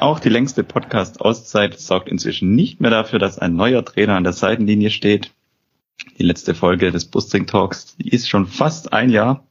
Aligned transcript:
Auch 0.00 0.18
die 0.18 0.30
längste 0.30 0.64
Podcast-Auszeit 0.64 1.78
sorgt 1.78 2.08
inzwischen 2.08 2.54
nicht 2.54 2.80
mehr 2.80 2.90
dafür, 2.90 3.18
dass 3.18 3.38
ein 3.38 3.54
neuer 3.54 3.84
Trainer 3.84 4.16
an 4.16 4.24
der 4.24 4.32
Seitenlinie 4.32 4.90
steht. 4.90 5.32
Die 6.18 6.22
letzte 6.22 6.54
Folge 6.54 6.90
des 6.90 7.04
Boosting 7.04 7.46
Talks, 7.46 7.96
ist 7.98 8.28
schon 8.28 8.46
fast 8.46 8.92
ein 8.94 9.10
Jahr 9.10 9.46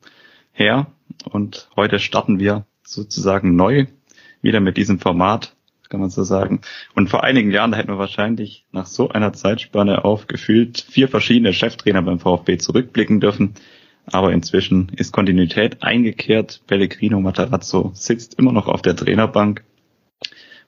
her. 0.52 0.88
Und 1.24 1.70
heute 1.76 2.00
starten 2.00 2.40
wir 2.40 2.66
sozusagen 2.92 3.56
neu 3.56 3.88
wieder 4.42 4.60
mit 4.60 4.78
diesem 4.78 5.00
Format, 5.00 5.56
kann 5.90 6.00
man 6.00 6.10
so 6.10 6.24
sagen. 6.24 6.62
Und 6.96 7.10
vor 7.10 7.24
einigen 7.24 7.52
Jahren, 7.52 7.72
da 7.72 7.78
hätten 7.78 7.92
wir 7.92 7.98
wahrscheinlich 7.98 8.66
nach 8.72 8.86
so 8.86 9.10
einer 9.10 9.34
Zeitspanne 9.34 10.06
auf 10.06 10.28
gefühlt 10.28 10.86
vier 10.90 11.08
verschiedene 11.08 11.54
Cheftrainer 11.54 12.02
beim 12.02 12.20
VfB 12.20 12.58
zurückblicken 12.58 13.20
dürfen. 13.20 13.56
Aber 14.06 14.32
inzwischen 14.32 14.90
ist 14.96 15.12
Kontinuität 15.12 15.84
eingekehrt. 15.84 16.62
Pellegrino 16.68 17.20
Matarazzo 17.20 17.92
sitzt 17.94 18.36
immer 18.40 18.52
noch 18.52 18.68
auf 18.68 18.82
der 18.82 18.96
Trainerbank 18.96 19.64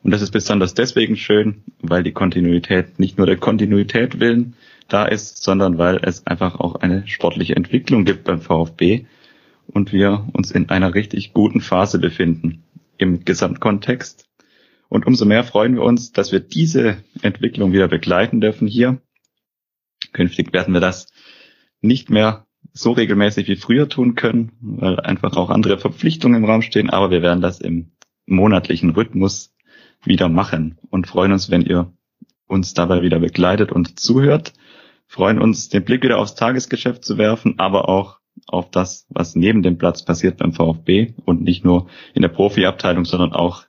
und 0.03 0.11
das 0.11 0.21
ist 0.21 0.31
besonders 0.31 0.73
deswegen 0.73 1.15
schön, 1.15 1.63
weil 1.79 2.03
die 2.03 2.11
Kontinuität 2.11 2.99
nicht 2.99 3.17
nur 3.17 3.27
der 3.27 3.37
Kontinuität 3.37 4.19
willen 4.19 4.55
da 4.87 5.05
ist, 5.05 5.43
sondern 5.43 5.77
weil 5.77 5.99
es 6.01 6.25
einfach 6.25 6.59
auch 6.59 6.75
eine 6.75 7.07
sportliche 7.07 7.55
Entwicklung 7.55 8.03
gibt 8.03 8.23
beim 8.23 8.41
VfB 8.41 9.05
und 9.73 9.91
wir 9.91 10.27
uns 10.33 10.51
in 10.51 10.69
einer 10.69 10.93
richtig 10.93 11.33
guten 11.33 11.61
Phase 11.61 11.99
befinden 11.99 12.63
im 12.97 13.25
Gesamtkontext. 13.25 14.27
Und 14.89 15.07
umso 15.07 15.25
mehr 15.25 15.43
freuen 15.43 15.75
wir 15.75 15.83
uns, 15.83 16.11
dass 16.11 16.31
wir 16.31 16.39
diese 16.39 16.97
Entwicklung 17.21 17.71
wieder 17.71 17.87
begleiten 17.87 18.41
dürfen 18.41 18.67
hier. 18.67 19.01
Künftig 20.13 20.53
werden 20.53 20.73
wir 20.73 20.81
das 20.81 21.07
nicht 21.79 22.09
mehr 22.09 22.45
so 22.73 22.91
regelmäßig 22.91 23.47
wie 23.47 23.55
früher 23.55 23.89
tun 23.89 24.15
können, 24.15 24.51
weil 24.61 24.99
einfach 24.99 25.35
auch 25.35 25.49
andere 25.49 25.77
Verpflichtungen 25.77 26.43
im 26.43 26.49
Raum 26.49 26.61
stehen, 26.61 26.89
aber 26.89 27.11
wir 27.11 27.21
werden 27.21 27.41
das 27.41 27.59
im 27.59 27.91
monatlichen 28.25 28.91
Rhythmus 28.91 29.53
wieder 30.03 30.29
machen 30.29 30.77
und 30.89 31.07
freuen 31.07 31.31
uns, 31.31 31.49
wenn 31.49 31.63
ihr 31.63 31.93
uns 32.47 32.73
dabei 32.73 33.01
wieder 33.01 33.19
begleitet 33.19 33.71
und 33.71 33.99
zuhört. 33.99 34.53
Freuen 35.07 35.39
uns, 35.39 35.69
den 35.69 35.83
Blick 35.83 36.03
wieder 36.03 36.19
aufs 36.19 36.35
Tagesgeschäft 36.35 37.03
zu 37.03 37.17
werfen, 37.17 37.59
aber 37.59 37.89
auch 37.89 38.20
auf 38.47 38.69
das, 38.71 39.05
was 39.09 39.35
neben 39.35 39.63
dem 39.63 39.77
Platz 39.77 40.03
passiert 40.03 40.37
beim 40.37 40.53
VfB 40.53 41.13
und 41.25 41.41
nicht 41.41 41.63
nur 41.63 41.87
in 42.13 42.21
der 42.21 42.29
Profiabteilung, 42.29 43.05
sondern 43.05 43.33
auch 43.33 43.63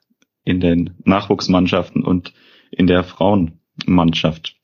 in 0.44 0.60
den 0.60 0.94
Nachwuchsmannschaften 1.04 2.04
und 2.04 2.32
in 2.70 2.86
der 2.86 3.04
Frauenmannschaft. 3.04 4.56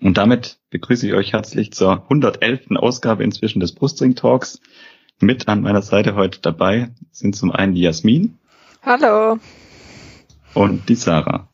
Und 0.00 0.16
damit 0.16 0.58
begrüße 0.70 1.06
ich 1.06 1.14
euch 1.14 1.32
herzlich 1.32 1.72
zur 1.72 2.02
111. 2.04 2.70
Ausgabe 2.76 3.24
inzwischen 3.24 3.60
des 3.60 3.74
Brustring 3.74 4.14
Talks. 4.14 4.60
Mit 5.20 5.48
an 5.48 5.60
meiner 5.60 5.82
Seite 5.82 6.14
heute 6.14 6.40
dabei 6.40 6.90
sind 7.10 7.36
zum 7.36 7.50
einen 7.50 7.74
die 7.74 7.82
Jasmin. 7.82 8.38
Hallo 8.82 9.38
und 10.54 10.88
die 10.88 10.94
Sarah. 10.94 11.48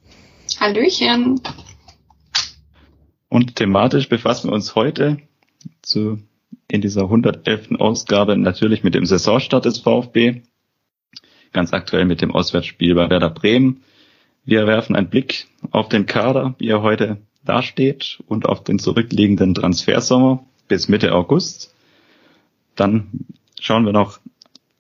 Hallöchen. 0.61 1.41
Und 3.29 3.57
thematisch 3.57 4.09
befassen 4.09 4.51
wir 4.51 4.55
uns 4.55 4.77
heute 4.77 5.19
zu, 5.83 6.21
in 6.69 6.81
dieser 6.81 7.03
111. 7.03 7.73
Ausgabe 7.79 8.37
natürlich 8.37 8.83
mit 8.83 8.95
dem 8.95 9.07
Saisonstart 9.07 9.65
des 9.65 9.79
VfB. 9.79 10.43
Ganz 11.53 11.73
aktuell 11.73 12.05
mit 12.05 12.23
dem 12.23 12.33
Auswärtsspiel 12.33 12.95
bei 12.95 13.09
Werder 13.09 13.31
Bremen. 13.31 13.83
Wir 14.45 14.67
werfen 14.67 14.97
einen 14.97 15.09
Blick 15.09 15.47
auf 15.71 15.89
den 15.89 16.07
Kader, 16.07 16.55
wie 16.59 16.69
er 16.69 16.83
heute 16.83 17.19
dasteht 17.45 18.23
und 18.27 18.47
auf 18.47 18.65
den 18.65 18.79
zurückliegenden 18.79 19.55
Transfersommer 19.55 20.45
bis 20.69 20.89
Mitte 20.89 21.15
August. 21.15 21.75
Dann 22.75 23.27
schauen 23.61 23.87
wir 23.87 23.93
noch 23.93 24.21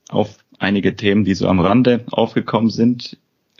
auf 0.08 0.36
einige 0.58 0.96
Themen, 0.96 1.24
die 1.24 1.34
so 1.34 1.48
am 1.48 1.60
Rande 1.60 2.04
aufgekommen 2.10 2.70
sind 2.70 3.18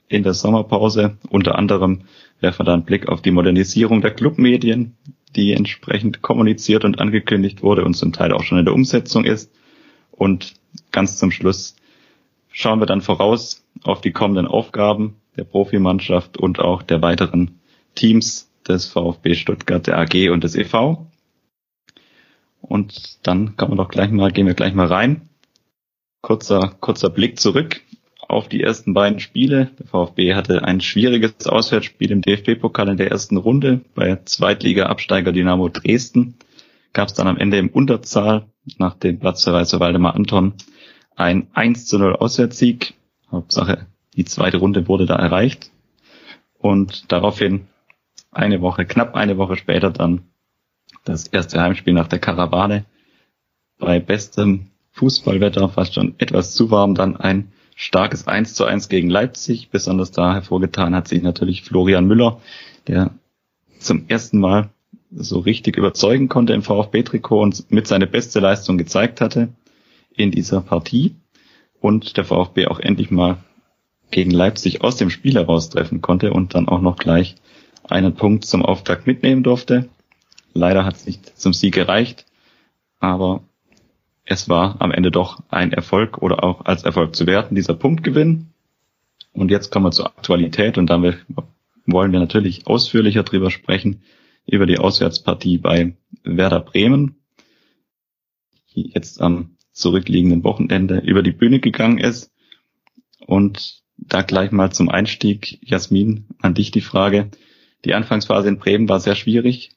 in 0.09 0.23
der 0.23 0.35
Sommerpause. 0.35 1.17
Unter 1.29 1.57
anderem 1.57 2.03
werfen 2.41 2.61
wir 2.61 2.65
da 2.65 2.75
einen 2.75 2.85
Blick 2.85 3.09
auf 3.09 3.23
die 3.23 3.31
Modernisierung 3.31 4.01
der 4.01 4.13
Clubmedien, 4.13 4.97
die 5.35 5.53
entsprechend 5.53 6.23
kommuniziert 6.23 6.85
und 6.85 7.01
angekündigt 7.01 7.63
wurde 7.63 7.85
und 7.85 7.95
zum 7.95 8.13
Teil 8.13 8.33
auch 8.33 8.43
schon 8.43 8.59
in 8.59 8.65
der 8.65 8.75
Umsetzung 8.75 9.25
ist. 9.25 9.53
Und 10.13 10.55
ganz 10.93 11.19
zum 11.19 11.31
Schluss 11.31 11.77
schauen 12.51 12.81
wir 12.81 12.87
dann 12.87 13.03
voraus 13.03 13.65
auf 13.83 14.01
die 14.01 14.13
kommenden 14.13 14.47
Aufgaben 14.47 15.17
der 15.37 15.45
Profimannschaft 15.45 16.39
und 16.39 16.61
auch 16.61 16.83
der 16.83 17.03
weiteren 17.03 17.61
Teams 17.95 18.51
des 18.67 18.87
VfB 18.87 19.35
Stuttgart, 19.35 19.87
der 19.87 19.99
AG 19.99 20.31
und 20.31 20.45
des 20.45 20.55
EV. 20.55 21.07
Und 22.63 23.19
dann 23.27 23.57
kann 23.57 23.69
man 23.69 23.79
doch 23.79 23.89
gleich 23.89 24.11
mal, 24.11 24.33
gehen 24.33 24.47
wir 24.47 24.55
gleich 24.55 24.75
mal 24.75 24.87
rein. 24.87 25.29
Kurzer, 26.23 26.75
kurzer 26.81 27.11
Blick 27.11 27.39
zurück 27.39 27.83
auf 28.29 28.49
die 28.49 28.63
ersten 28.63 28.95
beiden 28.95 29.21
Spiele. 29.21 29.71
Der 29.79 29.87
VfB 29.87 30.35
hatte 30.35 30.65
ein 30.65 30.81
schwieriges 30.81 31.47
Auswärtsspiel 31.47 32.11
im 32.11 32.23
DFB-Pokal 32.23 32.89
in 32.89 32.97
der 32.97 33.11
ersten 33.11 33.37
Runde 33.37 33.81
bei 33.95 34.17
Zweitliga-Absteiger 34.25 35.33
Dynamo 35.33 35.69
Dresden. 35.69 36.35
Gab 36.93 37.09
es 37.09 37.15
dann 37.15 37.29
am 37.29 37.37
Ende 37.37 37.59
im 37.59 37.69
Unterzahl 37.69 38.47
nach 38.79 38.95
dem 38.95 39.19
Platzverweis 39.19 39.79
Waldemar 39.79 40.15
Anton 40.15 40.55
ein 41.15 41.49
1 41.55 41.87
zu 41.87 41.99
0 41.99 42.17
Auswärtssieg. 42.17 42.95
Hauptsache, 43.31 43.87
die 44.17 44.25
zweite 44.25 44.59
Runde 44.59 44.89
wurde 44.89 45.07
da 45.07 45.17
erreicht. 45.17 45.71
Und 46.59 47.13
daraufhin 47.13 47.67
eine 48.33 48.61
Woche, 48.61 48.87
knapp 48.87 49.15
eine 49.15 49.39
Woche 49.39 49.57
später 49.57 49.91
dann 49.91 50.23
das 51.05 51.29
erste 51.29 51.61
Heimspiel 51.61 51.95
nach 51.95 52.09
der 52.09 52.19
Karawane. 52.19 52.85
Bei 53.79 54.01
bestem 54.01 54.69
Fußballwetter, 54.93 55.69
fast 55.69 55.95
schon 55.95 56.15
etwas 56.19 56.55
zu 56.55 56.71
warm, 56.71 56.95
dann 56.95 57.17
ein 57.17 57.53
starkes 57.77 58.27
1 58.27 58.55
zu 58.55 58.65
1 58.65 58.89
gegen 58.89 59.09
Leipzig. 59.09 59.69
Besonders 59.71 60.11
da 60.11 60.35
hervorgetan 60.35 60.97
hat 60.97 61.07
sich 61.07 61.23
natürlich 61.23 61.63
Florian 61.63 62.07
Müller, 62.07 62.41
der 62.89 63.13
zum 63.79 64.07
ersten 64.09 64.41
Mal 64.41 64.71
so 65.13 65.39
richtig 65.39 65.77
überzeugen 65.77 66.29
konnte 66.29 66.55
im 66.55 66.63
VfB-Trikot 66.63 67.41
und 67.41 67.71
mit 67.71 67.87
seine 67.87 68.09
beste 68.09 68.41
Leistung 68.41 68.79
gezeigt 68.79 69.21
hatte 69.21 69.51
in 70.11 70.33
dieser 70.33 70.61
Partie. 70.61 71.15
Und 71.79 72.17
der 72.17 72.25
VfB 72.25 72.67
auch 72.67 72.81
endlich 72.81 73.11
mal 73.11 73.37
gegen 74.11 74.31
Leipzig 74.31 74.83
aus 74.83 74.97
dem 74.97 75.11
Spiel 75.11 75.35
heraustreffen 75.35 76.01
konnte 76.01 76.33
und 76.33 76.55
dann 76.55 76.69
auch 76.69 76.81
noch 76.81 76.97
gleich 76.97 77.37
einen 77.85 78.15
Punkt 78.15 78.47
zum 78.47 78.65
Auftakt 78.65 79.07
mitnehmen 79.07 79.43
durfte. 79.43 79.89
Leider 80.55 80.85
hat 80.87 80.97
es 80.97 81.07
nicht 81.07 81.39
zum 81.39 81.53
Sieg 81.53 81.75
gereicht, 81.75 82.25
aber 82.99 83.43
es 84.27 84.49
war 84.49 84.77
am 84.81 84.91
Ende 84.91 85.11
doch 85.11 85.43
ein 85.49 85.73
Erfolg 85.73 86.19
oder 86.19 86.43
auch 86.43 86.65
als 86.65 86.83
Erfolg 86.83 87.15
zu 87.15 87.27
werten, 87.27 87.55
dieser 87.55 87.75
Punktgewinn. 87.75 88.49
Und 89.33 89.51
jetzt 89.51 89.71
kommen 89.71 89.87
wir 89.87 89.93
zur 89.93 90.07
Aktualität 90.07 90.79
und 90.79 90.89
damit 90.91 91.25
wollen 91.87 92.13
wir 92.13 92.19
natürlich 92.19 92.67
ausführlicher 92.67 93.23
drüber 93.23 93.51
sprechen, 93.51 94.03
über 94.45 94.67
die 94.67 94.79
Auswärtspartie 94.79 95.59
bei 95.59 95.95
Werder 96.25 96.61
Bremen, 96.61 97.17
die 98.75 98.91
jetzt 98.93 99.21
am 99.21 99.57
zurückliegenden 99.73 100.43
Wochenende 100.43 100.99
über 100.99 101.23
die 101.23 101.33
Bühne 101.33 101.61
gegangen 101.61 101.99
ist. 101.99 102.33
Und 103.27 103.83
da 103.97 104.23
gleich 104.23 104.51
mal 104.51 104.73
zum 104.73 104.89
Einstieg, 104.89 105.59
Jasmin, 105.63 106.27
an 106.41 106.55
dich 106.55 106.73
die 106.73 106.81
Frage. 106.81 107.31
Die 107.85 107.95
Anfangsphase 107.95 108.49
in 108.49 108.59
Bremen 108.59 108.89
war 108.89 108.99
sehr 108.99 109.15
schwierig. 109.15 109.76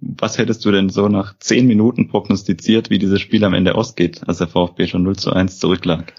Was 0.00 0.38
hättest 0.38 0.64
du 0.64 0.70
denn 0.70 0.90
so 0.90 1.08
nach 1.08 1.38
zehn 1.38 1.66
Minuten 1.66 2.08
prognostiziert, 2.08 2.90
wie 2.90 2.98
dieses 2.98 3.20
Spiel 3.20 3.44
am 3.44 3.54
Ende 3.54 3.74
ausgeht, 3.74 4.22
als 4.26 4.38
der 4.38 4.48
VfB 4.48 4.86
schon 4.86 5.02
0 5.02 5.16
zu 5.16 5.32
1 5.32 5.58
zurücklag? 5.58 6.14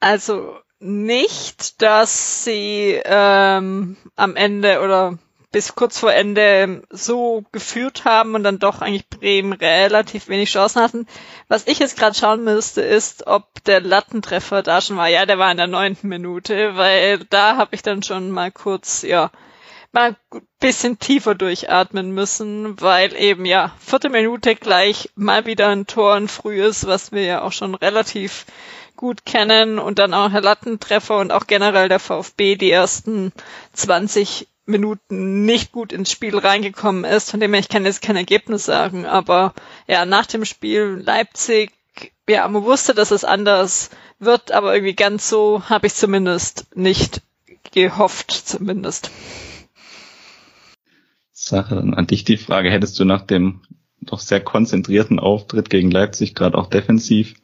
Also 0.00 0.56
nicht, 0.80 1.82
dass 1.82 2.44
sie 2.44 3.00
ähm, 3.04 3.96
am 4.16 4.36
Ende 4.36 4.80
oder 4.80 5.18
bis 5.52 5.74
kurz 5.74 5.98
vor 5.98 6.12
Ende 6.12 6.82
so 6.90 7.44
geführt 7.50 8.04
haben 8.04 8.34
und 8.34 8.44
dann 8.44 8.60
doch 8.60 8.80
eigentlich 8.80 9.08
Bremen 9.08 9.52
relativ 9.52 10.28
wenig 10.28 10.50
Chancen 10.50 10.80
hatten. 10.80 11.06
Was 11.48 11.66
ich 11.66 11.80
jetzt 11.80 11.98
gerade 11.98 12.14
schauen 12.14 12.44
müsste, 12.44 12.82
ist, 12.82 13.26
ob 13.26 13.62
der 13.64 13.80
Lattentreffer 13.80 14.62
da 14.62 14.80
schon 14.80 14.96
war. 14.96 15.08
Ja, 15.08 15.26
der 15.26 15.38
war 15.38 15.50
in 15.50 15.56
der 15.56 15.66
neunten 15.66 16.08
Minute, 16.08 16.76
weil 16.76 17.18
da 17.30 17.56
habe 17.56 17.74
ich 17.74 17.82
dann 17.82 18.02
schon 18.02 18.30
mal 18.30 18.52
kurz, 18.52 19.02
ja, 19.02 19.30
mal 19.92 20.16
ein 20.32 20.42
bisschen 20.60 20.98
tiefer 20.98 21.34
durchatmen 21.34 22.12
müssen, 22.12 22.80
weil 22.80 23.14
eben 23.14 23.44
ja, 23.44 23.74
vierte 23.80 24.08
Minute 24.08 24.54
gleich 24.54 25.10
mal 25.14 25.46
wieder 25.46 25.68
ein 25.68 25.86
Tor 25.86 26.14
ein 26.14 26.28
frühes, 26.28 26.86
was 26.86 27.12
wir 27.12 27.24
ja 27.24 27.42
auch 27.42 27.52
schon 27.52 27.74
relativ 27.74 28.46
gut 28.96 29.24
kennen 29.24 29.78
und 29.78 29.98
dann 29.98 30.14
auch 30.14 30.30
Herr 30.30 30.42
Lattentreffer 30.42 31.18
und 31.18 31.32
auch 31.32 31.46
generell 31.46 31.88
der 31.88 32.00
VfB 32.00 32.56
die 32.56 32.70
ersten 32.70 33.32
20 33.72 34.46
Minuten 34.66 35.44
nicht 35.44 35.72
gut 35.72 35.92
ins 35.92 36.12
Spiel 36.12 36.38
reingekommen 36.38 37.04
ist, 37.04 37.30
von 37.30 37.40
dem 37.40 37.52
her 37.52 37.60
ich 37.60 37.68
kann 37.68 37.84
jetzt 37.84 38.02
kein 38.02 38.16
Ergebnis 38.16 38.64
sagen, 38.64 39.06
aber 39.06 39.54
ja, 39.88 40.04
nach 40.04 40.26
dem 40.26 40.44
Spiel 40.44 41.02
Leipzig 41.04 41.72
ja, 42.28 42.46
man 42.46 42.64
wusste, 42.64 42.94
dass 42.94 43.10
es 43.10 43.24
anders 43.24 43.90
wird, 44.18 44.52
aber 44.52 44.74
irgendwie 44.74 44.94
ganz 44.94 45.28
so 45.28 45.62
habe 45.68 45.88
ich 45.88 45.94
zumindest 45.94 46.66
nicht 46.74 47.22
gehofft, 47.72 48.30
zumindest. 48.30 49.10
Sache 51.50 51.74
dann 51.74 51.94
an 51.94 52.06
dich 52.06 52.24
die 52.24 52.38
Frage, 52.38 52.70
hättest 52.70 52.98
du 52.98 53.04
nach 53.04 53.22
dem 53.22 53.60
doch 54.00 54.20
sehr 54.20 54.40
konzentrierten 54.40 55.18
Auftritt 55.18 55.68
gegen 55.68 55.90
Leipzig, 55.90 56.34
gerade 56.34 56.56
auch 56.56 56.68
defensiv, 56.68 57.34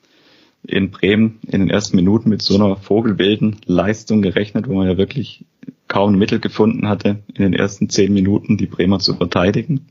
in 0.67 0.91
Bremen 0.91 1.39
in 1.47 1.61
den 1.61 1.71
ersten 1.71 1.97
Minuten 1.97 2.29
mit 2.29 2.43
so 2.43 2.55
einer 2.55 2.77
vogelwilden 2.77 3.61
Leistung 3.67 4.23
gerechnet, 4.23 4.69
wo 4.69 4.75
man 4.75 4.89
ja 4.89 4.97
wirklich 4.97 5.45
kaum 5.87 6.17
Mittel 6.17 6.41
gefunden 6.41 6.89
hatte, 6.89 7.23
in 7.35 7.43
den 7.43 7.53
ersten 7.53 7.89
zehn 7.89 8.13
Minuten 8.13 8.57
die 8.57 8.67
Bremer 8.67 8.99
zu 8.99 9.15
verteidigen? 9.15 9.87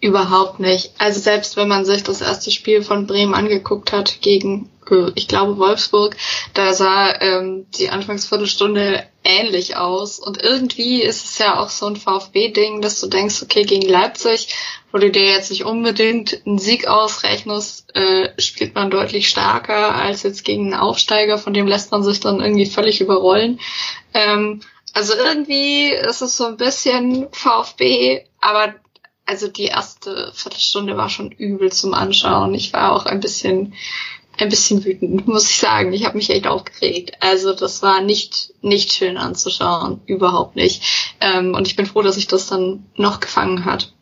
Überhaupt 0.00 0.60
nicht. 0.60 0.92
Also 0.98 1.20
selbst 1.20 1.56
wenn 1.56 1.68
man 1.68 1.84
sich 1.84 2.02
das 2.02 2.20
erste 2.20 2.50
Spiel 2.50 2.82
von 2.82 3.06
Bremen 3.06 3.34
angeguckt 3.34 3.92
hat 3.92 4.20
gegen, 4.20 4.68
ich 5.14 5.28
glaube, 5.28 5.58
Wolfsburg, 5.58 6.16
da 6.54 6.72
sah 6.72 7.12
ähm, 7.20 7.66
die 7.78 7.90
Anfangsviertelstunde 7.90 9.04
ähnlich 9.24 9.76
aus. 9.76 10.18
Und 10.18 10.42
irgendwie 10.42 11.02
ist 11.02 11.24
es 11.24 11.38
ja 11.38 11.58
auch 11.60 11.68
so 11.68 11.86
ein 11.86 11.96
VfB-Ding, 11.96 12.80
dass 12.80 13.00
du 13.00 13.06
denkst, 13.06 13.42
okay, 13.42 13.64
gegen 13.64 13.88
Leipzig, 13.88 14.54
wo 14.92 14.98
du 14.98 15.10
dir 15.10 15.26
jetzt 15.26 15.50
nicht 15.50 15.64
unbedingt 15.64 16.40
einen 16.46 16.58
Sieg 16.58 16.86
ausrechnest, 16.86 17.94
äh, 17.94 18.30
spielt 18.40 18.74
man 18.74 18.90
deutlich 18.90 19.28
stärker 19.28 19.94
als 19.94 20.22
jetzt 20.22 20.44
gegen 20.44 20.72
einen 20.72 20.80
Aufsteiger, 20.80 21.38
von 21.38 21.54
dem 21.54 21.66
lässt 21.66 21.92
man 21.92 22.02
sich 22.02 22.20
dann 22.20 22.40
irgendwie 22.40 22.66
völlig 22.66 23.00
überrollen. 23.00 23.60
Ähm, 24.14 24.62
also 24.92 25.14
irgendwie 25.14 25.90
ist 25.92 26.22
es 26.22 26.36
so 26.36 26.46
ein 26.46 26.56
bisschen 26.56 27.28
VfB, 27.30 28.24
aber 28.40 28.74
also 29.26 29.46
die 29.46 29.66
erste 29.66 30.32
Viertelstunde 30.34 30.96
war 30.96 31.08
schon 31.08 31.30
übel 31.30 31.70
zum 31.70 31.94
Anschauen. 31.94 32.52
Ich 32.54 32.72
war 32.72 32.92
auch 32.92 33.06
ein 33.06 33.20
bisschen, 33.20 33.74
ein 34.38 34.48
bisschen 34.48 34.84
wütend, 34.84 35.26
muss 35.26 35.48
ich 35.48 35.58
sagen. 35.58 35.92
Ich 35.92 36.04
habe 36.04 36.16
mich 36.16 36.30
echt 36.30 36.46
aufgeregt. 36.46 37.12
Also 37.20 37.52
das 37.52 37.82
war 37.82 38.00
nicht, 38.00 38.54
nicht 38.62 38.92
schön 38.92 39.16
anzuschauen, 39.16 40.00
überhaupt 40.06 40.56
nicht. 40.56 41.14
Ähm, 41.20 41.54
und 41.54 41.66
ich 41.66 41.76
bin 41.76 41.86
froh, 41.86 42.02
dass 42.02 42.14
sich 42.14 42.26
das 42.26 42.46
dann 42.46 42.86
noch 42.96 43.20
gefangen 43.20 43.64
hat. 43.64 43.92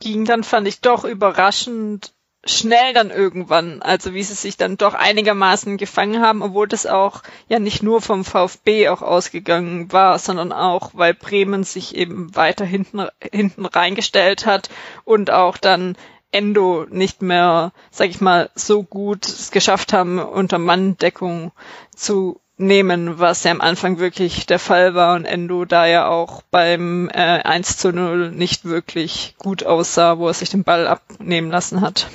Ging 0.00 0.24
dann 0.24 0.44
fand 0.44 0.68
ich 0.68 0.80
doch 0.80 1.04
überraschend 1.04 2.12
schnell 2.46 2.92
dann 2.92 3.10
irgendwann, 3.10 3.82
also 3.82 4.14
wie 4.14 4.22
sie 4.22 4.34
sich 4.34 4.56
dann 4.56 4.76
doch 4.76 4.94
einigermaßen 4.94 5.76
gefangen 5.76 6.20
haben, 6.20 6.42
obwohl 6.42 6.68
das 6.68 6.86
auch 6.86 7.22
ja 7.48 7.58
nicht 7.58 7.82
nur 7.82 8.00
vom 8.00 8.24
VfB 8.24 8.88
auch 8.88 9.02
ausgegangen 9.02 9.92
war, 9.92 10.18
sondern 10.18 10.52
auch, 10.52 10.90
weil 10.92 11.14
Bremen 11.14 11.64
sich 11.64 11.94
eben 11.94 12.34
weiter 12.36 12.64
hinten, 12.64 13.06
hinten 13.20 13.66
reingestellt 13.66 14.46
hat 14.46 14.68
und 15.04 15.30
auch 15.30 15.56
dann 15.56 15.96
Endo 16.34 16.86
nicht 16.90 17.22
mehr, 17.22 17.72
sag 17.90 18.10
ich 18.10 18.20
mal, 18.20 18.50
so 18.54 18.82
gut 18.82 19.26
es 19.26 19.50
geschafft 19.50 19.92
haben, 19.92 20.18
unter 20.18 20.58
Manndeckung 20.58 21.52
zu 21.94 22.40
nehmen, 22.56 23.18
was 23.18 23.44
ja 23.44 23.50
am 23.50 23.60
Anfang 23.60 23.98
wirklich 23.98 24.46
der 24.46 24.58
Fall 24.58 24.94
war 24.94 25.16
und 25.16 25.24
Endo 25.24 25.64
da 25.64 25.86
ja 25.86 26.08
auch 26.08 26.42
beim 26.50 27.08
äh, 27.08 27.12
1 27.42 27.78
zu 27.78 27.92
0 27.92 28.30
nicht 28.30 28.64
wirklich 28.64 29.34
gut 29.38 29.64
aussah, 29.64 30.18
wo 30.18 30.28
er 30.28 30.34
sich 30.34 30.50
den 30.50 30.64
Ball 30.64 30.86
abnehmen 30.86 31.50
lassen 31.50 31.80
hat 31.80 32.06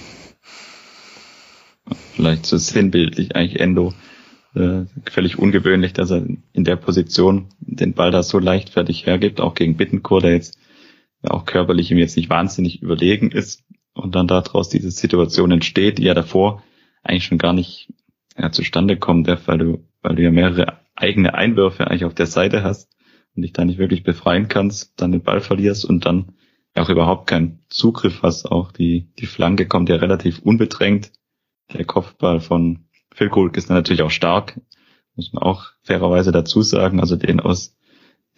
vielleicht 2.19 2.45
so 2.45 2.57
sinnbildlich 2.57 3.35
eigentlich 3.35 3.59
Endo. 3.59 3.93
Äh, 4.55 4.85
völlig 5.09 5.37
ungewöhnlich, 5.37 5.93
dass 5.93 6.11
er 6.11 6.25
in 6.53 6.63
der 6.63 6.75
Position 6.75 7.47
den 7.59 7.93
Ball 7.93 8.11
da 8.11 8.23
so 8.23 8.39
leichtfertig 8.39 9.05
hergibt, 9.05 9.39
auch 9.39 9.53
gegen 9.53 9.77
Bittencourt, 9.77 10.23
der 10.23 10.33
jetzt 10.33 10.57
auch 11.23 11.45
körperlich 11.45 11.91
ihm 11.91 11.97
jetzt 11.97 12.17
nicht 12.17 12.29
wahnsinnig 12.29 12.81
überlegen 12.81 13.31
ist 13.31 13.63
und 13.93 14.15
dann 14.15 14.27
daraus 14.27 14.69
diese 14.69 14.91
Situation 14.91 15.51
entsteht, 15.51 15.97
die 15.97 16.03
ja 16.03 16.13
davor 16.13 16.63
eigentlich 17.03 17.25
schon 17.25 17.37
gar 17.37 17.53
nicht 17.53 17.91
ja, 18.37 18.51
zustande 18.51 18.97
kommt, 18.97 19.27
weil 19.27 19.57
du, 19.57 19.87
weil 20.01 20.15
du 20.15 20.23
ja 20.23 20.31
mehrere 20.31 20.79
eigene 20.95 21.33
Einwürfe 21.33 21.87
eigentlich 21.87 22.05
auf 22.05 22.13
der 22.13 22.27
Seite 22.27 22.63
hast 22.63 22.89
und 23.35 23.43
dich 23.43 23.53
da 23.53 23.65
nicht 23.65 23.79
wirklich 23.79 24.03
befreien 24.03 24.47
kannst, 24.47 24.99
dann 25.01 25.11
den 25.11 25.23
Ball 25.23 25.41
verlierst 25.41 25.85
und 25.85 26.05
dann 26.05 26.33
auch 26.75 26.89
überhaupt 26.89 27.27
keinen 27.27 27.59
Zugriff 27.69 28.21
hast. 28.23 28.45
Auch 28.45 28.71
die, 28.71 29.09
die 29.19 29.25
Flanke 29.25 29.67
kommt 29.67 29.89
ja 29.89 29.97
relativ 29.97 30.39
unbedrängt 30.39 31.11
der 31.73 31.85
Kopfball 31.85 32.39
von 32.39 32.85
Phil 33.13 33.29
Kulk 33.29 33.57
ist 33.57 33.69
natürlich 33.69 34.01
auch 34.01 34.11
stark, 34.11 34.59
muss 35.15 35.33
man 35.33 35.43
auch 35.43 35.65
fairerweise 35.81 36.31
dazu 36.31 36.61
sagen. 36.61 36.99
Also 36.99 37.15
den 37.15 37.39
aus 37.39 37.75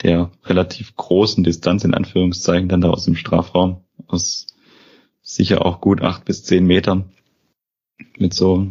der 0.01 0.31
relativ 0.45 0.95
großen 0.95 1.44
Distanz 1.44 1.83
in 1.83 1.94
Anführungszeichen 1.94 2.69
dann 2.69 2.81
da 2.81 2.89
aus 2.89 3.06
dem 3.06 3.15
Strafraum 3.15 3.83
aus 4.07 4.48
sicher 5.22 5.66
auch 5.66 5.82
gut 5.82 6.02
acht 6.02 6.26
bis 6.26 6.44
zehn 6.44 6.66
Metern 6.66 7.12
mit 8.18 8.34
so 8.34 8.68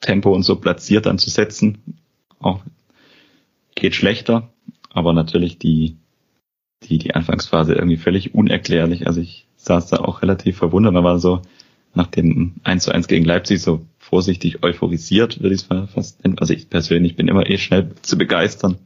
Tempo 0.00 0.34
und 0.34 0.42
so 0.42 0.56
platziert 0.56 1.06
dann 1.06 1.18
zu 1.18 1.30
setzen. 1.30 1.98
Auch 2.38 2.62
geht 3.74 3.94
schlechter, 3.94 4.52
aber 4.90 5.12
natürlich 5.12 5.58
die, 5.58 5.96
die, 6.84 6.98
die 6.98 7.14
Anfangsphase 7.14 7.74
irgendwie 7.74 7.96
völlig 7.96 8.34
unerklärlich. 8.34 9.06
Also 9.06 9.20
ich 9.20 9.46
saß 9.56 9.88
da 9.88 9.98
auch 9.98 10.22
relativ 10.22 10.58
verwundert. 10.58 10.94
Da 10.94 11.04
war 11.04 11.18
so, 11.18 11.42
nach 11.94 12.06
dem 12.06 12.54
1 12.64 12.84
zu 12.84 12.92
1 12.92 13.08
gegen 13.08 13.24
Leipzig 13.24 13.60
so 13.60 13.84
vorsichtig 13.98 14.62
euphorisiert, 14.62 15.40
würde 15.40 15.54
ich 15.54 15.62
es 15.62 15.90
fast 15.92 16.22
nennen. 16.22 16.38
Also 16.38 16.54
ich 16.54 16.70
persönlich 16.70 17.16
bin 17.16 17.28
immer 17.28 17.48
eh 17.48 17.58
schnell 17.58 17.90
zu 18.02 18.16
begeistern. 18.16 18.78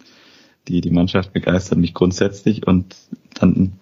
Die, 0.68 0.80
die 0.80 0.90
Mannschaft 0.90 1.32
begeistert 1.32 1.78
mich 1.78 1.92
grundsätzlich 1.92 2.66
und 2.66 2.96
dann, 3.34 3.72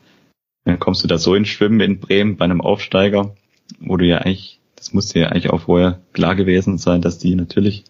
dann 0.65 0.79
kommst 0.79 1.03
du 1.03 1.09
da 1.09 1.19
so 1.19 1.35
ins 1.35 1.49
Schwimmen 1.49 1.81
in 1.81 2.01
Bremen 2.01 2.37
bei 2.37 2.45
einem 2.45 2.61
Aufsteiger, 2.61 3.35
wo 3.79 3.97
du 3.97 4.07
ja 4.07 4.19
eigentlich, 4.19 4.61
das 4.77 4.93
musste 4.93 5.21
ja 5.21 5.29
eigentlich 5.29 5.51
auch 5.51 5.63
vorher 5.63 6.01
klar 6.13 6.35
gewesen 6.35 6.79
sein, 6.79 7.03
dass 7.03 7.19
die 7.19 7.35
natürlich 7.35 7.85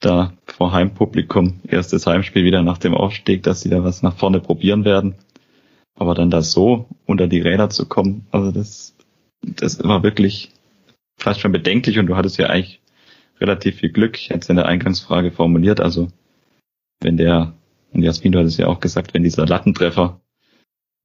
da 0.00 0.32
vor 0.46 0.72
Heimpublikum, 0.72 1.60
erstes 1.66 2.06
Heimspiel 2.06 2.44
wieder 2.44 2.62
nach 2.62 2.78
dem 2.78 2.94
Aufstieg, 2.94 3.42
dass 3.42 3.62
sie 3.62 3.70
da 3.70 3.82
was 3.82 4.02
nach 4.02 4.16
vorne 4.16 4.40
probieren 4.40 4.84
werden. 4.84 5.14
Aber 5.94 6.14
dann 6.14 6.30
da 6.30 6.42
so 6.42 6.86
unter 7.06 7.26
die 7.26 7.40
Räder 7.40 7.70
zu 7.70 7.86
kommen, 7.86 8.26
also 8.30 8.52
das 8.52 8.96
das 9.42 9.82
war 9.82 10.02
wirklich 10.02 10.50
fast 11.18 11.40
schon 11.40 11.52
bedenklich 11.52 11.98
und 11.98 12.06
du 12.06 12.16
hattest 12.16 12.38
ja 12.38 12.46
eigentlich 12.46 12.80
relativ 13.40 13.76
viel 13.76 13.90
Glück. 13.90 14.18
Ich 14.18 14.30
hätte 14.30 14.40
es 14.40 14.48
in 14.48 14.56
der 14.56 14.66
Eingangsfrage 14.66 15.30
formuliert. 15.30 15.80
Also 15.80 16.08
wenn 17.00 17.16
der, 17.16 17.54
und 17.92 18.02
Jasmin, 18.02 18.32
du 18.32 18.38
hattest 18.38 18.58
ja 18.58 18.66
auch 18.66 18.80
gesagt, 18.80 19.14
wenn 19.14 19.22
dieser 19.22 19.46
Lattentreffer 19.46 20.20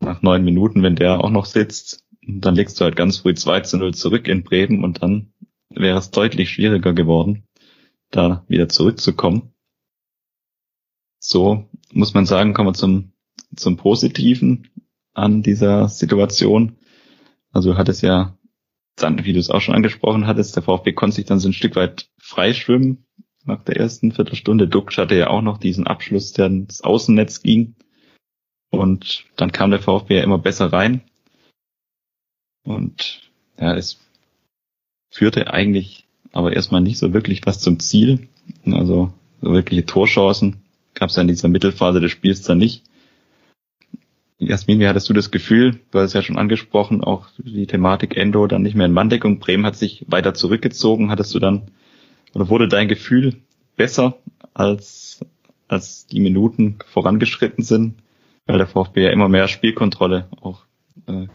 nach 0.01 0.21
neun 0.21 0.43
Minuten, 0.43 0.83
wenn 0.83 0.95
der 0.95 1.23
auch 1.23 1.29
noch 1.29 1.45
sitzt, 1.45 2.05
dann 2.21 2.55
legst 2.55 2.79
du 2.79 2.85
halt 2.85 2.95
ganz 2.95 3.17
früh 3.17 3.33
2 3.33 3.61
zu 3.61 3.77
0 3.77 3.93
zurück 3.93 4.27
in 4.27 4.43
Bremen 4.43 4.83
und 4.83 5.01
dann 5.01 5.33
wäre 5.69 5.97
es 5.97 6.11
deutlich 6.11 6.49
schwieriger 6.49 6.93
geworden, 6.93 7.43
da 8.09 8.43
wieder 8.47 8.69
zurückzukommen. 8.69 9.53
So 11.19 11.69
muss 11.93 12.13
man 12.13 12.25
sagen, 12.25 12.53
kommen 12.53 12.69
wir 12.69 12.73
zum, 12.73 13.13
zum 13.55 13.77
Positiven 13.77 14.69
an 15.13 15.43
dieser 15.43 15.87
Situation. 15.87 16.77
Also 17.51 17.77
hat 17.77 17.89
es 17.89 18.01
ja 18.01 18.37
dann, 18.95 19.23
wie 19.25 19.33
du 19.33 19.39
es 19.39 19.49
auch 19.49 19.61
schon 19.61 19.75
angesprochen 19.75 20.27
hattest, 20.27 20.55
der 20.55 20.63
VfB 20.63 20.93
konnte 20.93 21.15
sich 21.15 21.25
dann 21.25 21.39
so 21.39 21.49
ein 21.49 21.53
Stück 21.53 21.75
weit 21.75 22.09
freischwimmen 22.17 23.05
nach 23.45 23.63
der 23.63 23.77
ersten 23.77 24.11
Viertelstunde. 24.11 24.67
Duxch 24.67 24.97
hatte 24.97 25.15
ja 25.15 25.27
auch 25.27 25.41
noch 25.41 25.57
diesen 25.57 25.87
Abschluss, 25.87 26.33
der 26.33 26.47
ins 26.47 26.81
Außennetz 26.81 27.41
ging. 27.41 27.75
Und 28.71 29.25
dann 29.35 29.51
kam 29.51 29.69
der 29.69 29.81
VfB 29.81 30.15
ja 30.15 30.23
immer 30.23 30.37
besser 30.37 30.73
rein. 30.73 31.01
Und 32.63 33.29
ja, 33.59 33.75
es 33.75 33.99
führte 35.11 35.53
eigentlich 35.53 36.05
aber 36.31 36.53
erstmal 36.53 36.81
nicht 36.81 36.97
so 36.97 37.13
wirklich 37.13 37.45
was 37.45 37.59
zum 37.59 37.79
Ziel. 37.79 38.27
Also 38.65 39.13
so 39.41 39.51
wirkliche 39.51 39.85
Torchancen 39.85 40.61
gab 40.93 41.09
es 41.09 41.15
ja 41.15 41.21
in 41.21 41.27
dieser 41.27 41.49
Mittelphase 41.49 41.99
des 41.99 42.11
Spiels 42.11 42.41
dann 42.41 42.57
nicht. 42.57 42.83
Jasmin, 44.39 44.79
wie 44.79 44.87
hattest 44.87 45.07
du 45.07 45.13
das 45.13 45.29
Gefühl? 45.29 45.79
Du 45.91 45.99
hast 45.99 46.07
es 46.07 46.13
ja 46.13 46.23
schon 46.23 46.37
angesprochen, 46.37 47.03
auch 47.03 47.27
die 47.37 47.67
Thematik 47.67 48.17
Endo 48.17 48.47
dann 48.47 48.63
nicht 48.63 48.75
mehr 48.75 48.87
in 48.87 48.93
Manndeckung. 48.93 49.39
Bremen 49.39 49.65
hat 49.65 49.75
sich 49.75 50.05
weiter 50.07 50.33
zurückgezogen. 50.33 51.11
Hattest 51.11 51.35
du 51.35 51.39
dann, 51.39 51.63
oder 52.33 52.49
wurde 52.49 52.67
dein 52.67 52.87
Gefühl 52.87 53.35
besser, 53.75 54.17
als, 54.55 55.23
als 55.67 56.07
die 56.07 56.19
Minuten 56.19 56.79
vorangeschritten 56.87 57.63
sind? 57.63 57.95
Weil 58.47 58.57
der 58.57 58.67
VfB 58.67 59.03
ja 59.03 59.11
immer 59.11 59.29
mehr 59.29 59.47
Spielkontrolle 59.47 60.27
auch 60.41 60.65
äh, 61.07 61.27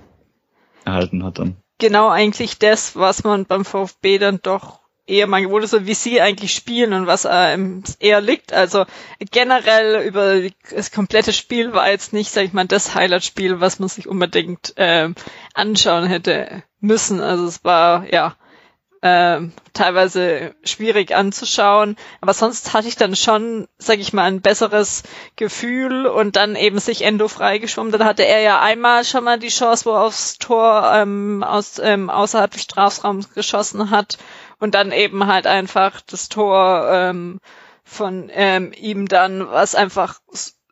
erhalten 0.85 1.25
hat 1.25 1.39
dann. 1.39 1.57
Genau 1.79 2.09
eigentlich 2.09 2.59
das, 2.59 2.97
was 2.97 3.25
man 3.25 3.45
beim 3.45 3.65
VfB 3.65 4.19
dann 4.19 4.41
doch 4.43 4.81
eher 5.07 5.27
mal 5.27 5.41
gewohnt 5.43 5.65
ist, 5.65 5.71
so 5.71 5.87
wie 5.87 5.95
sie 5.95 6.21
eigentlich 6.21 6.55
spielen 6.55 6.93
und 6.93 7.07
was 7.07 7.27
einem 7.27 7.83
eher 8.01 8.21
liegt. 8.21 8.53
Also 8.53 8.87
generell 9.31 10.05
über 10.07 10.41
das 10.75 10.91
komplette 10.91 11.33
Spiel 11.33 11.73
war 11.73 11.91
jetzt 11.91 12.13
nicht, 12.13 12.31
sag 12.31 12.45
ich 12.45 12.53
mal, 12.53 12.67
das 12.67 12.95
Highlight-Spiel, 12.95 13.61
was 13.61 13.79
man 13.79 13.89
sich 13.89 14.09
unbedingt 14.09 14.77
äh, 14.77 15.11
anschauen 15.55 16.07
hätte 16.07 16.63
müssen. 16.81 17.21
Also 17.21 17.47
es 17.47 17.65
war, 17.65 18.13
ja, 18.13 18.37
äh, 19.03 19.41
teilweise 19.73 20.55
schwierig 20.65 21.15
anzuschauen. 21.15 21.97
Aber 22.21 22.35
sonst 22.35 22.73
hatte 22.73 22.89
ich 22.89 22.97
dann 22.97 23.17
schon, 23.17 23.69
sag 23.79 23.99
ich 23.99 24.13
mal, 24.13 24.25
ein 24.25 24.41
besseres 24.41 25.03
Gefühl 25.37 26.07
und 26.07 26.37
dann 26.37 26.57
eben 26.57 26.79
sich 26.79 27.03
Endo 27.03 27.29
freigeschwommen. 27.29 27.93
Dann 27.93 28.05
hatte 28.05 28.25
er 28.25 28.41
ja 28.41 28.61
einmal 28.61 29.05
schon 29.05 29.25
mal 29.25 29.39
die 29.39 29.49
Chance, 29.49 29.85
wo 29.85 29.91
er 29.91 30.03
aufs 30.03 30.39
Tor 30.39 30.93
ähm, 30.95 31.45
aus, 31.45 31.79
ähm, 31.79 32.11
außerhalb 32.11 32.51
des 32.51 32.63
Strafraums 32.63 33.33
geschossen 33.33 33.91
hat 33.91 34.19
und 34.59 34.75
dann 34.75 34.93
eben 34.93 35.27
halt 35.27 35.47
einfach 35.47 36.01
das 36.01 36.29
Tor 36.29 36.89
ähm, 36.91 37.41
von 37.85 38.31
ähm, 38.33 38.73
ihm 38.73 39.07
dann, 39.07 39.49
was 39.49 39.75
einfach 39.75 40.21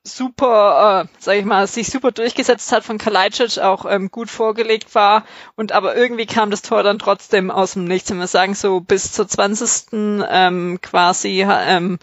super, 0.05 1.07
äh, 1.07 1.17
sag 1.19 1.37
ich 1.37 1.45
mal, 1.45 1.67
sich 1.67 1.89
super 1.89 2.13
durchgesetzt 2.13 2.71
hat 2.73 2.85
von 2.85 2.99
Kalajdzic, 2.99 3.59
auch 3.59 3.87
ähm, 3.89 4.11
gut 4.11 4.31
vorgelegt 4.31 4.95
war 4.95 5.25
und 5.57 5.73
aber 5.73 5.97
irgendwie 5.97 6.27
kam 6.27 6.51
das 6.51 6.63
Tor 6.63 6.83
dann 6.83 6.99
trotzdem 6.99 7.51
aus 7.51 7.73
dem 7.73 7.85
Nichts. 7.85 8.11
Wenn 8.11 8.19
wir 8.19 8.27
sagen, 8.27 8.55
so 8.55 8.81
bis 8.81 9.13
zur 9.13 9.27
20. 9.27 9.93
Ähm, 9.93 10.79
quasi 10.83 11.45
ähm, 11.49 11.99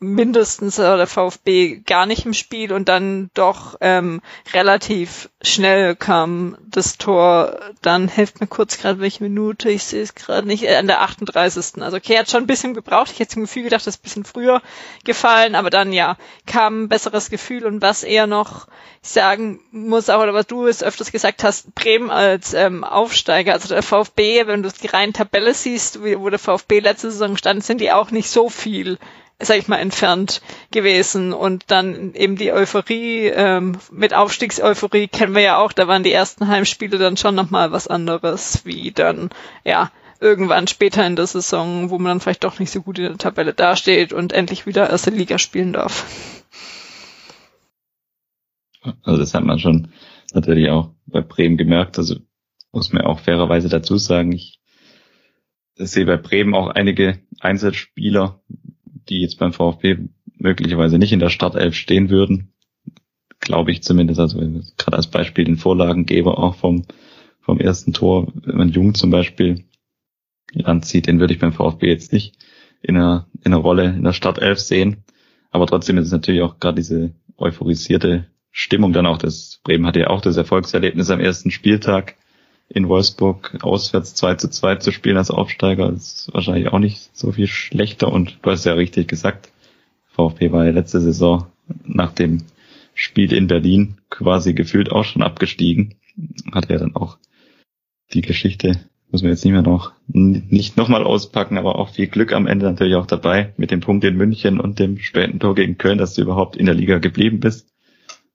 mindestens 0.00 0.78
äh, 0.78 0.96
der 0.96 1.06
VfB 1.06 1.82
gar 1.86 2.06
nicht 2.06 2.24
im 2.24 2.32
Spiel 2.32 2.72
und 2.72 2.88
dann 2.88 3.30
doch 3.34 3.76
ähm, 3.82 4.22
relativ 4.54 5.28
schnell 5.42 5.94
kam 5.94 6.56
das 6.66 6.96
Tor. 6.96 7.60
Dann 7.82 8.08
helft 8.08 8.40
mir 8.40 8.46
kurz 8.46 8.78
gerade 8.78 9.00
welche 9.00 9.22
Minute, 9.22 9.68
ich 9.70 9.84
sehe 9.84 10.02
es 10.02 10.14
gerade 10.14 10.48
nicht, 10.48 10.64
äh, 10.64 10.76
an 10.76 10.86
der 10.86 11.02
38. 11.02 11.82
Also 11.82 11.98
okay, 11.98 12.18
hat 12.18 12.30
schon 12.30 12.44
ein 12.44 12.46
bisschen 12.46 12.72
gebraucht. 12.72 13.10
Ich 13.12 13.20
hätte 13.20 13.34
zum 13.34 13.42
Gefühl 13.42 13.64
gedacht, 13.64 13.86
das 13.86 13.96
ist 13.96 14.00
ein 14.00 14.04
bisschen 14.04 14.24
früher 14.24 14.62
gefallen, 15.04 15.54
aber 15.54 15.68
dann 15.68 15.92
ja, 15.92 16.16
kam 16.46 16.84
ein 16.84 16.88
besseres 16.88 17.28
Gefühl 17.28 17.66
und 17.66 17.82
was 17.82 18.02
eher 18.02 18.26
noch 18.26 18.68
sagen 19.02 19.60
muss, 19.70 20.08
auch 20.08 20.22
oder 20.22 20.32
was 20.32 20.46
du 20.46 20.66
es 20.66 20.82
öfters 20.82 21.12
gesagt 21.12 21.44
hast, 21.44 21.74
Bremen 21.74 22.10
als 22.10 22.54
ähm, 22.54 22.84
Aufsteiger, 22.84 23.52
also 23.52 23.68
der 23.68 23.82
VfB, 23.82 24.46
wenn 24.46 24.62
du 24.62 24.70
die 24.70 24.86
reine 24.86 25.12
Tabelle 25.12 25.52
siehst, 25.52 26.02
wo 26.02 26.30
der 26.30 26.38
VfB 26.38 26.80
letzte 26.80 27.10
Saison 27.10 27.36
stand, 27.36 27.64
sind 27.64 27.82
die 27.82 27.92
auch 27.92 28.10
nicht 28.10 28.30
so 28.30 28.48
viel 28.48 28.98
sag 29.40 29.58
ich 29.58 29.68
mal, 29.68 29.78
entfernt 29.78 30.42
gewesen. 30.70 31.32
Und 31.32 31.64
dann 31.68 32.14
eben 32.14 32.36
die 32.36 32.52
Euphorie, 32.52 33.26
ähm, 33.26 33.78
mit 33.90 34.14
Aufstiegseuphorie 34.14 35.08
kennen 35.08 35.34
wir 35.34 35.42
ja 35.42 35.58
auch, 35.58 35.72
da 35.72 35.88
waren 35.88 36.02
die 36.02 36.12
ersten 36.12 36.48
Heimspiele 36.48 36.98
dann 36.98 37.16
schon 37.16 37.34
nochmal 37.34 37.72
was 37.72 37.88
anderes, 37.88 38.64
wie 38.64 38.92
dann, 38.92 39.30
ja, 39.64 39.90
irgendwann 40.20 40.66
später 40.66 41.06
in 41.06 41.16
der 41.16 41.26
Saison, 41.26 41.90
wo 41.90 41.98
man 41.98 42.10
dann 42.10 42.20
vielleicht 42.20 42.44
doch 42.44 42.58
nicht 42.58 42.70
so 42.70 42.82
gut 42.82 42.98
in 42.98 43.04
der 43.04 43.18
Tabelle 43.18 43.54
dasteht 43.54 44.12
und 44.12 44.32
endlich 44.32 44.66
wieder 44.66 44.90
erste 44.90 45.10
Liga 45.10 45.38
spielen 45.38 45.72
darf. 45.72 46.04
Also 49.02 49.18
das 49.18 49.34
hat 49.34 49.44
man 49.44 49.58
schon 49.58 49.92
natürlich 50.34 50.68
auch 50.68 50.90
bei 51.06 51.22
Bremen 51.22 51.56
gemerkt. 51.56 51.98
Also 51.98 52.16
muss 52.72 52.92
man 52.92 53.02
auch 53.02 53.20
fairerweise 53.20 53.68
dazu 53.68 53.96
sagen, 53.96 54.32
ich 54.32 54.60
sehe 55.74 56.06
bei 56.06 56.16
Bremen 56.16 56.54
auch 56.54 56.68
einige 56.68 57.20
Einzelspieler, 57.40 58.42
die 59.10 59.20
jetzt 59.20 59.38
beim 59.38 59.52
VfB 59.52 59.98
möglicherweise 60.38 60.98
nicht 60.98 61.12
in 61.12 61.20
der 61.20 61.28
Startelf 61.28 61.74
stehen 61.74 62.08
würden. 62.08 62.52
Glaube 63.40 63.72
ich 63.72 63.82
zumindest, 63.82 64.20
also 64.20 64.38
gerade 64.38 64.96
als 64.96 65.08
Beispiel 65.08 65.44
den 65.44 65.56
Vorlagengeber 65.56 66.38
auch 66.38 66.54
vom, 66.54 66.84
vom 67.40 67.58
ersten 67.58 67.92
Tor, 67.92 68.32
wenn 68.34 68.56
man 68.56 68.70
Jung 68.70 68.94
zum 68.94 69.10
Beispiel 69.10 69.64
anzieht, 70.64 71.06
den 71.06 71.20
würde 71.20 71.34
ich 71.34 71.40
beim 71.40 71.52
VfB 71.52 71.88
jetzt 71.88 72.12
nicht 72.12 72.36
in 72.82 72.96
einer, 72.96 73.28
in 73.44 73.52
einer 73.52 73.62
Rolle 73.62 73.86
in 73.86 74.04
der 74.04 74.12
Startelf 74.12 74.58
sehen. 74.58 75.04
Aber 75.50 75.66
trotzdem 75.66 75.98
ist 75.98 76.06
es 76.06 76.12
natürlich 76.12 76.42
auch 76.42 76.58
gerade 76.58 76.76
diese 76.76 77.12
euphorisierte 77.36 78.26
Stimmung 78.50 78.92
dann 78.92 79.06
auch, 79.06 79.18
das 79.18 79.60
Bremen 79.64 79.86
hatte 79.86 80.00
ja 80.00 80.06
auch 80.08 80.20
das 80.20 80.36
Erfolgserlebnis 80.36 81.10
am 81.10 81.20
ersten 81.20 81.50
Spieltag 81.50 82.16
in 82.72 82.88
Wolfsburg 82.88 83.58
auswärts 83.62 84.14
2 84.14 84.36
zu 84.36 84.48
2 84.48 84.76
zu 84.76 84.92
spielen 84.92 85.16
als 85.16 85.30
Aufsteiger 85.30 85.90
ist 85.90 86.30
wahrscheinlich 86.32 86.68
auch 86.68 86.78
nicht 86.78 87.10
so 87.12 87.32
viel 87.32 87.48
schlechter 87.48 88.10
und 88.12 88.38
du 88.42 88.50
hast 88.50 88.64
ja 88.64 88.74
richtig 88.74 89.08
gesagt, 89.08 89.50
VfB 90.06 90.52
war 90.52 90.64
ja 90.64 90.70
letzte 90.70 91.00
Saison 91.00 91.46
nach 91.84 92.12
dem 92.12 92.44
Spiel 92.94 93.32
in 93.32 93.48
Berlin 93.48 93.96
quasi 94.08 94.54
gefühlt 94.54 94.92
auch 94.92 95.04
schon 95.04 95.22
abgestiegen. 95.22 95.94
Hat 96.52 96.70
ja 96.70 96.78
dann 96.78 96.94
auch 96.94 97.18
die 98.12 98.20
Geschichte, 98.20 98.80
muss 99.10 99.22
man 99.22 99.30
jetzt 99.30 99.44
nicht 99.44 99.52
mehr 99.52 99.62
noch, 99.62 99.92
nicht 100.06 100.76
nochmal 100.76 101.04
auspacken, 101.04 101.58
aber 101.58 101.76
auch 101.76 101.90
viel 101.90 102.06
Glück 102.06 102.32
am 102.32 102.46
Ende 102.46 102.66
natürlich 102.66 102.96
auch 102.96 103.06
dabei 103.06 103.52
mit 103.56 103.70
dem 103.70 103.80
Punkt 103.80 104.04
in 104.04 104.16
München 104.16 104.60
und 104.60 104.78
dem 104.78 104.98
späten 104.98 105.40
Tor 105.40 105.54
gegen 105.54 105.78
Köln, 105.78 105.98
dass 105.98 106.14
du 106.14 106.22
überhaupt 106.22 106.56
in 106.56 106.66
der 106.66 106.74
Liga 106.74 106.98
geblieben 106.98 107.40
bist. 107.40 107.72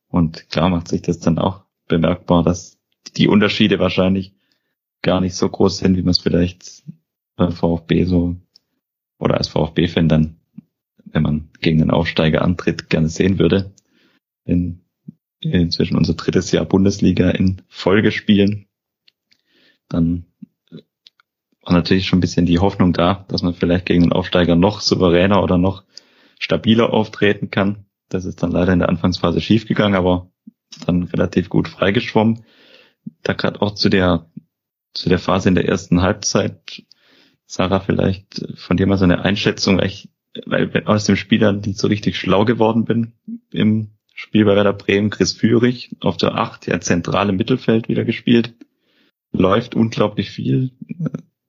Und 0.09 0.49
klar 0.49 0.69
macht 0.69 0.87
sich 0.87 1.01
das 1.01 1.19
dann 1.19 1.37
auch 1.37 1.63
bemerkbar, 1.87 2.43
dass 2.43 2.74
die 3.17 3.27
Unterschiede 3.27 3.79
wahrscheinlich 3.79 4.33
gar 5.01 5.21
nicht 5.21 5.35
so 5.35 5.47
groß 5.47 5.77
sind, 5.77 5.97
wie 5.97 6.01
man 6.01 6.11
es 6.11 6.19
vielleicht 6.19 6.83
beim 7.35 7.51
VfB 7.51 8.05
so 8.05 8.35
oder 9.19 9.37
als 9.37 9.47
VfB-Fan 9.47 10.09
dann, 10.09 10.37
wenn 11.05 11.23
man 11.23 11.49
gegen 11.61 11.79
den 11.79 11.91
Aufsteiger 11.91 12.41
antritt, 12.41 12.89
gerne 12.89 13.09
sehen 13.09 13.39
würde. 13.39 13.73
In, 14.45 14.81
inzwischen 15.39 15.97
unser 15.97 16.13
drittes 16.13 16.51
Jahr 16.51 16.65
Bundesliga 16.65 17.29
in 17.29 17.61
Folge 17.67 18.11
spielen, 18.11 18.67
dann 19.89 20.25
war 21.61 21.73
natürlich 21.73 22.05
schon 22.05 22.17
ein 22.17 22.21
bisschen 22.21 22.45
die 22.45 22.59
Hoffnung 22.59 22.93
da, 22.93 23.25
dass 23.27 23.41
man 23.41 23.53
vielleicht 23.53 23.85
gegen 23.85 24.03
den 24.03 24.13
Aufsteiger 24.13 24.55
noch 24.55 24.81
souveräner 24.81 25.43
oder 25.43 25.57
noch 25.57 25.83
stabiler 26.39 26.93
auftreten 26.93 27.49
kann. 27.49 27.85
Das 28.09 28.25
ist 28.25 28.43
dann 28.43 28.51
leider 28.51 28.73
in 28.73 28.79
der 28.79 28.89
Anfangsphase 28.89 29.41
schiefgegangen, 29.41 29.95
aber 29.95 30.29
dann 30.85 31.03
relativ 31.03 31.49
gut 31.49 31.67
freigeschwommen 31.67 32.43
da 33.23 33.33
gerade 33.33 33.61
auch 33.61 33.75
zu 33.75 33.89
der 33.89 34.29
zu 34.93 35.09
der 35.09 35.19
Phase 35.19 35.49
in 35.49 35.55
der 35.55 35.67
ersten 35.67 36.01
Halbzeit, 36.01 36.83
Sarah, 37.45 37.81
vielleicht 37.81 38.45
von 38.55 38.77
dir 38.77 38.87
mal 38.87 38.97
so 38.97 39.03
eine 39.03 39.23
Einschätzung, 39.23 39.77
weil 39.77 39.87
ich, 39.87 40.09
weil 40.45 40.83
aus 40.85 41.05
dem 41.05 41.15
Spiel 41.15 41.39
dann 41.39 41.59
nicht 41.59 41.77
so 41.77 41.87
richtig 41.87 42.17
schlau 42.17 42.45
geworden 42.45 42.85
bin 42.85 43.13
im 43.51 43.91
Spiel 44.13 44.45
bei 44.45 44.55
Werder 44.55 44.73
Bremen, 44.73 45.09
Chris 45.09 45.33
Führig 45.33 45.95
auf 45.99 46.17
der 46.17 46.35
Acht, 46.35 46.65
ja 46.67 46.79
zentrale 46.79 47.33
Mittelfeld 47.33 47.89
wieder 47.89 48.05
gespielt, 48.05 48.55
läuft 49.33 49.75
unglaublich 49.75 50.31
viel, 50.31 50.71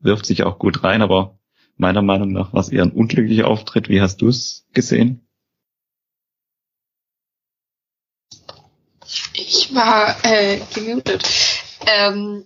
wirft 0.01 0.27
sich 0.27 0.43
auch 0.43 0.59
gut 0.59 0.83
rein, 0.83 1.01
aber 1.01 1.39
meiner 1.77 2.03
Meinung 2.03 2.33
nach 2.33 2.53
war 2.53 2.61
es 2.61 2.71
eher 2.71 2.83
ein 2.83 2.91
unglücklicher 2.91 3.47
Auftritt. 3.47 3.89
Wie 3.89 4.01
hast 4.01 4.21
du 4.23 4.29
es 4.29 4.67
gesehen? 4.73 5.27
Ich 9.35 9.66
war 9.77 10.17
äh, 10.25 10.59
gemutet. 10.75 11.23
Ähm, 11.87 12.45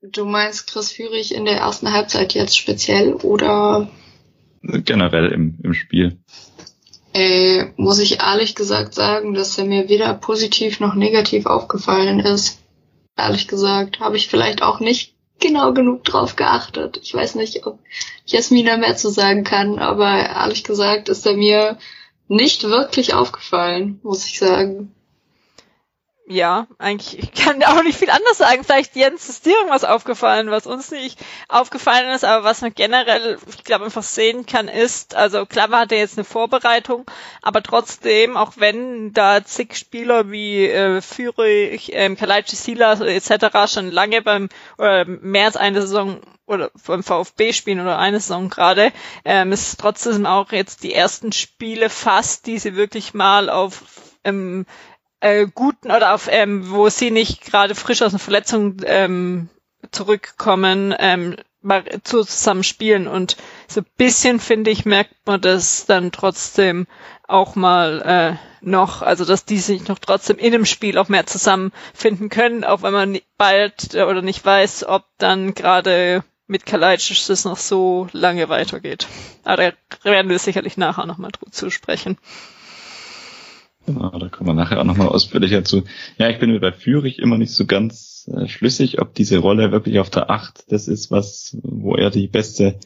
du 0.00 0.24
meinst 0.24 0.68
Chris 0.68 0.92
Führig 0.92 1.34
in 1.34 1.44
der 1.44 1.58
ersten 1.58 1.92
Halbzeit 1.92 2.32
jetzt 2.32 2.56
speziell 2.56 3.14
oder? 3.14 3.90
Generell 4.62 5.32
im, 5.32 5.58
im 5.62 5.74
Spiel. 5.74 6.18
Äh, 7.12 7.66
muss 7.76 7.98
ich 7.98 8.20
ehrlich 8.20 8.54
gesagt 8.54 8.94
sagen, 8.94 9.34
dass 9.34 9.58
er 9.58 9.64
mir 9.64 9.88
weder 9.88 10.14
positiv 10.14 10.80
noch 10.80 10.94
negativ 10.94 11.46
aufgefallen 11.46 12.20
ist. 12.20 12.60
Ehrlich 13.16 13.48
gesagt, 13.48 14.00
habe 14.00 14.16
ich 14.16 14.28
vielleicht 14.28 14.62
auch 14.62 14.80
nicht 14.80 15.16
genau 15.40 15.72
genug 15.72 16.04
drauf 16.04 16.36
geachtet. 16.36 17.00
Ich 17.02 17.12
weiß 17.12 17.34
nicht, 17.34 17.66
ob 17.66 17.80
Jasmina 18.26 18.76
mehr 18.76 18.96
zu 18.96 19.10
sagen 19.10 19.42
kann, 19.42 19.78
aber 19.78 20.08
ehrlich 20.08 20.62
gesagt 20.62 21.08
ist 21.08 21.26
er 21.26 21.34
mir 21.34 21.78
nicht 22.28 22.62
wirklich 22.62 23.14
aufgefallen, 23.14 23.98
muss 24.04 24.26
ich 24.26 24.38
sagen 24.38 24.94
ja, 26.30 26.68
eigentlich, 26.78 27.18
ich 27.18 27.32
kann 27.32 27.62
auch 27.64 27.82
nicht 27.82 27.98
viel 27.98 28.08
anders 28.08 28.38
sagen. 28.38 28.62
Vielleicht, 28.62 28.94
Jens, 28.94 29.28
ist 29.28 29.46
dir 29.46 29.56
irgendwas 29.56 29.82
aufgefallen, 29.84 30.50
was 30.50 30.66
uns 30.66 30.92
nicht 30.92 31.18
aufgefallen 31.48 32.08
ist, 32.10 32.24
aber 32.24 32.44
was 32.44 32.60
man 32.60 32.72
generell, 32.72 33.38
ich 33.48 33.64
glaube, 33.64 33.84
einfach 33.84 34.04
sehen 34.04 34.46
kann, 34.46 34.68
ist, 34.68 35.16
also 35.16 35.44
klar 35.44 35.70
hatte 35.70 35.96
jetzt 35.96 36.16
eine 36.16 36.24
Vorbereitung, 36.24 37.04
aber 37.42 37.62
trotzdem, 37.62 38.36
auch 38.36 38.52
wenn 38.56 39.12
da 39.12 39.44
zig 39.44 39.74
Spieler 39.76 40.30
wie 40.30 40.66
äh, 40.66 41.00
Führig, 41.00 41.90
ähm, 41.94 42.16
Kalaichi 42.16 42.54
Silas 42.54 43.00
etc. 43.00 43.72
schon 43.72 43.90
lange 43.90 44.22
beim, 44.22 44.48
oder 44.78 45.04
mehr 45.06 45.46
als 45.46 45.56
eine 45.56 45.80
Saison 45.80 46.20
oder 46.46 46.70
beim 46.86 47.02
VfB 47.02 47.52
spielen 47.52 47.80
oder 47.80 47.98
eine 47.98 48.20
Saison 48.20 48.50
gerade, 48.50 48.92
ähm, 49.24 49.50
ist 49.50 49.80
trotzdem 49.80 50.26
auch 50.26 50.52
jetzt 50.52 50.84
die 50.84 50.94
ersten 50.94 51.32
Spiele 51.32 51.90
fast, 51.90 52.46
die 52.46 52.58
sie 52.58 52.76
wirklich 52.76 53.14
mal 53.14 53.50
auf 53.50 53.82
ähm, 54.24 54.66
äh, 55.20 55.46
guten 55.54 55.90
oder 55.90 56.14
auf 56.14 56.28
ähm, 56.30 56.70
wo 56.70 56.88
sie 56.88 57.10
nicht 57.10 57.42
gerade 57.42 57.74
frisch 57.74 58.02
aus 58.02 58.12
einer 58.12 58.18
Verletzung 58.18 58.76
ähm, 58.84 59.48
zurückkommen, 59.90 60.94
ähm, 60.98 61.36
mal 61.62 61.84
zusammen 62.04 62.64
spielen 62.64 63.06
und 63.06 63.36
so 63.68 63.82
bisschen 63.96 64.40
finde 64.40 64.70
ich 64.70 64.86
merkt 64.86 65.14
man 65.26 65.40
das 65.40 65.84
dann 65.86 66.10
trotzdem 66.10 66.86
auch 67.28 67.54
mal 67.54 68.02
äh, 68.02 68.64
noch, 68.66 69.02
also 69.02 69.24
dass 69.24 69.44
die 69.44 69.58
sich 69.58 69.86
noch 69.88 69.98
trotzdem 69.98 70.38
in 70.38 70.52
dem 70.52 70.64
Spiel 70.66 70.98
auch 70.98 71.08
mehr 71.08 71.26
zusammenfinden 71.26 72.28
können, 72.28 72.64
auch 72.64 72.82
wenn 72.82 72.92
man 72.92 73.18
bald 73.36 73.94
äh, 73.94 74.02
oder 74.02 74.22
nicht 74.22 74.44
weiß, 74.44 74.84
ob 74.84 75.04
dann 75.18 75.54
gerade 75.54 76.24
mit 76.46 76.66
Kalajdzic 76.66 77.26
das 77.28 77.44
noch 77.44 77.56
so 77.56 78.08
lange 78.12 78.48
weitergeht. 78.48 79.06
Aber 79.44 79.56
da 79.56 79.72
werden 80.10 80.30
wir 80.30 80.38
sicherlich 80.38 80.76
nachher 80.76 81.06
nochmal 81.06 81.30
zu 81.50 81.70
sprechen. 81.70 82.18
Genau, 83.86 84.10
da 84.18 84.28
kommen 84.28 84.50
wir 84.50 84.54
nachher 84.54 84.80
auch 84.80 84.84
nochmal 84.84 85.08
ausführlicher 85.08 85.64
zu. 85.64 85.84
Ja, 86.18 86.28
ich 86.28 86.38
bin 86.38 86.50
mir 86.50 86.60
bei 86.60 86.72
Führig 86.72 87.18
immer 87.18 87.38
nicht 87.38 87.52
so 87.52 87.66
ganz 87.66 88.30
äh, 88.32 88.46
schlüssig, 88.46 89.00
ob 89.00 89.14
diese 89.14 89.38
Rolle 89.38 89.72
wirklich 89.72 89.98
auf 89.98 90.10
der 90.10 90.30
Acht 90.30 90.64
das 90.68 90.86
ist, 90.86 91.10
was, 91.10 91.56
wo 91.62 91.94
er 91.94 92.10
die 92.10 92.28
beste, 92.28 92.78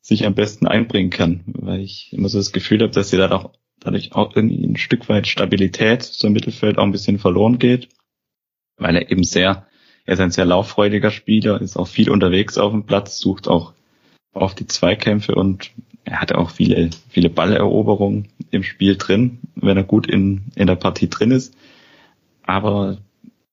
sich 0.00 0.26
am 0.26 0.34
besten 0.34 0.66
einbringen 0.66 1.10
kann. 1.10 1.44
Weil 1.46 1.80
ich 1.80 2.12
immer 2.12 2.28
so 2.28 2.38
das 2.38 2.52
Gefühl 2.52 2.82
habe, 2.82 2.92
dass 2.92 3.10
sie 3.10 3.16
da 3.16 3.30
auch 3.30 3.52
dadurch 3.80 4.12
auch 4.12 4.34
irgendwie 4.36 4.64
ein 4.64 4.76
Stück 4.76 5.08
weit 5.08 5.26
Stabilität 5.26 6.10
im 6.22 6.32
Mittelfeld 6.32 6.78
auch 6.78 6.84
ein 6.84 6.92
bisschen 6.92 7.18
verloren 7.18 7.58
geht. 7.58 7.88
Weil 8.76 8.96
er 8.96 9.10
eben 9.10 9.24
sehr, 9.24 9.66
er 10.04 10.14
ist 10.14 10.20
ein 10.20 10.30
sehr 10.30 10.44
lauffreudiger 10.44 11.10
Spieler, 11.10 11.60
ist 11.60 11.76
auch 11.76 11.88
viel 11.88 12.10
unterwegs 12.10 12.58
auf 12.58 12.72
dem 12.72 12.84
Platz, 12.84 13.18
sucht 13.18 13.48
auch 13.48 13.72
auf 14.32 14.54
die 14.54 14.66
Zweikämpfe 14.66 15.34
und 15.34 15.72
er 16.08 16.20
hatte 16.22 16.38
auch 16.38 16.50
viele, 16.50 16.88
viele 17.10 17.28
Balleroberungen 17.28 18.28
im 18.50 18.62
Spiel 18.62 18.96
drin, 18.96 19.40
wenn 19.56 19.76
er 19.76 19.84
gut 19.84 20.06
in, 20.06 20.46
in 20.54 20.66
der 20.66 20.76
Partie 20.76 21.10
drin 21.10 21.30
ist. 21.30 21.54
Aber 22.42 22.98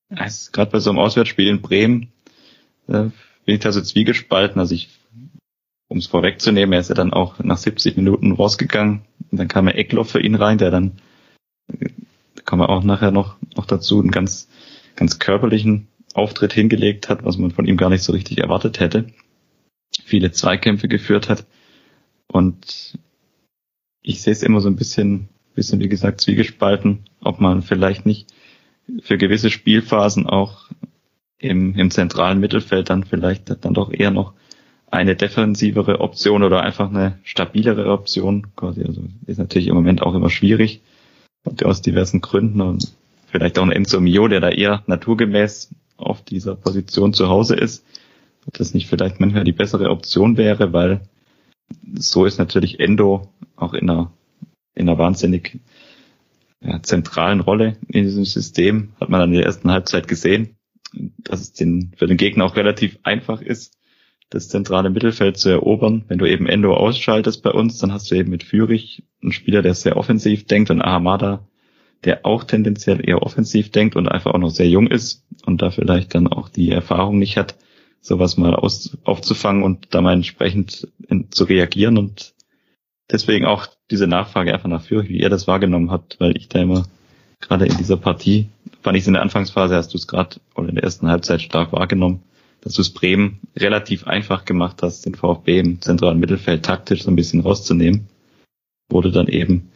gerade 0.08 0.70
bei 0.70 0.80
so 0.80 0.88
einem 0.90 0.98
Auswärtsspiel 0.98 1.48
in 1.48 1.60
Bremen 1.60 2.12
äh, 2.88 3.10
bin 3.44 3.54
ich 3.54 3.60
da 3.60 3.72
so 3.72 3.82
zwiegespalten. 3.82 4.58
Also 4.58 4.74
ich, 4.74 4.88
um 5.88 5.98
es 5.98 6.06
vorwegzunehmen, 6.06 6.72
er 6.72 6.80
ist 6.80 6.88
ja 6.88 6.94
dann 6.94 7.12
auch 7.12 7.38
nach 7.40 7.58
70 7.58 7.96
Minuten 7.96 8.32
rausgegangen 8.32 9.02
und 9.30 9.38
dann 9.38 9.48
kam 9.48 9.68
er 9.68 9.76
Eckloff 9.76 10.10
für 10.10 10.22
ihn 10.22 10.34
rein, 10.34 10.56
der 10.56 10.70
dann, 10.70 10.92
da 11.68 12.42
kommen 12.44 12.62
wir 12.62 12.70
auch 12.70 12.84
nachher 12.84 13.10
noch, 13.10 13.36
noch 13.54 13.66
dazu, 13.66 14.00
einen 14.00 14.10
ganz, 14.10 14.48
ganz 14.94 15.18
körperlichen 15.18 15.88
Auftritt 16.14 16.54
hingelegt 16.54 17.10
hat, 17.10 17.22
was 17.22 17.36
man 17.36 17.50
von 17.50 17.66
ihm 17.66 17.76
gar 17.76 17.90
nicht 17.90 18.02
so 18.02 18.12
richtig 18.12 18.38
erwartet 18.38 18.80
hätte. 18.80 19.08
Viele 20.04 20.30
Zweikämpfe 20.32 20.88
geführt 20.88 21.28
hat. 21.28 21.44
Und 22.28 22.98
ich 24.02 24.22
sehe 24.22 24.32
es 24.32 24.42
immer 24.42 24.60
so 24.60 24.68
ein 24.68 24.76
bisschen, 24.76 25.28
bisschen 25.54 25.80
wie 25.80 25.88
gesagt, 25.88 26.20
zwiegespalten, 26.20 27.04
ob 27.20 27.40
man 27.40 27.62
vielleicht 27.62 28.06
nicht 28.06 28.32
für 29.02 29.18
gewisse 29.18 29.50
Spielphasen 29.50 30.26
auch 30.26 30.70
im, 31.38 31.74
im 31.74 31.90
zentralen 31.90 32.40
Mittelfeld 32.40 32.90
dann 32.90 33.04
vielleicht 33.04 33.64
dann 33.64 33.74
doch 33.74 33.92
eher 33.92 34.10
noch 34.10 34.32
eine 34.90 35.16
defensivere 35.16 36.00
Option 36.00 36.42
oder 36.42 36.62
einfach 36.62 36.88
eine 36.88 37.18
stabilere 37.24 37.90
Option 37.90 38.54
quasi. 38.54 38.84
Also 38.84 39.02
ist 39.26 39.38
natürlich 39.38 39.68
im 39.68 39.74
Moment 39.74 40.02
auch 40.02 40.14
immer 40.14 40.30
schwierig 40.30 40.80
aus 41.64 41.82
diversen 41.82 42.20
Gründen 42.20 42.60
und 42.60 42.92
vielleicht 43.26 43.58
auch 43.58 43.64
ein 43.64 43.72
Enzo 43.72 44.00
Mio, 44.00 44.28
der 44.28 44.40
da 44.40 44.48
eher 44.48 44.82
naturgemäß 44.86 45.70
auf 45.96 46.22
dieser 46.22 46.54
Position 46.54 47.12
zu 47.12 47.28
Hause 47.28 47.56
ist, 47.56 47.84
ob 48.46 48.54
das 48.54 48.74
nicht 48.74 48.88
vielleicht 48.88 49.20
manchmal 49.20 49.44
die 49.44 49.52
bessere 49.52 49.90
Option 49.90 50.36
wäre, 50.36 50.72
weil 50.72 51.00
so 51.94 52.24
ist 52.24 52.38
natürlich 52.38 52.80
Endo 52.80 53.32
auch 53.56 53.74
in 53.74 53.88
einer, 53.88 54.12
in 54.74 54.88
einer 54.88 54.98
wahnsinnig 54.98 55.60
ja, 56.60 56.82
zentralen 56.82 57.40
Rolle 57.40 57.76
in 57.88 58.04
diesem 58.04 58.24
System. 58.24 58.92
Hat 59.00 59.08
man 59.08 59.20
dann 59.20 59.30
in 59.30 59.38
der 59.38 59.46
ersten 59.46 59.70
Halbzeit 59.70 60.08
gesehen, 60.08 60.56
dass 61.18 61.40
es 61.40 61.52
den, 61.52 61.92
für 61.96 62.06
den 62.06 62.16
Gegner 62.16 62.44
auch 62.44 62.56
relativ 62.56 62.98
einfach 63.02 63.40
ist, 63.40 63.76
das 64.30 64.48
zentrale 64.48 64.90
Mittelfeld 64.90 65.36
zu 65.38 65.48
erobern. 65.48 66.04
Wenn 66.08 66.18
du 66.18 66.26
eben 66.26 66.46
Endo 66.46 66.74
ausschaltest 66.74 67.42
bei 67.42 67.50
uns, 67.50 67.78
dann 67.78 67.92
hast 67.92 68.10
du 68.10 68.16
eben 68.16 68.30
mit 68.30 68.42
Fürich 68.42 69.04
einen 69.22 69.32
Spieler, 69.32 69.62
der 69.62 69.74
sehr 69.74 69.96
offensiv 69.96 70.46
denkt 70.46 70.70
und 70.70 70.82
Ahamada, 70.82 71.46
der 72.04 72.26
auch 72.26 72.44
tendenziell 72.44 73.06
eher 73.08 73.22
offensiv 73.22 73.70
denkt 73.70 73.96
und 73.96 74.08
einfach 74.08 74.34
auch 74.34 74.38
noch 74.38 74.50
sehr 74.50 74.68
jung 74.68 74.88
ist 74.88 75.24
und 75.44 75.62
da 75.62 75.70
vielleicht 75.70 76.14
dann 76.14 76.26
auch 76.26 76.48
die 76.48 76.70
Erfahrung 76.70 77.18
nicht 77.18 77.36
hat, 77.36 77.56
sowas 78.00 78.36
mal 78.36 78.54
aus, 78.54 78.96
aufzufangen 79.04 79.62
und 79.62 79.88
da 79.94 80.00
mal 80.00 80.12
entsprechend 80.12 80.88
in, 81.08 81.30
zu 81.30 81.44
reagieren 81.44 81.98
und 81.98 82.34
deswegen 83.10 83.46
auch 83.46 83.66
diese 83.90 84.06
Nachfrage 84.06 84.52
einfach 84.52 84.68
nach 84.68 84.82
Fürich, 84.82 85.08
wie 85.08 85.20
ihr 85.20 85.30
das 85.30 85.46
wahrgenommen 85.46 85.90
habt, 85.90 86.18
weil 86.20 86.36
ich 86.36 86.48
da 86.48 86.60
immer 86.60 86.86
gerade 87.40 87.66
in 87.66 87.76
dieser 87.76 87.96
Partie, 87.96 88.48
fand 88.82 88.96
ich 88.96 89.02
es 89.02 89.08
in 89.08 89.14
der 89.14 89.22
Anfangsphase, 89.22 89.76
hast 89.76 89.92
du 89.92 89.98
es 89.98 90.06
gerade 90.06 90.36
oder 90.54 90.68
in 90.68 90.74
der 90.76 90.84
ersten 90.84 91.08
Halbzeit 91.08 91.42
stark 91.42 91.72
wahrgenommen, 91.72 92.22
dass 92.60 92.74
du 92.74 92.82
es 92.82 92.90
Bremen 92.90 93.40
relativ 93.56 94.06
einfach 94.06 94.44
gemacht 94.44 94.82
hast, 94.82 95.06
den 95.06 95.14
VfB 95.14 95.58
im 95.58 95.80
zentralen 95.80 96.18
Mittelfeld 96.18 96.64
taktisch 96.64 97.02
so 97.02 97.10
ein 97.10 97.16
bisschen 97.16 97.40
rauszunehmen. 97.40 98.08
Wurde 98.88 99.10
dann 99.10 99.28
eben 99.28 99.70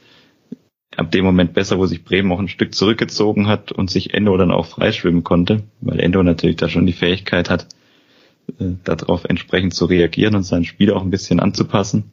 ab 0.96 1.10
dem 1.10 1.24
Moment 1.24 1.54
besser, 1.54 1.78
wo 1.78 1.86
sich 1.86 2.04
Bremen 2.04 2.32
auch 2.32 2.40
ein 2.40 2.48
Stück 2.48 2.74
zurückgezogen 2.74 3.46
hat 3.46 3.72
und 3.72 3.90
sich 3.90 4.14
Endo 4.14 4.36
dann 4.36 4.50
auch 4.50 4.66
freischwimmen 4.66 5.24
konnte, 5.24 5.62
weil 5.80 6.00
Endo 6.00 6.22
natürlich 6.22 6.56
da 6.56 6.68
schon 6.68 6.86
die 6.86 6.92
Fähigkeit 6.92 7.50
hat, 7.50 7.66
äh, 8.58 8.74
darauf 8.84 9.24
entsprechend 9.24 9.74
zu 9.74 9.84
reagieren 9.86 10.34
und 10.34 10.42
sein 10.42 10.64
Spiel 10.64 10.92
auch 10.92 11.02
ein 11.02 11.10
bisschen 11.10 11.40
anzupassen. 11.40 12.12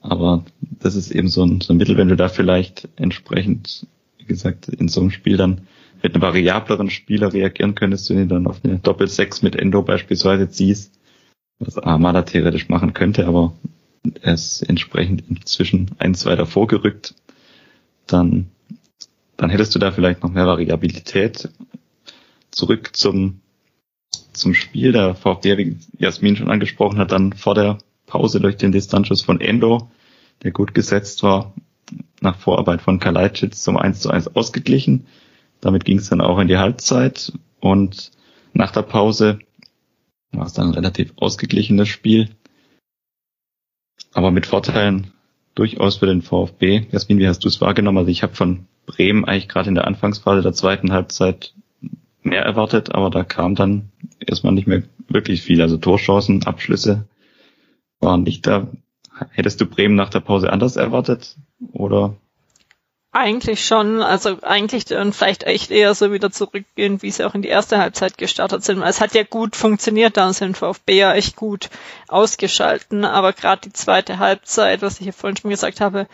Aber 0.00 0.44
das 0.60 0.94
ist 0.94 1.10
eben 1.10 1.28
so 1.28 1.44
ein, 1.44 1.60
so 1.60 1.72
ein 1.72 1.76
Mittel, 1.76 1.96
wenn 1.96 2.08
du 2.08 2.16
da 2.16 2.28
vielleicht 2.28 2.88
entsprechend, 2.96 3.86
wie 4.18 4.24
gesagt, 4.24 4.68
in 4.68 4.88
so 4.88 5.00
einem 5.00 5.10
Spiel 5.10 5.36
dann 5.36 5.62
mit 6.02 6.14
einem 6.14 6.22
variableren 6.22 6.90
Spieler 6.90 7.32
reagieren 7.32 7.74
könntest, 7.74 8.08
wenn 8.10 8.28
du 8.28 8.34
dann 8.34 8.46
auf 8.46 8.64
eine 8.64 8.78
Doppel-6 8.78 9.44
mit 9.44 9.56
Endo 9.56 9.82
beispielsweise 9.82 10.48
ziehst, 10.48 10.98
was 11.58 11.76
Armada 11.76 12.22
theoretisch 12.22 12.68
machen 12.68 12.94
könnte, 12.94 13.26
aber 13.26 13.52
er 14.22 14.34
ist 14.34 14.62
entsprechend 14.62 15.24
inzwischen 15.28 15.90
eins 15.98 16.24
weiter 16.24 16.46
vorgerückt, 16.46 17.14
dann, 18.06 18.48
dann 19.36 19.50
hättest 19.50 19.74
du 19.74 19.78
da 19.78 19.92
vielleicht 19.92 20.22
noch 20.22 20.30
mehr 20.30 20.46
Variabilität. 20.46 21.50
Zurück 22.50 22.96
zum, 22.96 23.40
zum 24.40 24.54
Spiel. 24.54 24.92
Der 24.92 25.14
VfB, 25.14 25.56
wie 25.58 25.76
Jasmin 25.98 26.36
schon 26.36 26.50
angesprochen 26.50 26.98
hat, 26.98 27.12
dann 27.12 27.32
vor 27.32 27.54
der 27.54 27.78
Pause 28.06 28.40
durch 28.40 28.56
den 28.56 28.72
Distanzschuss 28.72 29.22
von 29.22 29.40
Endo, 29.40 29.90
der 30.42 30.50
gut 30.50 30.74
gesetzt 30.74 31.22
war, 31.22 31.54
nach 32.20 32.36
Vorarbeit 32.38 32.82
von 32.82 32.98
Kalajdzic 32.98 33.54
zum 33.54 33.76
1 33.76 34.00
zu 34.00 34.10
1 34.10 34.34
ausgeglichen. 34.34 35.06
Damit 35.60 35.84
ging 35.84 35.98
es 35.98 36.08
dann 36.08 36.20
auch 36.20 36.38
in 36.38 36.48
die 36.48 36.58
Halbzeit 36.58 37.32
und 37.60 38.10
nach 38.52 38.72
der 38.72 38.82
Pause 38.82 39.38
war 40.32 40.46
es 40.46 40.52
dann 40.52 40.68
ein 40.68 40.74
relativ 40.74 41.12
ausgeglichenes 41.16 41.88
Spiel. 41.88 42.30
Aber 44.12 44.30
mit 44.30 44.46
Vorteilen 44.46 45.12
durchaus 45.54 45.96
für 45.96 46.06
den 46.06 46.22
VfB. 46.22 46.86
Jasmin, 46.90 47.18
wie 47.18 47.28
hast 47.28 47.44
du 47.44 47.48
es 47.48 47.60
wahrgenommen? 47.60 47.98
Also 47.98 48.10
ich 48.10 48.22
habe 48.22 48.34
von 48.34 48.66
Bremen 48.86 49.24
eigentlich 49.24 49.48
gerade 49.48 49.68
in 49.68 49.74
der 49.74 49.86
Anfangsphase 49.86 50.42
der 50.42 50.52
zweiten 50.52 50.92
Halbzeit 50.92 51.54
mehr 52.22 52.42
erwartet, 52.42 52.94
aber 52.94 53.10
da 53.10 53.24
kam 53.24 53.54
dann 53.54 53.90
erstmal 54.24 54.52
nicht 54.52 54.66
mehr 54.66 54.82
wirklich 55.08 55.42
viel. 55.42 55.60
Also 55.60 55.76
Torchancen, 55.76 56.46
Abschlüsse 56.46 57.08
waren 58.00 58.22
nicht 58.22 58.46
da. 58.46 58.68
Hättest 59.30 59.60
du 59.60 59.66
Bremen 59.66 59.94
nach 59.94 60.10
der 60.10 60.20
Pause 60.20 60.52
anders 60.52 60.76
erwartet? 60.76 61.36
Oder? 61.72 62.16
Eigentlich 63.12 63.66
schon, 63.66 64.02
also 64.02 64.38
eigentlich 64.42 64.84
dann 64.84 65.12
vielleicht 65.12 65.42
echt 65.42 65.72
eher 65.72 65.94
so 65.94 66.12
wieder 66.12 66.30
zurückgehen, 66.30 67.02
wie 67.02 67.10
sie 67.10 67.24
auch 67.24 67.34
in 67.34 67.42
die 67.42 67.48
erste 67.48 67.78
Halbzeit 67.78 68.16
gestartet 68.18 68.62
sind. 68.62 68.82
Es 68.82 69.00
hat 69.00 69.14
ja 69.14 69.24
gut 69.24 69.56
funktioniert, 69.56 70.16
da 70.16 70.32
sind 70.32 70.56
VfB 70.56 70.96
ja 70.96 71.14
echt 71.14 71.34
gut 71.34 71.70
ausgeschalten, 72.06 73.04
aber 73.04 73.32
gerade 73.32 73.62
die 73.62 73.72
zweite 73.72 74.20
Halbzeit, 74.20 74.80
was 74.80 75.00
ich 75.00 75.06
ja 75.06 75.12
vorhin 75.12 75.36
schon 75.36 75.50
gesagt 75.50 75.80
habe, 75.80 76.06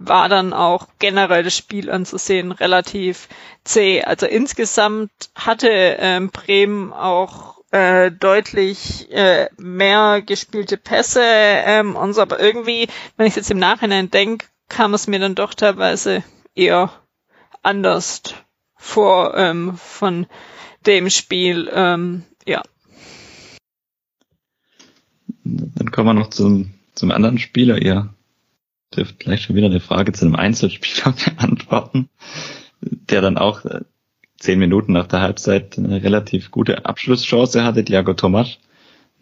war 0.00 0.30
dann 0.30 0.52
auch 0.52 0.88
generell 0.98 1.44
das 1.44 1.56
Spiel 1.56 1.90
anzusehen 1.90 2.52
relativ 2.52 3.28
zäh. 3.64 4.02
Also 4.02 4.26
insgesamt 4.26 5.10
hatte 5.34 5.68
ähm, 5.68 6.30
Bremen 6.30 6.92
auch 6.92 7.58
äh, 7.70 8.10
deutlich 8.10 9.12
äh, 9.12 9.50
mehr 9.58 10.22
gespielte 10.22 10.78
Pässe 10.78 11.22
ähm, 11.22 11.96
und 11.96 12.14
so, 12.14 12.22
aber 12.22 12.40
irgendwie, 12.40 12.88
wenn 13.16 13.26
ich 13.26 13.36
jetzt 13.36 13.50
im 13.50 13.58
Nachhinein 13.58 14.10
denke, 14.10 14.46
kam 14.68 14.94
es 14.94 15.06
mir 15.06 15.18
dann 15.18 15.34
doch 15.34 15.52
teilweise 15.52 16.24
eher 16.54 16.90
anders 17.62 18.22
vor 18.74 19.36
ähm, 19.36 19.76
von 19.76 20.26
dem 20.86 21.10
Spiel. 21.10 21.70
Ähm, 21.72 22.24
ja. 22.46 22.62
Dann 25.44 25.90
kommen 25.90 26.08
wir 26.08 26.14
noch 26.14 26.30
zum, 26.30 26.72
zum 26.94 27.10
anderen 27.10 27.38
Spieler. 27.38 27.82
Ihr 27.82 28.14
dürft 28.96 29.20
gleich 29.20 29.42
schon 29.42 29.56
wieder 29.56 29.66
eine 29.66 29.80
Frage 29.80 30.12
zu 30.12 30.24
einem 30.24 30.36
Einzelspieler 30.36 31.14
beantworten, 31.24 32.08
der 32.80 33.20
dann 33.20 33.38
auch 33.38 33.64
äh, 33.64 33.80
zehn 34.38 34.58
Minuten 34.58 34.92
nach 34.92 35.06
der 35.06 35.20
Halbzeit 35.20 35.78
eine 35.78 36.02
relativ 36.02 36.50
gute 36.50 36.86
Abschlusschance 36.86 37.62
hatte, 37.64 37.84
Diago 37.84 38.14
Tomasch. 38.14 38.58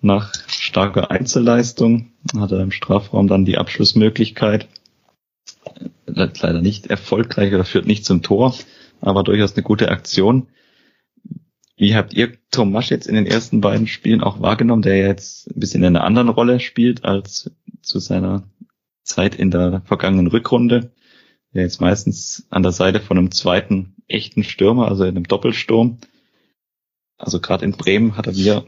Nach 0.00 0.32
starker 0.46 1.10
Einzelleistung 1.10 2.12
hatte 2.36 2.54
er 2.56 2.62
im 2.62 2.70
Strafraum 2.70 3.26
dann 3.26 3.44
die 3.44 3.58
Abschlussmöglichkeit. 3.58 4.68
Leider 6.06 6.60
nicht 6.60 6.86
erfolgreich 6.86 7.52
oder 7.52 7.64
führt 7.64 7.86
nicht 7.86 8.04
zum 8.04 8.22
Tor, 8.22 8.54
aber 9.00 9.24
durchaus 9.24 9.54
eine 9.54 9.64
gute 9.64 9.88
Aktion. 9.90 10.46
Wie 11.76 11.96
habt 11.96 12.14
ihr 12.14 12.32
Tomasch 12.50 12.90
jetzt 12.90 13.06
in 13.06 13.16
den 13.16 13.26
ersten 13.26 13.60
beiden 13.60 13.86
Spielen 13.86 14.22
auch 14.22 14.40
wahrgenommen, 14.40 14.82
der 14.82 14.98
jetzt 14.98 15.48
ein 15.50 15.60
bisschen 15.60 15.82
in 15.82 15.96
einer 15.96 16.04
anderen 16.04 16.28
Rolle 16.28 16.60
spielt 16.60 17.04
als 17.04 17.50
zu 17.82 17.98
seiner 17.98 18.44
Zeit 19.08 19.34
in 19.34 19.50
der 19.50 19.82
vergangenen 19.84 20.28
Rückrunde? 20.28 20.92
Der 21.54 21.62
jetzt 21.62 21.80
meistens 21.80 22.46
an 22.50 22.62
der 22.62 22.72
Seite 22.72 23.00
von 23.00 23.18
einem 23.18 23.30
zweiten 23.30 23.96
echten 24.06 24.44
Stürmer, 24.44 24.88
also 24.88 25.04
in 25.04 25.16
einem 25.16 25.24
Doppelsturm. 25.24 25.98
Also 27.16 27.40
gerade 27.40 27.64
in 27.64 27.72
Bremen 27.72 28.16
hat 28.16 28.26
er 28.26 28.34
mir 28.34 28.64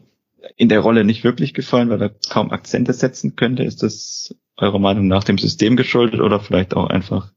in 0.57 0.69
der 0.69 0.81
Rolle 0.81 1.05
nicht 1.05 1.25
wirklich 1.25 1.55
gefallen, 1.55 1.91
weil 1.91 2.03
er 2.03 2.15
kaum 2.31 2.51
Akzente 2.51 2.93
setzen 2.93 3.37
könnte. 3.37 3.63
Ist 3.63 3.83
das 3.83 4.35
eurer 4.57 4.79
Meinung 4.79 5.07
nach 5.07 5.25
dem 5.25 5.39
System 5.39 5.77
geschuldet 5.77 6.21
oder 6.21 6.41
vielleicht 6.41 6.75
auch 6.75 6.89
einfach, 6.89 7.33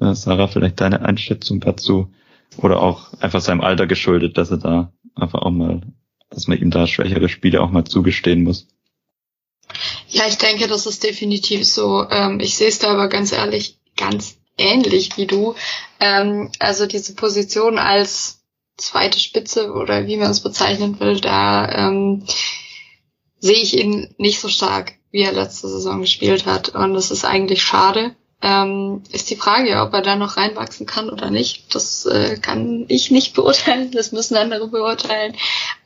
äh, 0.00 0.14
Sarah, 0.14 0.48
vielleicht 0.48 0.80
deine 0.80 1.02
Einschätzung 1.02 1.60
dazu 1.60 2.12
oder 2.58 2.80
auch 2.80 3.14
einfach 3.20 3.40
seinem 3.40 3.60
Alter 3.60 3.86
geschuldet, 3.86 4.38
dass 4.38 4.50
er 4.50 4.58
da 4.58 4.92
einfach 5.14 5.42
auch 5.42 5.50
mal, 5.50 5.80
dass 6.30 6.46
man 6.48 6.58
ihm 6.58 6.70
da 6.70 6.86
schwächere 6.86 7.28
Spiele 7.28 7.60
auch 7.60 7.70
mal 7.70 7.84
zugestehen 7.84 8.42
muss. 8.42 8.68
Ja, 10.08 10.26
ich 10.26 10.38
denke, 10.38 10.66
das 10.68 10.86
ist 10.86 11.02
definitiv 11.02 11.66
so. 11.66 12.06
Ähm, 12.10 12.40
ich 12.40 12.56
sehe 12.56 12.68
es 12.68 12.78
da 12.78 12.92
aber 12.92 13.08
ganz 13.08 13.32
ehrlich 13.32 13.78
ganz 13.96 14.36
ähnlich 14.58 15.16
wie 15.16 15.26
du. 15.26 15.54
Ähm, 16.00 16.50
also 16.58 16.86
diese 16.86 17.14
Position 17.14 17.78
als 17.78 18.40
zweite 18.76 19.18
Spitze 19.18 19.72
oder 19.72 20.06
wie 20.06 20.16
man 20.16 20.30
es 20.30 20.40
bezeichnen 20.40 21.00
will, 21.00 21.20
da 21.20 21.88
ähm, 21.88 22.24
sehe 23.38 23.56
ich 23.56 23.76
ihn 23.76 24.14
nicht 24.18 24.40
so 24.40 24.48
stark, 24.48 24.94
wie 25.10 25.22
er 25.22 25.32
letzte 25.32 25.68
Saison 25.68 26.00
gespielt 26.00 26.46
hat. 26.46 26.70
Und 26.70 26.94
das 26.94 27.10
ist 27.10 27.24
eigentlich 27.24 27.62
schade. 27.62 28.14
Ähm, 28.42 29.02
ist 29.12 29.30
die 29.30 29.36
Frage, 29.36 29.80
ob 29.80 29.94
er 29.94 30.02
da 30.02 30.14
noch 30.16 30.36
reinwachsen 30.36 30.86
kann 30.86 31.08
oder 31.08 31.30
nicht. 31.30 31.74
Das 31.74 32.04
äh, 32.04 32.36
kann 32.36 32.84
ich 32.88 33.10
nicht 33.10 33.34
beurteilen, 33.34 33.90
das 33.92 34.12
müssen 34.12 34.36
andere 34.36 34.68
beurteilen. 34.68 35.34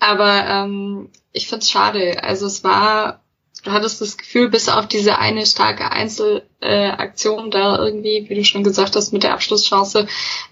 Aber 0.00 0.46
ähm, 0.46 1.10
ich 1.32 1.46
finde 1.46 1.62
es 1.62 1.70
schade. 1.70 2.24
Also 2.24 2.46
es 2.46 2.64
war, 2.64 3.22
du 3.62 3.72
hattest 3.72 4.00
das 4.00 4.16
Gefühl, 4.16 4.48
bis 4.48 4.68
auf 4.68 4.88
diese 4.88 5.18
eine 5.18 5.46
starke 5.46 5.90
Einzelaktion 5.90 7.48
äh, 7.48 7.50
da 7.50 7.78
irgendwie, 7.78 8.26
wie 8.28 8.34
du 8.34 8.44
schon 8.44 8.64
gesagt 8.64 8.96
hast, 8.96 9.12
mit 9.12 9.22
der 9.22 9.34
Abschlusschance, 9.34 10.06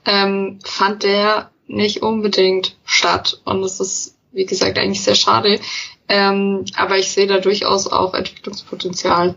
ähm, 0.04 0.58
fand 0.64 1.02
der 1.02 1.50
nicht 1.66 2.02
unbedingt 2.02 2.76
statt. 2.84 3.40
Und 3.44 3.62
es 3.62 3.80
ist, 3.80 4.16
wie 4.32 4.46
gesagt, 4.46 4.78
eigentlich 4.78 5.02
sehr 5.02 5.14
schade. 5.14 5.60
Ähm, 6.08 6.64
aber 6.74 6.98
ich 6.98 7.10
sehe 7.10 7.26
da 7.26 7.38
durchaus 7.38 7.86
auch 7.86 8.14
Entwicklungspotenzial. 8.14 9.34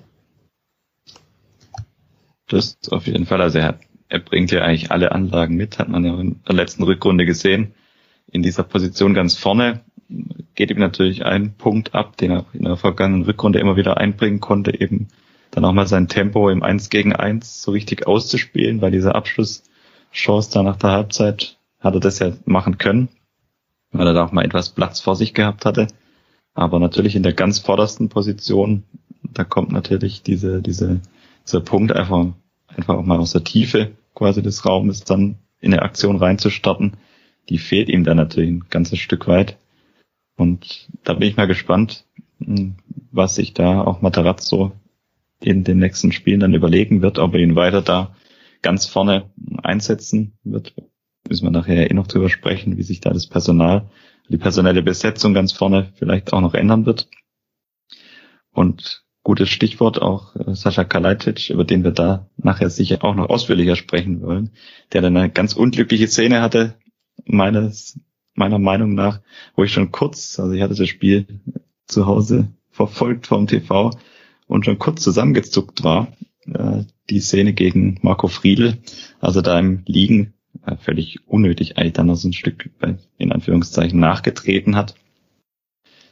Das 2.47 2.77
auf 2.89 3.07
jeden 3.07 3.25
Fall. 3.25 3.41
Also 3.41 3.59
er, 3.59 3.79
er 4.09 4.19
bringt 4.19 4.51
ja 4.51 4.61
eigentlich 4.61 4.91
alle 4.91 5.11
Anlagen 5.11 5.55
mit, 5.55 5.79
hat 5.79 5.89
man 5.89 6.05
ja 6.05 6.19
in 6.19 6.41
der 6.47 6.55
letzten 6.55 6.83
Rückrunde 6.83 7.25
gesehen. 7.25 7.73
In 8.31 8.43
dieser 8.43 8.63
Position 8.63 9.13
ganz 9.13 9.35
vorne 9.35 9.81
geht 10.61 10.69
ihm 10.69 10.77
natürlich 10.77 11.25
ein 11.25 11.55
Punkt 11.57 11.95
ab, 11.95 12.17
den 12.17 12.29
er 12.29 12.45
in 12.53 12.65
der 12.65 12.77
vergangenen 12.77 13.23
Rückrunde 13.23 13.57
immer 13.57 13.77
wieder 13.77 13.97
einbringen 13.97 14.41
konnte, 14.41 14.79
eben 14.79 15.07
dann 15.49 15.65
auch 15.65 15.71
mal 15.73 15.87
sein 15.87 16.07
Tempo 16.07 16.51
im 16.51 16.61
1 16.61 16.91
gegen 16.91 17.15
1 17.15 17.63
so 17.63 17.71
richtig 17.71 18.05
auszuspielen, 18.05 18.79
weil 18.79 18.91
diese 18.91 19.15
Abschlusschance 19.15 20.51
da 20.53 20.61
nach 20.61 20.75
der 20.75 20.91
Halbzeit 20.91 21.57
hat 21.79 21.95
er 21.95 21.99
das 21.99 22.19
ja 22.19 22.33
machen 22.45 22.77
können, 22.77 23.09
weil 23.91 24.05
er 24.05 24.13
da 24.13 24.23
auch 24.23 24.31
mal 24.31 24.45
etwas 24.45 24.69
Platz 24.69 24.99
vor 24.99 25.15
sich 25.15 25.33
gehabt 25.33 25.65
hatte. 25.65 25.87
Aber 26.53 26.79
natürlich 26.79 27.15
in 27.15 27.23
der 27.23 27.33
ganz 27.33 27.57
vordersten 27.57 28.09
Position, 28.09 28.83
da 29.33 29.43
kommt 29.43 29.71
natürlich 29.71 30.21
diese, 30.21 30.61
diese, 30.61 31.01
dieser 31.47 31.61
Punkt 31.61 31.91
einfach 31.91 32.27
einfach 32.67 32.97
auch 32.97 33.05
mal 33.05 33.17
aus 33.17 33.31
der 33.31 33.43
Tiefe 33.43 33.93
quasi 34.13 34.43
des 34.43 34.63
Raumes 34.63 35.05
dann 35.05 35.39
in 35.59 35.73
eine 35.73 35.81
Aktion 35.81 36.17
reinzustarten, 36.17 36.97
die 37.49 37.57
fehlt 37.57 37.89
ihm 37.89 38.03
dann 38.03 38.17
natürlich 38.17 38.51
ein 38.51 38.65
ganzes 38.69 38.99
Stück 38.99 39.27
weit. 39.27 39.57
Und 40.41 40.89
da 41.03 41.13
bin 41.13 41.27
ich 41.29 41.37
mal 41.37 41.45
gespannt, 41.45 42.05
hm, 42.43 42.73
was 43.11 43.35
sich 43.35 43.53
da 43.53 43.83
auch 43.83 44.01
Matarazzo 44.01 44.71
in 45.39 45.63
den 45.63 45.77
nächsten 45.77 46.11
Spielen 46.11 46.39
dann 46.39 46.55
überlegen 46.55 47.03
wird, 47.03 47.19
ob 47.19 47.35
er 47.35 47.41
ihn 47.41 47.55
weiter 47.55 47.83
da 47.83 48.15
ganz 48.63 48.87
vorne 48.87 49.29
einsetzen 49.61 50.33
wird. 50.43 50.73
Müssen 51.29 51.45
wir 51.45 51.51
nachher 51.51 51.91
eh 51.91 51.93
noch 51.93 52.07
drüber 52.07 52.27
sprechen, 52.27 52.77
wie 52.77 52.83
sich 52.83 53.01
da 53.01 53.11
das 53.11 53.27
Personal, 53.27 53.91
die 54.29 54.37
personelle 54.37 54.81
Besetzung 54.81 55.35
ganz 55.35 55.51
vorne 55.51 55.93
vielleicht 55.93 56.33
auch 56.33 56.41
noch 56.41 56.55
ändern 56.55 56.87
wird. 56.87 57.07
Und 58.51 59.03
gutes 59.21 59.49
Stichwort 59.49 60.01
auch 60.01 60.35
äh, 60.35 60.55
Sascha 60.55 60.85
Kalajdzic, 60.85 61.51
über 61.51 61.65
den 61.65 61.83
wir 61.83 61.91
da 61.91 62.29
nachher 62.37 62.71
sicher 62.71 63.03
auch 63.03 63.13
noch 63.13 63.29
ausführlicher 63.29 63.75
sprechen 63.75 64.21
wollen, 64.21 64.49
der 64.91 65.03
dann 65.03 65.15
eine 65.15 65.29
ganz 65.29 65.53
unglückliche 65.53 66.07
Szene 66.07 66.41
hatte, 66.41 66.79
meines, 67.25 67.99
meiner 68.41 68.59
Meinung 68.59 68.95
nach, 68.95 69.21
wo 69.55 69.63
ich 69.63 69.71
schon 69.71 69.91
kurz, 69.91 70.39
also 70.39 70.51
ich 70.53 70.61
hatte 70.63 70.73
das 70.73 70.89
Spiel 70.89 71.27
zu 71.85 72.07
Hause 72.07 72.47
verfolgt 72.71 73.27
vom 73.27 73.45
TV 73.45 73.91
und 74.47 74.65
schon 74.65 74.79
kurz 74.79 75.03
zusammengezuckt 75.03 75.83
war, 75.83 76.07
äh, 76.47 76.83
die 77.11 77.19
Szene 77.19 77.53
gegen 77.53 77.99
Marco 78.01 78.27
Friedl, 78.27 78.79
also 79.19 79.41
da 79.41 79.59
im 79.59 79.83
Liegen 79.85 80.33
äh, 80.65 80.75
völlig 80.77 81.19
unnötig 81.27 81.77
eigentlich 81.77 81.93
dann 81.93 82.07
noch 82.07 82.15
so 82.15 82.29
ein 82.29 82.33
Stück 82.33 82.71
in 83.19 83.31
Anführungszeichen 83.31 83.99
nachgetreten 83.99 84.75
hat. 84.75 84.95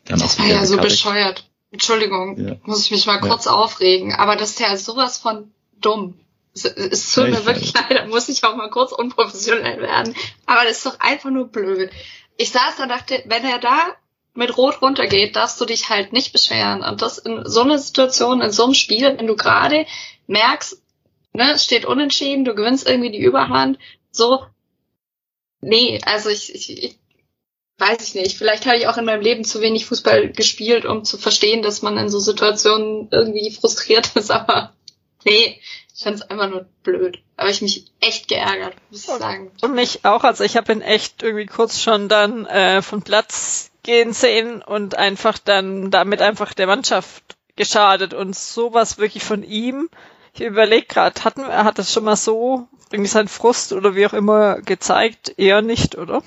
Dann 0.06 0.20
das 0.20 0.38
war 0.38 0.46
ja 0.46 0.66
so 0.66 0.76
Karte. 0.76 0.90
bescheuert. 0.90 1.50
Entschuldigung, 1.72 2.38
ja. 2.40 2.56
muss 2.64 2.86
ich 2.86 2.92
mich 2.92 3.08
mal 3.08 3.20
kurz 3.20 3.46
ja. 3.46 3.52
aufregen, 3.52 4.14
aber 4.14 4.36
das 4.36 4.52
ist 4.52 4.60
ja 4.60 4.76
sowas 4.78 5.18
von 5.18 5.52
dumm. 5.82 6.16
Es, 6.54 7.14
tut 7.14 7.30
mir 7.30 7.46
wirklich 7.46 7.74
leid, 7.74 7.92
da 7.92 8.06
muss 8.06 8.28
ich 8.30 8.44
auch 8.44 8.56
mal 8.56 8.70
kurz 8.70 8.92
unprofessionell 8.92 9.82
werden. 9.82 10.16
Aber 10.46 10.64
das 10.64 10.78
ist 10.78 10.86
doch 10.86 11.00
einfach 11.00 11.30
nur 11.30 11.48
blöd. 11.48 11.92
Ich 12.38 12.52
saß 12.52 12.78
da 12.78 12.84
und 12.84 12.90
dachte, 12.90 13.24
wenn 13.26 13.46
er 13.46 13.60
da 13.60 13.96
mit 14.34 14.58
Rot 14.58 14.82
runtergeht, 14.82 15.36
darfst 15.36 15.60
du 15.62 15.66
dich 15.66 15.90
halt 15.90 16.14
nicht 16.14 16.34
beschweren. 16.34 16.84
Und 16.84 17.02
das 17.02 17.18
in 17.18 17.44
so 17.46 17.62
einer 17.62 17.78
Situation, 17.78 18.42
in 18.42 18.52
so 18.52 18.66
einem 18.66 18.74
Spiel, 18.74 19.18
wenn 19.18 19.28
du 19.28 19.36
gerade 19.36 19.86
merkst, 20.28 20.82
ne, 21.34 21.52
es 21.54 21.64
steht 21.64 21.86
unentschieden, 21.86 22.46
du 22.46 22.56
gewinnst 22.56 22.88
irgendwie 22.88 23.12
die 23.12 23.24
Überhand, 23.24 23.78
so, 24.12 24.46
nee, 25.62 26.00
also 26.06 26.30
ich, 26.30 26.54
ich, 26.54 26.84
ich 26.84 27.00
weiß 27.80 28.08
ich 28.08 28.16
nicht. 28.16 28.38
Vielleicht 28.38 28.66
habe 28.66 28.78
ich 28.78 28.88
auch 28.88 28.98
in 28.98 29.06
meinem 29.06 29.22
Leben 29.22 29.44
zu 29.44 29.62
wenig 29.62 29.86
Fußball 29.86 30.32
gespielt, 30.32 30.86
um 30.86 31.04
zu 31.06 31.18
verstehen, 31.18 31.62
dass 31.62 31.82
man 31.82 31.98
in 31.98 32.10
so 32.10 32.20
Situationen 32.20 33.08
irgendwie 33.12 33.52
frustriert 33.52 34.12
ist, 34.16 34.32
aber 34.32 34.74
nee, 35.26 35.60
ich 36.00 36.06
fand 36.06 36.16
es 36.16 36.22
einfach 36.30 36.50
nur 36.50 36.66
blöd. 36.84 37.20
Aber 37.36 37.50
ich 37.50 37.62
mich 37.62 37.92
echt 38.00 38.30
geärgert, 38.30 38.74
muss 38.90 39.02
ich 39.02 39.06
sagen. 39.06 39.52
Und 39.62 39.76
mich 39.76 40.06
auch, 40.06 40.24
also 40.24 40.46
ich 40.46 40.56
habe 40.56 40.72
ihn 40.72 40.82
echt 40.82 41.22
irgendwie 41.24 41.46
kurz 41.46 41.82
schon 41.82 42.08
dann 42.08 42.46
äh, 42.46 42.82
von 42.82 43.02
Platz 43.02 43.72
gehen 43.84 44.14
sehen 44.14 44.62
und 44.62 44.96
einfach 44.96 45.38
dann 45.38 45.92
damit 45.92 46.22
einfach 46.22 46.54
der 46.54 46.68
Mannschaft 46.68 47.36
geschadet 47.58 48.14
und 48.14 48.34
sowas 48.34 48.98
wirklich 48.98 49.26
von 49.26 49.44
ihm. 49.44 49.90
Ich 50.34 50.40
überlege 50.40 50.86
gerade, 50.86 51.22
hatten 51.26 51.42
er 51.42 51.66
hat 51.66 51.80
das 51.80 51.92
schon 51.92 52.06
mal 52.06 52.16
so 52.16 52.66
irgendwie 52.94 53.10
seinen 53.10 53.28
Frust 53.28 53.74
oder 53.74 53.94
wie 53.94 54.06
auch 54.06 54.14
immer 54.14 54.62
gezeigt? 54.62 55.34
Eher 55.36 55.62
nicht, 55.62 55.98
oder? 55.98 56.24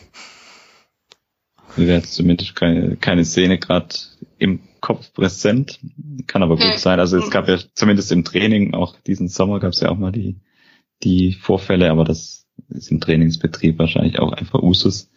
wäre 1.76 1.96
jetzt 1.96 2.12
zumindest 2.12 2.54
keine, 2.56 2.96
keine 2.96 3.24
Szene 3.24 3.58
gerade 3.58 3.94
im 4.36 4.60
Kopf 4.82 5.14
präsent. 5.14 5.80
Kann 6.26 6.42
aber 6.42 6.56
gut 6.56 6.78
sein. 6.78 7.00
Also 7.00 7.16
es 7.16 7.30
gab 7.30 7.48
ja 7.48 7.58
zumindest 7.72 8.12
im 8.12 8.24
Training, 8.24 8.74
auch 8.74 8.96
diesen 9.00 9.28
Sommer 9.28 9.60
gab 9.60 9.72
es 9.72 9.80
ja 9.80 9.88
auch 9.88 9.96
mal 9.96 10.12
die, 10.12 10.40
die 11.02 11.32
Vorfälle, 11.32 11.90
aber 11.90 12.04
das 12.04 12.46
ist 12.68 12.90
im 12.90 13.00
Trainingsbetrieb 13.00 13.78
wahrscheinlich 13.78 14.18
auch 14.18 14.32
einfach 14.32 14.62
Usus. 14.62 15.10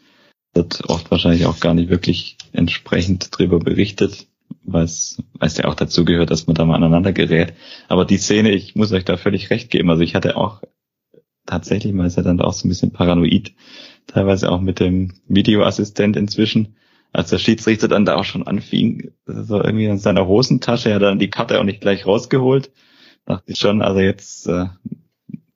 Wird 0.54 0.88
oft 0.88 1.12
wahrscheinlich 1.12 1.45
auch 1.47 1.60
gar 1.60 1.73
nicht 1.73 1.89
wirklich 1.89 2.38
entsprechend 2.54 3.38
drüber 3.38 3.60
berichtet, 3.60 4.28
weil 4.63 4.86
es, 4.86 5.17
ja 5.58 5.65
auch 5.65 5.75
dazu 5.75 6.06
gehört, 6.06 6.32
dass 6.32 6.47
man 6.47 6.56
da 6.56 6.63
mal 6.63 6.75
aneinander 6.75 7.12
gerät. 7.12 7.54
Aber 7.89 8.06
die 8.06 8.17
Szene, 8.17 8.51
ich 8.51 8.75
muss 8.75 8.93
euch 8.93 9.04
da 9.04 9.17
völlig 9.17 9.49
recht 9.49 9.69
geben. 9.69 9.89
Also 9.89 10.04
ich 10.04 10.15
hatte 10.15 10.38
auch 10.38 10.62
tatsächlich 11.45 11.91
mal 11.93 12.08
ist 12.08 12.17
er 12.17 12.23
dann 12.23 12.39
auch 12.39 12.54
so 12.54 12.67
ein 12.67 12.69
bisschen 12.69 12.91
paranoid 12.91 13.54
teilweise 14.08 14.51
auch 14.51 14.62
mit 14.62 14.80
dem 14.80 15.13
Videoassistent 15.28 16.15
inzwischen, 16.15 16.75
als 17.15 17.30
der 17.30 17.38
Schiedsrichter 17.38 17.88
dann 17.88 18.04
da 18.04 18.15
auch 18.15 18.25
schon 18.25 18.45
anfing, 18.45 19.12
so 19.25 19.62
irgendwie 19.63 19.86
in 19.86 19.97
seiner 19.97 20.28
Hosentasche, 20.28 20.89
er 20.89 20.95
hat 20.95 21.01
dann 21.01 21.19
die 21.19 21.30
Karte 21.30 21.60
auch 21.60 21.63
nicht 21.63 21.80
gleich 21.80 22.06
rausgeholt, 22.06 22.71
dachte 23.25 23.51
ich 23.51 23.58
schon, 23.58 23.82
also 23.82 24.01
jetzt, 24.01 24.47
äh, 24.47 24.65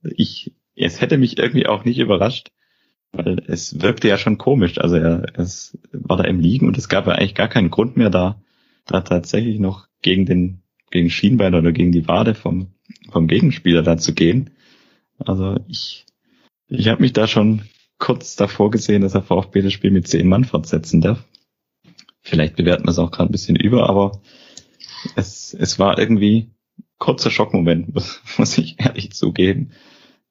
ich, 0.03 0.53
es 0.75 1.01
hätte 1.01 1.17
mich 1.17 1.37
irgendwie 1.37 1.67
auch 1.67 1.83
nicht 1.83 1.99
überrascht, 1.99 2.51
weil 3.11 3.43
es 3.47 3.81
wirkte 3.81 4.07
ja 4.07 4.17
schon 4.17 4.37
komisch, 4.37 4.77
also 4.77 4.95
er, 4.95 5.25
es 5.37 5.77
war 5.91 6.15
da 6.15 6.23
im 6.23 6.39
Liegen 6.39 6.65
und 6.67 6.77
es 6.77 6.87
gab 6.87 7.07
ja 7.07 7.13
eigentlich 7.13 7.35
gar 7.35 7.49
keinen 7.49 7.71
Grund 7.71 7.97
mehr 7.97 8.09
da, 8.09 8.41
da 8.85 9.01
tatsächlich 9.01 9.59
noch 9.59 9.87
gegen 10.01 10.25
den, 10.25 10.61
gegen 10.91 11.09
Schienbein 11.09 11.55
oder 11.55 11.73
gegen 11.73 11.91
die 11.91 12.07
Wade 12.07 12.35
vom, 12.35 12.67
vom 13.11 13.27
Gegenspieler 13.27 13.83
da 13.83 13.97
zu 13.97 14.13
gehen. 14.13 14.51
Also 15.17 15.57
ich, 15.67 16.05
ich 16.69 16.87
habe 16.87 17.01
mich 17.01 17.11
da 17.11 17.27
schon 17.27 17.63
kurz 17.97 18.37
davor 18.37 18.71
gesehen, 18.71 19.01
dass 19.01 19.13
er 19.13 19.23
VfB 19.23 19.61
das 19.61 19.73
Spiel 19.73 19.91
mit 19.91 20.07
zehn 20.07 20.29
Mann 20.29 20.45
fortsetzen 20.45 21.01
darf. 21.01 21.25
Vielleicht 22.21 22.55
bewerten 22.55 22.85
wir 22.85 22.91
es 22.91 22.99
auch 22.99 23.11
gerade 23.11 23.29
ein 23.29 23.31
bisschen 23.31 23.55
über, 23.55 23.89
aber 23.89 24.21
es, 25.15 25.53
es 25.53 25.79
war 25.79 25.97
irgendwie 25.97 26.51
kurzer 26.97 27.31
Schockmoment, 27.31 27.93
muss 28.37 28.57
ich 28.57 28.79
ehrlich 28.79 29.13
zugeben. 29.13 29.71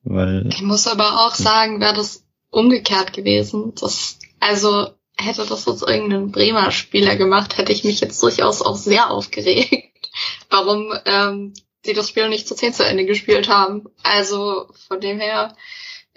Weil, 0.03 0.49
ich 0.49 0.63
muss 0.63 0.87
aber 0.87 1.27
auch 1.27 1.35
sagen, 1.35 1.81
wäre 1.81 1.95
das 1.95 2.25
umgekehrt 2.51 3.13
gewesen. 3.13 3.73
Das, 3.81 4.19
also 4.41 4.89
hätte 5.17 5.45
das 5.47 5.67
jetzt 5.67 5.83
irgendein 5.83 6.31
Bremer 6.31 6.71
Spieler 6.71 7.17
gemacht, 7.17 7.59
hätte 7.59 7.73
ich 7.73 7.85
mich 7.85 8.01
jetzt 8.01 8.23
durchaus 8.23 8.63
auch 8.63 8.77
sehr 8.77 9.11
aufgeregt, 9.11 10.09
warum 10.51 10.93
ähm, 11.05 11.55
die 11.87 11.93
das 11.93 12.09
Spiel 12.09 12.29
nicht 12.29 12.47
zu 12.47 12.55
zehn 12.55 12.73
zu 12.73 12.85
Ende 12.85 13.05
gespielt 13.05 13.49
haben. 13.49 13.87
Also 14.03 14.67
von 14.87 15.01
dem 15.01 15.19
her, 15.19 15.57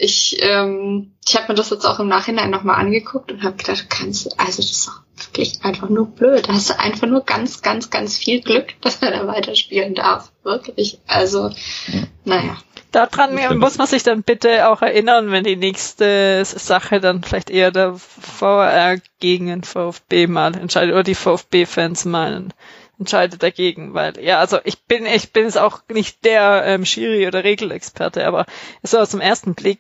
ich, 0.02 0.38
ähm, 0.42 1.14
ich 1.28 1.36
habe 1.36 1.50
mir 1.50 1.56
das 1.56 1.70
jetzt 1.70 1.86
auch 1.86 2.00
im 2.00 2.08
Nachhinein 2.08 2.50
nochmal 2.50 2.80
angeguckt 2.80 3.32
und 3.32 3.44
habe 3.44 3.56
gedacht, 3.56 3.84
du 3.84 3.88
kannst, 3.88 4.40
also 4.40 4.58
das 4.58 4.72
ist 4.72 4.88
doch 4.88 5.02
wirklich 5.28 5.64
einfach 5.64 5.90
nur 5.90 6.08
blöd. 6.08 6.48
Da 6.48 6.54
hast 6.54 6.72
du 6.72 6.80
einfach 6.80 7.08
nur 7.08 7.22
ganz, 7.24 7.62
ganz, 7.62 7.92
ganz 7.92 8.18
viel 8.18 8.42
Glück, 8.42 8.74
dass 8.82 9.04
er 9.04 9.12
da 9.12 9.28
weiterspielen 9.28 9.94
darf. 9.94 10.32
Wirklich. 10.42 11.00
Also, 11.06 11.50
ja. 11.88 12.04
naja. 12.26 12.58
Daran 12.92 13.60
muss 13.60 13.78
man 13.78 13.88
sich 13.88 14.02
dann 14.02 14.24
bitte 14.24 14.68
auch 14.70 14.82
erinnern, 14.82 15.32
wenn 15.32 15.44
die 15.44 15.56
nächste 15.56 16.44
Sache 16.44 17.00
dann 17.00 17.24
vielleicht 17.24 17.52
eher 17.52 17.72
der 17.72 17.94
VR 17.94 18.98
gegen 19.20 19.48
den 19.48 19.64
VfB 19.64 20.28
mal 20.28 20.58
entscheidet 20.58 20.94
oder 20.94 21.04
die 21.04 21.16
VfB-Fans 21.16 22.04
meinen 22.06 22.54
entscheidet 23.00 23.42
dagegen, 23.44 23.94
weil 23.94 24.20
ja, 24.20 24.40
also 24.40 24.60
ich 24.64 24.84
bin 24.84 25.06
ich 25.06 25.32
bin 25.32 25.46
jetzt 25.46 25.58
auch 25.58 25.82
nicht 25.90 26.26
der 26.26 26.64
ähm, 26.66 26.86
Schiri 26.86 27.28
oder 27.28 27.44
Regelexperte, 27.44 28.28
aber 28.28 28.46
so 28.84 29.00
aus 29.00 29.12
dem 29.12 29.22
ersten 29.22 29.56
Blick 29.56 29.80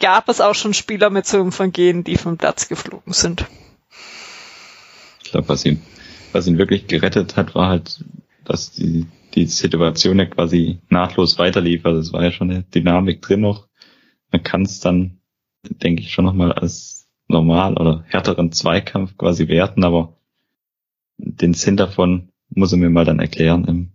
gab 0.00 0.28
es 0.28 0.40
auch 0.40 0.54
schon 0.54 0.74
Spieler 0.74 1.10
mit 1.10 1.26
so 1.26 1.38
einem 1.38 1.52
Vergehen, 1.52 2.04
die 2.04 2.16
vom 2.16 2.36
Platz 2.36 2.68
geflogen 2.68 3.12
sind. 3.12 3.46
Ich 5.22 5.30
glaube, 5.30 5.48
was 5.48 5.64
ihn 5.64 5.82
was 6.32 6.46
ihn 6.46 6.58
wirklich 6.58 6.86
gerettet 6.86 7.36
hat, 7.36 7.54
war 7.54 7.68
halt, 7.68 8.04
dass 8.44 8.72
die 8.72 9.06
die 9.34 9.46
Situation 9.46 10.18
ja 10.18 10.24
quasi 10.24 10.80
nahtlos 10.88 11.38
weiterlief. 11.38 11.84
Also 11.84 12.00
es 12.00 12.12
war 12.12 12.24
ja 12.24 12.32
schon 12.32 12.50
eine 12.50 12.62
Dynamik 12.62 13.20
drin 13.20 13.40
noch. 13.40 13.68
Man 14.32 14.42
kann 14.42 14.62
es 14.62 14.80
dann, 14.80 15.18
denke 15.62 16.02
ich, 16.02 16.10
schon 16.10 16.24
nochmal 16.24 16.52
als 16.52 17.08
normal 17.28 17.74
oder 17.74 18.04
härteren 18.08 18.52
Zweikampf 18.52 19.16
quasi 19.18 19.48
werten, 19.48 19.84
aber 19.84 20.16
den 21.18 21.54
Sinn 21.54 21.76
davon 21.76 22.30
muss 22.48 22.72
er 22.72 22.78
mir 22.78 22.88
mal 22.88 23.04
dann 23.04 23.18
erklären. 23.18 23.92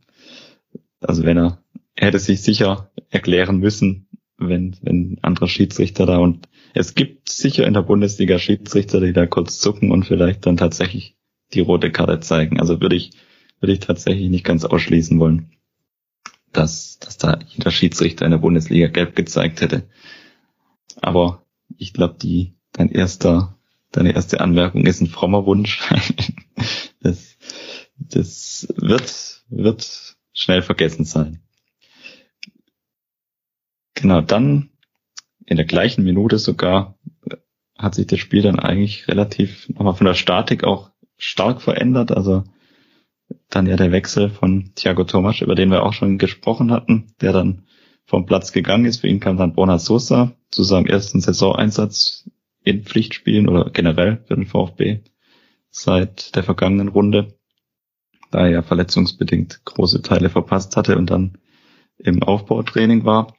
Also 0.99 1.23
wenn 1.23 1.37
er, 1.37 1.63
er 1.95 2.07
hätte 2.07 2.19
sich 2.19 2.43
sicher 2.43 2.91
erklären 3.09 3.57
müssen, 3.57 4.07
wenn, 4.41 4.75
wenn 4.82 5.17
andere 5.21 5.47
Schiedsrichter 5.47 6.06
da 6.06 6.17
und 6.17 6.47
es 6.73 6.95
gibt 6.95 7.30
sicher 7.30 7.65
in 7.67 7.73
der 7.73 7.82
Bundesliga 7.82 8.39
Schiedsrichter, 8.39 9.01
die 9.01 9.13
da 9.13 9.25
kurz 9.25 9.60
zucken 9.60 9.91
und 9.91 10.06
vielleicht 10.06 10.45
dann 10.45 10.58
tatsächlich 10.58 11.15
die 11.54 11.60
rote 11.60 11.91
Karte 11.91 12.19
zeigen. 12.21 12.60
Also 12.60 12.82
würde 12.82 12.95
ich 12.95 13.12
würde 13.62 13.73
ich 13.73 13.80
tatsächlich 13.80 14.30
nicht 14.30 14.43
ganz 14.43 14.65
ausschließen 14.65 15.17
wollen, 15.19 15.51
dass, 16.51 16.99
dass 16.99 17.17
da 17.17 17.39
jeder 17.47 17.71
Schiedsrichter 17.71 18.25
in 18.25 18.32
der 18.32 18.39
Bundesliga 18.39 18.88
gelb 18.88 19.15
gezeigt 19.15 19.62
hätte. 19.62 19.88
Aber 20.99 21.45
ich 21.77 21.93
glaube, 21.93 22.15
die, 22.21 22.56
dein 22.73 22.89
erster, 22.89 23.58
deine 23.91 24.13
erste 24.13 24.41
Anmerkung 24.41 24.86
ist 24.86 24.99
ein 24.99 25.08
frommer 25.08 25.45
Wunsch. 25.45 25.88
das, 27.01 27.38
das 27.97 28.67
wird, 28.75 29.43
wird 29.47 30.17
schnell 30.34 30.63
vergessen 30.63 31.06
sein. 31.06 31.41
Genau, 34.01 34.21
dann 34.21 34.69
in 35.45 35.57
der 35.57 35.65
gleichen 35.65 36.03
Minute 36.03 36.39
sogar 36.39 36.97
hat 37.77 37.95
sich 37.95 38.07
das 38.07 38.19
Spiel 38.19 38.41
dann 38.41 38.59
eigentlich 38.59 39.07
relativ 39.07 39.69
nochmal 39.69 39.93
von 39.93 40.07
der 40.07 40.15
Statik 40.15 40.63
auch 40.63 40.89
stark 41.17 41.61
verändert. 41.61 42.11
Also 42.11 42.43
dann 43.49 43.67
ja 43.67 43.75
der 43.75 43.91
Wechsel 43.91 44.29
von 44.29 44.71
Thiago 44.75 45.03
Tomasch, 45.03 45.43
über 45.43 45.55
den 45.55 45.69
wir 45.69 45.83
auch 45.83 45.93
schon 45.93 46.17
gesprochen 46.17 46.71
hatten, 46.71 47.13
der 47.21 47.31
dann 47.31 47.67
vom 48.05 48.25
Platz 48.25 48.51
gegangen 48.51 48.85
ist. 48.85 49.01
Für 49.01 49.07
ihn 49.07 49.19
kam 49.19 49.37
dann 49.37 49.53
Borna 49.53 49.77
Sosa 49.77 50.31
zu 50.49 50.63
seinem 50.63 50.87
ersten 50.87 51.21
Saisoneinsatz 51.21 52.29
in 52.63 52.83
Pflichtspielen 52.83 53.47
oder 53.47 53.69
generell 53.69 54.23
für 54.27 54.35
den 54.35 54.47
VfB 54.47 55.01
seit 55.69 56.35
der 56.35 56.43
vergangenen 56.43 56.87
Runde, 56.87 57.35
da 58.31 58.41
er 58.41 58.49
ja 58.49 58.61
verletzungsbedingt 58.63 59.61
große 59.63 60.01
Teile 60.01 60.29
verpasst 60.29 60.75
hatte 60.75 60.97
und 60.97 61.09
dann 61.09 61.37
im 61.97 62.23
Aufbautraining 62.23 63.05
war. 63.05 63.35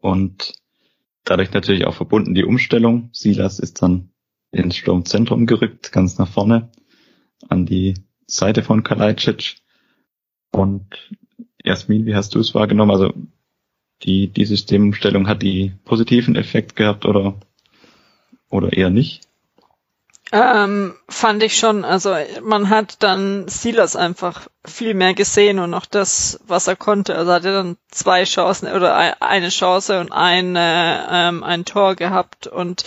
Und 0.00 0.54
dadurch 1.24 1.52
natürlich 1.52 1.86
auch 1.86 1.94
verbunden 1.94 2.34
die 2.34 2.44
Umstellung. 2.44 3.10
Silas 3.12 3.58
ist 3.58 3.82
dann 3.82 4.10
ins 4.50 4.76
Sturmzentrum 4.76 5.46
gerückt, 5.46 5.92
ganz 5.92 6.18
nach 6.18 6.28
vorne 6.28 6.70
an 7.48 7.66
die 7.66 7.94
Seite 8.26 8.62
von 8.62 8.82
Kalajdzic. 8.82 9.56
Und 10.50 11.10
Jasmin, 11.62 12.06
wie 12.06 12.14
hast 12.14 12.34
du 12.34 12.40
es 12.40 12.54
wahrgenommen? 12.54 12.90
Also 12.90 13.12
die, 14.02 14.28
die 14.28 14.44
Systemumstellung 14.44 15.28
hat 15.28 15.42
die 15.42 15.72
positiven 15.84 16.36
Effekt 16.36 16.76
gehabt 16.76 17.04
oder, 17.04 17.38
oder 18.48 18.72
eher 18.72 18.90
nicht? 18.90 19.27
Ähm, 20.30 20.94
fand 21.08 21.42
ich 21.42 21.56
schon. 21.56 21.84
Also 21.84 22.14
man 22.42 22.68
hat 22.68 23.02
dann 23.02 23.48
Silas 23.48 23.96
einfach 23.96 24.48
viel 24.64 24.94
mehr 24.94 25.14
gesehen 25.14 25.58
und 25.58 25.72
auch 25.72 25.86
das, 25.86 26.40
was 26.46 26.66
er 26.66 26.76
konnte. 26.76 27.14
Also 27.14 27.32
hat 27.32 27.44
er 27.44 27.52
dann 27.52 27.76
zwei 27.90 28.24
Chancen 28.24 28.70
oder 28.70 29.22
eine 29.22 29.48
Chance 29.48 30.00
und 30.00 30.12
eine, 30.12 31.08
ähm, 31.10 31.42
ein 31.42 31.64
Tor 31.64 31.94
gehabt 31.94 32.46
und 32.46 32.84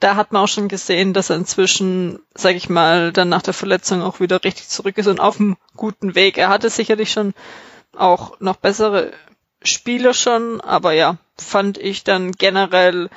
da 0.00 0.14
hat 0.14 0.32
man 0.32 0.44
auch 0.44 0.48
schon 0.48 0.68
gesehen, 0.68 1.12
dass 1.12 1.28
er 1.28 1.36
inzwischen, 1.36 2.20
sag 2.34 2.54
ich 2.54 2.68
mal, 2.68 3.12
dann 3.12 3.28
nach 3.28 3.42
der 3.42 3.54
Verletzung 3.54 4.00
auch 4.00 4.20
wieder 4.20 4.44
richtig 4.44 4.68
zurück 4.68 4.96
ist 4.96 5.08
und 5.08 5.20
auf 5.20 5.40
einem 5.40 5.56
guten 5.76 6.14
Weg. 6.14 6.38
Er 6.38 6.48
hatte 6.48 6.70
sicherlich 6.70 7.10
schon 7.10 7.34
auch 7.96 8.38
noch 8.40 8.56
bessere 8.56 9.10
Spiele 9.62 10.14
schon, 10.14 10.60
aber 10.60 10.92
ja, 10.92 11.16
fand 11.36 11.78
ich 11.78 12.04
dann 12.04 12.30
generell 12.32 13.10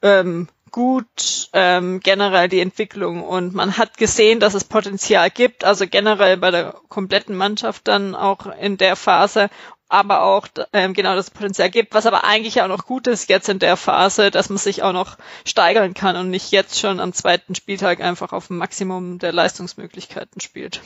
ähm, 0.00 0.48
gut 0.72 1.50
ähm, 1.52 2.00
generell 2.00 2.48
die 2.48 2.60
Entwicklung 2.60 3.22
und 3.22 3.54
man 3.54 3.76
hat 3.76 3.98
gesehen, 3.98 4.40
dass 4.40 4.54
es 4.54 4.64
Potenzial 4.64 5.30
gibt, 5.30 5.64
also 5.64 5.86
generell 5.86 6.36
bei 6.38 6.50
der 6.50 6.74
kompletten 6.88 7.36
Mannschaft 7.36 7.86
dann 7.86 8.14
auch 8.14 8.46
in 8.58 8.78
der 8.78 8.96
Phase 8.96 9.50
aber 9.92 10.22
auch 10.22 10.48
ähm, 10.72 10.94
genau 10.94 11.14
das 11.14 11.30
Potenzial 11.30 11.68
gibt, 11.68 11.92
was 11.92 12.06
aber 12.06 12.24
eigentlich 12.24 12.62
auch 12.62 12.68
noch 12.68 12.86
gut 12.86 13.06
ist 13.06 13.28
jetzt 13.28 13.50
in 13.50 13.58
der 13.58 13.76
Phase, 13.76 14.30
dass 14.30 14.48
man 14.48 14.56
sich 14.56 14.82
auch 14.82 14.94
noch 14.94 15.18
steigern 15.44 15.92
kann 15.92 16.16
und 16.16 16.30
nicht 16.30 16.50
jetzt 16.50 16.80
schon 16.80 16.98
am 16.98 17.12
zweiten 17.12 17.54
Spieltag 17.54 18.00
einfach 18.00 18.32
auf 18.32 18.46
dem 18.46 18.56
Maximum 18.56 19.18
der 19.18 19.32
Leistungsmöglichkeiten 19.32 20.40
spielt. 20.40 20.80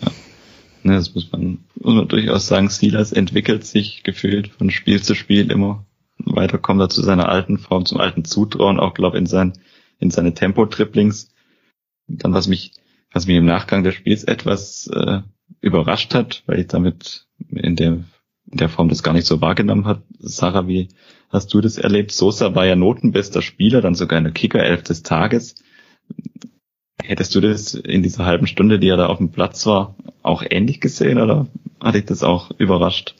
Ja, 0.00 0.10
das 0.96 1.14
muss 1.14 1.30
man, 1.30 1.64
muss 1.76 1.94
man 1.94 2.08
durchaus 2.08 2.48
sagen. 2.48 2.68
Silas 2.68 3.12
entwickelt 3.12 3.64
sich 3.64 4.02
gefühlt 4.02 4.48
von 4.48 4.72
Spiel 4.72 5.00
zu 5.00 5.14
Spiel 5.14 5.52
immer 5.52 5.86
weiter, 6.26 6.58
kommt 6.58 6.80
er 6.80 6.88
zu 6.88 7.02
seiner 7.02 7.28
alten 7.28 7.58
Form, 7.58 7.86
zum 7.86 8.00
alten 8.00 8.24
Zutrauen, 8.24 8.80
auch 8.80 8.94
glaube 8.94 9.18
in 9.18 9.26
sein 9.26 9.54
in 9.98 10.10
seine 10.10 10.34
Tempo-Triplings. 10.34 11.30
Dann 12.08 12.34
was 12.34 12.48
mich 12.48 12.72
was 13.14 13.26
mich 13.26 13.36
im 13.36 13.46
Nachgang 13.46 13.84
des 13.84 13.94
Spiels 13.94 14.24
etwas 14.24 14.88
äh, 14.88 15.20
überrascht 15.60 16.14
hat, 16.14 16.42
weil 16.46 16.60
ich 16.60 16.66
damit 16.66 17.26
in 17.48 17.76
der, 17.76 17.92
in 18.50 18.58
der 18.58 18.68
Form 18.68 18.88
das 18.88 19.02
gar 19.02 19.14
nicht 19.14 19.26
so 19.26 19.40
wahrgenommen 19.40 19.86
hat. 19.86 20.02
Sarah, 20.18 20.66
wie 20.66 20.88
hast 21.30 21.54
du 21.54 21.60
das 21.60 21.78
erlebt? 21.78 22.10
Sosa 22.10 22.54
war 22.54 22.66
ja 22.66 22.74
notenbester 22.74 23.40
Spieler, 23.40 23.80
dann 23.80 23.94
sogar 23.94 24.18
in 24.18 24.24
der 24.24 24.32
Kicker-Elf 24.32 24.82
des 24.82 25.04
Tages. 25.04 25.54
Hättest 27.02 27.34
du 27.34 27.40
das 27.40 27.74
in 27.74 28.02
dieser 28.02 28.26
halben 28.26 28.48
Stunde, 28.48 28.78
die 28.80 28.88
er 28.88 28.96
da 28.96 29.06
auf 29.06 29.18
dem 29.18 29.30
Platz 29.30 29.64
war, 29.64 29.94
auch 30.22 30.42
ähnlich 30.48 30.80
gesehen 30.80 31.18
oder 31.18 31.46
hat 31.80 31.94
dich 31.94 32.06
das 32.06 32.24
auch 32.24 32.50
überrascht? 32.58 33.14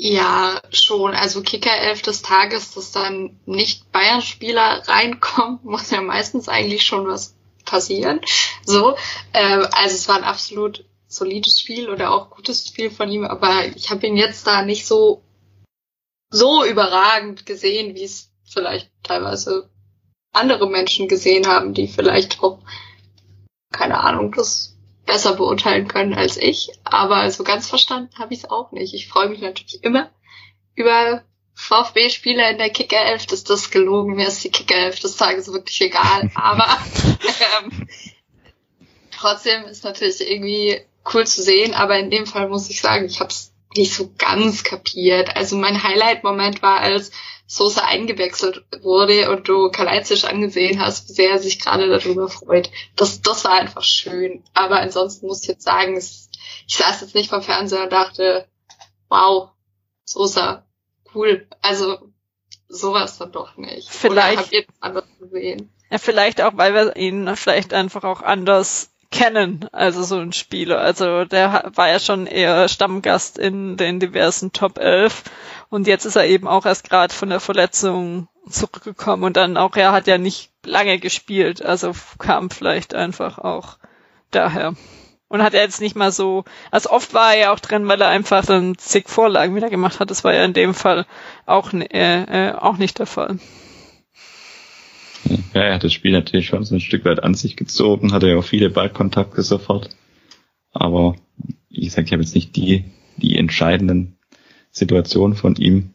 Ja, 0.00 0.60
schon. 0.70 1.14
Also 1.14 1.42
Kicker-Elf 1.42 2.02
des 2.02 2.22
Tages, 2.22 2.72
dass 2.72 2.92
dann 2.92 3.40
nicht 3.46 3.90
Bayern-Spieler 3.90 4.86
reinkommen, 4.86 5.58
muss 5.64 5.90
ja 5.90 6.00
meistens 6.00 6.48
eigentlich 6.48 6.84
schon 6.84 7.06
was 7.08 7.34
passieren. 7.64 8.20
So, 8.64 8.96
ähm, 9.34 9.66
also 9.72 9.94
es 9.94 10.08
war 10.08 10.16
ein 10.16 10.24
absolut 10.24 10.84
solides 11.08 11.58
Spiel 11.60 11.90
oder 11.90 12.12
auch 12.12 12.30
gutes 12.30 12.66
Spiel 12.66 12.90
von 12.90 13.10
ihm, 13.10 13.24
aber 13.24 13.66
ich 13.74 13.90
habe 13.90 14.06
ihn 14.06 14.16
jetzt 14.16 14.46
da 14.46 14.62
nicht 14.62 14.86
so 14.86 15.22
so 16.30 16.64
überragend 16.64 17.46
gesehen, 17.46 17.94
wie 17.94 18.04
es 18.04 18.30
vielleicht 18.44 18.90
teilweise 19.02 19.70
andere 20.32 20.68
Menschen 20.68 21.08
gesehen 21.08 21.46
haben, 21.46 21.72
die 21.72 21.88
vielleicht 21.88 22.42
auch 22.42 22.60
keine 23.72 24.00
Ahnung 24.00 24.32
das 24.32 24.77
besser 25.08 25.34
beurteilen 25.34 25.88
können 25.88 26.14
als 26.14 26.36
ich. 26.36 26.70
Aber 26.84 27.28
so 27.32 27.42
ganz 27.42 27.68
verstanden 27.68 28.16
habe 28.18 28.32
ich 28.32 28.40
es 28.40 28.50
auch 28.50 28.70
nicht. 28.70 28.94
Ich 28.94 29.08
freue 29.08 29.28
mich 29.28 29.40
natürlich 29.40 29.82
immer 29.82 30.10
über 30.76 31.24
VfB-Spieler 31.54 32.50
in 32.50 32.58
der 32.58 32.70
Kicker-Elf, 32.70 33.26
das 33.26 33.40
ist 33.40 33.50
das 33.50 33.70
gelogen. 33.70 34.14
Mir 34.14 34.28
ist 34.28 34.44
die 34.44 34.50
Kicker-Elf 34.50 35.00
des 35.00 35.16
Tages 35.16 35.52
wirklich 35.52 35.80
egal. 35.80 36.30
Aber 36.36 36.68
ähm, 37.62 37.88
trotzdem 39.10 39.64
ist 39.64 39.82
natürlich 39.82 40.20
irgendwie 40.20 40.80
cool 41.12 41.26
zu 41.26 41.42
sehen. 41.42 41.74
Aber 41.74 41.98
in 41.98 42.10
dem 42.10 42.26
Fall 42.26 42.48
muss 42.48 42.70
ich 42.70 42.80
sagen, 42.80 43.06
ich 43.06 43.18
habe 43.18 43.30
es 43.30 43.52
nicht 43.76 43.94
so 43.94 44.12
ganz 44.18 44.64
kapiert. 44.64 45.36
Also 45.36 45.56
mein 45.56 45.82
Highlight-Moment 45.82 46.62
war, 46.62 46.80
als 46.80 47.10
Sosa 47.46 47.82
eingewechselt 47.82 48.64
wurde 48.82 49.30
und 49.30 49.48
du 49.48 49.70
Kalajdzic 49.70 50.24
angesehen 50.24 50.80
hast, 50.80 51.08
wie 51.08 51.14
sehr 51.14 51.30
er 51.30 51.38
sich 51.38 51.58
gerade 51.58 51.88
darüber 51.88 52.28
freut. 52.28 52.70
Das, 52.96 53.22
das 53.22 53.44
war 53.44 53.52
einfach 53.52 53.82
schön. 53.82 54.44
Aber 54.54 54.80
ansonsten 54.80 55.26
muss 55.26 55.42
ich 55.42 55.48
jetzt 55.48 55.64
sagen, 55.64 55.96
es, 55.96 56.28
ich 56.66 56.76
saß 56.76 57.00
jetzt 57.00 57.14
nicht 57.14 57.30
vom 57.30 57.42
Fernseher 57.42 57.84
und 57.84 57.92
dachte, 57.92 58.46
wow, 59.08 59.50
Sosa, 60.04 60.66
cool. 61.14 61.46
Also 61.62 61.98
sowas 62.68 63.18
dann 63.18 63.32
doch 63.32 63.56
nicht. 63.56 63.88
Vielleicht. 63.88 64.38
Oder 64.38 64.42
habt 64.42 64.52
ihr 64.52 64.66
das 64.66 64.76
anders 64.80 65.04
gesehen? 65.18 65.72
Ja, 65.90 65.98
vielleicht 65.98 66.42
auch, 66.42 66.52
weil 66.54 66.74
wir 66.74 66.96
ihn 66.96 67.34
vielleicht 67.34 67.72
einfach 67.72 68.04
auch 68.04 68.20
anders 68.20 68.90
kennen, 69.10 69.66
also 69.72 70.02
so 70.02 70.18
ein 70.18 70.32
Spieler. 70.32 70.80
Also 70.80 71.24
der 71.24 71.70
war 71.74 71.88
ja 71.88 71.98
schon 71.98 72.26
eher 72.26 72.68
Stammgast 72.68 73.38
in 73.38 73.76
den 73.76 74.00
diversen 74.00 74.52
Top 74.52 74.78
11 74.78 75.24
und 75.70 75.86
jetzt 75.86 76.04
ist 76.04 76.16
er 76.16 76.26
eben 76.26 76.46
auch 76.46 76.66
erst 76.66 76.88
gerade 76.88 77.14
von 77.14 77.30
der 77.30 77.40
Verletzung 77.40 78.28
zurückgekommen 78.48 79.24
und 79.24 79.36
dann 79.36 79.56
auch, 79.56 79.76
er 79.76 79.92
hat 79.92 80.06
ja 80.06 80.18
nicht 80.18 80.50
lange 80.64 80.98
gespielt, 80.98 81.62
also 81.62 81.92
kam 82.18 82.50
vielleicht 82.50 82.94
einfach 82.94 83.38
auch 83.38 83.78
daher. 84.30 84.74
Und 85.30 85.42
hat 85.42 85.52
er 85.52 85.60
jetzt 85.60 85.82
nicht 85.82 85.94
mal 85.94 86.10
so, 86.10 86.44
also 86.70 86.88
oft 86.88 87.12
war 87.12 87.34
er 87.34 87.38
ja 87.38 87.52
auch 87.52 87.60
drin, 87.60 87.86
weil 87.86 88.00
er 88.00 88.08
einfach 88.08 88.46
dann 88.46 88.78
zig 88.78 89.10
Vorlagen 89.10 89.54
wieder 89.54 89.68
gemacht 89.68 90.00
hat. 90.00 90.10
Das 90.10 90.24
war 90.24 90.32
ja 90.32 90.42
in 90.42 90.54
dem 90.54 90.72
Fall 90.72 91.04
auch, 91.44 91.70
äh, 91.74 92.48
äh, 92.48 92.52
auch 92.54 92.78
nicht 92.78 92.98
der 92.98 93.04
Fall. 93.04 93.38
Ja, 95.54 95.62
er 95.62 95.74
hat 95.74 95.84
das 95.84 95.92
Spiel 95.92 96.12
natürlich 96.12 96.46
schon 96.46 96.64
so 96.64 96.74
ein 96.74 96.80
Stück 96.80 97.04
weit 97.04 97.22
an 97.22 97.34
sich 97.34 97.56
gezogen, 97.56 98.12
hatte 98.12 98.28
ja 98.28 98.38
auch 98.38 98.44
viele 98.44 98.70
Ballkontakte 98.70 99.42
sofort. 99.42 99.90
Aber 100.72 101.16
ich 101.68 101.92
sag, 101.92 102.06
ich 102.06 102.12
habe 102.12 102.22
jetzt 102.22 102.34
nicht 102.34 102.56
die, 102.56 102.84
die 103.16 103.36
entscheidenden 103.36 104.18
Situationen 104.70 105.36
von 105.36 105.56
ihm. 105.56 105.90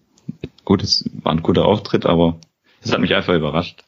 Gut, 0.65 0.83
es 0.83 1.09
war 1.21 1.31
ein 1.31 1.43
guter 1.43 1.65
Auftritt, 1.65 2.05
aber 2.05 2.39
es 2.81 2.91
hat 2.91 2.99
mich 2.99 3.13
einfach 3.13 3.33
überrascht. 3.33 3.83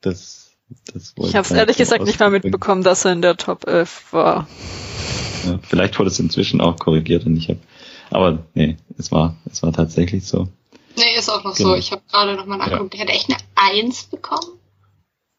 Das, 0.00 0.52
das 0.92 1.14
ich 1.16 1.36
habe 1.36 1.46
es 1.46 1.50
ehrlich 1.50 1.76
gesagt 1.76 2.04
nicht 2.04 2.20
mal 2.20 2.30
mitbekommen, 2.30 2.82
dass 2.82 3.04
er 3.04 3.12
in 3.12 3.22
der 3.22 3.36
Top 3.36 3.66
11 3.66 4.12
war. 4.12 4.48
Ja, 5.46 5.58
vielleicht 5.62 5.98
wurde 5.98 6.10
es 6.10 6.18
inzwischen 6.18 6.60
auch 6.60 6.76
korrigiert 6.76 7.26
und 7.26 7.36
ich 7.36 7.48
habe, 7.48 7.58
aber 8.10 8.46
nee, 8.54 8.76
es 8.98 9.10
war, 9.10 9.36
es 9.50 9.62
war 9.62 9.72
tatsächlich 9.72 10.26
so. 10.26 10.48
Nee, 10.96 11.18
ist 11.18 11.30
auch 11.30 11.42
noch 11.44 11.56
genau. 11.56 11.70
so. 11.70 11.74
Ich 11.76 11.90
habe 11.90 12.02
gerade 12.10 12.36
noch 12.36 12.46
mal 12.46 12.58
nachgeguckt. 12.58 12.94
Ja. 12.94 13.04
Der 13.04 13.14
hat 13.14 13.20
echt 13.20 13.30
eine 13.30 13.38
1 13.80 14.04
bekommen. 14.04 14.58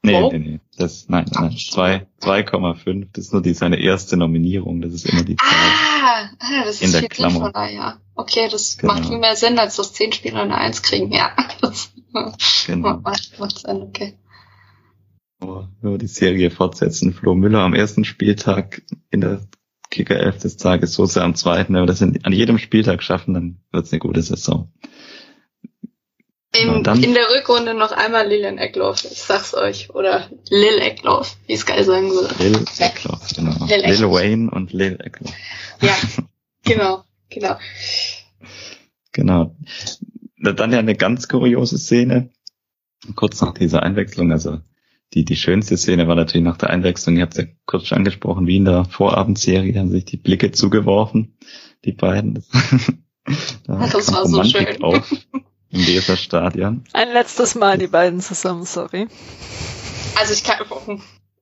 Nee, 0.05 0.21
oh. 0.21 0.29
nee, 0.31 0.39
nee. 0.39 0.59
Das, 0.77 1.07
nein, 1.07 1.25
nein, 1.31 1.51
2,5. 1.51 3.07
Das 3.13 3.25
ist 3.25 3.33
nur 3.33 3.41
die, 3.41 3.53
seine 3.53 3.79
erste 3.79 4.17
Nominierung. 4.17 4.81
Das 4.81 4.91
ist 4.91 5.05
immer 5.05 5.23
die 5.23 5.37
Zahl. 5.37 5.49
Ah, 5.49 6.29
ah 6.39 6.63
das 6.65 6.81
ist 6.81 6.83
in 6.83 6.91
der 6.91 7.07
Klammer. 7.09 7.45
sinnvoller, 7.45 7.71
ja. 7.71 7.97
Okay, 8.15 8.49
das 8.51 8.77
genau. 8.77 8.93
macht 8.93 9.05
viel 9.05 9.17
mehr 9.17 9.37
Sinn, 9.37 9.57
als 9.57 9.77
dass 9.77 9.93
zehn 9.93 10.11
Spieler 10.11 10.41
eine 10.41 10.57
Eins 10.57 10.81
kriegen, 10.81 11.11
ja. 11.11 11.31
Das 11.61 11.93
genau. 12.65 12.97
macht 13.39 13.59
Sinn, 13.59 13.81
okay. 13.81 14.17
Nur 15.81 15.97
die 15.97 16.07
Serie 16.07 16.51
fortsetzen. 16.51 17.13
Flo 17.13 17.35
Müller 17.35 17.59
am 17.59 17.73
ersten 17.73 18.03
Spieltag 18.03 18.81
in 19.09 19.21
der 19.21 19.41
Kicker 19.89 20.19
11 20.19 20.39
des 20.39 20.57
Tages, 20.57 20.93
so 20.93 21.05
sehr 21.05 21.23
am 21.23 21.35
zweiten. 21.35 21.73
Wenn 21.73 21.83
wir 21.83 21.85
das 21.85 22.01
an 22.01 22.31
jedem 22.31 22.57
Spieltag 22.57 23.03
schaffen, 23.03 23.33
dann 23.33 23.59
wird's 23.71 23.91
eine 23.91 23.99
gute 23.99 24.21
Saison. 24.21 24.71
In, 26.55 26.83
dann, 26.83 27.01
in 27.01 27.13
der 27.15 27.29
Rückrunde 27.29 27.73
noch 27.73 27.91
einmal 27.91 28.27
Lilian 28.27 28.59
Eckloff, 28.59 29.03
ich 29.05 29.23
sag's 29.23 29.55
euch. 29.55 29.89
Oder 29.89 30.29
Lil 30.49 30.79
Eckloff, 30.79 31.35
wie 31.47 31.53
es 31.53 31.65
geil 31.65 31.83
sagen 31.83 32.11
würde. 32.11 32.35
Lil 32.37 32.63
Eckloff, 32.77 33.27
genau. 33.35 33.65
Lil, 33.65 33.81
Lil 33.81 34.11
Wayne 34.11 34.51
und 34.51 34.71
Lil 34.71 34.99
Eckloff. 35.03 35.33
Ja, 35.81 35.95
genau, 36.63 37.03
genau. 37.29 37.57
Genau. 39.13 39.55
Dann 40.37 40.71
ja 40.71 40.79
eine 40.79 40.95
ganz 40.95 41.27
kuriose 41.27 41.79
Szene. 41.79 42.29
Kurz 43.15 43.41
nach 43.41 43.53
dieser 43.53 43.81
Einwechslung, 43.81 44.31
also 44.31 44.59
die, 45.13 45.25
die 45.25 45.35
schönste 45.35 45.77
Szene 45.77 46.07
war 46.07 46.15
natürlich 46.15 46.45
nach 46.45 46.57
der 46.57 46.69
Einwechslung, 46.69 47.17
ihr 47.17 47.23
habt 47.23 47.37
es 47.37 47.45
ja 47.45 47.51
kurz 47.65 47.87
schon 47.87 47.99
angesprochen, 47.99 48.47
wie 48.47 48.57
in 48.57 48.65
der 48.65 48.85
Vorabendserie 48.85 49.77
haben 49.77 49.91
sich 49.91 50.05
die 50.05 50.17
Blicke 50.17 50.51
zugeworfen, 50.51 51.37
die 51.85 51.91
beiden. 51.91 52.35
da 53.65 53.87
das 53.87 54.11
war 54.11 54.27
so 54.27 54.43
schön. 54.43 54.83
Auf 54.83 55.11
im 55.73 55.87
Weserstadion. 55.87 56.83
Ein 56.93 57.11
letztes 57.11 57.55
Mal 57.55 57.77
die 57.77 57.87
beiden 57.87 58.21
zusammen, 58.21 58.63
sorry. 58.63 59.07
Also 60.19 60.33
ich 60.33 60.43
kann, 60.43 60.59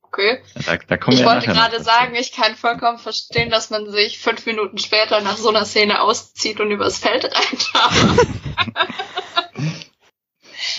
okay. 0.02 0.40
Da, 0.66 0.78
da 0.78 0.98
kommen 0.98 1.18
ich 1.18 1.26
wollte 1.26 1.48
gerade 1.48 1.84
sagen, 1.84 2.16
ich 2.16 2.32
kann 2.32 2.56
vollkommen 2.56 2.98
verstehen, 2.98 3.50
dass 3.50 3.70
man 3.70 3.92
sich 3.92 4.20
fünf 4.20 4.46
Minuten 4.46 4.78
später 4.78 5.20
nach 5.22 5.36
so 5.36 5.50
einer 5.50 5.66
Szene 5.66 6.02
auszieht 6.02 6.62
und 6.62 6.72
übers 6.72 6.98
Feld 6.98 7.26
rennt. 7.26 7.74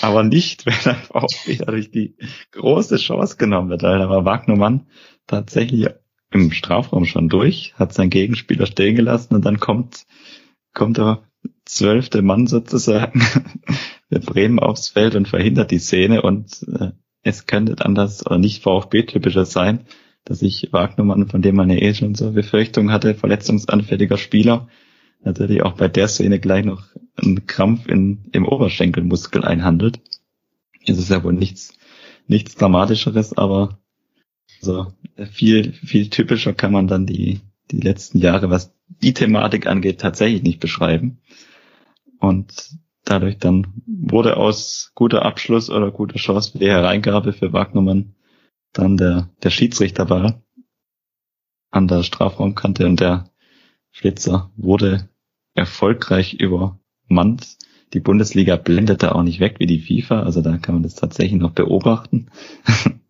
Aber 0.00 0.22
nicht, 0.22 0.64
wenn 0.64 0.74
er 0.84 0.96
auch 1.14 1.28
wieder 1.44 1.66
durch 1.66 1.90
die 1.90 2.16
große 2.52 2.96
Chance 2.96 3.36
genommen 3.36 3.68
wird. 3.68 3.82
Da 3.82 4.08
war 4.08 4.24
Wagnermann 4.24 4.86
tatsächlich 5.26 5.88
im 6.30 6.52
Strafraum 6.52 7.04
schon 7.04 7.28
durch, 7.28 7.74
hat 7.76 7.92
seinen 7.92 8.08
Gegenspieler 8.08 8.66
stehen 8.66 8.96
gelassen 8.96 9.34
und 9.34 9.44
dann 9.44 9.60
kommt, 9.60 10.06
kommt 10.72 10.98
er 10.98 11.28
zwölfte 11.64 12.22
Mann 12.22 12.46
sozusagen 12.46 13.22
der 14.10 14.20
Bremen 14.20 14.58
aufs 14.58 14.88
Feld 14.88 15.14
und 15.14 15.28
verhindert 15.28 15.70
die 15.70 15.78
Szene 15.78 16.22
und 16.22 16.66
äh, 16.68 16.90
es 17.22 17.46
könnte 17.46 17.84
anders 17.84 18.26
oder 18.26 18.38
nicht 18.38 18.62
VfB-typischer 18.62 19.44
sein, 19.44 19.86
dass 20.24 20.42
ich 20.42 20.72
Wagnermann, 20.72 21.28
von 21.28 21.42
dem 21.42 21.56
man 21.56 21.70
ja 21.70 21.76
eh 21.76 21.94
schon 21.94 22.14
so 22.14 22.32
Befürchtung 22.32 22.90
hatte, 22.90 23.14
verletzungsanfälliger 23.14 24.18
Spieler, 24.18 24.68
natürlich 25.24 25.62
auch 25.62 25.74
bei 25.74 25.88
der 25.88 26.08
Szene 26.08 26.40
gleich 26.40 26.64
noch 26.64 26.84
einen 27.16 27.46
Krampf 27.46 27.86
in, 27.86 28.28
im 28.32 28.46
Oberschenkelmuskel 28.46 29.44
einhandelt. 29.44 30.00
Es 30.84 30.98
ist 30.98 31.10
ja 31.10 31.22
wohl 31.22 31.32
nichts, 31.32 31.74
nichts 32.26 32.56
Dramatischeres, 32.56 33.36
aber 33.36 33.78
so 34.60 34.92
viel, 35.32 35.72
viel 35.72 36.08
typischer 36.10 36.54
kann 36.54 36.72
man 36.72 36.88
dann 36.88 37.06
die, 37.06 37.40
die 37.70 37.80
letzten 37.80 38.18
Jahre, 38.18 38.50
was 38.50 38.74
die 38.88 39.14
Thematik 39.14 39.66
angeht, 39.66 40.00
tatsächlich 40.00 40.42
nicht 40.42 40.60
beschreiben. 40.60 41.18
Und 42.18 42.76
dadurch 43.04 43.38
dann 43.38 43.82
wurde 43.86 44.36
aus 44.36 44.92
guter 44.94 45.24
Abschluss 45.24 45.70
oder 45.70 45.90
guter 45.90 46.18
Chance 46.18 46.52
für 46.52 46.58
die 46.58 46.68
Hereingabe 46.70 47.32
für 47.32 47.52
Wagnermann 47.52 48.14
dann 48.72 48.96
der, 48.96 49.28
der 49.42 49.50
Schiedsrichter 49.50 50.08
war 50.08 50.42
an 51.70 51.88
der 51.88 52.02
Strafraumkante 52.02 52.86
und 52.86 53.00
der 53.00 53.30
Flitzer 53.90 54.50
wurde 54.56 55.08
erfolgreich 55.54 56.34
übermannt. 56.34 57.56
Die 57.92 58.00
Bundesliga 58.00 58.56
blendet 58.56 59.02
da 59.02 59.12
auch 59.12 59.22
nicht 59.22 59.40
weg 59.40 59.56
wie 59.58 59.66
die 59.66 59.80
FIFA, 59.80 60.22
also 60.22 60.40
da 60.40 60.56
kann 60.58 60.76
man 60.76 60.82
das 60.82 60.94
tatsächlich 60.94 61.40
noch 61.40 61.52
beobachten. 61.52 62.30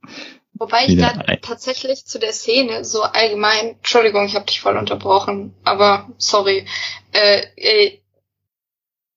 Wobei 0.63 0.87
ich 0.87 0.97
da 0.97 1.13
tatsächlich 1.43 2.07
zu 2.07 2.21
der 2.21 2.33
Szene 2.33 2.85
so 2.85 3.03
allgemein, 3.03 3.71
Entschuldigung, 3.79 4.27
ich 4.27 4.37
habe 4.37 4.45
dich 4.45 4.61
voll 4.61 4.77
unterbrochen, 4.77 5.57
aber 5.65 6.09
sorry, 6.19 6.67
äh, 7.13 7.43
äh 7.57 7.99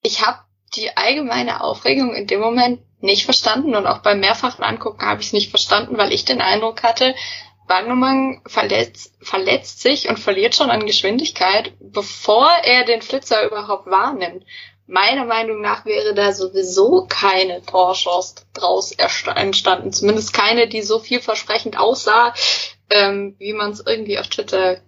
ich 0.02 0.26
habe 0.26 0.40
die 0.74 0.96
allgemeine 0.96 1.60
Aufregung 1.60 2.16
in 2.16 2.26
dem 2.26 2.40
Moment 2.40 2.80
nicht 3.00 3.24
verstanden 3.24 3.76
und 3.76 3.86
auch 3.86 3.98
beim 3.98 4.18
mehrfachen 4.18 4.64
Angucken 4.64 5.06
habe 5.06 5.20
ich 5.20 5.28
es 5.28 5.32
nicht 5.32 5.50
verstanden, 5.50 5.96
weil 5.98 6.12
ich 6.12 6.24
den 6.24 6.40
Eindruck 6.40 6.82
hatte, 6.82 7.14
Wagnermann 7.68 8.40
verletzt, 8.44 9.14
verletzt 9.20 9.80
sich 9.80 10.08
und 10.08 10.18
verliert 10.18 10.56
schon 10.56 10.70
an 10.70 10.84
Geschwindigkeit, 10.84 11.74
bevor 11.78 12.50
er 12.64 12.84
den 12.84 13.02
Flitzer 13.02 13.46
überhaupt 13.46 13.86
wahrnimmt. 13.86 14.44
Meiner 14.86 15.24
Meinung 15.24 15.60
nach 15.60 15.84
wäre 15.84 16.14
da 16.14 16.32
sowieso 16.32 17.06
keine 17.08 17.62
Torchance 17.62 18.36
draus 18.52 18.92
entstanden. 18.92 19.92
Zumindest 19.92 20.32
keine, 20.32 20.68
die 20.68 20.82
so 20.82 21.00
vielversprechend 21.00 21.78
aussah, 21.78 22.32
ähm, 22.90 23.34
wie 23.38 23.52
man 23.52 23.72
es 23.72 23.82
irgendwie 23.84 24.18
auf 24.18 24.28
Twitter 24.28 24.78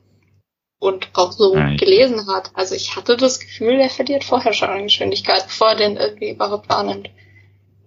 und 0.79 1.09
auch 1.15 1.33
so 1.33 1.55
Nein. 1.55 1.77
gelesen 1.77 2.29
hat. 2.29 2.53
Also 2.55 2.77
ich 2.77 2.95
hatte 2.95 3.17
das 3.17 3.41
Gefühl, 3.41 3.81
er 3.81 3.91
verliert 3.91 4.23
vorher 4.23 4.53
schon 4.53 4.69
an 4.69 4.85
Geschwindigkeit, 4.85 5.45
bevor 5.47 5.71
er 5.71 5.77
den 5.77 5.97
irgendwie 5.97 6.31
überhaupt 6.31 6.69
wahrnimmt. 6.69 7.11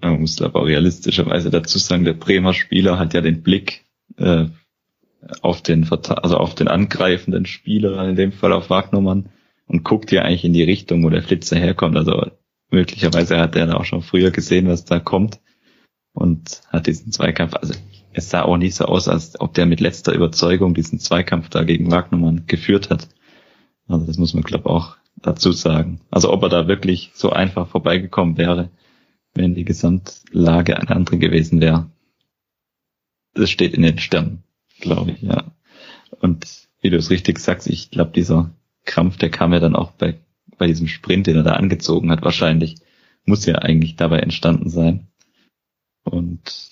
Man 0.01 0.19
muss 0.19 0.41
aber 0.41 0.65
realistischerweise 0.65 1.49
dazu 1.49 1.77
sagen, 1.77 2.03
der 2.03 2.13
Bremer 2.13 2.53
Spieler 2.53 2.99
hat 2.99 3.13
ja 3.13 3.21
den 3.21 3.43
Blick 3.43 3.85
äh, 4.17 4.45
auf 5.41 5.61
den 5.61 5.87
also 5.89 6.37
auf 6.37 6.55
den 6.55 6.67
angreifenden 6.67 7.45
Spieler, 7.45 8.03
in 8.09 8.15
dem 8.15 8.31
Fall 8.31 8.51
auf 8.51 8.69
Wagnermann, 8.69 9.29
und 9.71 9.85
guckt 9.85 10.11
ja 10.11 10.23
eigentlich 10.23 10.43
in 10.43 10.51
die 10.51 10.63
Richtung, 10.63 11.01
wo 11.01 11.09
der 11.09 11.23
Flitzer 11.23 11.55
herkommt. 11.55 11.95
Also 11.95 12.29
möglicherweise 12.71 13.39
hat 13.39 13.55
er 13.55 13.67
da 13.67 13.75
auch 13.75 13.85
schon 13.85 14.01
früher 14.01 14.29
gesehen, 14.29 14.67
was 14.67 14.83
da 14.83 14.99
kommt 14.99 15.39
und 16.11 16.61
hat 16.67 16.87
diesen 16.87 17.13
Zweikampf. 17.13 17.55
Also 17.55 17.73
es 18.11 18.29
sah 18.29 18.41
auch 18.41 18.57
nicht 18.57 18.75
so 18.75 18.83
aus, 18.83 19.07
als 19.07 19.39
ob 19.39 19.53
der 19.53 19.65
mit 19.65 19.79
letzter 19.79 20.13
Überzeugung 20.13 20.73
diesen 20.73 20.99
Zweikampf 20.99 21.47
da 21.47 21.63
gegen 21.63 21.89
Wagnermann 21.89 22.47
geführt 22.47 22.89
hat. 22.89 23.07
Also 23.87 24.05
das 24.05 24.17
muss 24.17 24.33
man, 24.33 24.43
glaube 24.43 24.69
auch 24.69 24.97
dazu 25.15 25.53
sagen. 25.53 26.01
Also 26.11 26.33
ob 26.33 26.43
er 26.43 26.49
da 26.49 26.67
wirklich 26.67 27.11
so 27.13 27.29
einfach 27.29 27.69
vorbeigekommen 27.69 28.37
wäre, 28.37 28.71
wenn 29.33 29.55
die 29.55 29.63
Gesamtlage 29.63 30.77
eine 30.77 30.89
andere 30.89 31.17
gewesen 31.17 31.61
wäre. 31.61 31.89
Das 33.33 33.49
steht 33.49 33.73
in 33.73 33.83
den 33.83 33.99
Sternen, 33.99 34.43
glaube 34.81 35.11
ich, 35.11 35.21
ja. 35.21 35.55
Und 36.19 36.67
wie 36.81 36.89
du 36.89 36.97
es 36.97 37.09
richtig 37.09 37.39
sagst, 37.39 37.67
ich 37.67 37.89
glaube, 37.89 38.11
dieser 38.11 38.51
Krampf, 38.85 39.17
der 39.17 39.29
kam 39.29 39.53
ja 39.53 39.59
dann 39.59 39.75
auch 39.75 39.91
bei, 39.91 40.19
bei 40.57 40.67
diesem 40.67 40.87
Sprint, 40.87 41.27
den 41.27 41.37
er 41.37 41.43
da 41.43 41.53
angezogen 41.53 42.11
hat, 42.11 42.23
wahrscheinlich, 42.23 42.77
muss 43.25 43.45
ja 43.45 43.55
eigentlich 43.55 43.95
dabei 43.95 44.19
entstanden 44.19 44.69
sein. 44.69 45.07
Und 46.03 46.71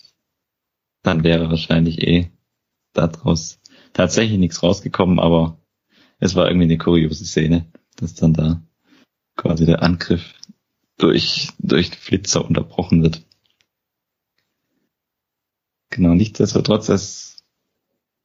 dann 1.04 1.24
wäre 1.24 1.50
wahrscheinlich 1.50 2.02
eh 2.02 2.32
daraus 2.94 3.60
tatsächlich 3.94 4.40
nichts 4.40 4.64
rausgekommen, 4.64 5.20
aber 5.20 5.60
es 6.20 6.36
war 6.36 6.48
irgendwie 6.48 6.66
eine 6.66 6.78
kuriose 6.78 7.26
Szene, 7.26 7.72
dass 7.96 8.16
dann 8.16 8.34
da 8.34 8.62
quasi 9.36 9.66
der 9.66 9.84
Angriff 9.84 10.34
durch, 10.98 11.50
durch 11.60 11.90
Flitzer 11.90 12.44
unterbrochen 12.46 13.04
wird. 13.04 13.26
Genau, 15.92 16.14
nichtsdestotrotz, 16.14 16.88
das 16.88 17.39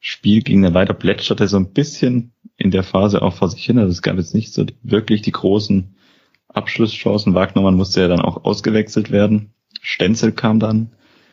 Spiel 0.07 0.43
ging 0.43 0.61
dann 0.61 0.75
weiter, 0.75 0.93
plätscherte 0.93 1.49
so 1.49 1.57
ein 1.57 1.73
bisschen 1.73 2.35
in 2.59 2.71
der 2.71 2.83
Phase 2.83 3.23
auch 3.23 3.33
vor 3.33 3.49
sich 3.49 3.65
hin. 3.65 3.79
Also 3.79 3.91
es 3.91 4.03
gab 4.03 4.19
jetzt 4.19 4.35
nicht 4.35 4.53
so 4.53 4.67
wirklich 4.83 5.23
die 5.23 5.33
großen 5.33 5.97
Abschlusschancen. 6.47 7.33
Wagnermann 7.33 7.75
musste 7.75 8.03
ja 8.03 8.09
dann 8.09 8.21
auch 8.21 8.45
ausgewechselt 8.45 9.11
werden. 9.11 9.55
Stenzel 9.81 10.33
kam 10.33 10.61
dann 10.61 10.93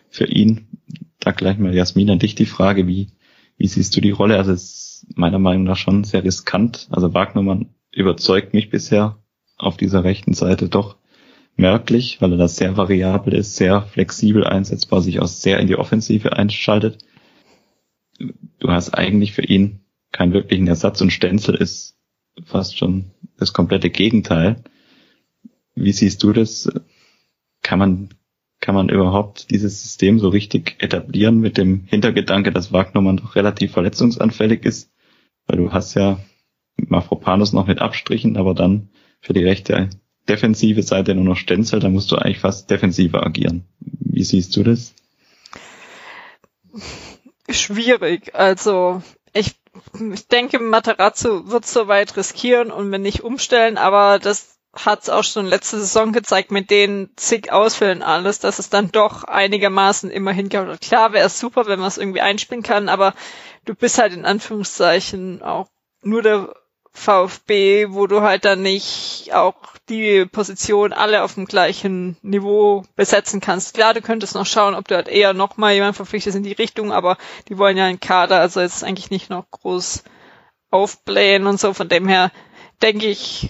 für 0.09 0.25
ihn. 0.25 0.69
Da 1.19 1.31
gleich 1.31 1.57
mal 1.57 1.75
Jasmin 1.75 2.11
an 2.11 2.19
dich 2.19 2.33
die 2.33 2.45
Frage, 2.45 2.87
wie, 2.87 3.09
wie 3.57 3.67
siehst 3.67 3.93
du 3.97 3.99
die 3.99 4.11
Rolle? 4.11 4.37
Also 4.37 4.53
es 4.53 5.03
ist 5.03 5.17
meiner 5.17 5.37
Meinung 5.37 5.65
nach 5.65 5.75
schon 5.75 6.05
sehr 6.05 6.23
riskant. 6.23 6.87
Also 6.91 7.13
Wagnermann 7.13 7.75
überzeugt 7.91 8.53
mich 8.53 8.69
bisher 8.69 9.17
auf 9.57 9.75
dieser 9.75 10.05
rechten 10.05 10.33
Seite 10.33 10.69
doch 10.69 10.95
merklich, 11.57 12.21
weil 12.21 12.31
er 12.31 12.37
da 12.37 12.47
sehr 12.47 12.77
variabel 12.77 13.33
ist, 13.33 13.57
sehr 13.57 13.81
flexibel 13.81 14.45
einsetzbar, 14.45 15.01
sich 15.01 15.19
auch 15.19 15.27
sehr 15.27 15.59
in 15.59 15.67
die 15.67 15.75
Offensive 15.75 16.31
einschaltet. 16.37 16.99
Du 18.61 18.71
hast 18.71 18.93
eigentlich 18.93 19.33
für 19.33 19.43
ihn 19.43 19.79
keinen 20.11 20.33
wirklichen 20.33 20.67
Ersatz 20.67 21.01
und 21.01 21.11
Stenzel 21.11 21.55
ist 21.55 21.97
fast 22.45 22.77
schon 22.77 23.09
das 23.37 23.53
komplette 23.53 23.89
Gegenteil. 23.89 24.63
Wie 25.73 25.91
siehst 25.91 26.21
du 26.21 26.31
das? 26.31 26.71
Kann 27.63 27.79
man, 27.79 28.09
kann 28.59 28.75
man 28.75 28.89
überhaupt 28.89 29.49
dieses 29.49 29.81
System 29.81 30.19
so 30.19 30.29
richtig 30.29 30.75
etablieren 30.77 31.39
mit 31.39 31.57
dem 31.57 31.85
Hintergedanke, 31.85 32.51
dass 32.51 32.71
Wagnermann 32.71 33.17
doch 33.17 33.35
relativ 33.35 33.71
verletzungsanfällig 33.71 34.63
ist? 34.63 34.91
Weil 35.47 35.57
du 35.57 35.71
hast 35.71 35.95
ja 35.95 36.19
Mafropanus 36.77 37.53
noch 37.53 37.65
mit 37.65 37.79
Abstrichen, 37.79 38.37
aber 38.37 38.53
dann 38.53 38.89
für 39.21 39.33
die 39.33 39.43
rechte 39.43 39.89
defensive 40.29 40.83
Seite 40.83 41.15
nur 41.15 41.23
noch 41.23 41.37
Stenzel, 41.37 41.79
da 41.79 41.89
musst 41.89 42.11
du 42.11 42.15
eigentlich 42.15 42.39
fast 42.39 42.69
defensiver 42.69 43.25
agieren. 43.25 43.65
Wie 43.79 44.23
siehst 44.23 44.55
du 44.55 44.61
das? 44.61 44.93
Schwierig. 47.53 48.35
Also 48.35 49.01
ich, 49.33 49.55
ich 50.13 50.27
denke, 50.27 50.59
Materazzo 50.59 51.47
wird 51.49 51.65
so 51.65 51.87
weit 51.87 52.15
riskieren 52.17 52.71
und 52.71 52.91
wenn 52.91 53.01
nicht 53.01 53.23
umstellen, 53.23 53.77
aber 53.77 54.19
das 54.19 54.57
hat 54.73 55.03
es 55.03 55.09
auch 55.09 55.23
schon 55.23 55.47
letzte 55.47 55.79
Saison 55.79 56.13
gezeigt 56.13 56.51
mit 56.51 56.69
den 56.69 57.09
zig 57.17 57.51
Ausfällen 57.51 58.01
alles, 58.01 58.39
dass 58.39 58.57
es 58.57 58.69
dann 58.69 58.91
doch 58.91 59.25
einigermaßen 59.25 60.09
immer 60.09 60.31
hingehauen 60.31 60.79
Klar 60.79 61.11
wäre 61.11 61.25
es 61.27 61.39
super, 61.39 61.65
wenn 61.65 61.79
man 61.79 61.89
es 61.89 61.97
irgendwie 61.97 62.21
einspielen 62.21 62.63
kann, 62.63 62.87
aber 62.87 63.13
du 63.65 63.75
bist 63.75 63.97
halt 63.97 64.13
in 64.13 64.25
Anführungszeichen 64.25 65.41
auch 65.41 65.67
nur 66.03 66.21
der 66.21 66.53
VfB, 66.93 67.87
wo 67.89 68.05
du 68.07 68.21
halt 68.21 68.45
dann 68.45 68.61
nicht 68.61 69.29
auch 69.33 69.55
die 69.89 70.25
Position 70.25 70.93
alle 70.93 71.23
auf 71.23 71.35
dem 71.35 71.45
gleichen 71.45 72.17
Niveau 72.21 72.83
besetzen 72.95 73.41
kannst. 73.41 73.73
Klar, 73.73 73.93
du 73.93 74.01
könntest 74.01 74.35
noch 74.35 74.45
schauen, 74.45 74.75
ob 74.75 74.87
du 74.87 74.95
halt 74.95 75.07
eher 75.07 75.33
nochmal 75.33 75.73
jemand 75.73 75.95
verpflichtest 75.95 76.37
in 76.37 76.43
die 76.43 76.51
Richtung, 76.51 76.91
aber 76.91 77.17
die 77.47 77.57
wollen 77.57 77.77
ja 77.77 77.85
einen 77.85 77.99
Kader, 77.99 78.39
also 78.39 78.61
jetzt 78.61 78.83
eigentlich 78.83 79.09
nicht 79.09 79.29
noch 79.29 79.49
groß 79.51 80.03
aufblähen 80.69 81.47
und 81.47 81.59
so. 81.59 81.73
Von 81.73 81.89
dem 81.89 82.07
her 82.07 82.31
denke 82.81 83.07
ich, 83.07 83.49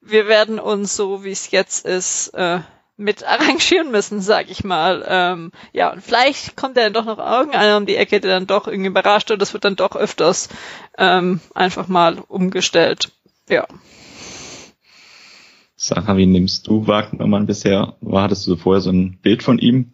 wir 0.00 0.26
werden 0.28 0.58
uns 0.58 0.96
so, 0.96 1.24
wie 1.24 1.32
es 1.32 1.50
jetzt 1.50 1.84
ist, 1.84 2.28
äh, 2.28 2.60
mit 2.98 3.24
arrangieren 3.24 3.90
müssen, 3.90 4.20
sag 4.20 4.50
ich 4.50 4.64
mal. 4.64 5.04
Ähm, 5.08 5.52
ja, 5.72 5.92
und 5.92 6.02
vielleicht 6.02 6.56
kommt 6.56 6.76
ja 6.76 6.90
dann 6.90 6.92
doch 6.92 7.06
noch 7.06 7.18
irgendeiner 7.18 7.78
um 7.78 7.86
die 7.86 7.96
Ecke, 7.96 8.20
der 8.20 8.32
dann 8.32 8.46
doch 8.46 8.66
irgendwie 8.66 8.90
überrascht 8.90 9.30
und 9.30 9.40
das 9.40 9.54
wird 9.54 9.64
dann 9.64 9.76
doch 9.76 9.96
öfters 9.96 10.50
ähm, 10.98 11.40
einfach 11.54 11.88
mal 11.88 12.18
umgestellt. 12.18 13.12
Ja. 13.48 13.66
Sarah, 15.76 16.16
wie 16.16 16.26
nimmst 16.26 16.66
du 16.66 16.86
Wagnermann 16.88 17.46
bisher? 17.46 17.96
War, 18.00 18.24
hattest 18.24 18.46
du 18.48 18.56
vorher 18.56 18.80
so 18.80 18.90
ein 18.90 19.18
Bild 19.22 19.44
von 19.44 19.58
ihm? 19.58 19.92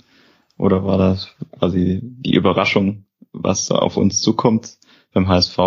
Oder 0.56 0.84
war 0.84 0.96
das 0.96 1.28
quasi 1.58 2.00
die 2.02 2.34
Überraschung, 2.34 3.04
was 3.32 3.66
da 3.66 3.76
auf 3.76 3.98
uns 3.98 4.22
zukommt 4.22 4.78
beim 5.12 5.28
HSV? 5.28 5.58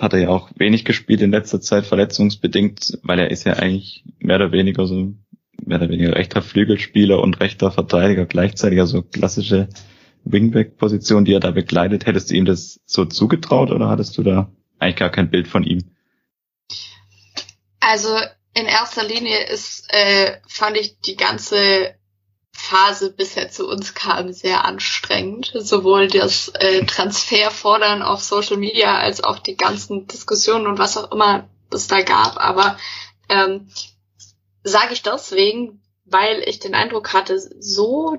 Hat 0.00 0.12
er 0.12 0.20
ja 0.20 0.28
auch 0.28 0.50
wenig 0.54 0.84
gespielt 0.84 1.22
in 1.22 1.32
letzter 1.32 1.60
Zeit, 1.60 1.86
verletzungsbedingt, 1.86 2.98
weil 3.02 3.18
er 3.18 3.30
ist 3.32 3.44
ja 3.44 3.54
eigentlich 3.54 4.04
mehr 4.20 4.36
oder 4.36 4.52
weniger 4.52 4.86
so 4.86 5.12
mehr 5.66 5.78
oder 5.78 5.88
weniger 5.88 6.14
rechter 6.14 6.42
Flügelspieler 6.42 7.20
und 7.20 7.40
rechter 7.40 7.70
Verteidiger 7.70 8.26
gleichzeitig, 8.26 8.80
also 8.80 9.02
klassische 9.02 9.68
Wingback-Position, 10.24 11.24
die 11.24 11.34
er 11.34 11.40
da 11.40 11.50
begleitet. 11.50 12.06
Hättest 12.06 12.30
du 12.30 12.34
ihm 12.34 12.44
das 12.44 12.80
so 12.86 13.04
zugetraut 13.04 13.70
oder 13.70 13.88
hattest 13.88 14.16
du 14.18 14.22
da 14.22 14.50
eigentlich 14.78 14.96
gar 14.96 15.10
kein 15.10 15.30
Bild 15.30 15.48
von 15.48 15.64
ihm? 15.64 15.94
Also 17.80 18.16
in 18.54 18.66
erster 18.66 19.04
Linie 19.04 19.44
ist, 19.46 19.86
äh, 19.88 20.38
fand 20.46 20.76
ich 20.76 21.00
die 21.00 21.16
ganze 21.16 21.94
Phase 22.54 23.10
bisher 23.10 23.50
zu 23.50 23.68
uns 23.68 23.94
kam 23.94 24.32
sehr 24.32 24.64
anstrengend. 24.64 25.52
Sowohl 25.54 26.08
das 26.08 26.48
äh, 26.48 26.84
Transfer 26.84 27.50
fordern 27.50 28.02
auf 28.02 28.22
Social 28.22 28.58
Media 28.58 28.98
als 28.98 29.24
auch 29.24 29.38
die 29.38 29.56
ganzen 29.56 30.06
Diskussionen 30.06 30.66
und 30.66 30.78
was 30.78 30.96
auch 30.96 31.10
immer 31.10 31.48
es 31.72 31.88
da 31.88 32.02
gab. 32.02 32.36
Aber 32.36 32.76
ähm, 33.28 33.68
sage 34.62 34.92
ich 34.92 35.02
deswegen, 35.02 35.82
weil 36.04 36.42
ich 36.46 36.58
den 36.58 36.74
Eindruck 36.74 37.12
hatte, 37.12 37.38
so 37.38 38.18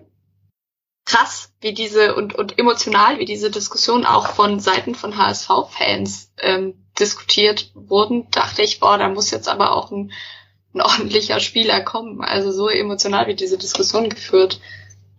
krass 1.06 1.52
wie 1.62 1.74
diese 1.74 2.16
und, 2.16 2.34
und 2.34 2.58
emotional 2.58 3.20
wie 3.20 3.26
diese 3.26 3.52
Diskussion 3.52 4.06
auch 4.06 4.28
von 4.28 4.60
Seiten 4.60 4.96
von 4.96 5.18
HSV-Fans 5.18 6.32
ähm, 6.40 6.86
diskutiert 6.98 7.72
wurden, 7.74 8.30
dachte 8.32 8.62
ich, 8.62 8.80
boah, 8.80 8.98
da 8.98 9.10
muss 9.10 9.32
jetzt 9.32 9.50
aber 9.50 9.76
auch 9.76 9.92
ein, 9.92 10.12
ein 10.74 10.82
ordentlicher 10.82 11.40
Spieler 11.40 11.82
kommen. 11.82 12.22
Also 12.22 12.52
so 12.52 12.70
emotional 12.70 13.28
wie 13.28 13.36
diese 13.36 13.58
Diskussion 13.58 14.10
geführt 14.10 14.62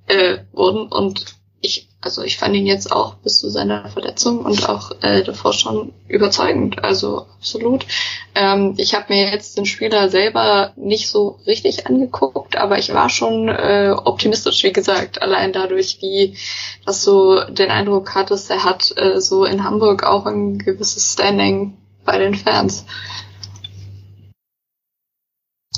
äh, 0.07 0.39
wurden 0.53 0.91
und 0.91 1.37
ich, 1.65 1.89
also 2.03 2.23
ich 2.23 2.37
fand 2.37 2.55
ihn 2.55 2.67
jetzt 2.67 2.93
auch 2.93 3.15
bis 3.15 3.39
zu 3.39 3.49
seiner 3.49 3.89
Verletzung 3.89 4.45
und 4.45 4.69
auch 4.69 4.91
äh, 5.01 5.23
davor 5.23 5.55
schon 5.55 5.95
überzeugend. 6.09 6.85
Also 6.85 7.27
absolut. 7.39 7.87
Ähm, 8.35 8.75
ich 8.77 8.95
habe 8.95 9.07
mir 9.09 9.31
jetzt 9.31 9.57
den 9.57 9.65
Spieler 9.65 10.11
selber 10.11 10.75
nicht 10.77 11.09
so 11.09 11.39
richtig 11.47 11.87
angeguckt, 11.87 12.57
aber 12.57 12.79
ich 12.79 12.93
war 12.93 13.09
schon 13.09 13.49
äh, 13.49 13.95
optimistisch, 13.97 14.63
wie 14.63 14.73
gesagt, 14.73 15.23
allein 15.23 15.55
dadurch, 15.55 15.99
wie 16.03 16.37
dass 16.85 17.03
du 17.03 17.41
den 17.51 17.71
Eindruck 17.71 18.15
hattest, 18.15 18.51
er 18.51 18.65
hat 18.65 18.93
äh, 18.97 19.21
so 19.21 19.47
in 19.47 19.65
Hamburg 19.65 20.05
auch 20.05 20.27
ein 20.27 20.59
gewisses 20.59 21.15
Standing 21.15 21.79
bei 22.05 22.19
den 22.19 22.35
Fans. 22.35 22.85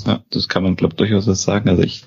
Ja, 0.05 0.21
das 0.31 0.49
kann 0.49 0.63
man, 0.63 0.75
glaube 0.75 0.93
ich, 0.93 0.97
durchaus 0.97 1.25
sagen. 1.41 1.69
Also 1.69 1.83
ich 1.83 2.03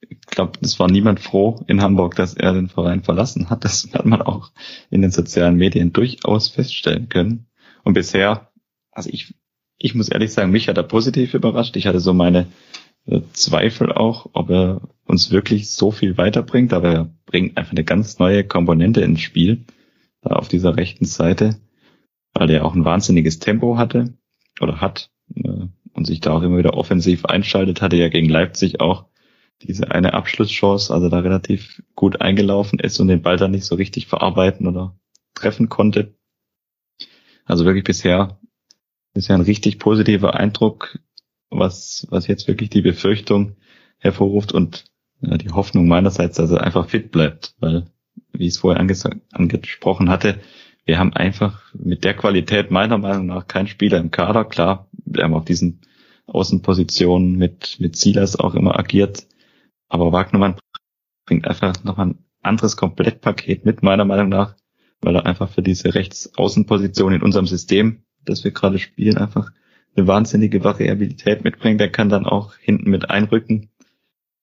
ich 0.00 0.20
glaube, 0.22 0.58
es 0.62 0.78
war 0.78 0.88
niemand 0.90 1.20
froh 1.20 1.64
in 1.66 1.82
Hamburg, 1.82 2.14
dass 2.14 2.34
er 2.34 2.52
den 2.52 2.68
Verein 2.68 3.02
verlassen 3.02 3.50
hat. 3.50 3.64
Das 3.64 3.88
hat 3.92 4.06
man 4.06 4.22
auch 4.22 4.52
in 4.90 5.02
den 5.02 5.10
sozialen 5.10 5.56
Medien 5.56 5.92
durchaus 5.92 6.48
feststellen 6.48 7.08
können. 7.08 7.46
Und 7.84 7.94
bisher, 7.94 8.50
also 8.92 9.10
ich, 9.12 9.34
ich 9.78 9.94
muss 9.94 10.08
ehrlich 10.08 10.32
sagen, 10.32 10.52
mich 10.52 10.68
hat 10.68 10.76
er 10.76 10.82
positiv 10.84 11.34
überrascht. 11.34 11.76
Ich 11.76 11.86
hatte 11.86 12.00
so 12.00 12.14
meine 12.14 12.46
äh, 13.06 13.20
Zweifel 13.32 13.92
auch, 13.92 14.30
ob 14.32 14.50
er 14.50 14.82
uns 15.06 15.30
wirklich 15.30 15.70
so 15.70 15.90
viel 15.90 16.16
weiterbringt, 16.16 16.72
aber 16.72 16.92
er 16.92 17.10
bringt 17.26 17.56
einfach 17.56 17.72
eine 17.72 17.84
ganz 17.84 18.18
neue 18.18 18.44
Komponente 18.44 19.00
ins 19.00 19.20
Spiel, 19.20 19.64
da 20.20 20.30
auf 20.30 20.48
dieser 20.48 20.76
rechten 20.76 21.06
Seite, 21.06 21.56
weil 22.34 22.50
er 22.50 22.64
auch 22.64 22.74
ein 22.74 22.84
wahnsinniges 22.84 23.38
Tempo 23.38 23.78
hatte 23.78 24.14
oder 24.60 24.80
hat 24.80 25.10
äh, 25.34 25.66
und 25.94 26.06
sich 26.06 26.20
da 26.20 26.32
auch 26.32 26.42
immer 26.42 26.58
wieder 26.58 26.74
offensiv 26.74 27.24
einschaltet, 27.24 27.82
hatte 27.82 27.96
ja 27.96 28.08
gegen 28.08 28.28
Leipzig 28.28 28.80
auch 28.80 29.06
diese 29.62 29.90
eine 29.90 30.14
Abschlusschance, 30.14 30.92
also 30.92 31.08
da 31.08 31.18
relativ 31.18 31.82
gut 31.94 32.20
eingelaufen 32.20 32.78
ist 32.78 33.00
und 33.00 33.08
den 33.08 33.22
Ball 33.22 33.36
dann 33.36 33.50
nicht 33.50 33.64
so 33.64 33.74
richtig 33.74 34.06
verarbeiten 34.06 34.66
oder 34.66 34.96
treffen 35.34 35.68
konnte. 35.68 36.14
Also 37.44 37.64
wirklich 37.64 37.84
bisher, 37.84 38.38
bisher 39.14 39.36
ein 39.36 39.42
richtig 39.42 39.78
positiver 39.78 40.34
Eindruck, 40.34 40.98
was, 41.50 42.06
was 42.10 42.26
jetzt 42.26 42.46
wirklich 42.46 42.70
die 42.70 42.82
Befürchtung 42.82 43.56
hervorruft 43.98 44.52
und 44.52 44.84
ja, 45.20 45.36
die 45.36 45.50
Hoffnung 45.50 45.88
meinerseits, 45.88 46.36
dass 46.36 46.50
er 46.50 46.62
einfach 46.62 46.88
fit 46.88 47.10
bleibt, 47.10 47.54
weil, 47.58 47.86
wie 48.32 48.46
ich 48.46 48.54
es 48.54 48.58
vorher 48.58 48.80
angesprochen 48.80 50.08
hatte, 50.08 50.40
wir 50.84 50.98
haben 50.98 51.12
einfach 51.12 51.74
mit 51.74 52.04
der 52.04 52.14
Qualität 52.14 52.70
meiner 52.70 52.96
Meinung 52.96 53.26
nach 53.26 53.46
keinen 53.46 53.66
Spieler 53.66 53.98
im 53.98 54.10
Kader. 54.10 54.44
Klar, 54.46 54.88
wir 55.04 55.24
haben 55.24 55.34
auf 55.34 55.44
diesen 55.44 55.82
Außenpositionen 56.26 57.36
mit, 57.36 57.76
mit 57.78 57.96
Silas 57.96 58.36
auch 58.36 58.54
immer 58.54 58.78
agiert, 58.78 59.26
aber 59.88 60.12
Wagnermann 60.12 60.56
bringt 61.26 61.46
einfach 61.46 61.82
nochmal 61.84 62.08
ein 62.08 62.24
anderes 62.42 62.76
Komplettpaket 62.76 63.64
mit, 63.64 63.82
meiner 63.82 64.04
Meinung 64.04 64.28
nach, 64.28 64.56
weil 65.00 65.16
er 65.16 65.26
einfach 65.26 65.50
für 65.50 65.62
diese 65.62 65.94
Rechtsaußenposition 65.94 67.12
in 67.12 67.22
unserem 67.22 67.46
System, 67.46 68.02
das 68.24 68.44
wir 68.44 68.50
gerade 68.50 68.78
spielen, 68.78 69.18
einfach 69.18 69.50
eine 69.96 70.06
wahnsinnige 70.06 70.64
Variabilität 70.64 71.44
mitbringt. 71.44 71.80
Er 71.80 71.90
kann 71.90 72.08
dann 72.08 72.26
auch 72.26 72.54
hinten 72.56 72.90
mit 72.90 73.10
einrücken, 73.10 73.70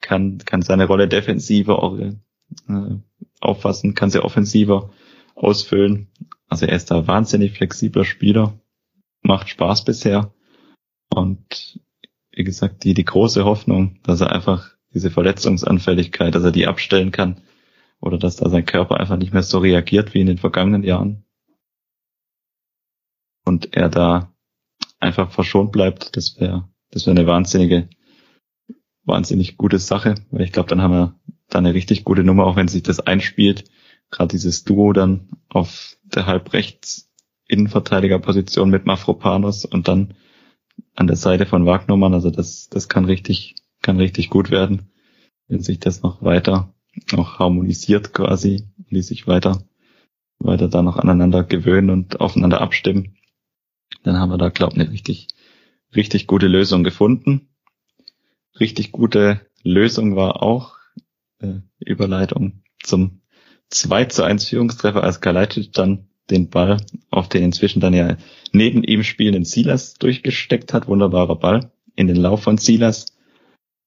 kann, 0.02 0.40
kann 0.40 0.62
seine 0.62 0.86
Rolle 0.86 1.08
defensiver 1.08 1.82
auch, 1.82 1.98
äh, 1.98 2.14
auffassen, 3.40 3.96
kann 3.96 4.10
sie 4.10 4.24
offensiver 4.24 4.92
ausfüllen. 5.36 6.08
Also 6.48 6.66
er 6.66 6.76
ist 6.76 6.92
da 6.92 7.08
wahnsinnig 7.08 7.54
flexibler 7.54 8.06
Spieler, 8.06 8.60
macht 9.22 9.50
Spaß 9.50 9.86
bisher. 9.86 10.34
Und 11.10 11.80
wie 12.32 12.44
gesagt, 12.44 12.84
die, 12.84 12.94
die 12.94 13.06
große 13.06 13.46
Hoffnung, 13.46 14.00
dass 14.04 14.22
er 14.22 14.32
einfach 14.32 14.75
diese 14.96 15.12
Verletzungsanfälligkeit, 15.12 16.34
dass 16.34 16.44
er 16.44 16.52
die 16.52 16.66
abstellen 16.66 17.12
kann 17.12 17.42
oder 18.02 18.18
dass 18.18 18.38
da 18.38 18.50
sein 18.50 18.66
Körper 18.66 19.00
einfach 19.00 19.18
nicht 19.18 19.34
mehr 19.34 19.44
so 19.44 19.60
reagiert 19.60 20.16
wie 20.16 20.22
in 20.22 20.28
den 20.28 20.40
vergangenen 20.40 20.84
Jahren. 20.84 21.24
Und 23.46 23.76
er 23.76 23.90
da 23.90 24.34
einfach 25.00 25.32
verschont 25.32 25.72
bleibt, 25.72 26.18
das 26.18 26.40
wäre 26.40 26.68
das 26.90 27.06
wäre 27.06 27.18
eine 27.18 27.28
wahnsinnige, 27.28 27.90
wahnsinnig 29.04 29.58
gute 29.58 29.78
Sache, 29.78 30.16
weil 30.32 30.42
ich 30.42 30.52
glaube, 30.52 30.70
dann 30.70 30.82
haben 30.82 30.94
wir 30.94 31.20
da 31.50 31.60
eine 31.60 31.76
richtig 31.76 32.04
gute 32.04 32.24
Nummer, 32.24 32.46
auch 32.46 32.56
wenn 32.56 32.68
sich 32.68 32.82
das 32.82 33.00
einspielt 33.00 33.66
gerade 34.12 34.30
dieses 34.30 34.64
Duo 34.64 34.94
dann 34.94 35.30
auf 35.50 35.98
der 36.04 36.26
halbrechts 36.26 37.12
Innenverteidigerposition 37.48 38.70
mit 38.70 38.86
Mafropanos 38.86 39.66
und 39.66 39.88
dann 39.88 40.16
an 40.96 41.08
der 41.08 41.16
Seite 41.16 41.46
von 41.46 41.66
Wagnermann. 41.66 42.14
Also 42.14 42.32
das, 42.32 42.70
das 42.70 42.90
kann 42.90 43.06
richtig, 43.06 43.56
kann 43.86 43.98
richtig 43.98 44.32
gut 44.32 44.50
werden, 44.50 44.90
wenn 45.48 45.62
sich 45.62 45.80
das 45.80 46.02
noch 46.02 46.24
weiter 46.24 46.74
auch 47.16 47.38
harmonisiert 47.38 48.14
quasi, 48.14 48.64
die 48.90 49.04
sich 49.04 49.28
weiter, 49.28 49.64
weiter 50.40 50.68
da 50.70 50.82
noch 50.82 50.98
aneinander 50.98 51.44
gewöhnen 51.44 51.92
und 51.92 52.20
aufeinander 52.20 52.62
abstimmen. 52.62 53.18
Dann 54.04 54.18
haben 54.18 54.32
wir 54.32 54.40
da, 54.40 54.50
glaube 54.50 54.74
ich, 54.74 54.82
eine 54.82 54.92
richtig, 54.92 55.28
richtig 55.96 56.26
gute 56.26 56.48
Lösung 56.48 56.84
gefunden. 56.84 57.50
Richtig 58.60 58.92
gute 58.92 59.42
Lösung 59.62 60.16
war 60.16 60.42
auch 60.42 60.78
äh, 61.40 61.60
Überleitung 61.80 62.64
zum 62.82 63.22
2 63.70 64.06
zu 64.06 64.24
1 64.24 64.50
Führungstreffer, 64.50 65.04
als 65.04 65.22
Kalajdzic 65.22 65.74
dann 65.74 66.08
den 66.32 66.50
Ball 66.50 66.78
auf 67.12 67.30
den 67.30 67.44
inzwischen 67.44 67.82
dann 67.82 67.94
ja 67.94 68.18
neben 68.52 68.84
ihm 68.84 69.04
spielenden 69.04 69.46
Silas 69.46 69.94
durchgesteckt 69.94 70.74
hat. 70.74 70.88
Wunderbarer 70.88 71.36
Ball 71.36 71.72
in 71.96 72.08
den 72.08 72.16
Lauf 72.16 72.42
von 72.42 72.58
Silas. 72.58 73.15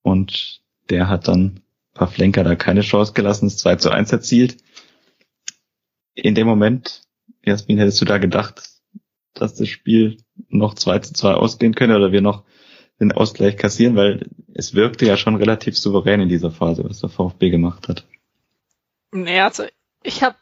Und 0.03 0.61
der 0.91 1.09
hat 1.09 1.29
dann 1.29 1.61
Pavlenka 1.95 2.43
da 2.43 2.55
keine 2.55 2.81
Chance 2.81 3.13
gelassen, 3.13 3.47
das 3.47 3.59
2 3.59 3.77
zu 3.77 3.91
1 3.91 4.13
erzielt. 4.13 4.59
In 6.15 6.35
dem 6.35 6.47
Moment, 6.47 7.03
Jasmin, 7.45 7.79
hättest 7.79 8.01
du 8.01 8.05
da 8.05 8.19
gedacht, 8.19 8.63
dass 9.35 9.55
das 9.55 9.69
Spiel 9.69 10.19
noch 10.49 10.75
2 10.75 11.01
zu 11.01 11.15
2 11.15 11.35
ausgehen 11.35 11.75
könnte 11.75 11.97
oder 11.97 12.13
wir 12.13 12.21
noch 12.21 12.45
den 13.01 13.13
Ausgleich 13.13 13.57
kassieren, 13.57 13.97
weil 13.97 14.27
es 14.55 14.75
wirkte 14.75 15.07
ja 15.07 15.17
schon 15.17 15.37
relativ 15.37 15.79
souverän 15.79 16.21
in 16.21 16.29
dieser 16.29 16.51
Phase, 16.51 16.85
was 16.85 17.01
der 17.01 17.11
VfB 17.11 17.51
gemacht 17.51 17.89
hat. 17.89 18.05
Nee, 19.13 19.41
also 19.41 19.65
ich 20.03 20.23
habe 20.23 20.37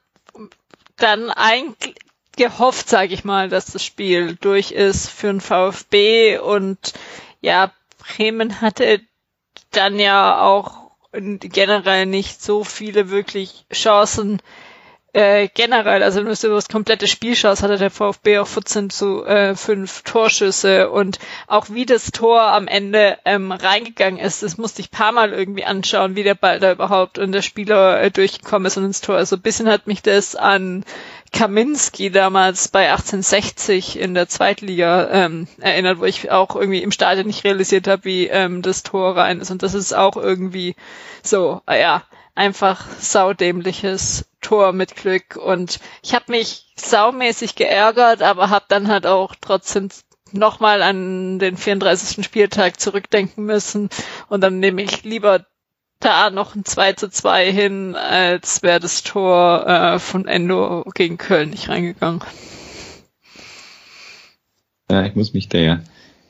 dann 0.96 1.30
eigentlich 1.30 1.94
gehofft, 2.36 2.88
sage 2.88 3.14
ich 3.14 3.24
mal, 3.24 3.48
dass 3.48 3.66
das 3.66 3.84
Spiel 3.84 4.36
durch 4.36 4.72
ist 4.72 5.08
für 5.08 5.28
den 5.28 5.40
VfB 5.40 6.38
und 6.38 6.94
ja, 7.40 7.72
Bremen 7.98 8.60
hatte 8.60 9.00
dann 9.76 9.98
ja 9.98 10.40
auch 10.42 10.90
generell 11.14 12.06
nicht 12.06 12.42
so 12.42 12.64
viele 12.64 13.10
wirklich 13.10 13.66
Chancen 13.72 14.40
äh, 15.16 15.48
generell, 15.48 16.02
also 16.02 16.18
wenn 16.18 16.26
du 16.26 16.46
über 16.46 16.56
das 16.56 16.68
komplette 16.68 17.06
Spiel 17.06 17.34
schaust, 17.36 17.62
hatte 17.62 17.78
der 17.78 17.90
VfB 17.90 18.38
auch 18.38 18.46
14 18.46 18.90
zu 18.90 19.24
äh, 19.24 19.56
5 19.56 20.02
Torschüsse 20.02 20.90
und 20.90 21.18
auch 21.46 21.70
wie 21.70 21.86
das 21.86 22.12
Tor 22.12 22.42
am 22.42 22.68
Ende 22.68 23.16
ähm, 23.24 23.50
reingegangen 23.50 24.20
ist, 24.20 24.42
das 24.42 24.58
musste 24.58 24.82
ich 24.82 24.90
paar 24.90 25.12
Mal 25.12 25.32
irgendwie 25.32 25.64
anschauen, 25.64 26.16
wie 26.16 26.22
der 26.22 26.34
Ball 26.34 26.60
da 26.60 26.70
überhaupt 26.70 27.18
und 27.18 27.32
der 27.32 27.40
Spieler 27.40 27.98
äh, 28.02 28.10
durchgekommen 28.10 28.66
ist 28.66 28.76
und 28.76 28.84
ins 28.84 29.00
Tor. 29.00 29.16
Also 29.16 29.36
ein 29.36 29.42
bisschen 29.42 29.70
hat 29.70 29.86
mich 29.86 30.02
das 30.02 30.36
an 30.36 30.84
Kaminski 31.32 32.10
damals 32.10 32.68
bei 32.68 32.90
1860 32.90 33.98
in 33.98 34.12
der 34.12 34.28
Zweitliga 34.28 35.08
ähm, 35.10 35.48
erinnert, 35.58 35.98
wo 35.98 36.04
ich 36.04 36.30
auch 36.30 36.54
irgendwie 36.56 36.82
im 36.82 36.92
Stadion 36.92 37.26
nicht 37.26 37.44
realisiert 37.44 37.88
habe, 37.88 38.04
wie 38.04 38.26
ähm, 38.26 38.60
das 38.60 38.82
Tor 38.82 39.16
rein 39.16 39.40
ist. 39.40 39.50
Und 39.50 39.62
das 39.62 39.72
ist 39.72 39.94
auch 39.94 40.18
irgendwie 40.18 40.76
so, 41.22 41.62
ah 41.64 41.74
ja, 41.74 42.02
einfach 42.36 42.86
saudämliches 43.00 44.26
Tor 44.40 44.72
mit 44.72 44.94
Glück. 44.94 45.36
Und 45.36 45.80
ich 46.02 46.14
habe 46.14 46.26
mich 46.28 46.72
saumäßig 46.76 47.56
geärgert, 47.56 48.22
aber 48.22 48.50
habe 48.50 48.66
dann 48.68 48.88
halt 48.88 49.06
auch 49.06 49.34
trotzdem 49.40 49.88
nochmal 50.32 50.82
an 50.82 51.38
den 51.38 51.56
34. 51.56 52.24
Spieltag 52.24 52.78
zurückdenken 52.78 53.44
müssen. 53.44 53.88
Und 54.28 54.42
dann 54.42 54.60
nehme 54.60 54.82
ich 54.82 55.02
lieber 55.02 55.46
da 56.00 56.30
noch 56.30 56.54
ein 56.54 56.64
2 56.64 56.92
zu 56.92 57.10
2 57.10 57.50
hin, 57.52 57.96
als 57.96 58.62
wäre 58.62 58.80
das 58.80 59.02
Tor 59.02 59.66
äh, 59.66 59.98
von 59.98 60.26
Endo 60.28 60.84
gegen 60.94 61.16
Köln 61.16 61.50
nicht 61.50 61.68
reingegangen. 61.68 62.20
Ja, 64.90 65.04
ich 65.04 65.16
muss 65.16 65.32
mich 65.32 65.48
da 65.48 65.58
ja, 65.58 65.80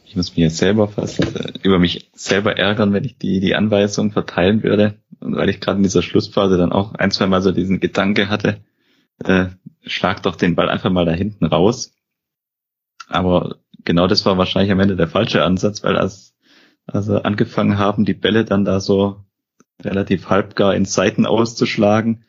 ich 0.05 0.17
muss 0.17 0.31
mich 0.31 0.39
jetzt 0.39 0.57
selber 0.57 0.89
fast 0.89 1.21
äh, 1.21 1.53
über 1.63 1.79
mich 1.79 2.11
selber 2.15 2.57
ärgern, 2.57 2.93
wenn 2.93 3.05
ich 3.05 3.19
die, 3.19 3.41
die 3.41 3.55
Anweisung 3.55 4.13
verteilen 4.13 4.63
würde. 4.63 4.95
Und 5.21 5.37
weil 5.37 5.49
ich 5.49 5.61
gerade 5.61 5.79
in 5.79 5.83
dieser 5.83 6.03
Schlussphase 6.03 6.57
dann 6.57 6.73
auch 6.73 6.95
ein, 6.95 7.11
zwei 7.11 7.27
Mal 7.27 7.43
so 7.43 7.53
diesen 7.53 7.81
Gedanke 7.81 8.29
hatte, 8.29 8.61
äh, 9.25 9.47
schlag 9.83 10.23
doch 10.23 10.37
den 10.37 10.55
Ball 10.55 10.69
einfach 10.69 10.91
mal 10.91 11.05
da 11.05 11.13
hinten 11.13 11.47
raus. 11.47 11.93
Aber 13.09 13.57
genau 13.85 14.07
das 14.07 14.27
war 14.27 14.39
wahrscheinlich 14.39 14.73
am 14.73 14.81
Ende 14.81 14.97
der 14.97 15.09
falsche 15.09 15.45
Ansatz, 15.45 15.83
weil 15.85 15.97
als, 15.97 16.35
also 16.87 17.23
angefangen 17.23 17.79
haben, 17.79 18.05
die 18.05 18.15
Bälle 18.15 18.45
dann 18.45 18.65
da 18.65 18.81
so 18.81 19.25
relativ 19.83 20.29
halbgar 20.29 20.75
in 20.75 20.85
Seiten 20.85 21.27
auszuschlagen, 21.27 22.25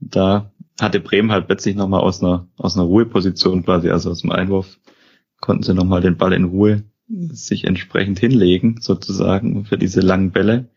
da 0.00 0.52
hatte 0.80 1.00
Bremen 1.00 1.32
halt 1.32 1.46
plötzlich 1.46 1.76
nochmal 1.76 2.00
aus 2.00 2.22
einer, 2.22 2.48
aus 2.56 2.76
einer 2.76 2.86
Ruheposition 2.86 3.64
quasi, 3.64 3.90
also 3.90 4.10
aus 4.10 4.22
dem 4.22 4.30
Einwurf, 4.30 4.78
konnten 5.40 5.62
sie 5.62 5.74
nochmal 5.74 6.00
den 6.00 6.16
Ball 6.16 6.32
in 6.32 6.44
Ruhe 6.44 6.84
sich 7.06 7.64
entsprechend 7.64 8.18
hinlegen, 8.18 8.80
sozusagen, 8.80 9.66
für 9.66 9.78
diese 9.78 10.00
langen 10.00 10.32
Bälle. 10.32 10.70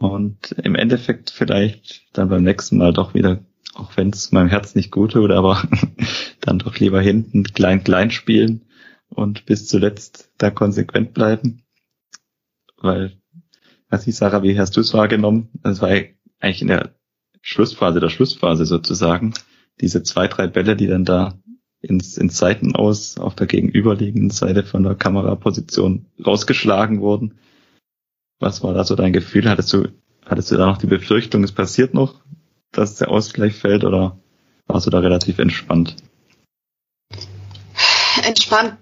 Und 0.00 0.52
im 0.52 0.76
Endeffekt 0.76 1.28
vielleicht 1.28 2.06
dann 2.14 2.30
beim 2.30 2.42
nächsten 2.42 2.78
Mal 2.78 2.94
doch 2.94 3.12
wieder, 3.12 3.44
auch 3.74 3.98
wenn 3.98 4.08
es 4.08 4.32
meinem 4.32 4.48
Herz 4.48 4.74
nicht 4.74 4.90
gut 4.90 5.12
tut, 5.12 5.30
aber 5.30 5.62
dann 6.40 6.58
doch 6.58 6.78
lieber 6.78 7.02
hinten 7.02 7.44
klein 7.44 7.84
klein 7.84 8.10
spielen 8.10 8.62
und 9.10 9.44
bis 9.44 9.68
zuletzt 9.68 10.32
da 10.38 10.50
konsequent 10.50 11.12
bleiben. 11.12 11.64
Weil, 12.78 13.18
weiß 13.90 14.06
ich, 14.06 14.16
Sarah, 14.16 14.42
wie 14.42 14.58
hast 14.58 14.74
du 14.74 14.80
es 14.80 14.94
wahrgenommen? 14.94 15.50
Das 15.62 15.82
war 15.82 15.90
eigentlich 15.90 16.62
in 16.62 16.68
der 16.68 16.94
Schlussphase, 17.42 18.00
der 18.00 18.08
Schlussphase 18.08 18.64
sozusagen, 18.64 19.34
diese 19.82 20.02
zwei, 20.02 20.28
drei 20.28 20.46
Bälle, 20.46 20.76
die 20.76 20.86
dann 20.86 21.04
da 21.04 21.38
ins, 21.82 22.16
ins 22.16 22.38
Seiten 22.38 22.74
aus 22.74 23.18
auf 23.18 23.34
der 23.34 23.46
gegenüberliegenden 23.46 24.30
Seite 24.30 24.62
von 24.62 24.82
der 24.82 24.94
Kameraposition 24.94 26.06
rausgeschlagen 26.24 27.02
wurden 27.02 27.34
was 28.40 28.62
war 28.62 28.74
da 28.74 28.84
so 28.84 28.96
dein 28.96 29.12
Gefühl? 29.12 29.48
Hattest 29.48 29.72
du, 29.72 29.88
hattest 30.26 30.50
du 30.50 30.56
da 30.56 30.66
noch 30.66 30.78
die 30.78 30.86
Befürchtung, 30.86 31.44
es 31.44 31.52
passiert 31.52 31.94
noch, 31.94 32.14
dass 32.72 32.96
der 32.96 33.10
Ausgleich 33.10 33.54
fällt 33.54 33.84
oder 33.84 34.18
warst 34.66 34.86
du 34.86 34.90
da 34.90 34.98
relativ 34.98 35.38
entspannt? 35.38 35.96
Entspannt 38.24 38.78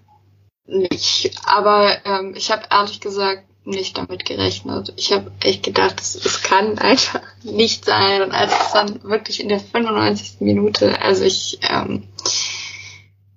nicht, 0.67 1.33
aber 1.45 2.05
ähm, 2.05 2.35
ich 2.37 2.51
habe 2.51 2.65
ehrlich 2.71 3.01
gesagt 3.01 3.45
nicht 3.65 3.99
damit 3.99 4.25
gerechnet. 4.25 4.93
Ich 4.97 5.13
habe 5.13 5.31
echt 5.41 5.63
gedacht, 5.63 6.01
es, 6.01 6.15
es 6.15 6.43
kann 6.43 6.79
einfach 6.79 7.21
nicht 7.43 7.85
sein. 7.85 8.23
Und 8.23 8.33
als 8.33 8.53
es 8.53 8.73
dann 8.73 9.03
wirklich 9.03 9.41
in 9.41 9.49
der 9.49 9.61
95. 9.61 10.41
Minute, 10.41 11.01
also 11.01 11.25
ich, 11.25 11.59
ähm, 11.63 12.05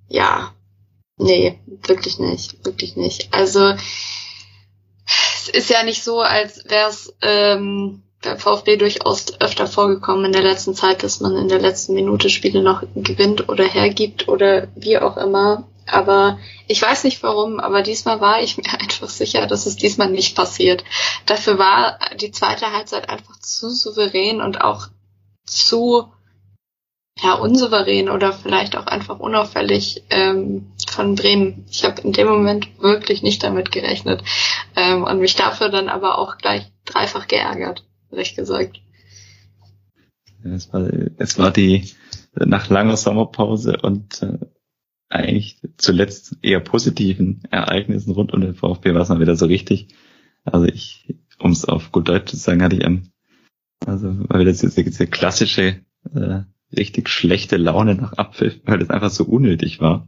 ja, 0.07 0.53
nee, 1.17 1.59
wirklich 1.86 2.19
nicht, 2.19 2.65
wirklich 2.65 2.95
nicht. 2.95 3.34
Also 3.34 3.76
es 5.41 5.49
ist 5.49 5.69
ja 5.69 5.83
nicht 5.83 6.03
so, 6.03 6.21
als 6.21 6.69
wäre 6.69 6.89
es 6.89 7.13
ähm, 7.21 8.03
beim 8.21 8.37
VfB 8.37 8.77
durchaus 8.77 9.39
öfter 9.39 9.67
vorgekommen 9.67 10.25
in 10.25 10.31
der 10.31 10.43
letzten 10.43 10.75
Zeit, 10.75 11.03
dass 11.03 11.19
man 11.19 11.35
in 11.35 11.47
der 11.47 11.59
letzten 11.59 11.93
Minute 11.93 12.29
Spiele 12.29 12.61
noch 12.61 12.83
gewinnt 12.95 13.49
oder 13.49 13.63
hergibt 13.63 14.27
oder 14.27 14.67
wie 14.75 14.99
auch 14.99 15.17
immer. 15.17 15.67
Aber 15.87 16.37
ich 16.67 16.81
weiß 16.81 17.03
nicht 17.03 17.23
warum, 17.23 17.59
aber 17.59 17.81
diesmal 17.81 18.21
war 18.21 18.41
ich 18.41 18.57
mir 18.57 18.79
einfach 18.79 19.09
sicher, 19.09 19.47
dass 19.47 19.65
es 19.65 19.75
diesmal 19.75 20.09
nicht 20.09 20.35
passiert. 20.35 20.83
Dafür 21.25 21.57
war 21.57 21.99
die 22.15 22.31
zweite 22.31 22.71
Halbzeit 22.71 23.09
einfach 23.09 23.39
zu 23.39 23.69
souverän 23.69 24.41
und 24.41 24.61
auch 24.61 24.87
zu 25.45 26.11
ja, 27.21 27.33
unsouverän 27.33 28.09
oder 28.09 28.33
vielleicht 28.33 28.75
auch 28.75 28.87
einfach 28.87 29.19
unauffällig 29.19 30.03
ähm, 30.09 30.71
von 30.91 31.15
Bremen. 31.15 31.65
Ich 31.69 31.83
habe 31.83 32.01
in 32.01 32.13
dem 32.13 32.27
Moment 32.27 32.67
wirklich 32.79 33.23
nicht 33.23 33.43
damit 33.43 33.71
gerechnet 33.71 34.23
ähm, 34.75 35.03
und 35.03 35.19
mich 35.19 35.35
dafür 35.35 35.69
dann 35.69 35.89
aber 35.89 36.17
auch 36.19 36.37
gleich 36.37 36.71
dreifach 36.85 37.27
geärgert, 37.27 37.85
recht 38.11 38.35
gesagt. 38.35 38.81
Es 40.43 40.73
war, 40.73 40.89
es 41.17 41.37
war 41.37 41.51
die 41.51 41.91
nach 42.33 42.69
langer 42.69 42.97
Sommerpause 42.97 43.77
und 43.81 44.21
äh, 44.21 44.37
eigentlich 45.09 45.59
zuletzt 45.77 46.37
eher 46.41 46.61
positiven 46.61 47.43
Ereignissen 47.51 48.11
rund 48.13 48.33
um 48.33 48.41
den 48.41 48.55
VfB 48.55 48.93
war 48.93 49.01
es 49.01 49.09
mal 49.09 49.19
wieder 49.19 49.35
so 49.35 49.45
richtig. 49.45 49.89
Also 50.43 50.65
ich, 50.65 51.15
um 51.39 51.51
es 51.51 51.65
auf 51.65 51.91
gut 51.91 52.07
Deutsch 52.07 52.31
zu 52.31 52.37
sagen, 52.37 52.63
hatte 52.63 52.77
ich 52.77 52.85
am, 52.85 53.11
also 53.85 54.07
war 54.29 54.39
wieder 54.39 54.51
diese, 54.51 54.69
diese 54.83 55.07
klassische 55.07 55.81
äh, 56.13 56.43
richtig 56.75 57.09
schlechte 57.09 57.57
Laune 57.57 57.95
nach 57.95 58.13
Abpfiff, 58.13 58.61
weil 58.63 58.79
das 58.79 58.89
einfach 58.89 59.09
so 59.09 59.25
unnötig 59.25 59.81
war. 59.81 60.07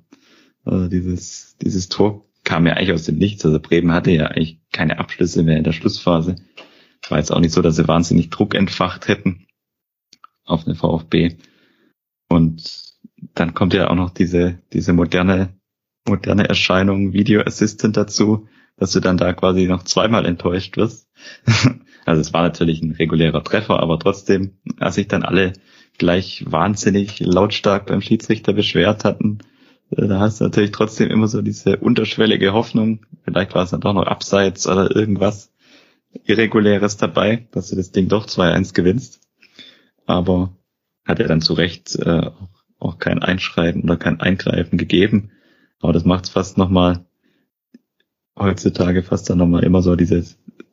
Also 0.63 0.87
dieses, 0.87 1.57
dieses 1.61 1.89
Tor 1.89 2.25
kam 2.43 2.67
ja 2.67 2.73
eigentlich 2.73 2.93
aus 2.93 3.03
dem 3.03 3.17
Nichts. 3.17 3.45
Also 3.45 3.59
Bremen 3.59 3.91
hatte 3.91 4.11
ja 4.11 4.27
eigentlich 4.27 4.59
keine 4.71 4.99
Abschlüsse 4.99 5.43
mehr 5.43 5.57
in 5.57 5.63
der 5.63 5.73
Schlussphase. 5.73 6.35
War 7.09 7.17
jetzt 7.17 7.31
auch 7.31 7.39
nicht 7.39 7.53
so, 7.53 7.61
dass 7.61 7.75
sie 7.75 7.87
wahnsinnig 7.87 8.29
Druck 8.29 8.55
entfacht 8.55 9.07
hätten 9.07 9.45
auf 10.45 10.63
den 10.63 10.75
VfB. 10.75 11.37
Und 12.29 12.93
dann 13.33 13.53
kommt 13.53 13.73
ja 13.73 13.89
auch 13.89 13.95
noch 13.95 14.09
diese, 14.09 14.59
diese 14.73 14.93
moderne, 14.93 15.57
moderne 16.07 16.47
Erscheinung 16.47 17.13
Video 17.13 17.41
Assistant 17.41 17.97
dazu, 17.97 18.47
dass 18.77 18.91
du 18.91 18.99
dann 18.99 19.17
da 19.17 19.33
quasi 19.33 19.67
noch 19.67 19.83
zweimal 19.83 20.25
enttäuscht 20.25 20.77
wirst. 20.77 21.07
also 22.05 22.21
es 22.21 22.33
war 22.33 22.43
natürlich 22.43 22.81
ein 22.81 22.91
regulärer 22.91 23.43
Treffer, 23.43 23.79
aber 23.79 23.99
trotzdem, 23.99 24.57
als 24.79 24.95
sich 24.95 25.07
dann 25.07 25.23
alle 25.23 25.53
gleich 25.97 26.43
wahnsinnig 26.47 27.19
lautstark 27.19 27.85
beim 27.85 28.01
Schiedsrichter 28.01 28.53
beschwert 28.53 29.03
hatten. 29.05 29.39
Äh, 29.97 30.07
da 30.07 30.19
hast 30.19 30.39
du 30.39 30.45
natürlich 30.45 30.71
trotzdem 30.71 31.09
immer 31.09 31.27
so 31.27 31.41
diese 31.41 31.77
unterschwellige 31.77 32.53
Hoffnung, 32.53 33.05
vielleicht 33.23 33.53
war 33.55 33.63
es 33.63 33.71
dann 33.71 33.81
doch 33.81 33.93
noch 33.93 34.07
abseits 34.07 34.67
oder 34.67 34.95
irgendwas 34.95 35.51
Irreguläres 36.25 36.97
dabei, 36.97 37.47
dass 37.51 37.69
du 37.69 37.75
das 37.75 37.91
Ding 37.91 38.07
doch 38.07 38.27
2-1 38.27 38.73
gewinnst. 38.73 39.21
Aber 40.05 40.55
hat 41.05 41.19
er 41.19 41.27
dann 41.27 41.41
zu 41.41 41.53
Recht 41.53 41.95
äh, 41.95 42.31
auch 42.79 42.99
kein 42.99 43.19
Einschreiten 43.19 43.83
oder 43.83 43.97
kein 43.97 44.19
Eingreifen 44.19 44.77
gegeben. 44.77 45.31
Aber 45.79 45.93
das 45.93 46.05
macht 46.05 46.25
es 46.25 46.29
fast 46.29 46.57
nochmal 46.57 47.05
heutzutage 48.37 49.03
fast 49.03 49.29
dann 49.29 49.37
nochmal 49.37 49.63
immer 49.63 49.81
so 49.81 49.95
diese 49.95 50.23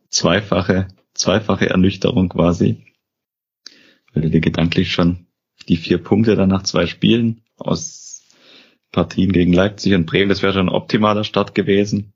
zweifache, 0.08 0.88
zweifache 1.14 1.70
Ernüchterung 1.70 2.28
quasi. 2.28 2.84
Weil 4.12 4.24
du 4.24 4.30
dir 4.30 4.40
gedanklich 4.40 4.92
schon 4.92 5.26
die 5.68 5.76
vier 5.76 5.98
Punkte 5.98 6.36
dann 6.36 6.48
nach 6.48 6.64
zwei 6.64 6.86
Spielen 6.86 7.42
aus 7.56 8.09
Partien 8.92 9.32
gegen 9.32 9.52
Leipzig 9.52 9.94
und 9.94 10.06
Bremen, 10.06 10.28
das 10.28 10.42
wäre 10.42 10.52
schon 10.52 10.68
ein 10.68 10.74
optimaler 10.74 11.24
Start 11.24 11.54
gewesen. 11.54 12.12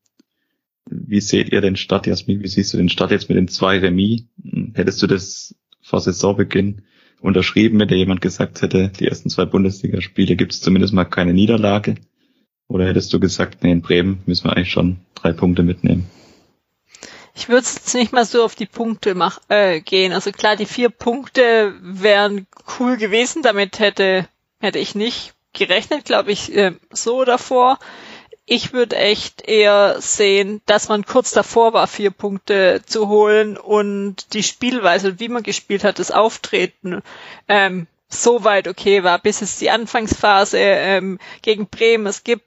Wie 0.86 1.20
seht 1.20 1.50
ihr 1.50 1.60
den 1.60 1.76
Start, 1.76 2.06
Jasmin? 2.06 2.42
Wie 2.42 2.48
siehst 2.48 2.72
du 2.72 2.76
den 2.76 2.88
Start 2.88 3.10
jetzt 3.10 3.28
mit 3.28 3.38
den 3.38 3.48
zwei 3.48 3.78
Remis? 3.78 4.24
Hättest 4.74 5.02
du 5.02 5.06
das 5.06 5.54
vor 5.80 6.00
Saisonbeginn 6.00 6.82
unterschrieben, 7.20 7.78
wenn 7.80 7.88
dir 7.88 7.96
jemand 7.96 8.20
gesagt 8.20 8.60
hätte, 8.60 8.90
die 8.98 9.06
ersten 9.06 9.30
zwei 9.30 9.46
Bundesligaspiele 9.46 10.36
gibt 10.36 10.52
es 10.52 10.60
zumindest 10.60 10.92
mal 10.92 11.04
keine 11.04 11.32
Niederlage? 11.32 11.94
Oder 12.68 12.86
hättest 12.86 13.12
du 13.12 13.20
gesagt, 13.20 13.62
nee, 13.62 13.72
in 13.72 13.82
Bremen 13.82 14.22
müssen 14.26 14.44
wir 14.44 14.56
eigentlich 14.56 14.72
schon 14.72 14.98
drei 15.14 15.32
Punkte 15.32 15.62
mitnehmen? 15.62 16.06
Ich 17.34 17.48
würde 17.48 17.66
jetzt 17.66 17.94
nicht 17.94 18.12
mal 18.12 18.24
so 18.24 18.44
auf 18.44 18.54
die 18.54 18.66
Punkte 18.66 19.14
mach, 19.14 19.40
äh, 19.48 19.80
gehen. 19.80 20.12
Also 20.12 20.30
klar, 20.32 20.56
die 20.56 20.66
vier 20.66 20.88
Punkte 20.88 21.74
wären 21.80 22.46
cool 22.78 22.96
gewesen. 22.96 23.42
Damit 23.42 23.80
hätte, 23.80 24.28
hätte 24.60 24.78
ich 24.78 24.94
nicht 24.94 25.33
gerechnet, 25.54 26.04
glaube 26.04 26.32
ich, 26.32 26.54
äh, 26.54 26.72
so 26.90 27.24
davor. 27.24 27.78
Ich 28.46 28.74
würde 28.74 28.96
echt 28.96 29.40
eher 29.48 29.96
sehen, 30.00 30.60
dass 30.66 30.90
man 30.90 31.06
kurz 31.06 31.30
davor 31.30 31.72
war, 31.72 31.86
vier 31.86 32.10
Punkte 32.10 32.82
zu 32.84 33.08
holen 33.08 33.56
und 33.56 34.34
die 34.34 34.42
Spielweise, 34.42 35.18
wie 35.18 35.28
man 35.28 35.42
gespielt 35.42 35.82
hat, 35.82 35.98
das 35.98 36.10
Auftreten 36.10 37.00
ähm, 37.48 37.86
so 38.10 38.44
weit 38.44 38.68
okay 38.68 39.02
war, 39.02 39.18
bis 39.18 39.40
es 39.40 39.58
die 39.58 39.70
Anfangsphase 39.70 40.58
ähm, 40.58 41.18
gegen 41.40 41.68
Bremen. 41.68 42.06
Es 42.06 42.22
gibt 42.22 42.44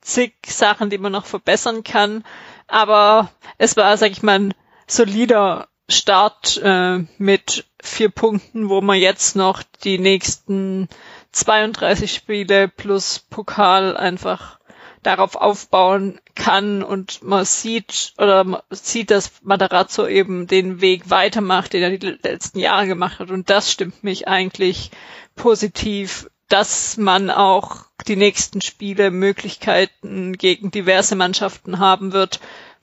zig 0.00 0.34
Sachen, 0.46 0.88
die 0.88 0.98
man 0.98 1.12
noch 1.12 1.26
verbessern 1.26 1.82
kann, 1.82 2.24
aber 2.68 3.30
es 3.58 3.76
war, 3.76 3.96
sag 3.96 4.12
ich 4.12 4.22
mal, 4.22 4.38
ein 4.38 4.54
solider 4.86 5.68
Start 5.88 6.60
äh, 6.62 7.00
mit 7.18 7.64
vier 7.82 8.10
Punkten, 8.10 8.68
wo 8.68 8.80
man 8.80 8.98
jetzt 8.98 9.34
noch 9.34 9.62
die 9.82 9.98
nächsten 9.98 10.88
32 11.32 12.12
Spiele 12.12 12.68
plus 12.68 13.18
Pokal 13.18 13.96
einfach 13.96 14.58
darauf 15.02 15.36
aufbauen 15.36 16.20
kann 16.34 16.82
und 16.82 17.22
man 17.22 17.44
sieht 17.44 18.12
oder 18.18 18.44
man 18.44 18.60
sieht, 18.70 19.10
dass 19.10 19.32
Matarazzo 19.42 20.06
eben 20.06 20.46
den 20.46 20.80
Weg 20.80 21.08
weitermacht, 21.08 21.72
den 21.72 21.82
er 21.82 21.96
die 21.96 22.18
letzten 22.22 22.58
Jahre 22.58 22.86
gemacht 22.86 23.18
hat. 23.18 23.30
Und 23.30 23.48
das 23.48 23.72
stimmt 23.72 24.04
mich 24.04 24.28
eigentlich 24.28 24.90
positiv, 25.36 26.28
dass 26.48 26.96
man 26.96 27.30
auch 27.30 27.86
die 28.08 28.16
nächsten 28.16 28.60
Spiele 28.60 29.10
Möglichkeiten 29.10 30.36
gegen 30.36 30.70
diverse 30.70 31.16
Mannschaften 31.16 31.78
haben 31.78 32.12
wird, 32.12 32.40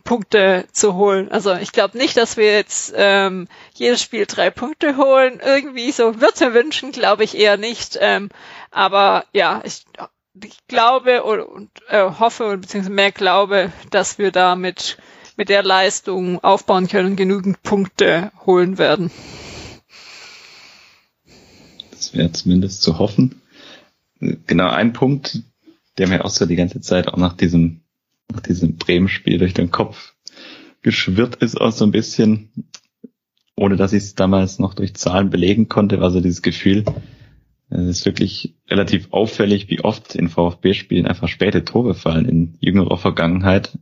Punkte 0.08 0.66
zu 0.72 0.96
holen. 0.96 1.30
Also 1.30 1.54
ich 1.54 1.74
glaube 1.74 1.98
nicht, 1.98 2.16
dass 2.16 2.38
wir 2.38 2.54
jetzt 2.54 2.94
ähm, 2.96 3.50
jedes 3.74 4.02
Spiel 4.02 4.26
drei 4.26 4.50
Punkte 4.50 4.96
holen. 4.96 5.42
Irgendwie 5.46 5.92
so 5.92 6.22
wird 6.22 6.40
mir 6.40 6.54
wünschen, 6.54 6.94
glaube 6.94 7.26
ich 7.26 7.38
eher 7.38 7.58
nicht. 7.58 8.00
Ähm, 8.00 8.30
aber 8.72 9.26
ja, 9.34 9.62
ich 9.66 9.84
ich 10.42 10.66
glaube 10.68 11.24
und, 11.24 11.42
und 11.42 11.70
äh, 11.90 12.10
hoffe 12.20 12.58
beziehungsweise 12.58 12.94
mehr 12.94 13.12
glaube, 13.12 13.74
dass 13.90 14.18
wir 14.18 14.32
da 14.32 14.56
mit, 14.56 14.98
mit 15.36 15.50
der 15.50 15.64
Leistung 15.64 16.42
aufbauen 16.44 16.88
können 16.88 17.18
genügend 17.18 17.62
Punkte 17.64 18.32
holen 18.46 18.78
werden. 18.78 19.12
Das 21.92 22.14
wäre 22.14 22.32
zumindest 22.32 22.82
zu 22.82 22.98
hoffen. 22.98 23.42
Genau 24.20 24.70
ein 24.70 24.94
Punkt, 24.94 25.42
der 25.98 26.08
mir 26.08 26.24
auch 26.24 26.30
so 26.30 26.46
die 26.46 26.56
ganze 26.56 26.80
Zeit 26.80 27.08
auch 27.08 27.18
nach 27.18 27.34
diesem, 27.34 27.82
nach 28.32 28.42
diesem 28.42 28.76
Bremen-Spiel 28.76 29.38
durch 29.38 29.54
den 29.54 29.72
Kopf 29.72 30.16
geschwirrt 30.82 31.36
ist, 31.38 31.60
auch 31.60 31.72
so 31.72 31.86
ein 31.86 31.92
bisschen, 31.92 32.70
ohne 33.56 33.76
dass 33.76 33.94
ich 33.94 34.04
es 34.04 34.16
damals 34.16 34.60
noch 34.60 34.74
durch 34.74 34.96
Zahlen 34.96 35.30
belegen 35.30 35.70
konnte, 35.70 36.00
war 36.00 36.12
so 36.12 36.22
dieses 36.22 36.42
Gefühl, 36.42 36.86
es 37.70 37.86
ist 37.86 38.06
wirklich 38.06 38.56
relativ 38.70 39.12
auffällig, 39.12 39.70
wie 39.70 39.82
oft 39.82 40.16
in 40.16 40.30
VfB-Spielen 40.30 41.06
einfach 41.06 41.28
späte 41.28 41.66
Tore 41.66 41.96
fallen 41.96 42.26
in 42.26 42.58
jüngerer 42.62 42.98
Vergangenheit. 42.98 43.78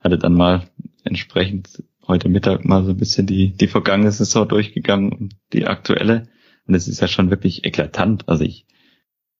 Hatte 0.00 0.18
dann 0.18 0.34
mal 0.34 0.68
entsprechend 1.04 1.84
heute 2.06 2.28
Mittag 2.28 2.64
mal 2.64 2.84
so 2.84 2.90
ein 2.90 2.96
bisschen 2.96 3.26
die, 3.26 3.50
die 3.50 3.68
vergangene 3.68 4.10
Saison 4.10 4.48
durchgegangen 4.48 5.12
und 5.12 5.36
die 5.52 5.66
aktuelle. 5.66 6.28
Und 6.66 6.74
es 6.74 6.88
ist 6.88 7.00
ja 7.00 7.06
schon 7.06 7.30
wirklich 7.30 7.64
eklatant. 7.64 8.28
Also 8.28 8.42
ich, 8.42 8.66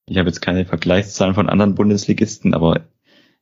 ich 0.07 0.19
habe 0.19 0.29
jetzt 0.29 0.41
keine 0.41 0.65
Vergleichszahlen 0.65 1.35
von 1.35 1.49
anderen 1.49 1.75
Bundesligisten, 1.75 2.55
aber 2.55 2.89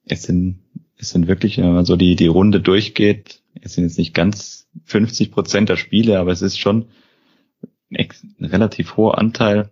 es 0.07 0.23
sind, 0.23 0.61
es 0.99 1.11
sind 1.11 1.29
wirklich, 1.29 1.59
wenn 1.59 1.75
man 1.75 1.85
so 1.85 1.97
die, 1.97 2.17
die 2.17 2.27
Runde 2.27 2.61
durchgeht, 2.61 3.43
es 3.61 3.75
sind 3.75 3.85
jetzt 3.85 3.99
nicht 3.99 4.15
ganz 4.15 4.69
50 4.85 5.31
Prozent 5.31 5.69
der 5.69 5.77
Spiele, 5.77 6.19
aber 6.19 6.33
es 6.33 6.43
ist 6.43 6.59
schon 6.59 6.87
ein, 7.91 8.09
ein 8.39 8.45
relativ 8.45 8.97
hoher 8.97 9.19
Anteil 9.19 9.71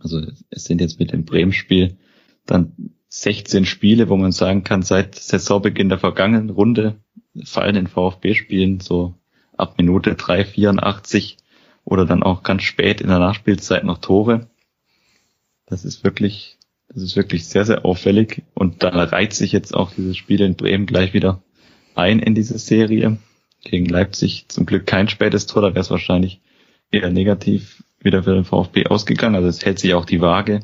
also 0.00 0.22
es 0.50 0.64
sind 0.64 0.80
jetzt 0.80 0.98
mit 0.98 1.12
dem 1.12 1.24
Bremen-Spiel 1.24 1.96
dann 2.44 2.92
16 3.08 3.64
Spiele, 3.64 4.08
wo 4.08 4.16
man 4.16 4.32
sagen 4.32 4.64
kann, 4.64 4.82
seit 4.82 5.14
Saisonbeginn 5.14 5.88
der 5.88 5.98
vergangenen 5.98 6.50
Runde 6.50 7.00
fallen 7.44 7.76
in 7.76 7.86
VfB-Spielen 7.86 8.80
so 8.80 9.14
ab 9.56 9.78
Minute 9.78 10.14
3, 10.14 10.44
84 10.44 11.38
oder 11.84 12.04
dann 12.04 12.22
auch 12.22 12.42
ganz 12.42 12.62
spät 12.62 13.00
in 13.00 13.08
der 13.08 13.18
Nachspielzeit 13.18 13.84
noch 13.84 13.98
Tore. 13.98 14.48
Das 15.66 15.84
ist 15.84 16.04
wirklich, 16.04 16.58
das 16.88 17.02
ist 17.02 17.16
wirklich 17.16 17.46
sehr, 17.46 17.64
sehr 17.64 17.84
auffällig. 17.84 18.42
Und 18.54 18.82
da 18.82 18.88
reiht 18.88 19.34
sich 19.34 19.52
jetzt 19.52 19.74
auch 19.74 19.92
dieses 19.92 20.16
Spiel 20.16 20.40
in 20.40 20.56
Bremen 20.56 20.86
gleich 20.86 21.12
wieder 21.14 21.42
ein 21.94 22.18
in 22.18 22.34
diese 22.34 22.58
Serie. 22.58 23.18
Gegen 23.62 23.86
Leipzig 23.86 24.46
zum 24.48 24.66
Glück 24.66 24.86
kein 24.86 25.08
spätes 25.08 25.46
Tor, 25.46 25.62
da 25.62 25.68
wäre 25.68 25.80
es 25.80 25.90
wahrscheinlich 25.90 26.40
eher 26.90 27.10
negativ 27.10 27.82
wieder 27.98 28.22
für 28.22 28.34
den 28.34 28.44
VfB 28.44 28.86
ausgegangen. 28.86 29.34
Also 29.34 29.48
es 29.48 29.64
hält 29.64 29.80
sich 29.80 29.94
auch 29.94 30.04
die 30.04 30.20
Waage, 30.20 30.60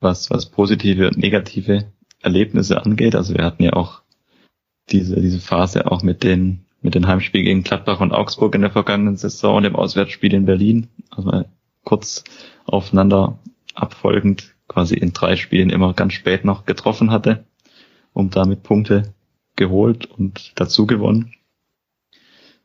was, 0.00 0.30
was 0.30 0.50
positive 0.50 1.08
und 1.08 1.18
negative 1.18 1.92
Erlebnisse 2.20 2.82
angeht. 2.82 3.14
Also 3.14 3.34
wir 3.34 3.44
hatten 3.44 3.62
ja 3.62 3.74
auch 3.74 4.02
diese, 4.88 5.20
diese 5.20 5.40
Phase 5.40 5.90
auch 5.90 6.02
mit 6.02 6.22
den, 6.22 6.64
mit 6.80 6.94
den 6.94 7.06
Heimspielen 7.06 7.44
gegen 7.44 7.62
Gladbach 7.62 8.00
und 8.00 8.12
Augsburg 8.12 8.54
in 8.54 8.62
der 8.62 8.70
vergangenen 8.70 9.16
Saison 9.16 9.56
und 9.56 9.62
dem 9.64 9.76
Auswärtsspiel 9.76 10.32
in 10.32 10.46
Berlin. 10.46 10.88
Also 11.10 11.44
kurz 11.84 12.24
aufeinander 12.64 13.38
abfolgend 13.74 14.55
quasi 14.68 14.94
in 14.94 15.12
drei 15.12 15.36
Spielen 15.36 15.70
immer 15.70 15.94
ganz 15.94 16.14
spät 16.14 16.44
noch 16.44 16.64
getroffen 16.64 17.10
hatte, 17.10 17.44
um 18.12 18.30
damit 18.30 18.62
Punkte 18.62 19.14
geholt 19.56 20.06
und 20.06 20.52
dazu 20.56 20.86
gewonnen. 20.86 21.34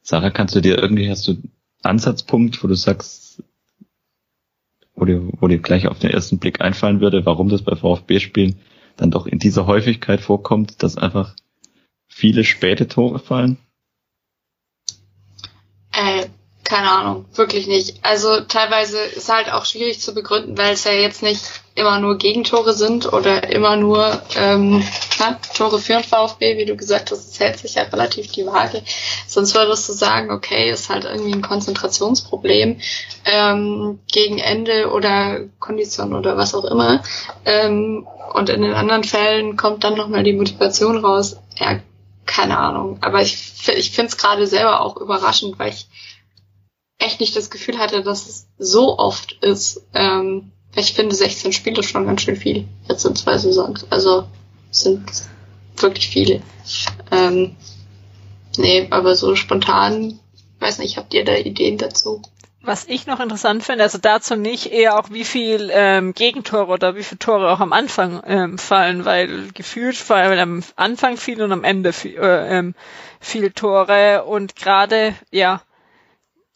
Sarah, 0.01 0.31
kannst 0.31 0.55
du 0.55 0.61
dir 0.61 0.77
irgendwie, 0.77 1.09
hast 1.09 1.27
du 1.27 1.37
Ansatzpunkt, 1.83 2.63
wo 2.63 2.67
du 2.67 2.75
sagst, 2.75 3.43
wo 4.95 5.05
dir, 5.05 5.29
wo 5.39 5.47
dir 5.47 5.59
gleich 5.59 5.87
auf 5.87 5.99
den 5.99 6.11
ersten 6.11 6.37
Blick 6.37 6.61
einfallen 6.61 7.01
würde, 7.01 7.25
warum 7.25 7.49
das 7.49 7.63
bei 7.63 7.75
VfB-Spielen 7.75 8.59
dann 8.97 9.11
doch 9.11 9.25
in 9.25 9.39
dieser 9.39 9.65
Häufigkeit 9.67 10.21
vorkommt, 10.21 10.83
dass 10.83 10.97
einfach 10.97 11.35
viele 12.07 12.43
späte 12.43 12.87
Tore 12.87 13.19
fallen? 13.19 13.57
Äh, 15.93 16.27
keine 16.71 16.89
Ahnung, 16.89 17.25
wirklich 17.33 17.67
nicht. 17.67 17.97
Also 18.01 18.39
teilweise 18.39 18.97
ist 18.97 19.27
halt 19.27 19.51
auch 19.51 19.65
schwierig 19.65 19.99
zu 19.99 20.13
begründen, 20.13 20.57
weil 20.57 20.71
es 20.71 20.85
ja 20.85 20.93
jetzt 20.93 21.21
nicht 21.21 21.41
immer 21.75 21.99
nur 21.99 22.17
Gegentore 22.17 22.73
sind 22.73 23.11
oder 23.11 23.51
immer 23.51 23.75
nur 23.75 24.21
ähm, 24.37 24.81
na, 25.19 25.37
Tore 25.53 25.79
für 25.79 25.95
den 25.95 26.05
VfB, 26.05 26.57
wie 26.57 26.63
du 26.63 26.77
gesagt 26.77 27.11
hast, 27.11 27.29
es 27.29 27.39
hält 27.41 27.59
sich 27.59 27.75
ja 27.75 27.83
relativ 27.83 28.31
die 28.31 28.45
Waage. 28.45 28.83
Sonst 29.27 29.53
würdest 29.53 29.89
du 29.89 29.93
sagen, 29.93 30.31
okay, 30.31 30.71
ist 30.71 30.89
halt 30.89 31.03
irgendwie 31.03 31.33
ein 31.33 31.41
Konzentrationsproblem 31.41 32.79
ähm, 33.25 33.99
gegen 34.09 34.37
Ende 34.37 34.91
oder 34.93 35.41
Kondition 35.59 36.15
oder 36.15 36.37
was 36.37 36.55
auch 36.55 36.63
immer. 36.63 37.03
Ähm, 37.43 38.07
und 38.33 38.47
in 38.47 38.61
den 38.61 38.75
anderen 38.75 39.03
Fällen 39.03 39.57
kommt 39.57 39.83
dann 39.83 39.97
nochmal 39.97 40.23
die 40.23 40.31
Motivation 40.31 41.03
raus. 41.03 41.35
Ja, 41.57 41.81
keine 42.25 42.57
Ahnung. 42.57 42.97
Aber 43.01 43.21
ich, 43.21 43.67
ich 43.67 43.91
finde 43.91 44.11
es 44.11 44.17
gerade 44.17 44.47
selber 44.47 44.79
auch 44.79 44.95
überraschend, 44.95 45.59
weil 45.59 45.71
ich 45.71 45.87
echt 47.01 47.19
nicht 47.19 47.35
das 47.35 47.49
Gefühl 47.49 47.77
hatte, 47.77 48.03
dass 48.03 48.27
es 48.27 48.47
so 48.57 48.97
oft 48.97 49.33
ist. 49.41 49.83
Ähm, 49.93 50.51
ich 50.75 50.93
finde 50.93 51.15
16 51.15 51.51
Spiele 51.53 51.83
schon 51.83 52.05
ganz 52.05 52.21
schön 52.21 52.35
viel. 52.35 52.67
Jetzt 52.87 53.05
in 53.05 53.15
zwei 53.15 53.37
Saisons. 53.37 53.85
Also 53.89 54.25
sind 54.69 55.03
wirklich 55.77 56.07
viele. 56.07 56.41
Ähm, 57.11 57.55
nee, 58.57 58.87
aber 58.89 59.15
so 59.15 59.35
spontan, 59.35 60.19
weiß 60.59 60.79
nicht, 60.79 60.97
habt 60.97 61.13
ihr 61.13 61.25
da 61.25 61.35
Ideen 61.35 61.77
dazu? 61.77 62.21
was 62.63 62.85
ich 62.87 63.07
noch 63.07 63.19
interessant 63.19 63.63
finde, 63.63 63.83
also 63.83 63.97
dazu 63.97 64.35
nicht 64.35 64.71
eher 64.71 64.99
auch 64.99 65.09
wie 65.09 65.23
viel 65.23 65.71
ähm, 65.73 66.13
Gegentore 66.13 66.71
oder 66.71 66.95
wie 66.95 67.03
viele 67.03 67.19
Tore 67.19 67.51
auch 67.51 67.59
am 67.59 67.73
Anfang 67.73 68.21
ähm, 68.27 68.57
fallen, 68.57 69.03
weil 69.03 69.47
gefühlt 69.53 69.97
fallen 69.97 70.39
am 70.39 70.63
Anfang 70.75 71.17
viel 71.17 71.41
und 71.41 71.51
am 71.51 71.63
Ende 71.63 71.91
viel, 71.91 72.17
äh, 72.17 72.59
ähm, 72.59 72.75
viel 73.19 73.51
Tore 73.51 74.25
und 74.25 74.55
gerade 74.55 75.15
ja 75.31 75.61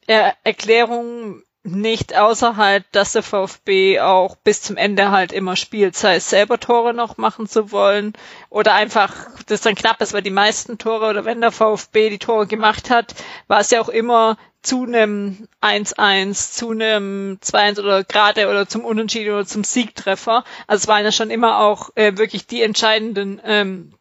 er 0.07 0.35
Erklärung 0.43 1.41
nicht 1.65 2.15
außerhalb, 2.15 2.85
dass 2.91 3.13
der 3.13 3.23
VfB 3.23 3.99
auch 3.99 4.35
bis 4.35 4.61
zum 4.61 4.77
Ende 4.77 5.09
halt 5.09 5.31
immer 5.31 5.55
spielt, 5.55 5.95
sei 5.95 6.17
es 6.17 6.29
selber 6.29 6.59
Tore 6.59 6.93
noch 6.93 7.17
machen 7.17 7.47
zu 7.47 7.71
wollen 7.71 8.13
oder 8.49 8.75
einfach, 8.75 9.13
das 9.47 9.61
dann 9.61 9.73
knapp 9.73 9.99
ist, 9.99 10.13
weil 10.13 10.21
die 10.21 10.29
meisten 10.29 10.77
Tore 10.77 11.09
oder 11.09 11.25
wenn 11.25 11.41
der 11.41 11.51
VfB 11.51 12.11
die 12.11 12.19
Tore 12.19 12.45
gemacht 12.45 12.91
hat, 12.91 13.15
war 13.47 13.59
es 13.59 13.71
ja 13.71 13.81
auch 13.81 13.89
immer 13.89 14.37
zu 14.61 14.83
einem 14.83 15.47
1-1, 15.61 16.53
zu 16.53 16.69
einem 16.71 17.39
2-1 17.41 17.79
oder 17.79 18.03
gerade 18.03 18.47
oder 18.47 18.67
zum 18.67 18.85
Unentschieden 18.85 19.33
oder 19.33 19.45
zum 19.45 19.63
Siegtreffer. 19.63 20.43
Also 20.67 20.83
es 20.83 20.87
waren 20.87 21.03
ja 21.03 21.11
schon 21.11 21.31
immer 21.31 21.59
auch 21.59 21.89
äh, 21.95 22.17
wirklich 22.17 22.45
die 22.45 22.61
entscheidenden 22.61 23.41
ähm, 23.43 23.93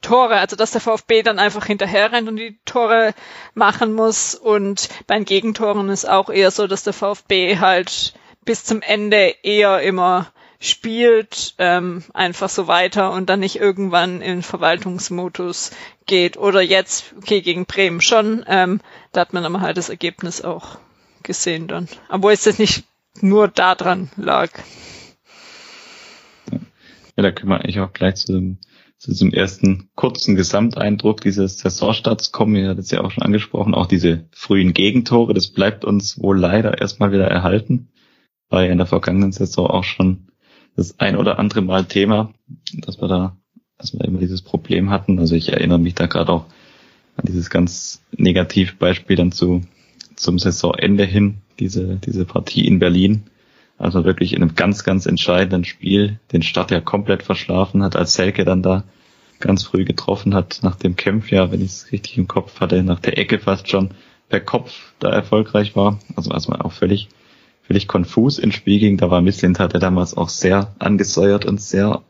Tore, 0.00 0.36
also 0.36 0.56
dass 0.56 0.72
der 0.72 0.80
VfB 0.80 1.22
dann 1.22 1.38
einfach 1.38 1.66
hinterher 1.66 2.12
rennt 2.12 2.28
und 2.28 2.36
die 2.36 2.58
Tore 2.64 3.14
machen 3.54 3.92
muss. 3.92 4.34
Und 4.34 4.88
bei 5.06 5.16
den 5.16 5.24
Gegentoren 5.24 5.88
ist 5.88 6.08
auch 6.08 6.30
eher 6.30 6.50
so, 6.50 6.66
dass 6.66 6.84
der 6.84 6.92
VfB 6.92 7.58
halt 7.58 8.14
bis 8.44 8.64
zum 8.64 8.82
Ende 8.82 9.34
eher 9.42 9.80
immer 9.82 10.32
spielt, 10.58 11.54
ähm, 11.58 12.02
einfach 12.14 12.48
so 12.48 12.66
weiter 12.66 13.12
und 13.12 13.28
dann 13.28 13.40
nicht 13.40 13.56
irgendwann 13.56 14.22
in 14.22 14.42
Verwaltungsmodus 14.42 15.70
geht. 16.06 16.36
Oder 16.36 16.62
jetzt, 16.62 17.14
okay, 17.18 17.42
gegen 17.42 17.66
Bremen 17.66 18.00
schon, 18.00 18.44
ähm, 18.48 18.80
da 19.12 19.20
hat 19.22 19.32
man 19.32 19.44
aber 19.44 19.60
halt 19.60 19.76
das 19.76 19.90
Ergebnis 19.90 20.42
auch 20.42 20.78
gesehen 21.22 21.68
dann. 21.68 21.88
Obwohl 22.08 22.32
es 22.32 22.44
jetzt 22.44 22.58
nicht 22.58 22.84
nur 23.20 23.48
daran 23.48 24.10
lag. 24.16 24.50
Ja, 27.16 27.22
da 27.22 27.42
wir 27.42 27.56
eigentlich 27.56 27.80
auch 27.80 27.92
gleich 27.92 28.16
zu 28.16 28.32
dem, 28.32 28.58
zu 28.98 29.10
diesem 29.10 29.32
ersten 29.32 29.90
kurzen 29.94 30.36
Gesamteindruck 30.36 31.20
dieses 31.20 31.58
Saisonstarts 31.58 32.32
kommen. 32.32 32.56
Ihr 32.56 32.68
hattet 32.68 32.84
es 32.84 32.90
ja 32.90 33.02
auch 33.02 33.10
schon 33.10 33.24
angesprochen, 33.24 33.74
auch 33.74 33.86
diese 33.86 34.28
frühen 34.32 34.72
Gegentore, 34.72 35.34
das 35.34 35.48
bleibt 35.48 35.84
uns 35.84 36.20
wohl 36.20 36.38
leider 36.38 36.80
erstmal 36.80 37.12
wieder 37.12 37.26
erhalten. 37.26 37.88
War 38.48 38.64
ja 38.64 38.72
in 38.72 38.78
der 38.78 38.86
vergangenen 38.86 39.32
Saison 39.32 39.66
auch 39.66 39.84
schon 39.84 40.28
das 40.76 40.98
ein 40.98 41.16
oder 41.16 41.38
andere 41.38 41.62
Mal 41.62 41.84
Thema, 41.84 42.32
dass 42.72 43.00
wir 43.00 43.08
da, 43.08 43.36
dass 43.78 43.92
wir 43.92 44.04
immer 44.04 44.18
dieses 44.18 44.42
Problem 44.42 44.90
hatten. 44.90 45.18
Also 45.18 45.34
ich 45.34 45.50
erinnere 45.50 45.78
mich 45.78 45.94
da 45.94 46.06
gerade 46.06 46.32
auch 46.32 46.46
an 47.16 47.24
dieses 47.26 47.50
ganz 47.50 48.02
Negativbeispiel 48.16 49.16
dann 49.16 49.32
zu, 49.32 49.62
zum 50.14 50.38
Saisonende 50.38 51.04
hin, 51.04 51.38
diese, 51.58 51.96
diese 51.96 52.24
Partie 52.24 52.66
in 52.66 52.78
Berlin. 52.78 53.24
Also 53.78 54.04
wirklich 54.04 54.32
in 54.32 54.42
einem 54.42 54.54
ganz, 54.54 54.84
ganz 54.84 55.06
entscheidenden 55.06 55.64
Spiel 55.64 56.18
den 56.32 56.42
Start 56.42 56.70
ja 56.70 56.80
komplett 56.80 57.22
verschlafen 57.22 57.82
hat, 57.82 57.96
als 57.96 58.14
Selke 58.14 58.44
dann 58.44 58.62
da 58.62 58.84
ganz 59.38 59.64
früh 59.64 59.84
getroffen 59.84 60.34
hat, 60.34 60.60
nach 60.62 60.76
dem 60.76 60.96
Kämpf, 60.96 61.30
ja, 61.30 61.52
wenn 61.52 61.60
ich 61.60 61.72
es 61.72 61.92
richtig 61.92 62.16
im 62.16 62.26
Kopf 62.26 62.60
hatte, 62.60 62.82
nach 62.82 63.00
der 63.00 63.18
Ecke 63.18 63.38
fast 63.38 63.68
schon 63.68 63.90
per 64.30 64.40
Kopf 64.40 64.94
da 64.98 65.10
erfolgreich 65.10 65.76
war. 65.76 65.98
Also 66.16 66.30
was 66.30 66.48
man 66.48 66.62
auch 66.62 66.72
völlig 66.72 67.08
völlig 67.66 67.88
konfus 67.88 68.38
ins 68.38 68.54
Spiel 68.54 68.78
ging. 68.78 68.96
Da 68.96 69.10
war 69.10 69.20
Misslind 69.20 69.58
hatte 69.58 69.78
damals 69.78 70.16
auch 70.16 70.28
sehr 70.28 70.74
angesäuert 70.78 71.44
und 71.44 71.60
sehr, 71.60 72.02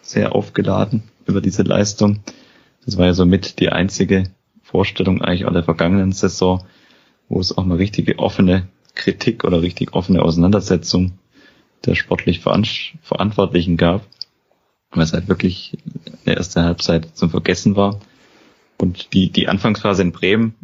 sehr 0.00 0.34
aufgeladen 0.34 1.02
über 1.26 1.40
diese 1.40 1.62
Leistung. 1.62 2.20
Das 2.84 2.96
war 2.98 3.06
ja 3.06 3.14
somit 3.14 3.60
die 3.60 3.68
einzige 3.68 4.24
Vorstellung 4.62 5.20
eigentlich 5.20 5.44
auch 5.44 5.52
der 5.52 5.64
vergangenen 5.64 6.12
Saison, 6.12 6.64
wo 7.28 7.40
es 7.40 7.56
auch 7.56 7.64
mal 7.64 7.76
richtige 7.76 8.18
offene 8.18 8.68
Kritik 8.94 9.44
oder 9.44 9.62
richtig 9.62 9.94
offene 9.94 10.22
Auseinandersetzung 10.22 11.12
der 11.84 11.94
sportlich 11.94 12.40
Verantwortlichen 12.40 13.76
gab, 13.76 14.06
weil 14.90 15.02
es 15.02 15.12
halt 15.12 15.28
wirklich 15.28 15.76
eine 16.24 16.36
erste 16.36 16.62
Halbzeit 16.62 17.16
zum 17.16 17.30
Vergessen 17.30 17.76
war. 17.76 18.00
Und 18.78 19.12
die, 19.12 19.30
die 19.30 19.48
Anfangsphase 19.48 20.02
in 20.02 20.12
Bremen 20.12 20.54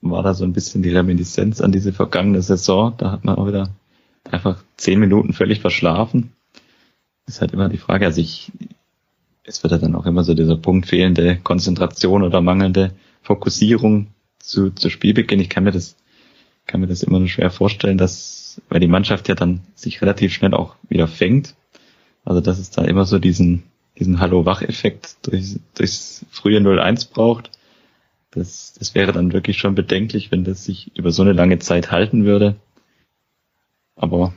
war 0.00 0.22
da 0.22 0.34
so 0.34 0.44
ein 0.44 0.52
bisschen 0.52 0.82
die 0.82 0.90
Reminiszenz 0.90 1.60
an 1.60 1.72
diese 1.72 1.92
vergangene 1.92 2.42
Saison. 2.42 2.94
Da 2.96 3.10
hat 3.10 3.24
man 3.24 3.36
auch 3.36 3.46
wieder 3.46 3.70
einfach 4.30 4.62
zehn 4.76 5.00
Minuten 5.00 5.32
völlig 5.32 5.60
verschlafen. 5.60 6.32
Ist 7.26 7.40
halt 7.40 7.52
immer 7.52 7.68
die 7.68 7.78
Frage, 7.78 8.06
also 8.06 8.20
ich, 8.20 8.52
es 9.44 9.62
wird 9.62 9.72
ja 9.72 9.78
dann 9.78 9.94
auch 9.94 10.06
immer 10.06 10.24
so 10.24 10.34
dieser 10.34 10.56
Punkt 10.56 10.86
fehlende 10.86 11.36
Konzentration 11.36 12.22
oder 12.22 12.40
mangelnde 12.40 12.92
Fokussierung 13.22 14.08
zu, 14.38 14.70
zu 14.70 14.90
Spielbeginn. 14.90 15.40
Ich 15.40 15.48
kann 15.48 15.64
mir 15.64 15.72
das, 15.72 15.96
kann 16.66 16.80
mir 16.80 16.86
das 16.86 17.02
immer 17.02 17.18
nur 17.18 17.28
schwer 17.28 17.50
vorstellen, 17.50 17.98
dass, 17.98 18.60
weil 18.68 18.80
die 18.80 18.88
Mannschaft 18.88 19.28
ja 19.28 19.34
dann 19.34 19.60
sich 19.74 20.02
relativ 20.02 20.32
schnell 20.32 20.54
auch 20.54 20.76
wieder 20.88 21.08
fängt. 21.08 21.54
Also, 22.24 22.40
dass 22.40 22.58
es 22.58 22.70
da 22.70 22.82
immer 22.82 23.04
so 23.04 23.18
diesen, 23.18 23.62
diesen 23.98 24.18
Hallo-Wach-Effekt 24.18 25.18
durch, 25.22 25.60
durchs 25.74 26.26
frühe 26.30 26.58
0-1 26.58 27.12
braucht 27.12 27.50
das, 28.36 28.74
das 28.78 28.94
wäre 28.94 29.12
dann 29.12 29.32
wirklich 29.32 29.58
schon 29.58 29.74
bedenklich, 29.74 30.30
wenn 30.30 30.44
das 30.44 30.64
sich 30.64 30.96
über 30.96 31.10
so 31.10 31.22
eine 31.22 31.32
lange 31.32 31.58
Zeit 31.58 31.90
halten 31.90 32.24
würde. 32.24 32.56
Aber 33.96 34.34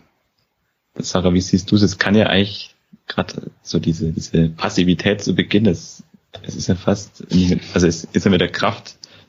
Sarah, 0.95 1.33
wie 1.33 1.41
siehst 1.41 1.69
du 1.71 1.75
es? 1.75 1.81
Es 1.81 1.97
kann 1.97 2.15
ja 2.15 2.27
eigentlich 2.27 2.75
gerade 3.07 3.51
so 3.61 3.79
diese, 3.79 4.11
diese 4.11 4.49
Passivität 4.49 5.21
zu 5.21 5.35
Beginn, 5.35 5.65
es, 5.65 6.03
es 6.43 6.55
ist 6.55 6.67
ja 6.67 6.75
fast, 6.75 7.25
also 7.73 7.87
es 7.87 8.05
ist 8.05 8.23
ja 8.23 8.31
mit 8.31 8.41
der 8.41 8.51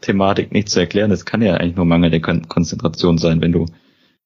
Kraftthematik 0.01 0.53
nicht 0.53 0.71
zu 0.71 0.81
erklären. 0.81 1.11
Es 1.11 1.25
kann 1.25 1.43
ja 1.43 1.55
eigentlich 1.55 1.77
nur 1.77 1.85
Mangel 1.85 2.11
der 2.11 2.21
Konzentration 2.21 3.19
sein, 3.19 3.41
wenn 3.41 3.53
du, 3.53 3.67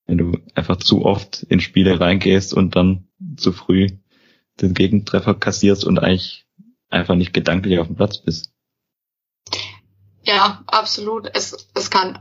wenn 0.07 0.19
du 0.19 0.39
einfach 0.55 0.77
zu 0.77 1.05
oft 1.05 1.43
in 1.49 1.61
Spiele 1.61 2.01
reingehst 2.01 2.55
und 2.55 2.77
dann 2.77 3.09
zu 3.37 3.53
früh 3.53 3.89
den 4.61 4.75
Gegentreffer 4.75 5.35
kassierst 5.35 5.85
und 5.85 5.99
eigentlich 5.99 6.47
einfach 6.89 7.17
nicht 7.17 7.35
gedanklich 7.35 7.79
auf 7.81 7.89
dem 7.89 7.97
Platz 7.97 8.19
bist. 8.19 8.53
Ja, 10.23 10.63
absolut. 10.67 11.29
Es, 11.35 11.69
es 11.75 11.91
kann 11.91 12.19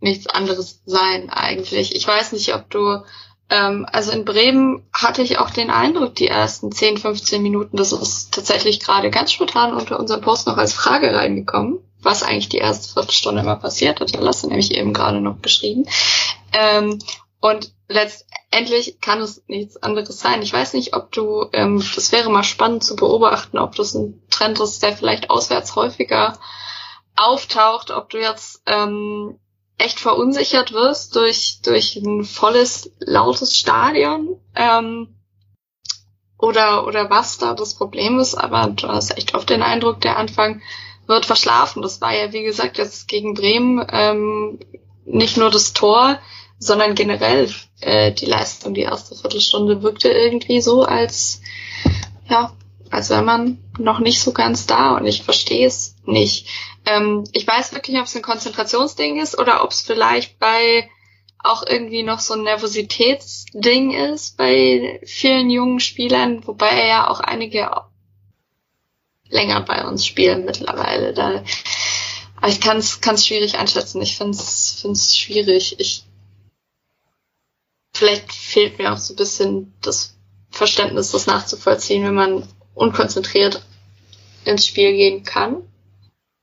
nichts 0.00 0.28
anderes 0.28 0.82
sein 0.86 1.28
eigentlich. 1.28 1.94
Ich 1.94 2.06
weiß 2.06 2.32
nicht, 2.32 2.54
ob 2.54 2.70
du, 2.70 3.02
ähm, 3.50 3.84
also 3.90 4.12
in 4.12 4.24
Bremen 4.24 4.86
hatte 4.92 5.22
ich 5.22 5.38
auch 5.38 5.50
den 5.50 5.70
Eindruck, 5.70 6.14
die 6.14 6.28
ersten 6.28 6.70
10, 6.70 6.98
15 6.98 7.42
Minuten, 7.42 7.76
das 7.76 7.92
ist 7.92 8.32
tatsächlich 8.32 8.78
gerade 8.80 9.10
ganz 9.10 9.32
spontan 9.32 9.74
unter 9.74 9.98
unserem 9.98 10.20
Post 10.20 10.46
noch 10.46 10.56
als 10.56 10.72
Frage 10.72 11.12
reingekommen, 11.12 11.80
was 12.02 12.22
eigentlich 12.22 12.48
die 12.48 12.58
erste 12.58 12.92
Viertelstunde 12.92 13.42
immer 13.42 13.56
passiert 13.56 14.00
hat. 14.00 14.12
Hast 14.18 14.44
du 14.44 14.48
nämlich 14.48 14.74
eben 14.74 14.92
gerade 14.92 15.20
noch 15.20 15.36
beschrieben. 15.36 15.86
Ähm, 16.52 16.98
und 17.40 17.72
letztendlich 17.88 19.00
kann 19.00 19.20
es 19.20 19.42
nichts 19.46 19.76
anderes 19.82 20.20
sein. 20.20 20.42
Ich 20.42 20.52
weiß 20.52 20.74
nicht, 20.74 20.94
ob 20.94 21.10
du, 21.12 21.46
ähm, 21.52 21.82
das 21.94 22.12
wäre 22.12 22.30
mal 22.30 22.44
spannend 22.44 22.84
zu 22.84 22.96
beobachten, 22.96 23.58
ob 23.58 23.74
das 23.74 23.94
ein 23.94 24.22
Trend 24.30 24.60
ist, 24.60 24.82
der 24.82 24.96
vielleicht 24.96 25.30
auswärts 25.30 25.74
häufiger 25.74 26.38
auftaucht, 27.16 27.90
ob 27.90 28.10
du 28.10 28.18
jetzt 28.18 28.62
ähm, 28.66 29.38
echt 29.78 30.00
verunsichert 30.00 30.72
wirst 30.72 31.16
durch, 31.16 31.60
durch 31.62 31.96
ein 31.96 32.24
volles, 32.24 32.90
lautes 32.98 33.56
Stadion 33.56 34.38
ähm, 34.54 35.16
oder, 36.38 36.86
oder 36.86 37.10
was 37.10 37.38
da 37.38 37.54
das 37.54 37.74
Problem 37.74 38.18
ist, 38.18 38.34
aber 38.34 38.68
du 38.68 38.88
hast 38.88 39.16
echt 39.16 39.34
oft 39.34 39.48
den 39.48 39.62
Eindruck, 39.62 40.00
der 40.00 40.18
Anfang 40.18 40.62
wird 41.10 41.26
verschlafen. 41.26 41.82
Das 41.82 42.00
war 42.00 42.14
ja, 42.14 42.32
wie 42.32 42.42
gesagt, 42.42 42.78
jetzt 42.78 43.08
gegen 43.08 43.34
Bremen 43.34 43.86
ähm, 43.92 44.58
nicht 45.04 45.36
nur 45.36 45.50
das 45.50 45.74
Tor, 45.74 46.18
sondern 46.58 46.94
generell 46.94 47.52
äh, 47.80 48.12
die 48.12 48.26
Leistung, 48.26 48.72
die 48.72 48.82
erste 48.82 49.14
Viertelstunde 49.14 49.82
wirkte 49.82 50.08
irgendwie 50.08 50.62
so, 50.62 50.84
als 50.84 51.42
ja, 52.28 52.52
als 52.90 53.10
wäre 53.10 53.22
man 53.22 53.58
noch 53.78 53.98
nicht 53.98 54.20
so 54.20 54.32
ganz 54.32 54.66
da 54.66 54.96
und 54.96 55.06
ich 55.06 55.22
verstehe 55.22 55.66
es 55.66 55.96
nicht. 56.04 56.46
Ähm, 56.86 57.24
ich 57.32 57.46
weiß 57.46 57.72
wirklich 57.72 57.94
nicht, 57.94 58.00
ob 58.00 58.06
es 58.06 58.16
ein 58.16 58.22
Konzentrationsding 58.22 59.20
ist 59.20 59.38
oder 59.38 59.64
ob 59.64 59.70
es 59.70 59.82
vielleicht 59.82 60.38
bei 60.38 60.88
auch 61.42 61.64
irgendwie 61.66 62.02
noch 62.02 62.20
so 62.20 62.34
ein 62.34 62.42
Nervositätsding 62.42 63.92
ist 63.92 64.36
bei 64.36 65.00
vielen 65.04 65.48
jungen 65.50 65.80
Spielern, 65.80 66.46
wobei 66.46 66.86
ja 66.86 67.08
auch 67.08 67.20
einige 67.20 67.70
länger 69.30 69.62
bei 69.62 69.86
uns 69.86 70.04
spielen 70.04 70.44
mittlerweile. 70.44 71.14
Da, 71.14 71.42
ich 72.46 72.60
kann 72.60 72.78
es 72.78 73.26
schwierig 73.26 73.58
einschätzen. 73.58 74.02
Ich 74.02 74.16
finde 74.16 74.36
es 74.36 75.16
schwierig. 75.16 75.78
Ich 75.78 76.04
vielleicht 77.92 78.32
fehlt 78.32 78.78
mir 78.78 78.92
auch 78.92 78.98
so 78.98 79.12
ein 79.12 79.16
bisschen 79.16 79.74
das 79.82 80.16
Verständnis, 80.50 81.12
das 81.12 81.26
nachzuvollziehen, 81.26 82.04
wenn 82.04 82.14
man 82.14 82.48
unkonzentriert 82.74 83.62
ins 84.44 84.66
Spiel 84.66 84.92
gehen 84.92 85.22
kann. 85.22 85.62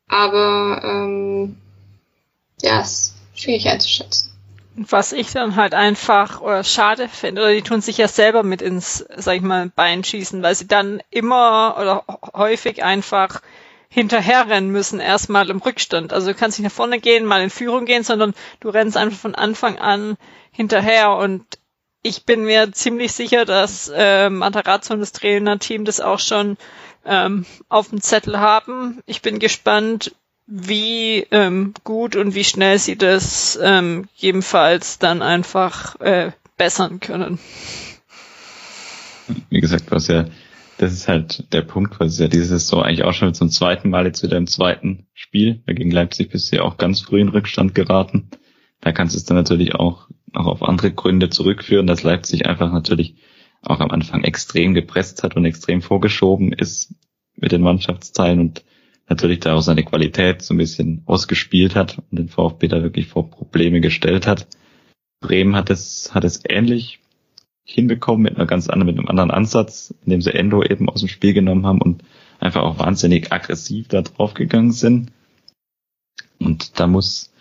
Aber 0.07 0.81
ähm, 0.83 1.57
ja, 2.61 2.81
ist 2.81 3.15
schwierig 3.33 3.67
einzuschätzen. 3.67 4.26
Was 4.79 5.11
ich 5.11 5.31
dann 5.31 5.55
halt 5.55 5.73
einfach 5.73 6.39
oder 6.39 6.63
schade 6.63 7.09
finde, 7.09 7.41
oder 7.41 7.51
die 7.51 7.63
tun 7.63 7.81
sich 7.81 7.97
ja 7.97 8.07
selber 8.07 8.43
mit 8.43 8.61
ins, 8.61 9.03
sag 9.15 9.37
ich 9.37 9.41
mal, 9.41 9.71
Bein 9.75 10.03
schießen, 10.03 10.43
weil 10.43 10.53
sie 10.53 10.67
dann 10.67 11.01
immer 11.09 11.75
oder 11.79 12.03
häufig 12.35 12.83
einfach 12.83 13.41
hinterherrennen 13.89 14.71
müssen, 14.71 14.99
erstmal 14.99 15.49
im 15.49 15.57
Rückstand. 15.57 16.13
Also 16.13 16.27
du 16.27 16.35
kannst 16.35 16.59
nicht 16.59 16.69
nach 16.69 16.75
vorne 16.75 16.99
gehen, 16.99 17.25
mal 17.25 17.41
in 17.41 17.49
Führung 17.49 17.85
gehen, 17.85 18.03
sondern 18.03 18.35
du 18.59 18.69
rennst 18.69 18.97
einfach 18.97 19.17
von 19.17 19.33
Anfang 19.33 19.79
an 19.79 20.15
hinterher 20.51 21.15
und 21.15 21.43
ich 22.03 22.25
bin 22.25 22.43
mir 22.43 22.71
ziemlich 22.71 23.13
sicher, 23.13 23.45
dass 23.45 23.91
äh, 23.93 24.29
Matarazzo 24.29 24.93
und 24.93 24.99
das 24.99 25.11
Trainerteam 25.11 25.85
das 25.85 25.99
auch 25.99 26.19
schon 26.19 26.57
ähm, 27.03 27.47
auf 27.67 27.89
dem 27.89 28.01
Zettel 28.01 28.39
haben. 28.39 29.01
Ich 29.07 29.23
bin 29.23 29.39
gespannt, 29.39 30.13
wie 30.47 31.27
ähm, 31.31 31.73
gut 31.83 32.15
und 32.15 32.33
wie 32.33 32.45
schnell 32.45 32.79
sie 32.79 32.97
das 32.97 33.59
ähm, 33.61 34.07
jedenfalls 34.15 34.97
dann 34.97 35.21
einfach 35.21 35.99
äh, 35.99 36.31
bessern 36.57 37.01
können. 37.01 37.37
Wie 39.49 39.59
gesagt, 39.59 39.91
was 39.91 40.07
ja, 40.07 40.25
das 40.77 40.93
ist 40.93 41.09
halt 41.09 41.51
der 41.53 41.63
Punkt, 41.63 41.99
was 41.99 42.17
ja 42.17 42.29
diese 42.29 42.45
Saison 42.45 42.83
eigentlich 42.83 43.03
auch 43.03 43.13
schon 43.13 43.33
zum 43.33 43.49
zweiten 43.49 43.89
Mal 43.89 44.05
jetzt 44.05 44.23
wieder 44.23 44.37
im 44.37 44.47
zweiten 44.47 45.07
Spiel. 45.13 45.61
Gegen 45.67 45.91
Leipzig 45.91 46.31
bist 46.31 46.51
du 46.51 46.57
ja 46.57 46.61
auch 46.61 46.77
ganz 46.77 47.01
früh 47.01 47.19
in 47.19 47.29
Rückstand 47.29 47.75
geraten. 47.75 48.29
Da 48.79 48.93
kannst 48.93 49.15
du 49.15 49.17
es 49.17 49.25
dann 49.25 49.35
natürlich 49.35 49.75
auch, 49.75 50.07
auch 50.33 50.45
auf 50.45 50.63
andere 50.63 50.91
Gründe 50.91 51.29
zurückführen, 51.29 51.87
dass 51.87 52.03
Leipzig 52.03 52.45
einfach 52.45 52.71
natürlich 52.71 53.15
auch 53.63 53.81
am 53.81 53.91
Anfang 53.91 54.23
extrem 54.23 54.73
gepresst 54.73 55.23
hat 55.23 55.35
und 55.35 55.43
extrem 55.43 55.81
vorgeschoben 55.81 56.53
ist 56.53 56.93
mit 57.35 57.51
den 57.51 57.61
Mannschaftsteilen 57.61 58.39
und 58.39 58.63
natürlich 59.09 59.39
da 59.39 59.55
auch 59.55 59.61
seine 59.61 59.83
Qualität 59.83 60.41
so 60.41 60.53
ein 60.53 60.57
bisschen 60.57 61.03
ausgespielt 61.05 61.75
hat 61.75 61.97
und 62.11 62.19
den 62.19 62.29
VfB 62.29 62.67
da 62.67 62.83
wirklich 62.83 63.07
vor 63.07 63.29
Probleme 63.29 63.81
gestellt 63.81 64.27
hat. 64.27 64.47
Bremen 65.21 65.55
hat 65.55 65.69
es, 65.69 66.13
hat 66.13 66.23
es 66.23 66.41
ähnlich 66.47 66.99
hinbekommen 67.63 68.23
mit 68.23 68.35
einer 68.35 68.45
ganz 68.45 68.69
anderen, 68.69 68.87
mit 68.87 68.99
einem 68.99 69.09
anderen 69.09 69.31
Ansatz, 69.31 69.93
indem 70.05 70.21
sie 70.21 70.33
Endo 70.33 70.63
eben 70.63 70.89
aus 70.89 71.01
dem 71.01 71.09
Spiel 71.09 71.33
genommen 71.33 71.65
haben 71.65 71.81
und 71.81 72.03
einfach 72.39 72.61
auch 72.61 72.79
wahnsinnig 72.79 73.31
aggressiv 73.33 73.87
da 73.87 74.01
drauf 74.01 74.33
gegangen 74.33 74.71
sind. 74.71 75.11
Und 76.39 76.79
da 76.79 76.87
muss, 76.87 77.31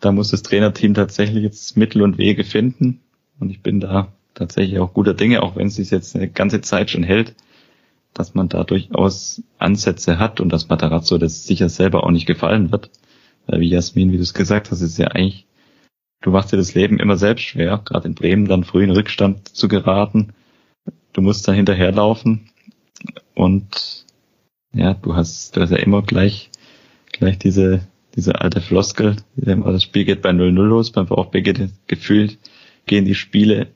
da 0.00 0.10
muss 0.10 0.30
das 0.30 0.42
Trainerteam 0.42 0.94
tatsächlich 0.94 1.42
jetzt 1.42 1.76
Mittel 1.76 2.02
und 2.02 2.18
Wege 2.18 2.44
finden. 2.44 3.00
Und 3.38 3.50
ich 3.50 3.60
bin 3.60 3.80
da 3.80 4.12
tatsächlich 4.34 4.78
auch 4.78 4.94
guter 4.94 5.14
Dinge, 5.14 5.42
auch 5.42 5.56
wenn 5.56 5.68
es 5.68 5.76
sich 5.76 5.90
jetzt 5.90 6.16
eine 6.16 6.28
ganze 6.28 6.60
Zeit 6.60 6.90
schon 6.90 7.02
hält, 7.02 7.34
dass 8.14 8.34
man 8.34 8.48
da 8.48 8.64
durchaus 8.64 9.42
Ansätze 9.58 10.18
hat 10.18 10.40
und 10.40 10.52
dass 10.52 10.68
Matarazzo 10.68 11.18
das 11.18 11.44
sicher 11.44 11.68
selber 11.68 12.04
auch 12.04 12.10
nicht 12.10 12.26
gefallen 12.26 12.72
wird. 12.72 12.90
Weil 13.46 13.60
wie 13.60 13.68
Jasmin, 13.68 14.12
wie 14.12 14.16
du 14.16 14.22
es 14.22 14.34
gesagt 14.34 14.70
hast, 14.70 14.80
ist 14.82 14.98
ja 14.98 15.08
eigentlich, 15.08 15.46
du 16.20 16.30
machst 16.30 16.52
dir 16.52 16.56
das 16.56 16.74
Leben 16.74 16.98
immer 16.98 17.16
selbst 17.16 17.44
schwer, 17.44 17.80
gerade 17.84 18.08
in 18.08 18.14
Bremen 18.14 18.46
dann 18.46 18.64
früh 18.64 18.84
in 18.84 18.90
Rückstand 18.90 19.48
zu 19.48 19.68
geraten. 19.68 20.34
Du 21.12 21.20
musst 21.20 21.46
dann 21.48 21.54
hinterherlaufen 21.54 22.50
und 23.34 24.04
ja, 24.72 24.94
du 24.94 25.14
hast, 25.14 25.56
du 25.56 25.60
hast 25.60 25.70
ja 25.70 25.78
immer 25.78 26.02
gleich, 26.02 26.50
gleich 27.12 27.38
diese, 27.38 27.86
diese 28.14 28.40
alte 28.40 28.60
Floskel, 28.60 29.16
das 29.36 29.82
Spiel 29.82 30.04
geht 30.04 30.22
bei 30.22 30.30
0-0 30.30 30.50
los, 30.50 30.90
beim 30.90 31.06
VfB 31.06 31.40
geht 31.42 31.70
gefühlt, 31.86 32.38
gehen 32.86 33.04
die 33.04 33.14
Spiele 33.14 33.68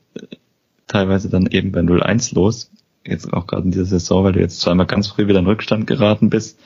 teilweise 0.87 1.29
dann 1.29 1.47
eben 1.47 1.71
bei 1.71 1.79
0-1 1.79 2.35
los 2.35 2.71
jetzt 3.05 3.31
auch 3.33 3.47
gerade 3.47 3.63
in 3.63 3.71
dieser 3.71 3.85
Saison, 3.85 4.23
weil 4.23 4.33
du 4.33 4.39
jetzt 4.39 4.59
zweimal 4.59 4.85
ganz 4.85 5.07
früh 5.07 5.27
wieder 5.27 5.39
in 5.39 5.45
Rückstand 5.45 5.87
geraten 5.87 6.29
bist. 6.29 6.59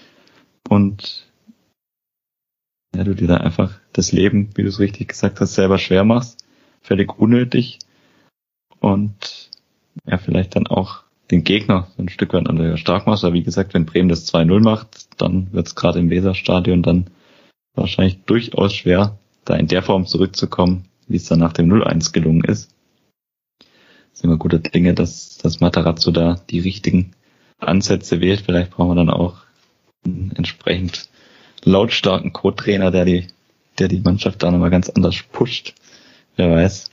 Und 0.69 1.27
ja, 2.95 3.03
du 3.03 3.15
dir 3.15 3.27
da 3.27 3.38
einfach 3.38 3.79
das 3.93 4.11
Leben, 4.11 4.49
wie 4.55 4.63
du 4.63 4.69
es 4.69 4.79
richtig 4.79 5.09
gesagt 5.09 5.39
hast, 5.39 5.55
selber 5.55 5.77
schwer 5.77 6.03
machst, 6.03 6.45
völlig 6.81 7.17
unnötig. 7.17 7.79
Und 8.79 9.49
ja, 10.05 10.17
vielleicht 10.17 10.55
dann 10.55 10.67
auch 10.67 11.03
den 11.31 11.43
Gegner 11.43 11.88
ein 11.97 12.09
Stück 12.09 12.33
weit 12.33 12.79
stark 12.79 13.07
machst, 13.07 13.25
aber 13.25 13.33
wie 13.33 13.43
gesagt, 13.43 13.73
wenn 13.73 13.85
Bremen 13.85 14.09
das 14.09 14.33
2-0 14.33 14.61
macht, 14.61 15.21
dann 15.21 15.51
wird 15.51 15.67
es 15.67 15.75
gerade 15.75 15.99
im 15.99 16.09
Weserstadion 16.09 16.83
dann 16.83 17.09
wahrscheinlich 17.75 18.19
durchaus 18.25 18.73
schwer, 18.73 19.17
da 19.43 19.55
in 19.55 19.67
der 19.67 19.83
Form 19.83 20.05
zurückzukommen, 20.05 20.85
wie 21.07 21.17
es 21.17 21.25
dann 21.25 21.39
nach 21.39 21.53
dem 21.53 21.69
0-1 21.69 22.13
gelungen 22.13 22.43
ist 22.43 22.76
sind 24.18 24.32
wir 24.32 24.38
guter 24.38 24.57
Dinge, 24.57 24.95
dass, 24.95 25.38
dass 25.38 25.59
Matarazzo 25.59 26.09
da 26.09 26.41
die 26.49 26.59
richtigen 26.59 27.11
Ansätze 27.59 28.20
wählt. 28.20 28.41
Vielleicht 28.41 28.72
brauchen 28.72 28.89
wir 28.89 28.95
dann 28.95 29.11
auch 29.11 29.38
einen 30.03 30.32
entsprechend 30.36 31.07
lautstarken 31.63 32.34
Co-Trainer, 32.34 32.89
der 32.89 33.05
die, 33.05 33.28
der 33.78 33.89
die 33.89 33.99
Mannschaft 33.99 34.41
da 34.41 34.49
nochmal 34.49 34.72
ganz 34.72 34.89
anders 34.89 35.22
pusht. 35.32 35.76
Wer 36.36 36.49
weiß. 36.49 36.89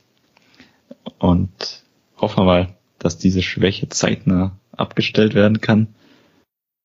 Und 1.19 1.83
hoffen 2.19 2.41
wir 2.41 2.45
mal, 2.45 2.75
dass 2.99 3.17
diese 3.17 3.41
Schwäche 3.41 3.89
zeitnah 3.89 4.59
abgestellt 4.73 5.35
werden 5.35 5.63
kann. 5.63 5.95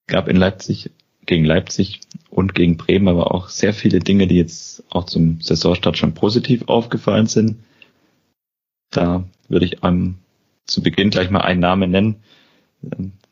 Gab 0.07 0.29
in 0.29 0.37
Leipzig, 0.37 0.91
gegen 1.25 1.43
Leipzig 1.43 1.99
und 2.29 2.55
gegen 2.55 2.77
Bremen 2.77 3.09
aber 3.09 3.35
auch 3.35 3.49
sehr 3.49 3.73
viele 3.73 3.99
Dinge, 3.99 4.27
die 4.27 4.37
jetzt 4.37 4.83
auch 4.89 5.05
zum 5.05 5.41
Saisonstart 5.41 5.97
schon 5.97 6.13
positiv 6.13 6.69
aufgefallen 6.69 7.27
sind. 7.27 7.57
Da 8.89 9.25
würde 9.49 9.65
ich 9.65 9.83
am 9.83 10.15
zu 10.69 10.81
Beginn 10.81 11.09
gleich 11.09 11.29
mal 11.29 11.41
einen 11.41 11.59
Namen 11.59 11.91
nennen. 11.91 12.23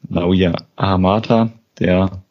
Nauja 0.10 0.54
Ahamata, 0.76 1.52
der 1.80 2.24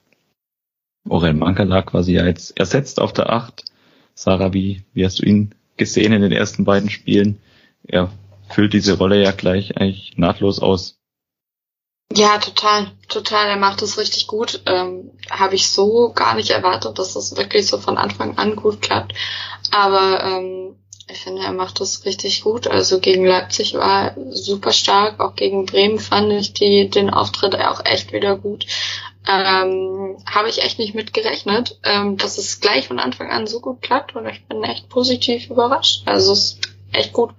Orel 1.09 1.35
Mankala 1.35 1.83
quasi 1.83 2.15
ja 2.15 2.27
jetzt 2.27 2.59
ersetzt 2.59 3.01
auf 3.01 3.13
der 3.13 3.31
Acht. 3.31 3.65
Sarah, 4.15 4.53
wie, 4.53 4.83
wie 4.93 5.05
hast 5.05 5.21
du 5.21 5.27
ihn 5.27 5.55
gesehen 5.77 6.13
in 6.13 6.23
den 6.23 6.33
ersten 6.33 6.65
beiden 6.65 6.91
Spielen? 6.91 7.39
Er 7.87 8.11
füllt 8.49 8.73
diese 8.73 8.97
Rolle 8.97 9.23
ja 9.23 9.33
gleich 9.33 9.77
eigentlich 9.77 10.17
nahtlos 10.17 10.61
aus. 10.61 10.99
Ja, 12.13 12.39
total, 12.39 12.93
total. 13.09 13.49
Er 13.49 13.57
macht 13.57 13.83
es 13.83 13.99
richtig 13.99 14.27
gut. 14.27 14.63
Ähm, 14.67 15.11
Habe 15.29 15.57
ich 15.57 15.69
so 15.69 16.13
gar 16.15 16.37
nicht 16.37 16.51
erwartet, 16.51 16.99
dass 16.99 17.15
das 17.15 17.37
wirklich 17.37 17.67
so 17.67 17.79
von 17.79 17.99
Anfang 17.99 18.39
an 18.39 18.57
gut 18.57 18.81
klappt. 18.81 19.13
Aber 19.73 20.23
ähm, 20.23 20.77
ich 21.09 21.19
finde, 21.19 21.43
er 21.43 21.53
macht 21.53 21.81
das 21.81 22.05
richtig 22.05 22.43
gut. 22.43 22.67
Also 22.67 22.99
gegen 22.99 23.25
Leipzig 23.25 23.75
war 23.75 24.17
er 24.17 24.33
super 24.33 24.73
stark. 24.73 25.21
Auch 25.21 25.37
gegen 25.37 25.67
Bremen 25.67 25.99
fand 25.99 26.33
ich 26.33 26.53
die, 26.53 26.91
den 26.91 27.11
Auftritt 27.11 27.55
auch 27.55 27.85
echt 27.85 28.13
wieder 28.13 28.37
gut. 28.37 28.67
Ähm, 29.29 30.17
Habe 30.27 30.49
ich 30.49 30.63
echt 30.63 30.79
nicht 30.79 30.95
mit 30.95 31.13
gerechnet, 31.13 31.79
ähm, 31.85 32.17
dass 32.17 32.39
es 32.39 32.61
gleich 32.61 32.89
von 32.89 32.99
Anfang 32.99 33.31
an 33.31 33.47
so 33.47 33.61
gut 33.61 33.83
klappt 33.83 34.15
und 34.17 34.27
ich 34.27 34.45
bin 34.47 34.63
echt 34.65 34.89
positiv 34.89 35.49
überrascht. 35.51 36.03
Also 36.07 36.33
es 36.33 36.39
ist 36.39 36.61
echt 36.93 37.13
gut. 37.13 37.31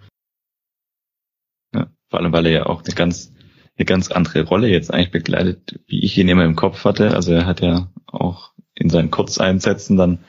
Ja, 1.74 1.88
vor 2.10 2.20
allem, 2.20 2.32
weil 2.32 2.46
er 2.46 2.52
ja 2.52 2.66
auch 2.68 2.84
eine 2.84 2.94
ganz, 2.94 3.34
eine 3.78 3.86
ganz 3.86 4.12
andere 4.12 4.44
Rolle 4.44 4.68
jetzt 4.70 4.94
eigentlich 4.94 5.12
begleitet, 5.12 5.80
wie 5.88 6.04
ich 6.04 6.18
ihn 6.18 6.30
immer 6.30 6.46
im 6.46 6.56
Kopf 6.56 6.86
hatte. 6.86 7.14
Also 7.14 7.34
er 7.34 7.46
hat 7.46 7.62
ja 7.62 7.90
auch 8.08 8.52
in 8.76 8.90
seinen 8.90 9.12
Kurzeinsätzen 9.12 9.98
dann 9.98 10.20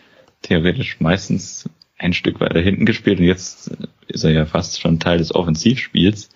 theoretisch 0.43 1.01
meistens 1.01 1.69
ein 1.99 2.13
Stück 2.13 2.41
weiter 2.41 2.61
hinten 2.61 2.87
gespielt 2.87 3.19
und 3.19 3.27
jetzt 3.27 3.71
ist 4.07 4.25
er 4.25 4.31
ja 4.31 4.47
fast 4.47 4.81
schon 4.81 5.01
Teil 5.01 5.19
des 5.19 5.35
Offensivspiels. 5.35 6.31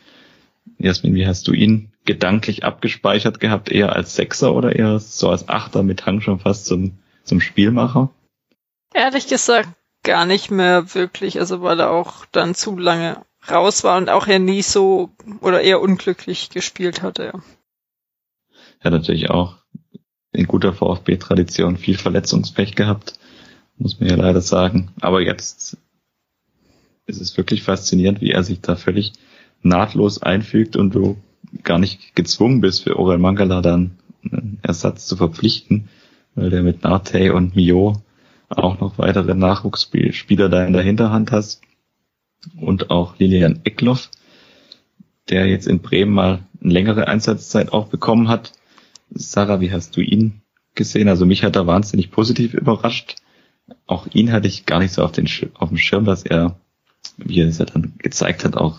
Jasmin, 0.78 1.14
wie 1.14 1.26
hast 1.26 1.46
du 1.46 1.52
ihn 1.52 1.92
gedanklich 2.04 2.64
abgespeichert 2.64 3.40
gehabt? 3.40 3.70
Eher 3.70 3.94
als 3.94 4.16
Sechser 4.16 4.54
oder 4.54 4.74
eher 4.74 4.98
so 4.98 5.30
als 5.30 5.48
Achter 5.48 5.82
mit 5.82 6.04
Hang 6.04 6.20
schon 6.20 6.40
fast 6.40 6.66
zum, 6.66 6.98
zum 7.24 7.40
Spielmacher? 7.40 8.10
Ehrlich 8.92 9.28
gesagt 9.28 9.68
gar 10.02 10.26
nicht 10.26 10.50
mehr 10.50 10.94
wirklich, 10.94 11.38
also 11.38 11.62
weil 11.62 11.78
er 11.78 11.90
auch 11.90 12.26
dann 12.32 12.54
zu 12.56 12.76
lange 12.76 13.24
raus 13.48 13.84
war 13.84 13.96
und 13.96 14.10
auch 14.10 14.26
er 14.26 14.40
nie 14.40 14.62
so 14.62 15.10
oder 15.40 15.62
eher 15.62 15.80
unglücklich 15.80 16.50
gespielt 16.50 17.02
hatte. 17.02 17.24
Ja, 17.24 17.42
ja 18.82 18.90
natürlich 18.90 19.30
auch 19.30 19.58
in 20.32 20.46
guter 20.46 20.72
VfB-Tradition 20.72 21.76
viel 21.76 21.98
Verletzungspech 21.98 22.74
gehabt 22.74 23.14
muss 23.82 23.98
man 23.98 24.08
ja 24.08 24.16
leider 24.16 24.40
sagen. 24.40 24.90
Aber 25.00 25.20
jetzt 25.20 25.76
ist 27.06 27.20
es 27.20 27.36
wirklich 27.36 27.62
faszinierend, 27.62 28.20
wie 28.20 28.30
er 28.30 28.44
sich 28.44 28.60
da 28.60 28.76
völlig 28.76 29.12
nahtlos 29.62 30.22
einfügt 30.22 30.76
und 30.76 30.94
du 30.94 31.16
gar 31.64 31.78
nicht 31.78 32.14
gezwungen 32.14 32.60
bist, 32.60 32.84
für 32.84 32.98
Orel 32.98 33.18
Mangala 33.18 33.60
dann 33.60 33.98
einen 34.24 34.58
Ersatz 34.62 35.06
zu 35.06 35.16
verpflichten, 35.16 35.88
weil 36.34 36.50
der 36.50 36.62
mit 36.62 36.84
Nate 36.84 37.34
und 37.34 37.56
Mio 37.56 38.00
auch 38.48 38.80
noch 38.80 38.98
weitere 38.98 39.34
Nachwuchsspieler 39.34 40.48
da 40.48 40.64
in 40.64 40.72
der 40.72 40.82
Hinterhand 40.82 41.32
hast. 41.32 41.62
Und 42.56 42.90
auch 42.90 43.18
Lilian 43.18 43.60
Eckloff, 43.64 44.10
der 45.28 45.46
jetzt 45.46 45.66
in 45.66 45.80
Bremen 45.80 46.12
mal 46.12 46.40
eine 46.60 46.72
längere 46.72 47.08
Einsatzzeit 47.08 47.72
auch 47.72 47.88
bekommen 47.88 48.28
hat. 48.28 48.52
Sarah, 49.10 49.60
wie 49.60 49.72
hast 49.72 49.96
du 49.96 50.00
ihn 50.00 50.42
gesehen? 50.74 51.08
Also 51.08 51.26
mich 51.26 51.44
hat 51.44 51.56
er 51.56 51.66
wahnsinnig 51.66 52.10
positiv 52.10 52.54
überrascht 52.54 53.21
auch 53.86 54.06
ihn 54.12 54.32
hatte 54.32 54.48
ich 54.48 54.66
gar 54.66 54.80
nicht 54.80 54.92
so 54.92 55.02
auf, 55.02 55.12
den, 55.12 55.28
auf 55.54 55.68
dem 55.68 55.78
Schirm, 55.78 56.04
dass 56.04 56.24
er, 56.24 56.56
wie 57.16 57.40
er 57.40 57.48
es 57.48 57.58
ja 57.58 57.64
dann 57.64 57.94
gezeigt 57.98 58.44
hat, 58.44 58.56
auch 58.56 58.78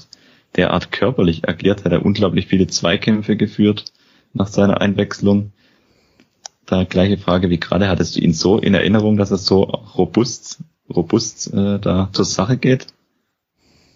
derart 0.56 0.92
körperlich 0.92 1.48
agiert, 1.48 1.86
hat 1.86 1.92
er 1.92 2.06
unglaublich 2.06 2.48
viele 2.48 2.68
Zweikämpfe 2.68 3.36
geführt 3.36 3.86
nach 4.34 4.48
seiner 4.48 4.82
Einwechslung. 4.82 5.52
Da 6.66 6.84
gleiche 6.86 7.18
Frage 7.18 7.50
wie 7.50 7.60
gerade, 7.60 7.90
hattest 7.90 8.16
du 8.16 8.20
ihn 8.20 8.34
so 8.34 8.58
in 8.58 8.74
Erinnerung, 8.74 9.18
dass 9.18 9.32
er 9.32 9.38
so 9.38 9.64
robust, 9.64 10.60
robust 10.90 11.54
äh, 11.54 11.80
da 11.80 12.10
zur 12.12 12.26
Sache 12.26 12.58
geht? 12.58 12.88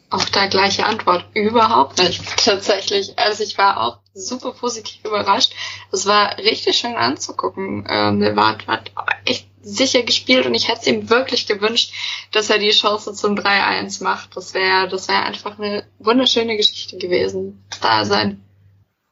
Auch 0.09 0.25
da 0.25 0.47
gleiche 0.47 0.85
Antwort. 0.85 1.25
Überhaupt 1.33 1.97
nicht, 1.97 2.23
tatsächlich. 2.45 3.17
Also 3.17 3.43
ich 3.43 3.57
war 3.57 3.81
auch 3.81 3.99
super 4.13 4.51
positiv 4.51 5.03
überrascht. 5.05 5.53
Es 5.91 6.05
war 6.05 6.37
richtig 6.37 6.77
schön 6.77 6.95
anzugucken. 6.95 7.85
Ähm, 7.89 8.19
der 8.19 8.35
war, 8.35 8.57
hat 8.67 8.91
echt 9.25 9.46
sicher 9.61 10.03
gespielt 10.03 10.45
und 10.45 10.53
ich 10.53 10.67
hätte 10.67 10.81
es 10.81 10.87
ihm 10.87 11.09
wirklich 11.09 11.47
gewünscht, 11.47 11.91
dass 12.31 12.49
er 12.49 12.59
die 12.59 12.69
Chance 12.69 13.13
zum 13.13 13.35
3-1 13.35 14.03
macht. 14.03 14.35
Das 14.35 14.53
wäre 14.53 14.87
das 14.87 15.07
wäre 15.07 15.23
einfach 15.23 15.59
eine 15.59 15.85
wunderschöne 15.99 16.57
Geschichte 16.57 16.97
gewesen. 16.97 17.63
Da 17.81 18.05
sein, 18.05 18.43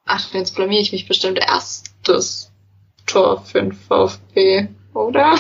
ach, 0.06 0.34
jetzt 0.34 0.56
blamier 0.56 0.80
ich 0.80 0.92
mich 0.92 1.08
bestimmt, 1.08 1.40
erstes 1.40 2.52
Tor 3.06 3.44
für 3.46 3.62
den 3.62 3.74
VfB, 3.74 4.70
oder? 4.94 5.40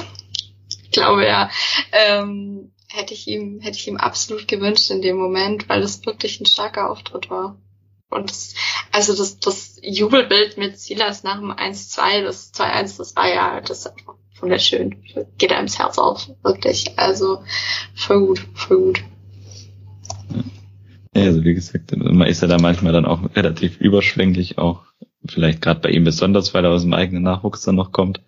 Ich 0.69 0.91
glaube 0.91 1.25
ja. 1.25 1.49
Ähm, 1.91 2.71
hätte 2.87 3.13
ich 3.13 3.27
ihm, 3.27 3.59
hätte 3.59 3.77
ich 3.77 3.87
ihm 3.87 3.97
absolut 3.97 4.47
gewünscht 4.47 4.89
in 4.89 5.01
dem 5.01 5.17
Moment, 5.17 5.67
weil 5.69 5.81
es 5.81 6.05
wirklich 6.05 6.39
ein 6.39 6.45
starker 6.45 6.89
Auftritt 6.89 7.29
war. 7.29 7.57
Und 8.09 8.29
das, 8.29 8.53
also 8.91 9.15
das, 9.15 9.39
das 9.39 9.79
Jubelbild 9.81 10.57
mit 10.57 10.79
Silas 10.79 11.23
nach 11.23 11.39
dem 11.39 11.51
1-2, 11.51 12.23
das 12.23 12.53
2-1, 12.53 12.97
das 12.97 13.15
war 13.15 13.27
ja, 13.27 13.61
das 13.61 13.87
einfach 13.87 14.15
wunderschön. 14.45 14.95
Geht 15.37 15.51
einem 15.51 15.63
ins 15.63 15.79
Herz 15.79 15.97
auf, 15.97 16.29
wirklich. 16.43 16.97
Also 16.97 17.43
voll 17.95 18.27
gut, 18.27 18.47
voll 18.53 18.77
gut. 18.77 19.03
Ja, 21.15 21.23
also 21.23 21.43
wie 21.43 21.53
gesagt, 21.53 21.95
man 21.97 22.27
ist 22.27 22.41
ja 22.41 22.47
da 22.47 22.57
manchmal 22.59 22.93
dann 22.93 23.05
auch 23.05 23.35
relativ 23.35 23.79
überschwänglich, 23.79 24.57
auch 24.57 24.83
vielleicht 25.25 25.61
gerade 25.61 25.79
bei 25.79 25.89
ihm 25.89 26.03
besonders, 26.03 26.53
weil 26.53 26.63
er 26.63 26.71
aus 26.71 26.83
dem 26.83 26.93
eigenen 26.93 27.23
Nachwuchs 27.23 27.61
dann 27.61 27.75
noch 27.75 27.91
kommt. 27.91 28.21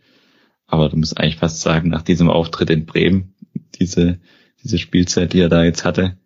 Aber 0.66 0.90
du 0.90 0.98
musst 0.98 1.18
eigentlich 1.18 1.38
fast 1.38 1.62
sagen, 1.62 1.90
nach 1.90 2.02
diesem 2.02 2.30
Auftritt 2.30 2.70
in 2.70 2.86
Bremen, 2.86 3.36
diese, 3.76 4.20
diese 4.64 4.80
Spielzeit, 4.80 5.34
die 5.34 5.40
er 5.40 5.50
da 5.50 5.64
jetzt 5.64 5.86
hatte, 5.86 6.18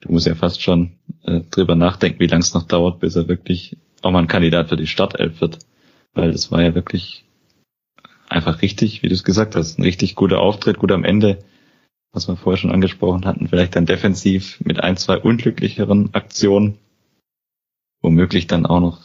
du 0.00 0.12
musst 0.12 0.26
ja 0.26 0.34
fast 0.34 0.62
schon 0.62 0.98
äh, 1.24 1.40
drüber 1.50 1.76
nachdenken, 1.76 2.20
wie 2.20 2.26
lange 2.26 2.42
es 2.42 2.54
noch 2.54 2.64
dauert, 2.64 3.00
bis 3.00 3.16
er 3.16 3.28
wirklich 3.28 3.78
auch 4.02 4.10
mal 4.10 4.20
ein 4.20 4.28
Kandidat 4.28 4.68
für 4.68 4.76
die 4.76 4.86
Startelf 4.86 5.40
wird. 5.40 5.58
Weil 6.12 6.32
das 6.32 6.50
war 6.52 6.62
ja 6.62 6.74
wirklich 6.74 7.24
einfach 8.30 8.62
richtig, 8.62 9.02
wie 9.02 9.08
du 9.08 9.14
es 9.14 9.24
gesagt 9.24 9.56
hast, 9.56 9.78
ein 9.78 9.82
richtig 9.82 10.14
guter 10.14 10.40
Auftritt, 10.40 10.78
gut 10.78 10.92
am 10.92 11.04
Ende, 11.04 11.38
was 12.12 12.28
wir 12.28 12.36
vorher 12.36 12.58
schon 12.58 12.72
angesprochen 12.72 13.24
hatten, 13.24 13.48
vielleicht 13.48 13.76
dann 13.76 13.86
defensiv 13.86 14.60
mit 14.60 14.80
ein, 14.80 14.96
zwei 14.96 15.18
unglücklicheren 15.18 16.14
Aktionen, 16.14 16.78
womöglich 18.02 18.46
dann 18.46 18.66
auch 18.66 18.80
noch 18.80 19.00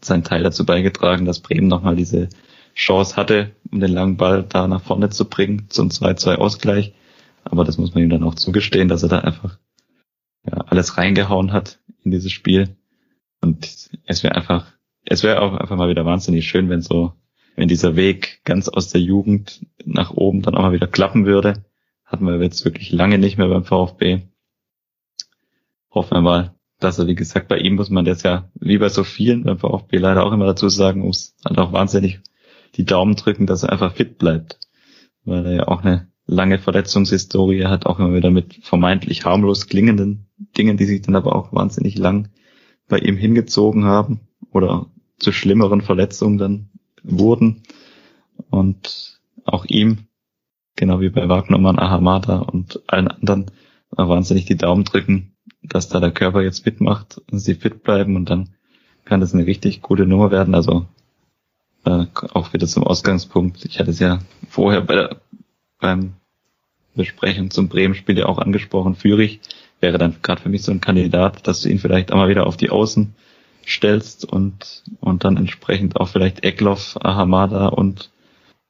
seinen 0.00 0.24
Teil 0.24 0.42
dazu 0.42 0.66
beigetragen, 0.66 1.24
dass 1.24 1.40
Bremen 1.40 1.68
nochmal 1.68 1.96
diese 1.96 2.28
Chance 2.74 3.16
hatte, 3.16 3.52
um 3.70 3.80
den 3.80 3.92
langen 3.92 4.16
Ball 4.16 4.42
da 4.42 4.66
nach 4.66 4.82
vorne 4.82 5.10
zu 5.10 5.26
bringen, 5.26 5.66
zum 5.68 5.88
2-2 5.88 6.36
Ausgleich. 6.36 6.94
Aber 7.44 7.64
das 7.64 7.78
muss 7.78 7.94
man 7.94 8.02
ihm 8.02 8.10
dann 8.10 8.24
auch 8.24 8.34
zugestehen, 8.34 8.88
dass 8.88 9.02
er 9.02 9.08
da 9.08 9.18
einfach 9.20 9.58
ja, 10.46 10.58
alles 10.66 10.96
reingehauen 10.96 11.52
hat 11.52 11.80
in 12.04 12.10
dieses 12.10 12.32
Spiel. 12.32 12.76
Und 13.40 13.90
es 14.06 14.22
wäre 14.22 14.34
einfach, 14.34 14.66
es 15.04 15.22
wäre 15.22 15.42
auch 15.42 15.54
einfach 15.54 15.76
mal 15.76 15.88
wieder 15.88 16.04
wahnsinnig 16.04 16.48
schön, 16.48 16.68
wenn 16.68 16.80
so, 16.80 17.12
wenn 17.56 17.68
dieser 17.68 17.96
Weg 17.96 18.40
ganz 18.44 18.68
aus 18.68 18.88
der 18.88 19.00
Jugend 19.00 19.66
nach 19.84 20.10
oben 20.10 20.42
dann 20.42 20.54
auch 20.54 20.62
mal 20.62 20.72
wieder 20.72 20.86
klappen 20.86 21.26
würde. 21.26 21.64
Hatten 22.04 22.26
wir 22.26 22.40
jetzt 22.42 22.64
wirklich 22.64 22.92
lange 22.92 23.18
nicht 23.18 23.38
mehr 23.38 23.48
beim 23.48 23.64
VfB. 23.64 24.22
Hoffen 25.90 26.16
wir 26.16 26.22
mal, 26.22 26.54
dass 26.78 26.98
er, 26.98 27.06
wie 27.06 27.14
gesagt, 27.14 27.48
bei 27.48 27.58
ihm 27.58 27.76
muss 27.76 27.90
man 27.90 28.04
das 28.04 28.22
ja, 28.22 28.50
wie 28.54 28.78
bei 28.78 28.88
so 28.88 29.04
vielen 29.04 29.44
beim 29.44 29.58
VfB 29.58 29.98
leider 29.98 30.24
auch 30.24 30.32
immer 30.32 30.46
dazu 30.46 30.68
sagen, 30.68 31.02
muss 31.02 31.34
halt 31.44 31.58
auch 31.58 31.72
wahnsinnig 31.72 32.20
die 32.76 32.84
Daumen 32.84 33.16
drücken, 33.16 33.46
dass 33.46 33.62
er 33.62 33.70
einfach 33.70 33.94
fit 33.94 34.18
bleibt. 34.18 34.58
Weil 35.24 35.46
er 35.46 35.52
ja 35.52 35.68
auch 35.68 35.82
eine 35.82 36.08
lange 36.26 36.58
Verletzungshistorie 36.58 37.64
hat, 37.66 37.86
auch 37.86 37.98
immer 37.98 38.14
wieder 38.14 38.30
mit 38.30 38.54
vermeintlich 38.62 39.24
harmlos 39.24 39.66
klingenden 39.66 40.26
Dingen, 40.56 40.76
die 40.76 40.86
sich 40.86 41.02
dann 41.02 41.16
aber 41.16 41.36
auch 41.36 41.52
wahnsinnig 41.52 41.98
lang 41.98 42.30
bei 42.88 42.98
ihm 42.98 43.16
hingezogen 43.16 43.84
haben 43.84 44.20
oder 44.50 44.86
zu 45.18 45.32
schlimmeren 45.32 45.82
Verletzungen 45.82 46.38
dann 46.38 46.70
wurden. 47.02 47.62
Und 48.50 49.20
auch 49.44 49.64
ihm, 49.66 50.06
genau 50.76 51.00
wie 51.00 51.10
bei 51.10 51.28
Wagnermann, 51.28 51.78
Ahamada 51.78 52.38
und 52.38 52.80
allen 52.86 53.08
anderen, 53.08 53.50
wahnsinnig 53.90 54.46
die 54.46 54.56
Daumen 54.56 54.84
drücken, 54.84 55.32
dass 55.62 55.88
da 55.88 56.00
der 56.00 56.10
Körper 56.10 56.42
jetzt 56.42 56.64
mitmacht 56.64 57.20
und 57.30 57.38
sie 57.38 57.54
fit 57.54 57.82
bleiben 57.82 58.16
und 58.16 58.30
dann 58.30 58.50
kann 59.04 59.20
das 59.20 59.34
eine 59.34 59.46
richtig 59.46 59.82
gute 59.82 60.06
Nummer 60.06 60.30
werden. 60.30 60.54
Also 60.54 60.86
äh, 61.84 62.06
auch 62.32 62.52
wieder 62.52 62.66
zum 62.66 62.84
Ausgangspunkt. 62.84 63.64
Ich 63.64 63.78
hatte 63.78 63.90
es 63.90 63.98
ja 63.98 64.20
vorher 64.48 64.80
bei 64.80 64.94
der, 64.94 65.20
beim 65.80 66.14
Besprechen 66.94 67.50
zum 67.50 67.68
Bremen-Spiel 67.68 68.18
ja 68.18 68.26
auch 68.26 68.38
angesprochen. 68.38 68.94
Führig 68.94 69.40
wäre 69.80 69.98
dann 69.98 70.16
gerade 70.22 70.40
für 70.40 70.48
mich 70.48 70.62
so 70.62 70.72
ein 70.72 70.80
Kandidat, 70.80 71.46
dass 71.46 71.62
du 71.62 71.68
ihn 71.68 71.78
vielleicht 71.78 72.12
einmal 72.12 72.28
wieder 72.28 72.46
auf 72.46 72.56
die 72.56 72.70
Außen 72.70 73.14
stellst 73.66 74.24
und, 74.24 74.82
und 75.00 75.24
dann 75.24 75.36
entsprechend 75.36 75.96
auch 75.96 76.08
vielleicht 76.08 76.44
Eckloff, 76.44 76.96
Ahamada 77.00 77.68
und, 77.68 78.10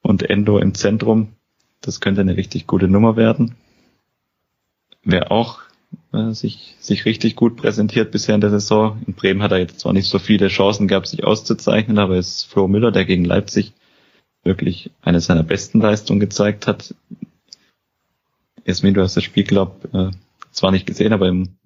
und 0.03 0.29
Endo 0.29 0.59
im 0.59 0.75
Zentrum. 0.75 1.35
Das 1.81 2.01
könnte 2.01 2.21
eine 2.21 2.37
richtig 2.37 2.67
gute 2.67 2.89
Nummer 2.89 3.17
werden. 3.17 3.57
Wer 5.05 5.33
auch 5.33 5.61
äh, 6.13 6.33
sich, 6.33 6.77
sich 6.79 7.05
richtig 7.05 7.37
gut 7.37 7.57
präsentiert 7.57 8.11
bisher 8.13 8.35
in 8.35 8.41
der 8.41 8.51
Saison. 8.51 9.03
In 9.07 9.15
Bremen 9.15 9.43
hat 9.43 9.53
er 9.53 9.59
jetzt 9.59 9.81
zwar 9.81 9.93
nicht 9.93 10.09
so 10.09 10.19
viele 10.19 10.49
Chancen 10.49 10.89
gehabt, 10.89 11.09
sich 11.09 11.25
auszuzeichnen, 11.25 11.99
aber 11.99 12.17
es 12.17 12.29
ist 12.29 12.45
Flo 12.45 12.69
Müller, 12.69 12.93
der 12.93 13.05
gegen 13.05 13.25
Leipzig 13.25 13.73
wirklich 14.45 14.91
eine 15.03 15.21
seiner 15.21 15.43
besten 15.43 15.81
Leistungen 15.81 16.21
gezeigt 16.21 16.67
hat. 16.67 16.95
Jasmin, 18.65 18.95
du 18.95 19.03
hast 19.03 19.17
das 19.17 19.25
Spiel, 19.25 19.45
glaub, 19.45 19.89
äh, 19.93 20.11
zwar 20.51 20.71
nicht 20.71 20.87
gesehen, 20.87 21.13
aber 21.13 21.29
im, 21.29 21.57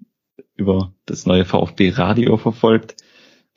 über 0.55 0.91
das 1.05 1.25
neue 1.25 1.45
VfB 1.45 1.91
Radio 1.91 2.37
verfolgt. 2.37 2.95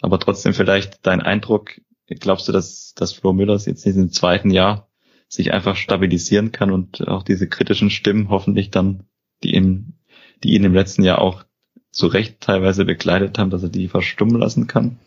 Aber 0.01 0.19
trotzdem 0.19 0.55
vielleicht 0.55 1.07
dein 1.07 1.21
Eindruck, 1.21 1.81
glaubst 2.09 2.49
du, 2.49 2.53
dass, 2.53 2.95
dass 2.95 3.13
Flo 3.13 3.33
Müller 3.33 3.55
jetzt 3.55 3.69
in 3.69 3.93
diesem 3.93 4.13
zweiten 4.13 4.51
Jahr 4.51 4.89
sich 5.29 5.53
einfach 5.53 5.77
stabilisieren 5.77 6.53
kann 6.53 6.73
und 6.73 7.07
auch 7.07 7.23
diese 7.23 7.49
kritischen 7.49 7.91
Stimmen 7.91 8.31
hoffentlich 8.31 8.71
dann, 8.71 9.05
die 9.43 9.55
ihm, 9.55 9.95
die 10.43 10.55
ihn 10.55 10.65
im 10.65 10.75
letzten 10.75 11.05
Jahr 11.05 11.21
auch 11.21 11.45
zu 11.93 12.07
Recht 12.07 12.41
teilweise 12.41 12.85
begleitet 12.85 13.39
haben, 13.39 13.51
dass 13.51 13.63
er 13.63 13.69
die 13.69 13.89
verstummen 13.89 14.41
lassen 14.41 14.67
kann? 14.67 14.99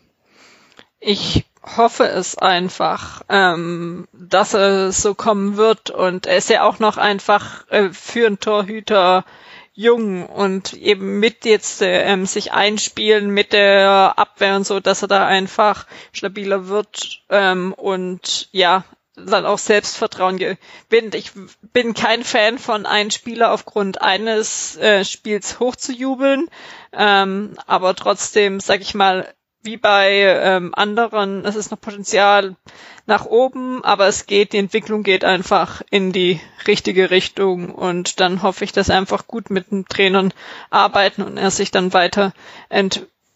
Ich 1.00 1.44
hoffe 1.76 2.04
es 2.04 2.38
einfach, 2.38 3.22
ähm, 3.28 4.08
dass 4.12 4.54
es 4.54 5.02
so 5.02 5.14
kommen 5.14 5.56
wird. 5.56 5.90
Und 5.90 6.26
er 6.26 6.38
ist 6.38 6.48
ja 6.48 6.62
auch 6.62 6.78
noch 6.78 6.96
einfach 6.96 7.68
äh, 7.68 7.90
für 7.90 8.26
einen 8.26 8.40
Torhüter 8.40 9.24
jung 9.74 10.26
und 10.26 10.72
eben 10.72 11.18
mit 11.18 11.44
jetzt 11.44 11.82
ähm, 11.82 12.26
sich 12.26 12.52
einspielen 12.52 13.30
mit 13.30 13.52
der 13.52 14.14
Abwehr 14.16 14.56
und 14.56 14.66
so, 14.66 14.80
dass 14.80 15.02
er 15.02 15.08
da 15.08 15.26
einfach 15.26 15.86
stabiler 16.12 16.68
wird 16.68 17.22
ähm, 17.28 17.72
und 17.72 18.48
ja, 18.52 18.84
dann 19.16 19.46
auch 19.46 19.58
Selbstvertrauen 19.58 20.38
gewinnt. 20.38 21.14
Ich 21.14 21.32
bin 21.72 21.94
kein 21.94 22.24
Fan 22.24 22.58
von 22.58 22.86
einem 22.86 23.10
Spieler 23.10 23.52
aufgrund 23.52 24.00
eines 24.00 24.76
äh, 24.76 25.04
Spiels 25.04 25.60
hochzujubeln, 25.60 26.48
ähm, 26.92 27.56
aber 27.66 27.94
trotzdem, 27.94 28.60
sag 28.60 28.80
ich 28.80 28.94
mal, 28.94 29.32
wie 29.64 29.76
bei 29.76 30.20
ähm, 30.20 30.74
anderen, 30.74 31.44
es 31.44 31.56
ist 31.56 31.70
noch 31.70 31.80
Potenzial 31.80 32.56
nach 33.06 33.24
oben, 33.24 33.82
aber 33.84 34.06
es 34.06 34.26
geht, 34.26 34.52
die 34.52 34.58
Entwicklung 34.58 35.02
geht 35.02 35.24
einfach 35.24 35.82
in 35.90 36.12
die 36.12 36.40
richtige 36.66 37.10
Richtung. 37.10 37.74
Und 37.74 38.20
dann 38.20 38.42
hoffe 38.42 38.64
ich, 38.64 38.72
dass 38.72 38.90
einfach 38.90 39.26
gut 39.26 39.50
mit 39.50 39.70
den 39.70 39.86
Trainern 39.86 40.32
arbeiten 40.70 41.22
und 41.22 41.36
er 41.36 41.50
sich 41.50 41.70
dann 41.70 41.92
weiter 41.92 42.32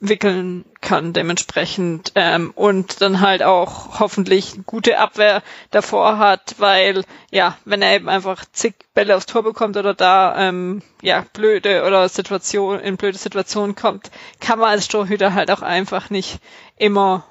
entwickeln 0.00 0.64
kann 0.80 1.12
dementsprechend 1.12 2.12
ähm, 2.14 2.52
und 2.54 3.00
dann 3.00 3.20
halt 3.20 3.42
auch 3.42 3.98
hoffentlich 3.98 4.54
gute 4.64 4.98
Abwehr 4.98 5.42
davor 5.70 6.18
hat, 6.18 6.54
weil 6.58 7.04
ja, 7.32 7.56
wenn 7.64 7.82
er 7.82 7.96
eben 7.96 8.08
einfach 8.08 8.44
zig 8.52 8.74
Bälle 8.94 9.16
aufs 9.16 9.26
Tor 9.26 9.42
bekommt 9.42 9.76
oder 9.76 9.94
da 9.94 10.48
ähm, 10.48 10.82
ja 11.02 11.24
blöde 11.32 11.84
oder 11.84 12.08
Situation 12.08 12.78
in 12.78 12.96
blöde 12.96 13.18
Situationen 13.18 13.74
kommt, 13.74 14.10
kann 14.38 14.60
man 14.60 14.70
als 14.70 14.86
Torhüter 14.86 15.34
halt 15.34 15.50
auch 15.50 15.62
einfach 15.62 16.10
nicht 16.10 16.38
immer 16.76 17.26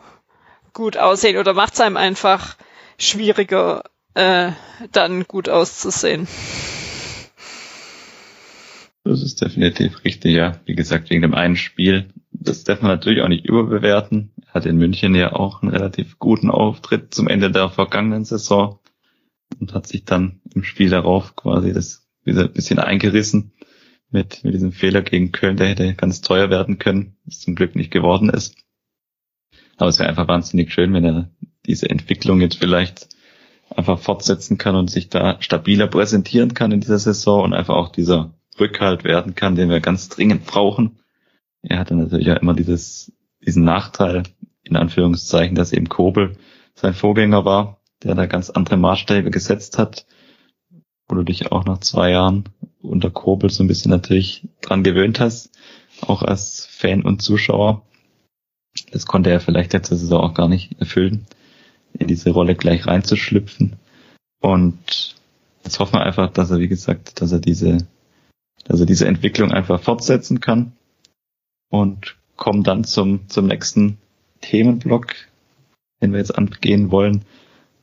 gut 0.74 0.97
aussehen 0.97 1.38
oder 1.38 1.53
macht 1.53 1.74
es 1.74 1.82
einem 1.82 1.97
einfach 1.97 2.57
schwieriger, 2.97 3.84
äh, 4.13 4.51
dann 4.91 5.24
gut 5.24 5.47
auszusehen. 5.47 6.28
Das 9.05 9.24
ist 9.24 9.41
definitiv 9.41 10.03
richtig, 10.03 10.36
ja. 10.36 10.59
Wie 10.65 10.76
gesagt, 10.76 11.09
wegen 11.09 11.22
dem 11.22 11.34
einen 11.34 11.55
Spiel 11.55 12.09
das 12.39 12.63
darf 12.63 12.81
man 12.81 12.91
natürlich 12.91 13.21
auch 13.21 13.27
nicht 13.27 13.45
überbewerten. 13.45 14.31
Er 14.47 14.53
hat 14.53 14.65
in 14.65 14.77
München 14.77 15.15
ja 15.15 15.33
auch 15.33 15.61
einen 15.61 15.71
relativ 15.71 16.19
guten 16.19 16.49
Auftritt 16.49 17.13
zum 17.13 17.27
Ende 17.27 17.51
der 17.51 17.69
vergangenen 17.69 18.25
Saison 18.25 18.79
und 19.59 19.73
hat 19.73 19.88
sich 19.88 20.05
dann 20.05 20.41
im 20.53 20.63
Spiel 20.63 20.89
darauf 20.89 21.35
quasi 21.35 21.73
das 21.73 22.07
wieder 22.23 22.47
bisschen 22.47 22.79
eingerissen 22.79 23.53
mit, 24.09 24.43
mit 24.43 24.53
diesem 24.53 24.71
Fehler 24.71 25.01
gegen 25.01 25.31
Köln, 25.31 25.57
der 25.57 25.67
hätte 25.67 25.93
ganz 25.95 26.21
teuer 26.21 26.49
werden 26.49 26.77
können, 26.77 27.17
was 27.25 27.39
zum 27.39 27.55
Glück 27.55 27.75
nicht 27.75 27.91
geworden 27.91 28.29
ist. 28.29 28.55
Aber 29.77 29.89
es 29.89 29.99
wäre 29.99 30.09
einfach 30.09 30.27
wahnsinnig 30.27 30.73
schön, 30.73 30.93
wenn 30.93 31.05
er 31.05 31.31
diese 31.65 31.89
Entwicklung 31.89 32.41
jetzt 32.41 32.57
vielleicht 32.57 33.09
einfach 33.69 33.99
fortsetzen 33.99 34.57
kann 34.57 34.75
und 34.75 34.89
sich 34.89 35.09
da 35.09 35.41
stabiler 35.41 35.88
präsentieren 35.88 36.53
kann 36.53 36.71
in 36.71 36.81
dieser 36.81 36.99
Saison 36.99 37.43
und 37.43 37.53
einfach 37.53 37.75
auch 37.75 37.89
dieser 37.89 38.33
Rückhalt 38.59 39.03
werden 39.03 39.35
kann, 39.35 39.55
den 39.55 39.69
wir 39.69 39.81
ganz 39.81 40.09
dringend 40.09 40.45
brauchen 40.45 40.99
er 41.70 41.80
hatte 41.80 41.95
natürlich 41.95 42.28
ja 42.28 42.36
immer 42.36 42.53
dieses, 42.53 43.11
diesen 43.45 43.63
Nachteil 43.63 44.24
in 44.63 44.76
Anführungszeichen, 44.76 45.55
dass 45.55 45.74
eben 45.74 45.89
Kobel 45.89 46.38
sein 46.76 46.93
Vorgänger 46.93 47.45
war, 47.45 47.82
der 48.03 48.15
da 48.15 48.26
ganz 48.26 48.49
andere 48.49 48.78
Maßstäbe 48.78 49.32
gesetzt 49.32 49.78
hat, 49.78 50.05
wo 51.07 51.15
du 51.15 51.24
dich 51.24 51.51
auch 51.51 51.65
nach 51.65 51.80
zwei 51.80 52.11
Jahren 52.11 52.49
unter 52.82 53.09
Kobel 53.09 53.49
so 53.49 53.63
ein 53.63 53.68
bisschen 53.68 53.91
natürlich 53.91 54.47
dran 54.61 54.84
gewöhnt 54.84 55.20
hast, 55.20 55.51
auch 56.01 56.22
als 56.22 56.65
Fan 56.65 57.01
und 57.03 57.22
Zuschauer. 57.22 57.84
Das 58.91 59.05
konnte 59.05 59.32
er 59.32 59.39
vielleicht 59.39 59.74
letzte 59.74 59.95
Saison 59.95 60.22
auch 60.22 60.34
gar 60.34 60.47
nicht 60.47 60.80
erfüllen, 60.80 61.26
in 61.93 62.07
diese 62.07 62.30
Rolle 62.30 62.55
gleich 62.55 62.86
reinzuschlüpfen. 62.86 63.78
Und 64.39 65.15
jetzt 65.63 65.80
hoffen 65.80 65.93
wir 65.93 66.03
einfach, 66.03 66.32
dass 66.32 66.51
er, 66.51 66.59
wie 66.59 66.68
gesagt, 66.68 67.20
dass 67.22 67.32
er 67.32 67.39
diese, 67.39 67.88
dass 68.65 68.80
er 68.80 68.86
diese 68.86 69.07
Entwicklung 69.07 69.51
einfach 69.51 69.82
fortsetzen 69.82 70.39
kann 70.39 70.76
und 71.70 72.18
kommen 72.36 72.63
dann 72.63 72.84
zum, 72.84 73.28
zum 73.30 73.47
nächsten 73.47 73.97
Themenblock, 74.41 75.13
den 76.01 76.11
wir 76.11 76.20
jetzt 76.20 76.38
angehen 76.38 76.91
wollen, 76.91 77.26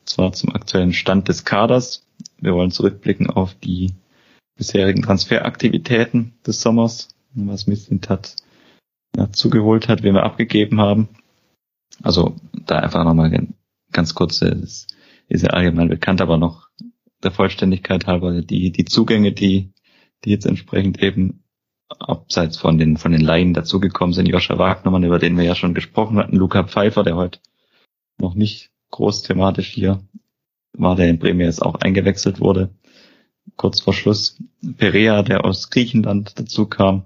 zwar 0.04 0.32
zum 0.32 0.54
aktuellen 0.54 0.92
Stand 0.92 1.28
des 1.28 1.44
Kaders. 1.44 2.06
Wir 2.38 2.54
wollen 2.54 2.70
zurückblicken 2.70 3.28
auf 3.28 3.54
die 3.54 3.92
bisherigen 4.56 5.02
Transferaktivitäten 5.02 6.34
des 6.46 6.60
Sommers, 6.60 7.08
was 7.34 7.66
Mislintat 7.66 8.36
ja, 9.16 9.30
zugeholt 9.32 9.88
hat, 9.88 10.02
wen 10.02 10.14
wir 10.14 10.22
abgegeben 10.22 10.80
haben. 10.80 11.08
Also 12.02 12.36
da 12.52 12.78
einfach 12.78 13.04
nochmal 13.04 13.48
ganz 13.92 14.14
kurz, 14.14 14.40
das 14.40 14.86
ist 15.28 15.42
ja 15.42 15.50
allgemein 15.50 15.88
bekannt, 15.88 16.20
aber 16.20 16.36
noch 16.36 16.68
der 17.22 17.30
Vollständigkeit 17.30 18.06
halber 18.06 18.42
die, 18.42 18.70
die 18.70 18.84
Zugänge, 18.84 19.32
die, 19.32 19.72
die 20.24 20.30
jetzt 20.30 20.46
entsprechend 20.46 21.02
eben 21.02 21.43
abseits 21.88 22.56
von 22.56 22.78
den, 22.78 22.96
von 22.96 23.12
den 23.12 23.20
Laien 23.20 23.54
dazugekommen 23.54 24.14
sind. 24.14 24.26
Joscha 24.26 24.58
Wagnermann, 24.58 25.04
über 25.04 25.18
den 25.18 25.36
wir 25.36 25.44
ja 25.44 25.54
schon 25.54 25.74
gesprochen 25.74 26.18
hatten, 26.18 26.36
Luca 26.36 26.64
Pfeiffer, 26.64 27.02
der 27.02 27.16
heute 27.16 27.38
noch 28.18 28.34
nicht 28.34 28.70
groß 28.90 29.22
thematisch 29.22 29.68
hier 29.68 30.00
war, 30.72 30.96
der 30.96 31.08
in 31.08 31.18
Bremen 31.18 31.40
jetzt 31.40 31.62
auch 31.62 31.76
eingewechselt 31.76 32.40
wurde. 32.40 32.70
Kurz 33.56 33.80
vor 33.80 33.92
Schluss 33.92 34.42
Perea, 34.78 35.22
der 35.22 35.44
aus 35.44 35.70
Griechenland 35.70 36.38
dazu 36.38 36.66
kam 36.66 37.04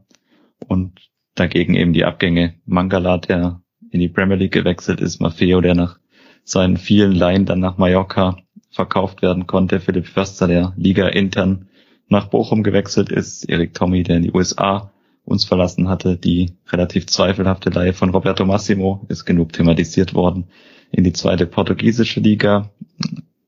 und 0.66 1.10
dagegen 1.34 1.74
eben 1.74 1.92
die 1.92 2.04
Abgänge 2.04 2.54
Mangala, 2.64 3.18
der 3.18 3.62
in 3.90 4.00
die 4.00 4.08
Premier 4.08 4.36
League 4.36 4.52
gewechselt 4.52 5.00
ist, 5.00 5.20
Maffeo, 5.20 5.60
der 5.60 5.74
nach 5.74 5.98
seinen 6.44 6.76
vielen 6.76 7.12
Laien 7.12 7.46
dann 7.46 7.60
nach 7.60 7.78
Mallorca 7.78 8.38
verkauft 8.70 9.22
werden 9.22 9.46
konnte, 9.46 9.80
Philipp 9.80 10.06
Förster, 10.06 10.46
der 10.46 10.72
Liga 10.76 11.08
intern 11.08 11.67
nach 12.08 12.26
Bochum 12.26 12.62
gewechselt 12.62 13.10
ist, 13.10 13.48
Erik 13.48 13.74
Tommy, 13.74 14.02
der 14.02 14.16
in 14.16 14.22
die 14.22 14.32
USA 14.32 14.92
uns 15.24 15.44
verlassen 15.44 15.88
hatte, 15.88 16.16
die 16.16 16.52
relativ 16.68 17.06
zweifelhafte 17.06 17.70
Leihe 17.70 17.92
von 17.92 18.10
Roberto 18.10 18.44
Massimo 18.46 19.04
ist 19.08 19.26
genug 19.26 19.52
thematisiert 19.52 20.14
worden. 20.14 20.46
In 20.90 21.04
die 21.04 21.12
zweite 21.12 21.46
portugiesische 21.46 22.20
Liga, 22.20 22.70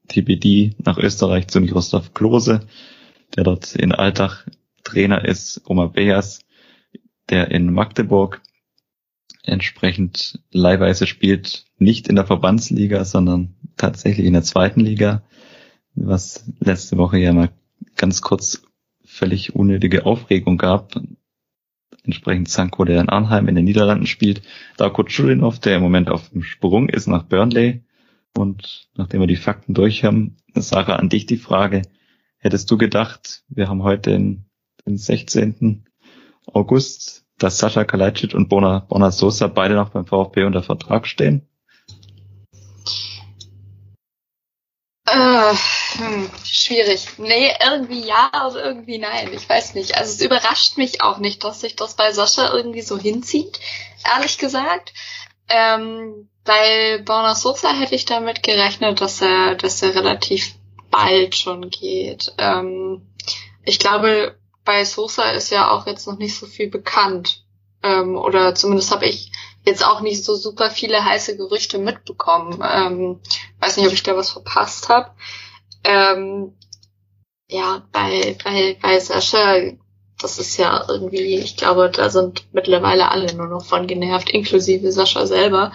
TBD 0.08 0.74
nach 0.84 0.98
Österreich 0.98 1.48
zu 1.48 1.60
Miroslav 1.60 2.12
Klose, 2.12 2.60
der 3.34 3.44
dort 3.44 3.74
in 3.74 3.92
Alltag 3.92 4.46
Trainer 4.84 5.24
ist, 5.24 5.62
Omar 5.64 5.92
Beas, 5.92 6.40
der 7.30 7.50
in 7.50 7.72
Magdeburg 7.72 8.42
entsprechend 9.42 10.40
leihweise 10.50 11.06
spielt, 11.06 11.64
nicht 11.78 12.08
in 12.08 12.16
der 12.16 12.26
Verbandsliga, 12.26 13.04
sondern 13.04 13.54
tatsächlich 13.76 14.26
in 14.26 14.34
der 14.34 14.42
zweiten 14.42 14.80
Liga, 14.80 15.22
was 15.94 16.44
letzte 16.58 16.98
Woche 16.98 17.18
ja 17.18 17.32
mal 17.32 17.50
ganz 18.00 18.22
kurz 18.22 18.62
völlig 19.04 19.54
unnötige 19.54 20.06
Aufregung 20.06 20.56
gab. 20.56 20.94
Entsprechend 22.02 22.48
Sanko, 22.48 22.86
der 22.86 22.98
in 23.02 23.10
Arnheim 23.10 23.46
in 23.46 23.54
den 23.54 23.66
Niederlanden 23.66 24.06
spielt, 24.06 24.40
Darko 24.78 25.04
Chulinov, 25.04 25.58
der 25.58 25.76
im 25.76 25.82
Moment 25.82 26.08
auf 26.08 26.30
dem 26.30 26.42
Sprung 26.42 26.88
ist 26.88 27.08
nach 27.08 27.24
Burnley. 27.24 27.84
Und 28.34 28.88
nachdem 28.94 29.20
wir 29.20 29.26
die 29.26 29.36
Fakten 29.36 29.74
durch 29.74 30.02
haben, 30.02 30.38
Sarah, 30.54 30.96
an 30.96 31.10
dich 31.10 31.26
die 31.26 31.36
Frage, 31.36 31.82
hättest 32.38 32.70
du 32.70 32.78
gedacht, 32.78 33.44
wir 33.48 33.68
haben 33.68 33.82
heute 33.82 34.12
den, 34.12 34.46
den 34.86 34.96
16. 34.96 35.84
August, 36.46 37.26
dass 37.36 37.58
Sascha 37.58 37.84
Kalajdzic 37.84 38.34
und 38.34 38.48
Bona, 38.48 38.86
Bona 38.88 39.10
Sosa 39.10 39.46
beide 39.46 39.74
noch 39.74 39.90
beim 39.90 40.06
VfB 40.06 40.44
unter 40.44 40.62
Vertrag 40.62 41.06
stehen? 41.06 41.49
Äh, 45.10 45.54
hm, 45.98 46.30
schwierig. 46.44 47.06
Nee, 47.18 47.52
irgendwie 47.64 48.06
ja 48.06 48.30
oder 48.48 48.64
irgendwie 48.64 48.98
nein. 48.98 49.30
Ich 49.32 49.48
weiß 49.48 49.74
nicht. 49.74 49.96
Also 49.96 50.12
es 50.12 50.20
überrascht 50.20 50.76
mich 50.76 51.02
auch 51.02 51.18
nicht, 51.18 51.42
dass 51.42 51.60
sich 51.60 51.74
das 51.74 51.94
bei 51.94 52.12
Sascha 52.12 52.52
irgendwie 52.52 52.82
so 52.82 52.96
hinzieht, 52.98 53.58
ehrlich 54.06 54.38
gesagt. 54.38 54.92
Ähm, 55.48 56.28
bei 56.44 57.02
Borna 57.04 57.34
Sosa 57.34 57.72
hätte 57.72 57.96
ich 57.96 58.04
damit 58.04 58.42
gerechnet, 58.42 59.00
dass 59.00 59.20
er, 59.20 59.56
dass 59.56 59.82
er 59.82 59.94
relativ 59.96 60.54
bald 60.90 61.34
schon 61.34 61.70
geht. 61.70 62.32
Ähm, 62.38 63.02
ich 63.64 63.78
glaube, 63.78 64.38
bei 64.64 64.84
Sosa 64.84 65.30
ist 65.30 65.50
ja 65.50 65.70
auch 65.70 65.86
jetzt 65.86 66.06
noch 66.06 66.18
nicht 66.18 66.36
so 66.36 66.46
viel 66.46 66.70
bekannt. 66.70 67.44
Ähm, 67.82 68.16
oder 68.16 68.54
zumindest 68.54 68.92
habe 68.92 69.06
ich 69.06 69.32
jetzt 69.64 69.84
auch 69.84 70.00
nicht 70.00 70.24
so 70.24 70.34
super 70.34 70.70
viele 70.70 71.04
heiße 71.04 71.36
Gerüchte 71.36 71.78
mitbekommen. 71.78 72.62
Ähm, 72.66 73.20
weiß 73.60 73.76
nicht, 73.76 73.86
ob 73.86 73.92
ich 73.92 74.02
da 74.02 74.16
was 74.16 74.30
verpasst 74.30 74.88
habe. 74.88 75.10
Ähm, 75.84 76.54
ja, 77.48 77.86
bei, 77.92 78.36
bei, 78.44 78.78
bei 78.80 79.00
Sascha, 79.00 79.56
das 80.22 80.38
ist 80.38 80.56
ja 80.56 80.84
irgendwie, 80.88 81.36
ich 81.36 81.56
glaube, 81.56 81.90
da 81.90 82.10
sind 82.10 82.44
mittlerweile 82.52 83.10
alle 83.10 83.34
nur 83.34 83.46
noch 83.46 83.64
von 83.64 83.86
genervt, 83.86 84.30
inklusive 84.30 84.92
Sascha 84.92 85.26
selber, 85.26 85.72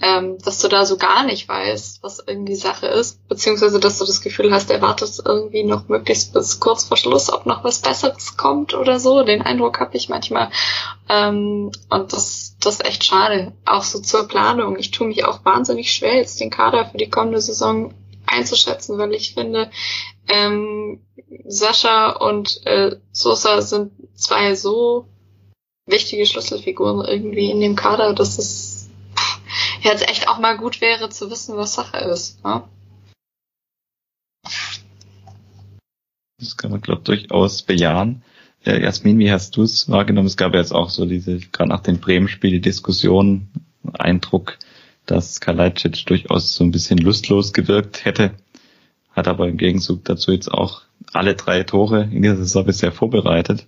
ähm, 0.00 0.38
dass 0.38 0.58
du 0.58 0.68
da 0.68 0.84
so 0.84 0.96
gar 0.96 1.24
nicht 1.24 1.48
weißt, 1.48 2.02
was 2.02 2.22
irgendwie 2.26 2.56
Sache 2.56 2.86
ist, 2.86 3.26
beziehungsweise 3.28 3.78
dass 3.78 3.98
du 3.98 4.04
das 4.04 4.20
Gefühl 4.20 4.52
hast, 4.52 4.70
er 4.70 4.82
wartet 4.82 5.20
irgendwie 5.24 5.62
noch 5.62 5.88
möglichst 5.88 6.32
bis 6.32 6.58
kurz 6.58 6.84
vor 6.84 6.96
Schluss, 6.96 7.32
ob 7.32 7.46
noch 7.46 7.62
was 7.62 7.80
Besseres 7.80 8.36
kommt 8.36 8.74
oder 8.74 8.98
so. 8.98 9.22
Den 9.22 9.42
Eindruck 9.42 9.78
habe 9.78 9.96
ich 9.96 10.08
manchmal. 10.08 10.50
Ähm, 11.08 11.70
und 11.88 12.12
das, 12.12 12.56
das 12.60 12.74
ist 12.74 12.84
echt 12.84 13.04
schade. 13.04 13.52
Auch 13.64 13.84
so 13.84 14.00
zur 14.00 14.26
Planung. 14.26 14.76
Ich 14.78 14.90
tue 14.90 15.06
mich 15.06 15.24
auch 15.24 15.44
wahnsinnig 15.44 15.92
schwer, 15.92 16.16
jetzt 16.16 16.40
den 16.40 16.50
Kader 16.50 16.86
für 16.86 16.98
die 16.98 17.10
kommende 17.10 17.40
Saison 17.40 17.94
einzuschätzen, 18.26 18.98
weil 18.98 19.12
ich 19.12 19.34
finde, 19.34 19.70
ähm, 20.28 21.00
Sascha 21.44 22.10
und 22.10 22.64
äh, 22.66 22.96
Sosa 23.12 23.60
sind 23.62 23.92
zwei 24.14 24.54
so 24.54 25.06
wichtige 25.86 26.26
Schlüsselfiguren 26.26 27.04
irgendwie 27.04 27.50
in 27.50 27.60
dem 27.60 27.76
Kader, 27.76 28.14
dass 28.14 28.38
es 28.38 28.90
jetzt 29.82 30.08
echt 30.08 30.28
auch 30.28 30.38
mal 30.38 30.56
gut 30.56 30.80
wäre 30.80 31.08
zu 31.10 31.30
wissen, 31.30 31.56
was 31.56 31.74
Sache 31.74 31.98
ist. 31.98 32.42
Ne? 32.44 32.62
Das 36.38 36.56
kann 36.56 36.70
man, 36.70 36.80
glaube 36.80 37.02
durchaus 37.02 37.62
bejahen. 37.62 38.22
Äh, 38.64 38.82
Jasmin, 38.82 39.18
wie 39.18 39.30
hast 39.30 39.56
du 39.56 39.62
es 39.62 39.88
wahrgenommen? 39.88 40.26
Es 40.26 40.36
gab 40.36 40.54
ja 40.54 40.60
jetzt 40.60 40.74
auch 40.74 40.90
so 40.90 41.06
diese, 41.06 41.38
gerade 41.38 41.70
nach 41.70 41.82
dem 41.82 41.98
Bremen-Spiel, 41.98 42.50
die 42.50 42.60
Diskussion, 42.60 43.48
Eindruck, 43.92 44.58
dass 45.12 45.40
Kalajdzic 45.40 46.06
durchaus 46.06 46.54
so 46.54 46.64
ein 46.64 46.70
bisschen 46.70 46.96
lustlos 46.96 47.52
gewirkt 47.52 48.06
hätte, 48.06 48.32
hat 49.10 49.28
aber 49.28 49.46
im 49.46 49.58
Gegenzug 49.58 50.04
dazu 50.06 50.32
jetzt 50.32 50.50
auch 50.50 50.82
alle 51.12 51.34
drei 51.34 51.64
Tore 51.64 52.08
in 52.10 52.22
dieser 52.22 52.36
Saison 52.36 52.64
bisher 52.64 52.92
vorbereitet. 52.92 53.66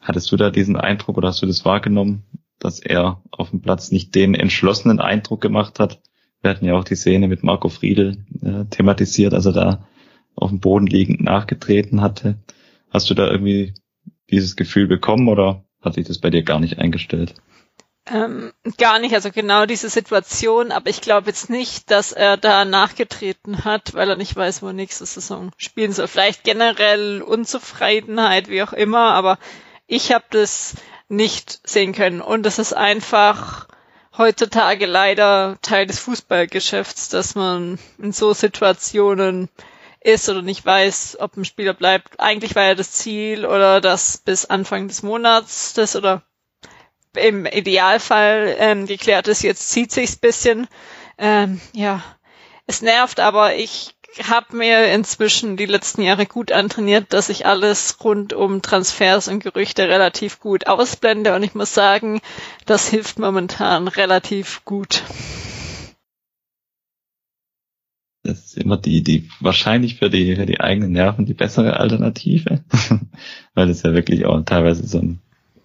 Hattest 0.00 0.32
du 0.32 0.36
da 0.36 0.48
diesen 0.48 0.76
Eindruck 0.76 1.18
oder 1.18 1.28
hast 1.28 1.42
du 1.42 1.46
das 1.46 1.66
wahrgenommen, 1.66 2.22
dass 2.58 2.80
er 2.80 3.20
auf 3.30 3.50
dem 3.50 3.60
Platz 3.60 3.90
nicht 3.90 4.14
den 4.14 4.34
entschlossenen 4.34 5.00
Eindruck 5.00 5.42
gemacht 5.42 5.78
hat? 5.78 6.00
Wir 6.40 6.50
hatten 6.50 6.64
ja 6.64 6.74
auch 6.74 6.84
die 6.84 6.94
Szene 6.94 7.28
mit 7.28 7.42
Marco 7.42 7.68
Friedel 7.68 8.24
äh, 8.42 8.64
thematisiert, 8.70 9.34
als 9.34 9.44
er 9.44 9.52
da 9.52 9.86
auf 10.34 10.48
dem 10.48 10.60
Boden 10.60 10.86
liegend 10.86 11.20
nachgetreten 11.20 12.00
hatte. 12.00 12.38
Hast 12.88 13.10
du 13.10 13.14
da 13.14 13.30
irgendwie 13.30 13.74
dieses 14.30 14.56
Gefühl 14.56 14.86
bekommen 14.86 15.28
oder 15.28 15.62
hat 15.82 15.94
sich 15.94 16.06
das 16.06 16.18
bei 16.18 16.30
dir 16.30 16.42
gar 16.42 16.58
nicht 16.58 16.78
eingestellt? 16.78 17.34
Ähm, 18.10 18.52
gar 18.76 18.98
nicht, 18.98 19.14
also 19.14 19.30
genau 19.30 19.66
diese 19.66 19.88
Situation, 19.88 20.72
aber 20.72 20.90
ich 20.90 21.00
glaube 21.00 21.28
jetzt 21.28 21.48
nicht, 21.48 21.92
dass 21.92 22.10
er 22.10 22.36
da 22.36 22.64
nachgetreten 22.64 23.64
hat, 23.64 23.94
weil 23.94 24.10
er 24.10 24.16
nicht 24.16 24.34
weiß, 24.34 24.62
wo 24.62 24.72
nächste 24.72 25.06
Saison 25.06 25.52
spielen 25.56 25.92
soll. 25.92 26.08
Vielleicht 26.08 26.42
generell 26.42 27.22
Unzufriedenheit, 27.22 28.48
wie 28.48 28.64
auch 28.64 28.72
immer, 28.72 29.12
aber 29.12 29.38
ich 29.86 30.12
habe 30.12 30.24
das 30.30 30.74
nicht 31.08 31.60
sehen 31.64 31.92
können. 31.92 32.20
Und 32.20 32.46
es 32.46 32.58
ist 32.58 32.72
einfach 32.72 33.68
heutzutage 34.18 34.86
leider 34.86 35.58
Teil 35.62 35.86
des 35.86 36.00
Fußballgeschäfts, 36.00 37.10
dass 37.10 37.36
man 37.36 37.78
in 37.98 38.10
so 38.10 38.32
Situationen 38.32 39.48
ist 40.00 40.28
oder 40.28 40.42
nicht 40.42 40.66
weiß, 40.66 41.18
ob 41.20 41.36
ein 41.36 41.44
Spieler 41.44 41.74
bleibt. 41.74 42.18
Eigentlich 42.18 42.56
war 42.56 42.64
ja 42.64 42.74
das 42.74 42.90
Ziel 42.90 43.46
oder 43.46 43.80
das 43.80 44.18
bis 44.18 44.46
Anfang 44.46 44.88
des 44.88 45.04
Monats 45.04 45.74
das 45.74 45.94
oder 45.94 46.22
im 47.16 47.46
Idealfall 47.46 48.56
ähm, 48.58 48.86
geklärt 48.86 49.28
ist. 49.28 49.42
Jetzt 49.42 49.70
zieht 49.70 49.92
sich's 49.92 50.16
bisschen. 50.16 50.66
Ähm, 51.18 51.60
ja, 51.72 52.02
es 52.66 52.82
nervt, 52.82 53.20
aber 53.20 53.56
ich 53.56 53.94
habe 54.28 54.56
mir 54.56 54.92
inzwischen 54.92 55.56
die 55.56 55.66
letzten 55.66 56.02
Jahre 56.02 56.26
gut 56.26 56.50
antrainiert, 56.50 57.12
dass 57.12 57.28
ich 57.28 57.46
alles 57.46 57.96
rund 58.02 58.32
um 58.32 58.62
Transfers 58.62 59.28
und 59.28 59.42
Gerüchte 59.42 59.88
relativ 59.88 60.40
gut 60.40 60.66
ausblende 60.66 61.34
und 61.34 61.42
ich 61.42 61.54
muss 61.54 61.74
sagen, 61.74 62.20
das 62.66 62.88
hilft 62.88 63.18
momentan 63.18 63.86
relativ 63.86 64.64
gut. 64.64 65.02
das 68.22 68.44
ist 68.44 68.58
immer 68.58 68.76
die, 68.76 69.02
die 69.02 69.28
wahrscheinlich 69.40 69.96
für 69.96 70.10
die, 70.10 70.36
für 70.36 70.46
die 70.46 70.60
eigenen 70.60 70.92
Nerven 70.92 71.26
die 71.26 71.34
bessere 71.34 71.78
Alternative, 71.78 72.62
weil 73.54 73.70
es 73.70 73.82
ja 73.82 73.94
wirklich 73.94 74.26
auch 74.26 74.40
teilweise 74.42 74.86
so 74.86 74.98
ein, 74.98 75.20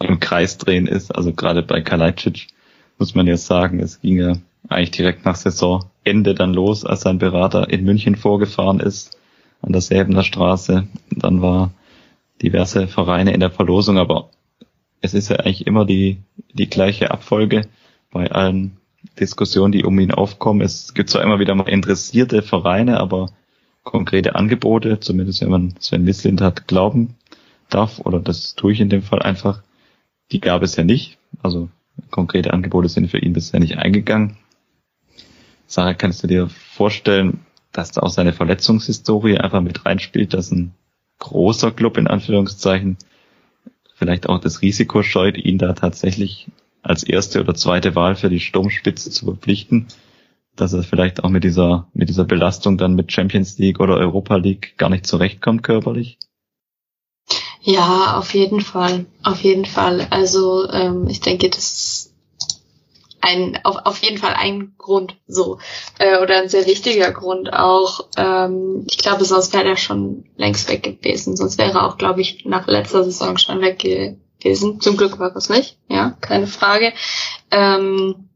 im 0.05 0.19
Kreis 0.19 0.57
drehen 0.57 0.87
ist. 0.87 1.15
Also 1.15 1.33
gerade 1.33 1.63
bei 1.63 1.81
Kalajdzic 1.81 2.47
muss 2.97 3.15
man 3.15 3.27
jetzt 3.27 3.45
sagen, 3.45 3.79
es 3.79 4.01
ging 4.01 4.17
ja 4.17 4.37
eigentlich 4.69 4.91
direkt 4.91 5.25
nach 5.25 5.35
Saisonende 5.35 6.33
dann 6.33 6.53
los, 6.53 6.85
als 6.85 7.01
sein 7.01 7.19
Berater 7.19 7.69
in 7.69 7.83
München 7.83 8.15
vorgefahren 8.15 8.79
ist, 8.79 9.17
an 9.61 9.73
der 9.73 10.23
Straße. 10.23 10.87
Dann 11.11 11.41
war 11.41 11.71
diverse 12.41 12.87
Vereine 12.87 13.33
in 13.33 13.39
der 13.39 13.51
Verlosung, 13.51 13.97
aber 13.97 14.29
es 15.01 15.13
ist 15.13 15.29
ja 15.29 15.37
eigentlich 15.37 15.67
immer 15.67 15.85
die, 15.85 16.17
die 16.53 16.69
gleiche 16.69 17.11
Abfolge 17.11 17.67
bei 18.11 18.31
allen 18.31 18.77
Diskussionen, 19.19 19.71
die 19.71 19.85
um 19.85 19.99
ihn 19.99 20.11
aufkommen. 20.11 20.61
Es 20.61 20.93
gibt 20.93 21.09
zwar 21.09 21.21
immer 21.21 21.39
wieder 21.39 21.53
mal 21.55 21.69
interessierte 21.69 22.41
Vereine, 22.41 22.99
aber 22.99 23.29
konkrete 23.83 24.35
Angebote, 24.35 24.99
zumindest 24.99 25.41
wenn 25.41 25.49
man 25.49 25.75
Sven 25.79 26.03
Mislind 26.03 26.41
hat, 26.41 26.67
glauben 26.67 27.15
darf, 27.69 27.99
oder 27.99 28.19
das 28.19 28.55
tue 28.55 28.73
ich 28.73 28.81
in 28.81 28.89
dem 28.89 29.03
Fall 29.03 29.21
einfach, 29.21 29.61
die 30.31 30.41
gab 30.41 30.63
es 30.63 30.75
ja 30.75 30.83
nicht. 30.83 31.17
Also 31.41 31.69
konkrete 32.11 32.53
Angebote 32.53 32.89
sind 32.89 33.09
für 33.09 33.19
ihn 33.19 33.33
bisher 33.33 33.59
nicht 33.59 33.77
eingegangen. 33.77 34.37
Sarah, 35.67 35.93
kannst 35.93 36.23
du 36.23 36.27
dir 36.27 36.49
vorstellen, 36.49 37.45
dass 37.71 37.91
da 37.91 38.01
auch 38.01 38.09
seine 38.09 38.33
Verletzungshistorie 38.33 39.37
einfach 39.37 39.61
mit 39.61 39.85
reinspielt, 39.85 40.33
dass 40.33 40.51
ein 40.51 40.73
großer 41.19 41.71
Club 41.71 41.97
in 41.97 42.07
Anführungszeichen 42.07 42.97
vielleicht 43.95 44.29
auch 44.29 44.39
das 44.39 44.61
Risiko 44.61 45.03
scheut, 45.03 45.37
ihn 45.37 45.57
da 45.57 45.73
tatsächlich 45.73 46.47
als 46.81 47.03
erste 47.03 47.41
oder 47.41 47.55
zweite 47.55 47.95
Wahl 47.95 48.15
für 48.15 48.29
die 48.29 48.39
Sturmspitze 48.39 49.09
zu 49.09 49.25
verpflichten, 49.25 49.87
dass 50.55 50.73
er 50.73 50.83
vielleicht 50.83 51.23
auch 51.23 51.29
mit 51.29 51.43
dieser, 51.43 51.87
mit 51.93 52.09
dieser 52.09 52.25
Belastung 52.25 52.77
dann 52.77 52.95
mit 52.95 53.11
Champions 53.11 53.57
League 53.57 53.79
oder 53.79 53.97
Europa 53.97 54.35
League 54.35 54.77
gar 54.77 54.89
nicht 54.89 55.07
zurechtkommt 55.07 55.63
körperlich? 55.63 56.19
Ja, 57.67 58.17
auf 58.19 58.35
jeden 58.35 58.61
Fall, 58.61 59.07
auf 59.23 59.41
jeden 59.41 59.65
Fall. 59.65 60.05
Also 60.11 60.69
ähm, 60.69 61.07
ich 61.09 61.19
denke, 61.19 61.49
das 61.49 61.57
ist 61.57 62.13
ein, 63.21 63.59
auf, 63.63 63.77
auf 63.85 64.03
jeden 64.03 64.19
Fall 64.19 64.35
ein 64.35 64.75
Grund 64.77 65.17
so 65.25 65.57
äh, 65.97 66.21
oder 66.21 66.37
ein 66.37 66.47
sehr 66.47 66.67
wichtiger 66.67 67.11
Grund 67.11 67.51
auch. 67.51 68.07
Ähm, 68.17 68.85
ich 68.87 68.99
glaube, 68.99 69.25
sonst 69.25 69.51
wäre 69.53 69.67
er 69.67 69.77
schon 69.77 70.25
längst 70.37 70.69
weg 70.69 70.83
gewesen. 70.83 71.35
Sonst 71.35 71.57
wäre 71.57 71.71
er 71.71 71.87
auch, 71.87 71.97
glaube 71.97 72.21
ich, 72.21 72.45
nach 72.45 72.67
letzter 72.67 73.03
Saison 73.03 73.39
schon 73.39 73.61
weg 73.61 73.79
gewesen. 73.79 74.79
Zum 74.79 74.95
Glück 74.95 75.17
war 75.17 75.35
es 75.35 75.49
nicht, 75.49 75.79
ja, 75.89 76.15
keine 76.21 76.45
Frage. 76.45 76.93
Ähm, 77.49 78.29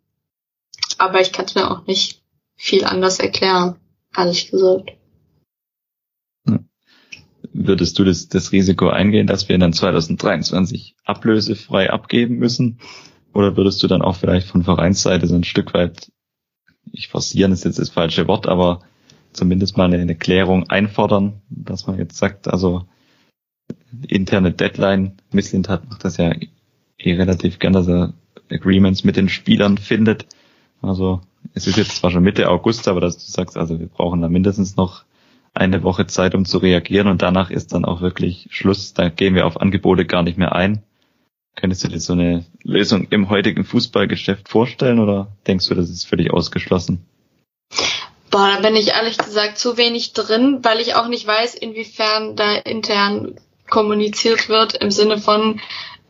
aber 0.98 1.22
ich 1.22 1.32
kann 1.32 1.46
es 1.46 1.54
mir 1.54 1.70
auch 1.70 1.86
nicht 1.86 2.24
viel 2.56 2.84
anders 2.84 3.20
erklären, 3.20 3.76
ehrlich 4.18 4.50
gesagt. 4.50 4.90
Würdest 7.54 7.98
du 7.98 8.04
das, 8.04 8.30
das 8.30 8.52
Risiko 8.52 8.90
eingehen, 8.90 9.28
dass 9.28 9.50
wir 9.50 9.58
dann 9.58 9.74
2023 9.74 10.96
ablösefrei 11.04 11.90
abgeben 11.90 12.38
müssen? 12.38 12.80
Oder 13.34 13.58
würdest 13.58 13.82
du 13.82 13.88
dann 13.88 14.02
auch 14.02 14.16
vielleicht 14.16 14.48
von 14.48 14.64
Vereinsseite 14.64 15.28
so 15.28 15.36
ein 15.36 15.44
Stück 15.44 15.74
weit, 15.74 16.12
ich 16.92 17.08
forcieren 17.08 17.52
ist 17.52 17.66
jetzt 17.66 17.80
das 17.80 17.90
falsche 17.90 18.28
Wort, 18.28 18.48
aber 18.48 18.82
zumindest 19.34 19.78
mal 19.78 19.94
eine, 19.94 20.16
Klärung 20.16 20.70
einfordern, 20.70 21.42
dass 21.50 21.88
man 21.88 21.98
jetzt 21.98 22.18
sagt, 22.18 22.48
also 22.48 22.86
interne 24.08 24.52
Deadline. 24.52 25.18
Misslind 25.32 25.70
hat 25.70 25.90
macht 25.90 26.04
das 26.06 26.18
ja 26.18 26.34
eh 26.98 27.16
relativ 27.16 27.60
gern, 27.60 27.74
dass 27.74 27.88
er 27.88 28.14
Agreements 28.52 29.04
mit 29.04 29.16
den 29.16 29.30
Spielern 29.30 29.78
findet. 29.78 30.26
Also 30.82 31.22
es 31.54 31.68
ist 31.68 31.78
jetzt 31.78 31.98
zwar 31.98 32.12
schon 32.12 32.24
Mitte 32.24 32.50
August, 32.50 32.88
aber 32.88 33.02
dass 33.02 33.18
du 33.18 33.32
sagst, 33.32 33.58
also 33.58 33.80
wir 33.80 33.88
brauchen 33.88 34.22
da 34.22 34.30
mindestens 34.30 34.76
noch 34.76 35.04
eine 35.54 35.84
Woche 35.84 36.08
Zeit, 36.08 36.36
um 36.36 36.46
zu 36.46 36.58
reagieren 36.60 37.08
und 37.08 37.22
danach 37.22 37.50
ist 37.50 37.74
dann 37.74 37.86
auch 37.86 38.02
wirklich 38.02 38.48
Schluss. 38.52 38.94
Da 38.94 39.10
gehen 39.10 39.36
wir 39.36 39.46
auf 39.46 39.60
Angebote 39.60 40.06
gar 40.06 40.24
nicht 40.24 40.38
mehr 40.38 40.54
ein. 40.54 40.84
Könntest 41.56 41.84
du 41.84 41.88
dir 41.90 42.00
so 42.00 42.14
eine 42.14 42.46
Lösung 42.64 43.08
im 43.10 43.30
heutigen 43.30 43.66
Fußballgeschäft 43.66 44.48
vorstellen 44.48 45.00
oder 45.00 45.36
denkst 45.48 45.68
du, 45.68 45.76
das 45.76 45.90
ist 45.90 46.08
völlig 46.08 46.32
ausgeschlossen? 46.32 47.06
Boah, 48.32 48.54
da 48.56 48.62
bin 48.62 48.76
ich 48.76 48.90
ehrlich 48.90 49.18
gesagt 49.18 49.58
zu 49.58 49.76
wenig 49.78 50.14
drin, 50.14 50.60
weil 50.62 50.80
ich 50.80 50.96
auch 50.96 51.08
nicht 51.08 51.26
weiß, 51.26 51.56
inwiefern 51.56 52.36
da 52.36 52.56
intern 52.56 53.36
kommuniziert 53.70 54.50
wird 54.50 54.76
im 54.76 54.92
Sinne 54.92 55.18
von, 55.18 55.60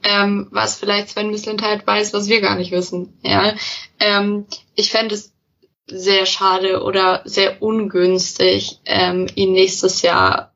ähm, 0.03 0.47
was 0.51 0.77
vielleicht 0.77 1.09
Sven 1.09 1.31
Mislint 1.31 1.61
halt 1.61 1.85
weiß, 1.87 2.13
was 2.13 2.27
wir 2.27 2.41
gar 2.41 2.55
nicht 2.55 2.71
wissen. 2.71 3.17
Ja, 3.23 3.53
ähm, 3.99 4.45
ich 4.75 4.91
fände 4.91 5.15
es 5.15 5.33
sehr 5.89 6.25
schade 6.25 6.83
oder 6.83 7.21
sehr 7.25 7.61
ungünstig, 7.61 8.79
ähm, 8.85 9.27
ihn 9.35 9.53
nächstes 9.53 10.01
Jahr 10.01 10.53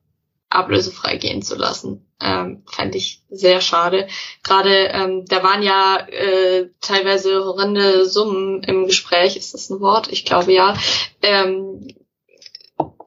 ablösefrei 0.48 1.16
gehen 1.16 1.42
zu 1.42 1.56
lassen. 1.56 2.06
Ähm, 2.20 2.62
fände 2.70 2.96
ich 2.96 3.22
sehr 3.28 3.60
schade. 3.60 4.06
Gerade 4.42 4.86
ähm, 4.86 5.24
da 5.26 5.42
waren 5.42 5.62
ja 5.62 5.98
äh, 6.08 6.70
teilweise 6.80 7.44
horrende 7.44 8.06
Summen 8.06 8.62
im 8.62 8.86
Gespräch. 8.86 9.36
Ist 9.36 9.52
das 9.52 9.68
ein 9.70 9.80
Wort? 9.80 10.08
Ich 10.10 10.24
glaube 10.24 10.52
ja. 10.52 10.76
Ähm, 11.22 11.88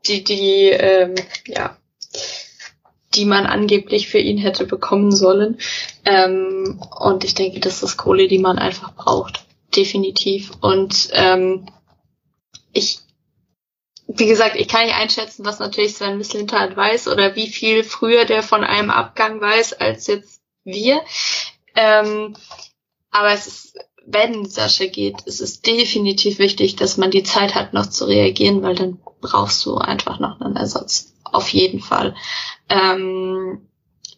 die 0.05 0.23
die 0.23 0.69
ähm, 0.69 1.15
ja 1.45 1.77
die 3.15 3.25
man 3.25 3.45
angeblich 3.45 4.07
für 4.07 4.19
ihn 4.19 4.37
hätte 4.37 4.65
bekommen 4.65 5.11
sollen. 5.11 5.57
Ähm, 6.05 6.79
und 6.99 7.23
ich 7.23 7.33
denke, 7.33 7.59
das 7.59 7.81
ist 7.83 7.97
Kohle, 7.97 8.27
die 8.27 8.37
man 8.37 8.59
einfach 8.59 8.93
braucht. 8.93 9.45
Definitiv. 9.75 10.51
Und 10.61 11.09
ähm, 11.13 11.65
ich, 12.77 12.99
wie 14.07 14.27
gesagt, 14.27 14.55
ich 14.55 14.67
kann 14.67 14.85
nicht 14.85 14.95
einschätzen, 14.95 15.45
was 15.45 15.59
natürlich 15.59 15.95
Sven 15.95 16.17
Mislintat 16.17 16.75
weiß 16.75 17.07
oder 17.07 17.35
wie 17.35 17.47
viel 17.47 17.83
früher 17.83 18.25
der 18.25 18.43
von 18.43 18.63
einem 18.63 18.89
Abgang 18.89 19.41
weiß 19.41 19.73
als 19.73 20.07
jetzt 20.07 20.41
wir. 20.63 21.01
Ähm, 21.75 22.35
aber 23.11 23.33
es 23.33 23.47
ist, 23.47 23.79
wenn 24.05 24.45
Sascha 24.45 24.85
geht, 24.85 25.17
es 25.25 25.41
ist 25.41 25.65
definitiv 25.65 26.39
wichtig, 26.39 26.75
dass 26.77 26.97
man 26.97 27.11
die 27.11 27.23
Zeit 27.23 27.55
hat, 27.55 27.73
noch 27.73 27.87
zu 27.87 28.05
reagieren, 28.05 28.63
weil 28.63 28.75
dann 28.75 28.99
brauchst 29.21 29.65
du 29.65 29.75
einfach 29.75 30.19
noch 30.19 30.39
einen 30.39 30.55
Ersatz. 30.55 31.13
Auf 31.25 31.49
jeden 31.49 31.81
Fall. 31.81 32.15
Ähm, 32.69 33.67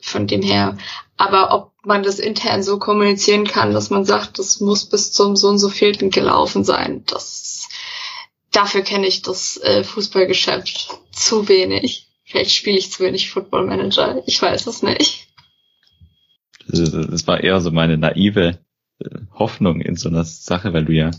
von 0.01 0.27
dem 0.27 0.41
her. 0.41 0.77
Aber 1.17 1.53
ob 1.53 1.73
man 1.85 2.03
das 2.03 2.19
intern 2.19 2.63
so 2.63 2.79
kommunizieren 2.79 3.45
kann, 3.45 3.73
dass 3.73 3.89
man 3.89 4.05
sagt, 4.05 4.39
das 4.39 4.59
muss 4.59 4.85
bis 4.85 5.11
zum 5.11 5.35
so 5.35 5.49
und 5.49 5.59
so 5.59 5.69
vielten 5.69 6.11
gelaufen 6.11 6.63
sein, 6.63 7.03
das 7.07 7.58
dafür 8.51 8.81
kenne 8.81 9.07
ich 9.07 9.21
das 9.21 9.57
äh, 9.57 9.83
Fußballgeschäft 9.83 10.99
zu 11.11 11.47
wenig. 11.47 12.07
Vielleicht 12.23 12.51
spiele 12.51 12.77
ich 12.77 12.91
zu 12.91 13.03
wenig 13.03 13.29
Football 13.29 13.65
Manager. 13.65 14.21
Ich 14.25 14.41
weiß 14.41 14.67
es 14.67 14.83
nicht. 14.83 15.27
Das 16.67 17.25
war 17.25 17.43
eher 17.43 17.59
so 17.61 17.71
meine 17.71 17.97
naive 17.97 18.59
äh, 18.99 19.09
Hoffnung 19.33 19.81
in 19.81 19.95
so 19.95 20.09
einer 20.09 20.23
Sache, 20.23 20.73
weil 20.73 20.85
du 20.85 20.93
ja 20.93 21.11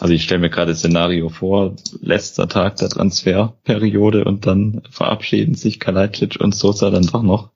also 0.00 0.14
ich 0.14 0.22
stelle 0.22 0.40
mir 0.40 0.50
gerade 0.50 0.72
das 0.72 0.78
Szenario 0.78 1.28
vor, 1.28 1.74
letzter 2.00 2.48
Tag 2.48 2.76
der 2.76 2.88
Transferperiode 2.88 4.24
und 4.24 4.46
dann 4.46 4.82
verabschieden 4.90 5.54
sich 5.54 5.80
Kalajdzic 5.80 6.40
und 6.40 6.54
Sosa 6.54 6.90
dann 6.90 7.06
doch 7.06 7.22
noch 7.22 7.50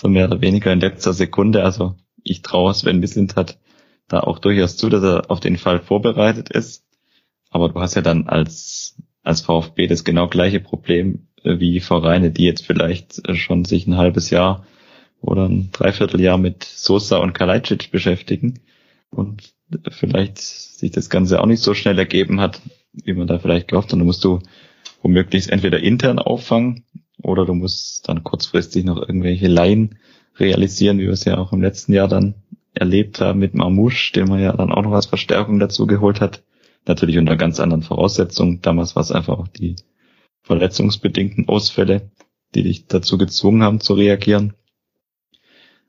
so 0.00 0.08
mehr 0.08 0.26
oder 0.26 0.40
weniger 0.40 0.72
in 0.72 0.80
letzter 0.80 1.12
Sekunde. 1.12 1.62
Also 1.62 1.94
ich 2.22 2.42
traue 2.42 2.72
Sven 2.72 3.02
Wissent 3.02 3.36
hat 3.36 3.58
da 4.08 4.20
auch 4.20 4.38
durchaus 4.38 4.76
zu, 4.76 4.88
dass 4.88 5.02
er 5.02 5.30
auf 5.30 5.40
den 5.40 5.58
Fall 5.58 5.80
vorbereitet 5.80 6.50
ist. 6.50 6.81
Aber 7.52 7.68
du 7.68 7.80
hast 7.80 7.94
ja 7.94 8.02
dann 8.02 8.26
als, 8.28 8.96
als 9.22 9.42
VfB 9.42 9.86
das 9.86 10.04
genau 10.04 10.26
gleiche 10.26 10.58
Problem 10.58 11.28
äh, 11.44 11.60
wie 11.60 11.80
Vereine, 11.80 12.30
die 12.30 12.44
jetzt 12.44 12.66
vielleicht 12.66 13.28
äh, 13.28 13.34
schon 13.34 13.64
sich 13.64 13.86
ein 13.86 13.98
halbes 13.98 14.30
Jahr 14.30 14.66
oder 15.20 15.48
ein 15.48 15.70
Dreivierteljahr 15.70 16.38
mit 16.38 16.64
Sosa 16.64 17.18
und 17.18 17.34
Kalajdzic 17.34 17.92
beschäftigen 17.92 18.60
und 19.10 19.52
vielleicht 19.90 20.38
sich 20.38 20.90
das 20.90 21.10
Ganze 21.10 21.40
auch 21.40 21.46
nicht 21.46 21.62
so 21.62 21.74
schnell 21.74 21.98
ergeben 21.98 22.40
hat, 22.40 22.60
wie 22.92 23.12
man 23.12 23.26
da 23.26 23.38
vielleicht 23.38 23.68
gehofft 23.68 23.92
hat. 23.92 23.98
Dann 23.98 24.06
musst 24.06 24.24
du 24.24 24.40
womöglich 25.02 25.50
entweder 25.50 25.78
intern 25.80 26.18
auffangen 26.18 26.84
oder 27.22 27.44
du 27.44 27.54
musst 27.54 28.08
dann 28.08 28.24
kurzfristig 28.24 28.84
noch 28.84 28.96
irgendwelche 28.96 29.46
Laien 29.46 29.98
realisieren, 30.38 30.98
wie 30.98 31.04
wir 31.04 31.12
es 31.12 31.24
ja 31.24 31.38
auch 31.38 31.52
im 31.52 31.62
letzten 31.62 31.92
Jahr 31.92 32.08
dann 32.08 32.34
erlebt 32.74 33.20
haben 33.20 33.38
mit 33.38 33.54
Marmouche, 33.54 34.12
den 34.14 34.28
man 34.28 34.40
ja 34.40 34.52
dann 34.52 34.72
auch 34.72 34.82
noch 34.82 34.92
als 34.92 35.06
Verstärkung 35.06 35.58
dazu 35.58 35.86
geholt 35.86 36.20
hat. 36.20 36.42
Natürlich 36.86 37.18
unter 37.18 37.36
ganz 37.36 37.60
anderen 37.60 37.82
Voraussetzungen. 37.82 38.60
Damals 38.60 38.96
war 38.96 39.02
es 39.02 39.12
einfach 39.12 39.38
auch 39.38 39.48
die 39.48 39.76
verletzungsbedingten 40.42 41.48
Ausfälle, 41.48 42.10
die 42.54 42.64
dich 42.64 42.86
dazu 42.86 43.18
gezwungen 43.18 43.62
haben 43.62 43.80
zu 43.80 43.94
reagieren. 43.94 44.54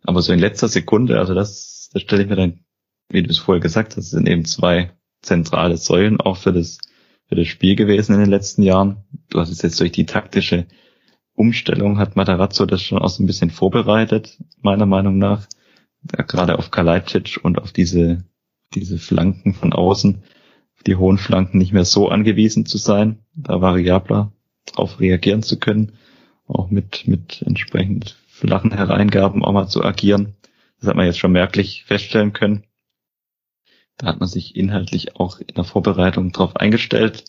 Aber 0.03 0.21
so 0.21 0.33
in 0.33 0.39
letzter 0.39 0.67
Sekunde, 0.67 1.19
also 1.19 1.33
das, 1.33 1.89
das 1.93 2.01
stelle 2.01 2.23
ich 2.23 2.29
mir 2.29 2.35
dann 2.35 2.63
wie 3.13 3.23
du 3.23 3.29
es 3.29 3.37
vorher 3.37 3.61
gesagt 3.61 3.95
hast, 3.95 4.09
sind 4.09 4.27
eben 4.27 4.45
zwei 4.45 4.91
zentrale 5.21 5.77
Säulen 5.77 6.19
auch 6.19 6.37
für 6.37 6.51
das, 6.51 6.79
für 7.27 7.35
das 7.35 7.47
Spiel 7.47 7.75
gewesen 7.75 8.13
in 8.13 8.19
den 8.19 8.29
letzten 8.29 8.63
Jahren. 8.63 9.03
Du 9.29 9.39
hast 9.39 9.49
es 9.49 9.61
jetzt 9.61 9.79
durch 9.79 9.91
die 9.91 10.05
taktische 10.05 10.65
Umstellung 11.35 11.97
hat 11.97 12.15
Matarazzo 12.15 12.65
das 12.65 12.83
schon 12.83 12.99
auch 12.99 13.09
so 13.09 13.23
ein 13.23 13.25
bisschen 13.25 13.49
vorbereitet, 13.49 14.37
meiner 14.61 14.85
Meinung 14.85 15.17
nach. 15.17 15.47
Gerade 16.05 16.59
auf 16.59 16.69
Kalajdzic 16.69 17.39
und 17.41 17.59
auf 17.59 17.71
diese, 17.71 18.23
diese 18.75 18.99
Flanken 18.99 19.53
von 19.53 19.73
außen, 19.73 20.23
die 20.85 20.95
hohen 20.95 21.17
Flanken 21.17 21.57
nicht 21.57 21.73
mehr 21.73 21.85
so 21.85 22.09
angewiesen 22.09 22.65
zu 22.65 22.77
sein, 22.77 23.19
da 23.35 23.61
variabler 23.61 24.31
darauf 24.65 24.99
reagieren 24.99 25.43
zu 25.43 25.59
können, 25.59 25.93
auch 26.47 26.69
mit, 26.69 27.07
mit 27.07 27.41
entsprechend 27.45 28.17
flachen 28.27 28.71
Hereingaben 28.71 29.43
auch 29.43 29.53
mal 29.53 29.67
zu 29.67 29.83
agieren. 29.83 30.35
Das 30.79 30.89
hat 30.89 30.95
man 30.95 31.05
jetzt 31.05 31.19
schon 31.19 31.31
merklich 31.31 31.85
feststellen 31.85 32.33
können. 32.33 32.65
Da 33.97 34.07
hat 34.07 34.19
man 34.19 34.27
sich 34.27 34.55
inhaltlich 34.55 35.15
auch 35.15 35.39
in 35.39 35.55
der 35.55 35.63
Vorbereitung 35.63 36.31
drauf 36.31 36.55
eingestellt. 36.55 37.25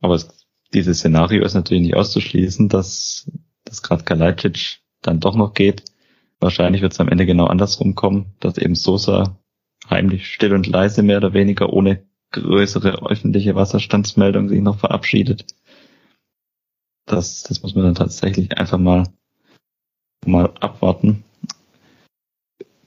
Aber 0.00 0.14
es, 0.14 0.46
dieses 0.74 0.98
Szenario 0.98 1.44
ist 1.44 1.54
natürlich 1.54 1.82
nicht 1.82 1.96
auszuschließen, 1.96 2.68
dass, 2.68 3.30
dass 3.64 3.82
gerade 3.82 4.04
Kalajdzic 4.04 4.80
dann 5.00 5.20
doch 5.20 5.36
noch 5.36 5.54
geht. 5.54 5.84
Wahrscheinlich 6.40 6.82
wird 6.82 6.92
es 6.92 7.00
am 7.00 7.08
Ende 7.08 7.24
genau 7.24 7.46
andersrum 7.46 7.94
kommen, 7.94 8.34
dass 8.40 8.58
eben 8.58 8.74
Sosa 8.74 9.38
heimlich 9.88 10.26
still 10.26 10.52
und 10.54 10.66
leise 10.66 11.02
mehr 11.02 11.18
oder 11.18 11.34
weniger 11.34 11.72
ohne 11.72 12.04
größere 12.32 13.06
öffentliche 13.06 13.54
Wasserstandsmeldung 13.54 14.48
sich 14.48 14.60
noch 14.60 14.78
verabschiedet. 14.78 15.46
Das, 17.06 17.42
das 17.42 17.62
muss 17.62 17.74
man 17.74 17.84
dann 17.84 17.94
tatsächlich 17.94 18.56
einfach 18.58 18.78
mal, 18.78 19.04
mal 20.24 20.52
abwarten. 20.60 21.24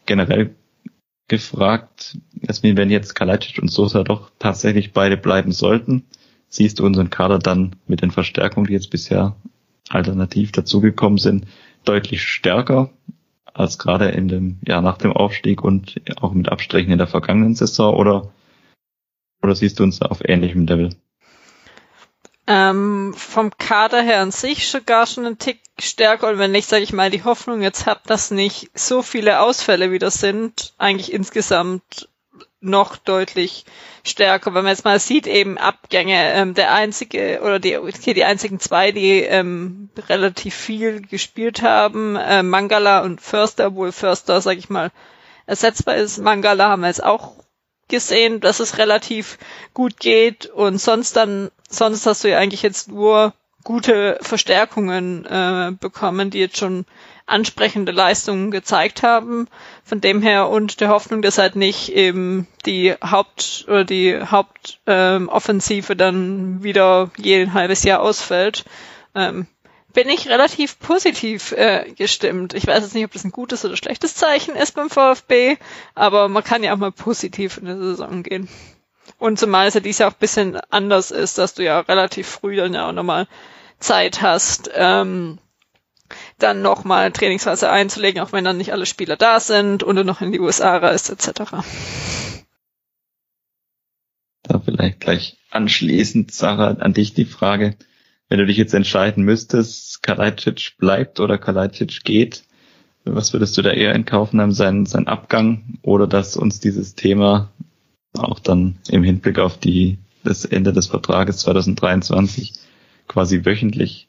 Generell 0.05 0.55
gefragt, 1.27 2.17
Jasmin, 2.41 2.77
wenn 2.77 2.89
jetzt 2.89 3.15
Kalajdzic 3.15 3.61
und 3.61 3.69
Sosa 3.69 4.03
doch 4.03 4.31
tatsächlich 4.39 4.93
beide 4.93 5.17
bleiben 5.17 5.51
sollten, 5.51 6.05
siehst 6.47 6.79
du 6.79 6.85
unseren 6.85 7.09
Kader 7.09 7.39
dann 7.39 7.75
mit 7.87 8.01
den 8.01 8.11
Verstärkungen, 8.11 8.67
die 8.67 8.73
jetzt 8.73 8.89
bisher 8.89 9.35
alternativ 9.89 10.51
dazugekommen 10.51 11.17
sind, 11.17 11.45
deutlich 11.83 12.23
stärker 12.23 12.91
als 13.53 13.77
gerade 13.77 14.09
in 14.09 14.27
dem 14.27 14.57
Jahr 14.65 14.81
nach 14.81 14.97
dem 14.97 15.13
Aufstieg 15.13 15.63
und 15.63 16.01
auch 16.21 16.33
mit 16.33 16.49
Abstrichen 16.49 16.91
in 16.91 16.97
der 16.97 17.07
vergangenen 17.07 17.55
Saison 17.55 17.95
oder, 17.95 18.31
oder 19.41 19.55
siehst 19.55 19.79
du 19.79 19.83
uns 19.83 20.01
auf 20.01 20.27
ähnlichem 20.27 20.65
Level? 20.65 20.89
Ähm, 22.47 23.13
vom 23.17 23.57
Kader 23.57 24.01
her 24.01 24.21
an 24.21 24.31
sich 24.31 24.67
sogar 24.67 25.07
schon 25.07 25.25
ein 25.25 25.39
Tick 25.39 25.61
stärker 25.79 26.29
und 26.29 26.37
wenn 26.37 26.53
ich, 26.53 26.67
sage 26.67 26.83
ich 26.83 26.93
mal, 26.93 27.09
die 27.09 27.23
Hoffnung 27.23 27.63
jetzt 27.63 27.87
habe, 27.87 28.01
dass 28.05 28.29
nicht 28.29 28.69
so 28.75 29.01
viele 29.01 29.39
Ausfälle 29.39 29.91
wieder 29.91 30.11
sind, 30.11 30.73
eigentlich 30.77 31.11
insgesamt 31.11 32.07
noch 32.61 32.97
deutlich 32.97 33.65
stärker. 34.03 34.53
Wenn 34.53 34.63
man 34.63 34.71
jetzt 34.71 34.85
mal 34.85 34.99
sieht, 34.99 35.27
eben 35.27 35.57
Abgänge, 35.57 36.33
ähm, 36.33 36.53
der 36.53 36.73
einzige 36.73 37.39
oder 37.41 37.59
die, 37.59 37.77
okay, 37.77 38.13
die 38.13 38.25
einzigen 38.25 38.59
zwei, 38.59 38.91
die 38.91 39.21
ähm, 39.21 39.89
relativ 40.09 40.55
viel 40.55 41.01
gespielt 41.01 41.61
haben, 41.61 42.15
äh, 42.15 42.43
Mangala 42.43 43.01
und 43.01 43.21
Förster, 43.21 43.67
obwohl 43.67 43.91
Förster, 43.91 44.41
sag 44.41 44.57
ich 44.57 44.69
mal, 44.69 44.91
ersetzbar 45.45 45.95
ist. 45.95 46.19
Mangala 46.19 46.69
haben 46.69 46.81
wir 46.81 46.87
jetzt 46.87 47.03
auch 47.03 47.44
gesehen, 47.87 48.39
dass 48.39 48.59
es 48.59 48.77
relativ 48.77 49.37
gut 49.73 49.99
geht 49.99 50.47
und 50.47 50.79
sonst 50.79 51.15
dann, 51.15 51.51
sonst 51.69 52.05
hast 52.05 52.23
du 52.23 52.29
ja 52.29 52.37
eigentlich 52.39 52.61
jetzt 52.63 52.89
nur 52.89 53.33
gute 53.63 54.17
Verstärkungen 54.21 55.25
äh, 55.25 55.71
bekommen, 55.79 56.29
die 56.29 56.39
jetzt 56.39 56.57
schon 56.57 56.85
ansprechende 57.25 57.91
Leistungen 57.91 58.51
gezeigt 58.51 59.03
haben. 59.03 59.47
Von 59.83 59.99
dem 59.99 60.21
her 60.21 60.49
und 60.49 60.79
der 60.79 60.89
Hoffnung, 60.89 61.21
dass 61.21 61.37
halt 61.39 61.55
nicht 61.55 61.91
eben 61.91 62.47
die 62.65 62.93
Haupt 63.03 63.65
oder 63.67 63.83
die 63.83 64.19
Hauptoffensive 64.21 65.93
ähm, 65.93 65.97
dann 65.97 66.63
wieder 66.63 67.09
jeden 67.17 67.53
halbes 67.53 67.83
Jahr 67.83 68.01
ausfällt, 68.01 68.65
ähm, 69.15 69.47
bin 69.95 70.09
ich 70.09 70.27
relativ 70.27 70.77
positiv 70.79 71.53
äh, 71.53 71.91
gestimmt. 71.97 72.53
Ich 72.53 72.67
weiß 72.67 72.83
jetzt 72.83 72.93
nicht, 72.93 73.05
ob 73.05 73.13
das 73.13 73.23
ein 73.23 73.31
gutes 73.31 73.65
oder 73.65 73.77
schlechtes 73.77 74.13
Zeichen 74.13 74.55
ist 74.55 74.75
beim 74.75 74.89
VfB, 74.89 75.57
aber 75.95 76.27
man 76.27 76.43
kann 76.43 76.63
ja 76.63 76.73
auch 76.73 76.77
mal 76.77 76.91
positiv 76.91 77.57
in 77.57 77.65
der 77.65 77.77
Saison 77.77 78.21
gehen. 78.21 78.47
Und 79.17 79.39
zumal 79.39 79.67
es 79.67 79.73
ja 79.73 79.79
dies 79.79 79.97
Jahr 79.97 80.09
auch 80.09 80.15
ein 80.15 80.19
bisschen 80.19 80.57
anders 80.69 81.11
ist, 81.11 81.37
dass 81.37 81.53
du 81.53 81.63
ja 81.63 81.79
relativ 81.79 82.27
früh 82.27 82.57
dann 82.57 82.73
ja 82.73 82.89
auch 82.89 82.91
nochmal 82.91 83.27
Zeit 83.79 84.21
hast, 84.21 84.69
ähm, 84.73 85.39
dann 86.37 86.61
nochmal 86.61 87.11
Trainingsphase 87.11 87.69
einzulegen, 87.69 88.21
auch 88.21 88.33
wenn 88.33 88.43
dann 88.43 88.57
nicht 88.57 88.73
alle 88.73 88.85
Spieler 88.85 89.15
da 89.15 89.39
sind 89.39 89.81
und 89.81 89.95
du 89.95 90.03
noch 90.03 90.21
in 90.21 90.31
die 90.31 90.39
USA 90.39 90.77
reist, 90.77 91.09
etc. 91.09 91.51
Da 94.43 94.59
vielleicht 94.59 94.99
gleich 94.99 95.37
anschließend, 95.49 96.31
Sarah, 96.31 96.75
an 96.79 96.93
dich 96.93 97.13
die 97.13 97.25
Frage, 97.25 97.77
wenn 98.29 98.39
du 98.39 98.45
dich 98.45 98.57
jetzt 98.57 98.73
entscheiden 98.73 99.23
müsstest, 99.23 100.01
Kalajdzic 100.01 100.77
bleibt 100.77 101.19
oder 101.19 101.37
Kalajdzic 101.37 102.03
geht, 102.03 102.43
was 103.05 103.33
würdest 103.33 103.57
du 103.57 103.61
da 103.61 103.71
eher 103.71 103.93
in 103.93 104.05
Kauf 104.05 104.33
nehmen, 104.33 104.51
sein, 104.51 104.85
sein 104.85 105.07
Abgang 105.07 105.77
oder 105.83 106.07
dass 106.07 106.35
uns 106.35 106.59
dieses 106.59 106.95
Thema 106.95 107.51
auch 108.13 108.39
dann 108.39 108.77
im 108.89 109.03
Hinblick 109.03 109.37
auf 109.37 109.57
die, 109.57 109.99
das 110.23 110.45
Ende 110.45 110.73
des 110.73 110.87
Vertrages 110.87 111.37
2023 111.39 112.53
quasi 113.07 113.45
wöchentlich 113.45 114.07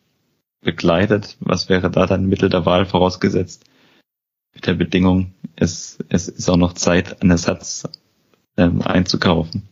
begleitet? 0.62 1.36
Was 1.40 1.68
wäre 1.68 1.90
da 1.90 2.06
dein 2.06 2.26
Mittel 2.26 2.48
der 2.48 2.64
Wahl 2.64 2.86
vorausgesetzt? 2.86 3.64
Mit 4.54 4.66
der 4.66 4.74
Bedingung, 4.74 5.34
es, 5.56 5.98
es 6.08 6.28
ist 6.28 6.48
auch 6.48 6.56
noch 6.56 6.72
Zeit, 6.72 7.20
einen 7.20 7.32
Ersatz 7.32 7.86
ähm, 8.56 8.80
einzukaufen. 8.80 9.68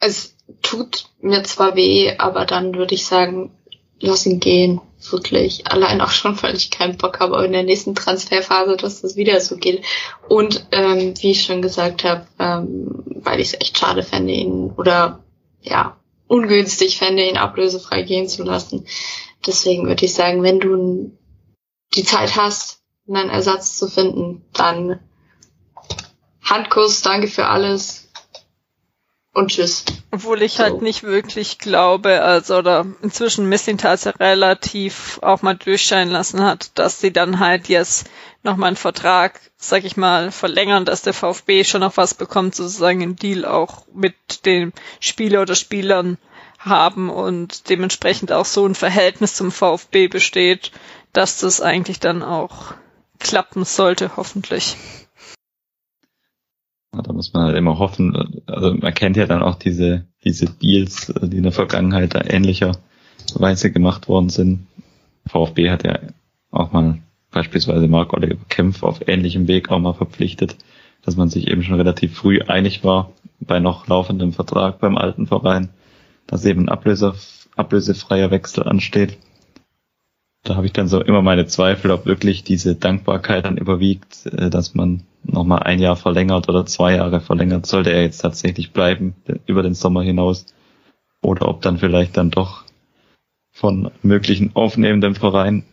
Es 0.00 0.34
tut 0.62 1.06
mir 1.20 1.42
zwar 1.44 1.76
weh, 1.76 2.16
aber 2.18 2.44
dann 2.44 2.74
würde 2.74 2.94
ich 2.94 3.06
sagen, 3.06 3.52
lass 4.00 4.26
ihn 4.26 4.40
gehen. 4.40 4.80
Wirklich. 5.10 5.70
Allein 5.70 6.00
auch 6.00 6.10
schon, 6.10 6.42
weil 6.42 6.56
ich 6.56 6.70
keinen 6.70 6.96
Bock 6.96 7.20
habe 7.20 7.44
in 7.44 7.52
der 7.52 7.62
nächsten 7.62 7.94
Transferphase, 7.94 8.76
dass 8.76 9.00
das 9.00 9.14
wieder 9.14 9.40
so 9.40 9.56
geht. 9.56 9.84
Und 10.28 10.66
ähm, 10.72 11.14
wie 11.20 11.30
ich 11.30 11.44
schon 11.44 11.62
gesagt 11.62 12.02
habe, 12.02 12.26
ähm, 12.40 13.04
weil 13.06 13.38
ich 13.38 13.48
es 13.48 13.60
echt 13.60 13.78
schade 13.78 14.02
fände, 14.02 14.32
ihn 14.32 14.72
oder 14.76 15.22
ja, 15.62 15.96
ungünstig 16.26 16.98
fände, 16.98 17.28
ihn 17.28 17.36
ablösefrei 17.36 18.02
gehen 18.02 18.28
zu 18.28 18.42
lassen. 18.42 18.86
Deswegen 19.46 19.86
würde 19.86 20.04
ich 20.04 20.14
sagen, 20.14 20.42
wenn 20.42 20.58
du 20.58 21.16
die 21.94 22.04
Zeit 22.04 22.34
hast, 22.34 22.82
einen 23.08 23.30
Ersatz 23.30 23.78
zu 23.78 23.88
finden, 23.88 24.44
dann 24.52 24.98
Handkuss, 26.42 27.02
danke 27.02 27.28
für 27.28 27.46
alles, 27.46 28.07
und 29.32 29.50
tschüss. 29.50 29.84
Obwohl 30.10 30.42
ich 30.42 30.58
halt 30.58 30.68
so. 30.68 30.74
halt 30.74 30.82
nicht 30.82 31.02
wirklich 31.02 31.58
glaube, 31.58 32.22
also 32.22 32.56
oder 32.56 32.86
inzwischen 33.02 33.48
Missintats 33.48 34.04
ja 34.04 34.12
relativ 34.12 35.18
auch 35.22 35.42
mal 35.42 35.54
durchscheinen 35.54 36.12
lassen 36.12 36.42
hat, 36.42 36.70
dass 36.74 37.00
sie 37.00 37.12
dann 37.12 37.38
halt 37.38 37.68
jetzt 37.68 38.08
nochmal 38.42 38.68
einen 38.68 38.76
Vertrag, 38.76 39.40
sag 39.56 39.84
ich 39.84 39.96
mal, 39.96 40.30
verlängern, 40.30 40.84
dass 40.84 41.02
der 41.02 41.14
VfB 41.14 41.64
schon 41.64 41.80
noch 41.80 41.96
was 41.96 42.14
bekommt, 42.14 42.54
sozusagen 42.54 43.02
einen 43.02 43.16
Deal 43.16 43.44
auch 43.44 43.84
mit 43.92 44.44
dem 44.46 44.72
Spieler 45.00 45.42
oder 45.42 45.54
Spielern 45.54 46.18
haben 46.58 47.08
und 47.10 47.68
dementsprechend 47.68 48.32
auch 48.32 48.44
so 48.44 48.66
ein 48.66 48.74
Verhältnis 48.74 49.34
zum 49.34 49.52
VfB 49.52 50.08
besteht, 50.08 50.72
dass 51.12 51.38
das 51.38 51.60
eigentlich 51.60 52.00
dann 52.00 52.22
auch 52.22 52.74
klappen 53.18 53.64
sollte, 53.64 54.12
hoffentlich. 54.16 54.76
Da 56.92 57.12
muss 57.12 57.32
man 57.32 57.44
halt 57.44 57.56
immer 57.56 57.78
hoffen, 57.78 58.42
also 58.46 58.74
man 58.74 58.94
kennt 58.94 59.16
ja 59.16 59.26
dann 59.26 59.42
auch 59.42 59.56
diese, 59.56 60.06
diese 60.24 60.46
Deals, 60.46 61.12
die 61.22 61.36
in 61.36 61.42
der 61.42 61.52
Vergangenheit 61.52 62.14
da 62.14 62.22
ähnlicherweise 62.24 63.70
gemacht 63.70 64.08
worden 64.08 64.30
sind. 64.30 64.66
VfB 65.26 65.70
hat 65.70 65.84
ja 65.84 65.98
auch 66.50 66.72
mal 66.72 66.98
beispielsweise 67.30 67.88
Marc 67.88 68.14
Oliver 68.14 68.36
Kempf 68.48 68.82
auf 68.82 69.06
ähnlichem 69.06 69.48
Weg 69.48 69.70
auch 69.70 69.78
mal 69.78 69.92
verpflichtet, 69.92 70.56
dass 71.02 71.16
man 71.16 71.28
sich 71.28 71.48
eben 71.48 71.62
schon 71.62 71.76
relativ 71.76 72.14
früh 72.14 72.40
einig 72.40 72.84
war 72.84 73.12
bei 73.38 73.60
noch 73.60 73.86
laufendem 73.86 74.32
Vertrag 74.32 74.80
beim 74.80 74.96
alten 74.96 75.26
Verein, 75.26 75.68
dass 76.26 76.44
eben 76.46 76.62
ein 76.62 76.68
Ablöse, 76.70 77.14
ablösefreier 77.54 78.30
Wechsel 78.30 78.64
ansteht 78.64 79.18
da 80.48 80.56
habe 80.56 80.66
ich 80.66 80.72
dann 80.72 80.88
so 80.88 81.02
immer 81.02 81.22
meine 81.22 81.46
Zweifel, 81.46 81.90
ob 81.90 82.06
wirklich 82.06 82.44
diese 82.44 82.74
Dankbarkeit 82.74 83.44
dann 83.44 83.58
überwiegt, 83.58 84.26
äh, 84.26 84.50
dass 84.50 84.74
man 84.74 85.02
nochmal 85.28 85.62
ein 85.62 85.78
Jahr 85.78 85.96
verlängert 85.96 86.48
oder 86.48 86.66
zwei 86.66 86.96
Jahre 86.96 87.20
verlängert, 87.20 87.66
sollte 87.66 87.90
er 87.90 88.02
jetzt 88.02 88.18
tatsächlich 88.18 88.72
bleiben 88.72 89.14
über 89.46 89.62
den 89.62 89.74
Sommer 89.74 90.02
hinaus. 90.02 90.46
Oder 91.20 91.48
ob 91.48 91.62
dann 91.62 91.78
vielleicht 91.78 92.16
dann 92.16 92.30
doch 92.30 92.64
von 93.50 93.90
möglichen 94.02 94.54
aufnehmenden 94.54 95.14
Verein, 95.14 95.64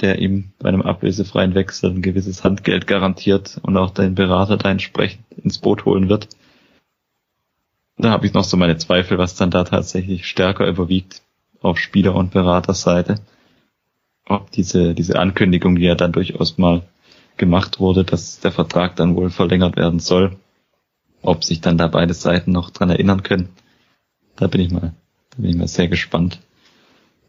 der 0.00 0.18
ihm 0.18 0.52
bei 0.58 0.68
einem 0.68 0.82
ablösefreien 0.82 1.54
Wechsel 1.54 1.90
ein 1.90 2.02
gewisses 2.02 2.42
Handgeld 2.42 2.86
garantiert 2.86 3.58
und 3.62 3.76
auch 3.76 3.90
den 3.90 4.14
Berater 4.14 4.56
da 4.56 4.70
entsprechend 4.70 5.24
ins 5.36 5.58
Boot 5.58 5.84
holen 5.84 6.08
wird. 6.08 6.28
Da 7.96 8.10
habe 8.10 8.26
ich 8.26 8.32
noch 8.32 8.44
so 8.44 8.56
meine 8.56 8.76
Zweifel, 8.76 9.18
was 9.18 9.36
dann 9.36 9.50
da 9.50 9.64
tatsächlich 9.64 10.26
stärker 10.26 10.66
überwiegt 10.66 11.22
auf 11.60 11.78
Spieler- 11.78 12.16
und 12.16 12.32
Beraterseite 12.32 13.20
ob 14.26 14.50
diese, 14.50 14.94
diese 14.94 15.18
Ankündigung, 15.18 15.76
die 15.76 15.84
ja 15.84 15.94
dann 15.94 16.12
durchaus 16.12 16.58
mal 16.58 16.82
gemacht 17.36 17.80
wurde, 17.80 18.04
dass 18.04 18.40
der 18.40 18.52
Vertrag 18.52 18.96
dann 18.96 19.16
wohl 19.16 19.30
verlängert 19.30 19.76
werden 19.76 20.00
soll, 20.00 20.36
ob 21.22 21.44
sich 21.44 21.60
dann 21.60 21.78
da 21.78 21.88
beide 21.88 22.14
Seiten 22.14 22.52
noch 22.52 22.70
dran 22.70 22.90
erinnern 22.90 23.22
können. 23.22 23.48
Da 24.36 24.46
bin 24.46 24.60
ich 24.60 24.70
mal, 24.70 24.94
da 25.30 25.36
bin 25.38 25.50
ich 25.50 25.56
mal 25.56 25.68
sehr 25.68 25.88
gespannt, 25.88 26.40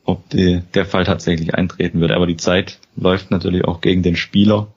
ob 0.03 0.29
die, 0.29 0.61
der 0.73 0.85
Fall 0.85 1.05
tatsächlich 1.05 1.55
eintreten 1.55 2.01
wird. 2.01 2.11
Aber 2.11 2.27
die 2.27 2.37
Zeit 2.37 2.79
läuft 2.95 3.31
natürlich 3.31 3.65
auch 3.65 3.81
gegen 3.81 4.03
den 4.03 4.15
Spieler, 4.15 4.67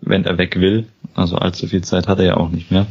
wenn 0.00 0.24
er 0.24 0.38
weg 0.38 0.56
will. 0.60 0.86
Also 1.14 1.36
allzu 1.36 1.66
viel 1.66 1.82
Zeit 1.82 2.08
hat 2.08 2.18
er 2.18 2.24
ja 2.24 2.36
auch 2.36 2.50
nicht 2.50 2.70
mehr. 2.70 2.86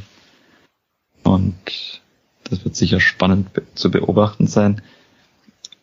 Und 1.24 2.02
das 2.44 2.64
wird 2.64 2.76
sicher 2.76 3.00
spannend 3.00 3.50
zu 3.76 3.92
beobachten 3.92 4.48
sein. 4.48 4.82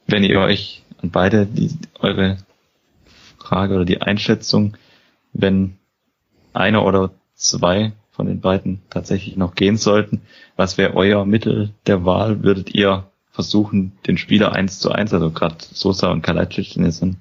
wenn 0.08 0.22
ihr 0.22 0.38
euch 0.38 0.82
an 1.02 1.10
beide 1.10 1.46
die, 1.46 1.70
eure 1.98 2.36
Frage 3.38 3.74
oder 3.74 3.84
die 3.84 4.02
Einschätzung, 4.02 4.76
wenn 5.32 5.78
einer 6.56 6.84
oder 6.84 7.10
zwei 7.34 7.92
von 8.10 8.26
den 8.26 8.40
beiden 8.40 8.80
tatsächlich 8.90 9.36
noch 9.36 9.54
gehen 9.54 9.76
sollten, 9.76 10.22
was 10.56 10.78
wäre 10.78 10.94
euer 10.94 11.26
Mittel 11.26 11.70
der 11.86 12.04
Wahl? 12.04 12.42
Würdet 12.42 12.74
ihr 12.74 13.04
versuchen, 13.30 13.92
den 14.06 14.16
Spieler 14.16 14.52
eins 14.52 14.80
zu 14.80 14.90
eins, 14.90 15.12
also 15.12 15.30
gerade 15.30 15.56
Sosa 15.60 16.10
und 16.10 16.22
Kalajdzic 16.22 16.72
sind, 16.72 17.18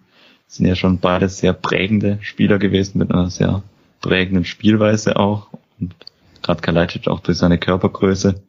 sind, 0.48 0.66
ja 0.66 0.76
schon 0.76 1.00
beide 1.00 1.28
sehr 1.28 1.52
prägende 1.52 2.20
Spieler 2.22 2.58
gewesen 2.58 2.98
mit 2.98 3.12
einer 3.12 3.30
sehr 3.30 3.64
prägenden 4.00 4.46
Spielweise 4.46 5.18
auch 5.18 5.50
und 5.80 5.94
gerade 6.42 6.62
Kalajdzic 6.62 7.08
auch 7.10 7.20
durch 7.20 7.38
seine 7.38 7.58
Körpergröße 7.58 8.42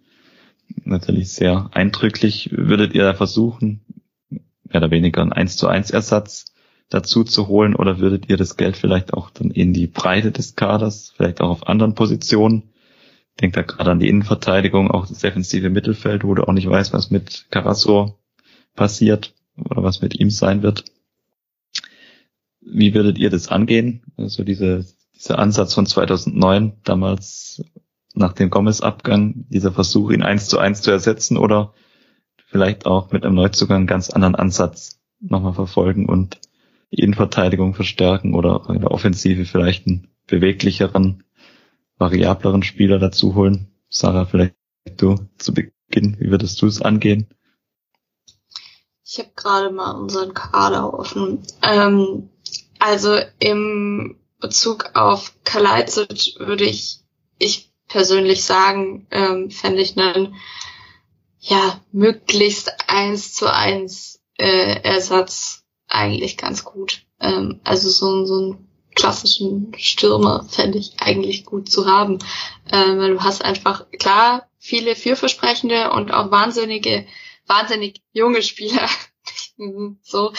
natürlich 0.85 1.33
sehr 1.33 1.69
eindrücklich. 1.73 2.51
Würdet 2.53 2.95
ihr 2.95 3.03
da 3.03 3.15
versuchen, 3.15 3.81
mehr 4.31 4.77
oder 4.77 4.91
weniger 4.91 5.23
einen 5.23 5.33
1 5.33 5.57
zu 5.57 5.67
1 5.67 5.91
Ersatz 5.91 6.53
dazu 6.89 7.25
zu 7.25 7.49
holen 7.49 7.75
oder 7.75 7.99
würdet 7.99 8.29
ihr 8.29 8.37
das 8.37 8.57
Geld 8.57 8.77
vielleicht 8.77 9.13
auch 9.13 9.31
dann 9.31 9.51
in 9.51 9.73
die 9.73 9.87
Breite 9.87 10.33
des 10.33 10.55
Kaders, 10.55 11.13
vielleicht 11.17 11.41
auch 11.41 11.51
auf 11.51 11.67
anderen 11.67 11.95
Positionen? 11.95 12.71
Denkt 13.41 13.57
da 13.57 13.63
gerade 13.63 13.91
an 13.91 14.01
die 14.01 14.09
Innenverteidigung, 14.09 14.91
auch 14.91 15.07
das 15.07 15.19
defensive 15.19 15.69
Mittelfeld, 15.69 16.25
wo 16.25 16.35
du 16.35 16.45
auch 16.45 16.53
nicht 16.53 16.69
weißt, 16.69 16.93
was 16.93 17.11
mit 17.11 17.47
Karasor 17.51 18.19
passiert 18.75 19.35
oder 19.57 19.83
was 19.83 20.01
mit 20.01 20.19
ihm 20.19 20.31
sein 20.31 20.63
wird. 20.63 20.85
Wie 22.61 22.95
würdet 22.95 23.19
ihr 23.19 23.31
das 23.31 23.49
angehen? 23.49 24.03
Also 24.17 24.43
diese, 24.43 24.87
dieser 25.15 25.39
Ansatz 25.39 25.75
von 25.75 25.87
2009, 25.87 26.79
damals 26.85 27.63
nach 28.15 28.33
dem 28.33 28.49
Gomez-Abgang, 28.49 29.47
dieser 29.51 29.73
Versuch, 29.73 30.11
ihn 30.11 30.23
eins 30.23 30.49
zu 30.49 30.59
eins 30.59 30.81
zu 30.81 30.91
ersetzen 30.91 31.37
oder 31.37 31.75
vielleicht 32.47 32.87
auch 32.87 33.13
mit 33.13 33.25
einem 33.25 33.35
Neuzugang 33.35 33.79
einen 33.79 33.87
ganz 33.87 34.09
anderen 34.09 34.35
Ansatz 34.35 34.99
nochmal 35.21 35.53
verfolgen 35.53 36.07
und 36.09 36.41
Innenverteidigung 36.91 37.75
verstärken 37.75 38.35
oder 38.35 38.65
in 38.69 38.81
der 38.81 38.91
Offensive 38.91 39.45
vielleicht 39.45 39.87
einen 39.87 40.09
beweglicheren, 40.27 41.25
variableren 41.99 42.63
Spieler 42.63 42.99
dazu 42.99 43.35
holen. 43.35 43.73
Sarah, 43.89 44.25
vielleicht 44.25 44.55
du 44.97 45.17
zu 45.39 45.53
Beginn, 45.53 46.17
wie 46.19 46.31
würdest 46.31 46.61
du 46.63 46.67
es 46.67 46.81
angehen? 46.81 47.29
Ich 49.05 49.19
habe 49.19 49.31
gerade 49.37 49.71
mal 49.71 49.93
unseren 49.93 50.35
Kader 50.35 50.93
offen. 50.93 51.43
Ähm, 51.63 52.31
also 52.79 53.19
im 53.39 54.19
Bezug 54.41 54.91
auf 54.95 55.33
Kalajdzic 55.45 56.39
würde 56.39 56.65
ich, 56.65 57.01
ich 57.39 57.73
persönlich 57.89 58.45
sagen, 58.45 59.07
ähm, 59.11 59.51
fände 59.51 59.81
ich 59.81 59.97
einen 59.97 60.35
ja 61.39 61.81
möglichst 61.93 62.73
eins 62.89 63.33
zu 63.35 63.53
eins 63.53 64.21
äh, 64.39 64.81
Ersatz 64.83 65.65
eigentlich 65.89 66.37
ganz 66.37 66.65
gut. 66.65 67.03
Ähm, 67.21 67.61
also 67.65 67.89
so, 67.89 68.25
so 68.25 68.35
einen 68.35 68.69
klassischen 68.95 69.73
Stürmer 69.77 70.45
fände 70.49 70.79
ich 70.79 70.95
eigentlich 70.99 71.45
gut 71.45 71.71
zu 71.71 71.87
haben. 71.87 72.19
Ähm, 72.73 72.99
weil 72.99 73.13
du 73.13 73.21
hast 73.23 73.45
einfach, 73.45 73.87
klar, 73.99 74.49
viele 74.59 74.97
vielversprechende 74.97 75.91
und 75.93 76.11
auch 76.11 76.31
wahnsinnige, 76.31 77.07
wahnsinnig 77.47 78.03
junge 78.13 78.43
Spieler 78.43 78.89
so 80.03 80.33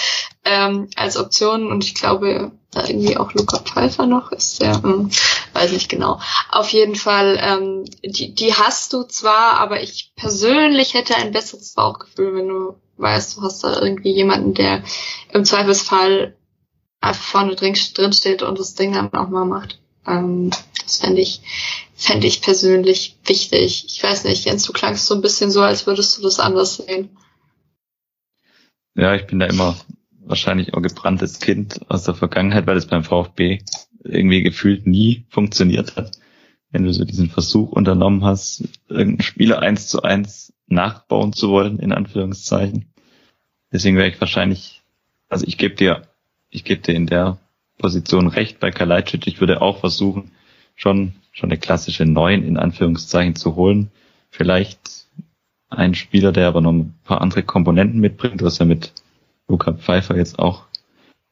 ähm, 0.43 0.89
als 0.95 1.17
Option 1.17 1.71
und 1.71 1.83
ich 1.83 1.95
glaube 1.95 2.51
da 2.71 2.87
irgendwie 2.87 3.17
auch 3.17 3.33
Luca 3.33 3.59
Pfeiffer 3.59 4.05
noch 4.05 4.31
ist 4.31 4.61
der 4.61 4.81
ähm, 4.83 5.09
weiß 5.57 5.71
nicht 5.71 5.89
genau 5.89 6.19
auf 6.49 6.69
jeden 6.69 6.95
Fall 6.95 7.39
ähm, 7.41 7.85
die 8.03 8.33
die 8.33 8.53
hast 8.53 8.93
du 8.93 9.03
zwar 9.03 9.59
aber 9.59 9.81
ich 9.81 10.13
persönlich 10.15 10.93
hätte 10.93 11.15
ein 11.15 11.31
besseres 11.31 11.73
Bauchgefühl 11.73 12.35
wenn 12.35 12.47
du 12.47 12.75
weißt, 12.97 13.37
du 13.37 13.41
hast 13.41 13.63
da 13.63 13.79
irgendwie 13.79 14.11
jemanden, 14.11 14.53
der 14.53 14.83
im 15.31 15.45
Zweifelsfall 15.45 16.35
vorne 17.13 17.55
drin, 17.55 17.77
drin 17.93 18.13
steht 18.13 18.41
und 18.41 18.59
das 18.59 18.75
Ding 18.75 18.93
dann 18.93 19.13
auch 19.13 19.29
mal 19.29 19.45
macht. 19.45 19.79
Ähm, 20.05 20.49
das 20.83 20.97
fände 20.97 21.21
ich, 21.21 21.41
fände 21.95 22.27
ich 22.27 22.41
persönlich 22.41 23.17
wichtig. 23.25 23.85
Ich 23.87 24.03
weiß 24.03 24.25
nicht, 24.25 24.45
Jens, 24.45 24.63
du 24.63 24.73
klangst 24.73 25.05
so 25.05 25.15
ein 25.15 25.21
bisschen 25.21 25.51
so, 25.51 25.61
als 25.61 25.85
würdest 25.87 26.17
du 26.17 26.21
das 26.21 26.39
anders 26.39 26.77
sehen. 26.77 27.17
Ja, 28.95 29.13
ich 29.13 29.27
bin 29.27 29.39
da 29.39 29.45
immer 29.45 29.77
wahrscheinlich 30.25 30.73
auch 30.73 30.81
gebranntes 30.81 31.39
Kind 31.39 31.79
aus 31.89 32.03
der 32.03 32.15
Vergangenheit, 32.15 32.67
weil 32.67 32.77
es 32.77 32.87
beim 32.87 33.03
VfB 33.03 33.59
irgendwie 34.03 34.43
gefühlt 34.43 34.87
nie 34.87 35.25
funktioniert 35.29 35.95
hat. 35.95 36.17
Wenn 36.71 36.83
du 36.83 36.93
so 36.93 37.05
diesen 37.05 37.29
Versuch 37.29 37.71
unternommen 37.71 38.23
hast, 38.23 38.67
irgendeinen 38.89 39.21
Spieler 39.21 39.59
eins 39.59 39.87
zu 39.87 40.01
eins 40.01 40.53
nachbauen 40.67 41.33
zu 41.33 41.49
wollen, 41.49 41.79
in 41.79 41.93
Anführungszeichen. 41.93 42.85
Deswegen 43.71 43.97
wäre 43.97 44.09
ich 44.09 44.19
wahrscheinlich, 44.19 44.81
also 45.29 45.45
ich 45.47 45.57
gebe 45.57 45.75
dir, 45.75 46.07
ich 46.49 46.63
gebe 46.63 46.81
dir 46.81 46.93
in 46.93 47.07
der 47.07 47.37
Position 47.77 48.27
recht 48.27 48.59
bei 48.59 48.71
Kalajdzic. 48.71 49.27
Ich 49.27 49.39
würde 49.39 49.61
auch 49.61 49.79
versuchen, 49.79 50.31
schon, 50.75 51.13
schon 51.31 51.49
eine 51.49 51.59
klassische 51.59 52.05
Neun 52.05 52.43
in 52.43 52.57
Anführungszeichen 52.57 53.35
zu 53.35 53.55
holen. 53.55 53.91
Vielleicht 54.29 55.07
ein 55.69 55.95
Spieler, 55.95 56.31
der 56.31 56.47
aber 56.47 56.61
noch 56.61 56.71
ein 56.71 56.95
paar 57.03 57.21
andere 57.21 57.43
Komponenten 57.43 57.99
mitbringt, 57.99 58.41
was 58.41 58.59
ja 58.59 58.65
mit 58.65 58.93
Luca 59.47 59.73
Pfeiffer 59.73 60.15
jetzt 60.17 60.39
auch 60.39 60.66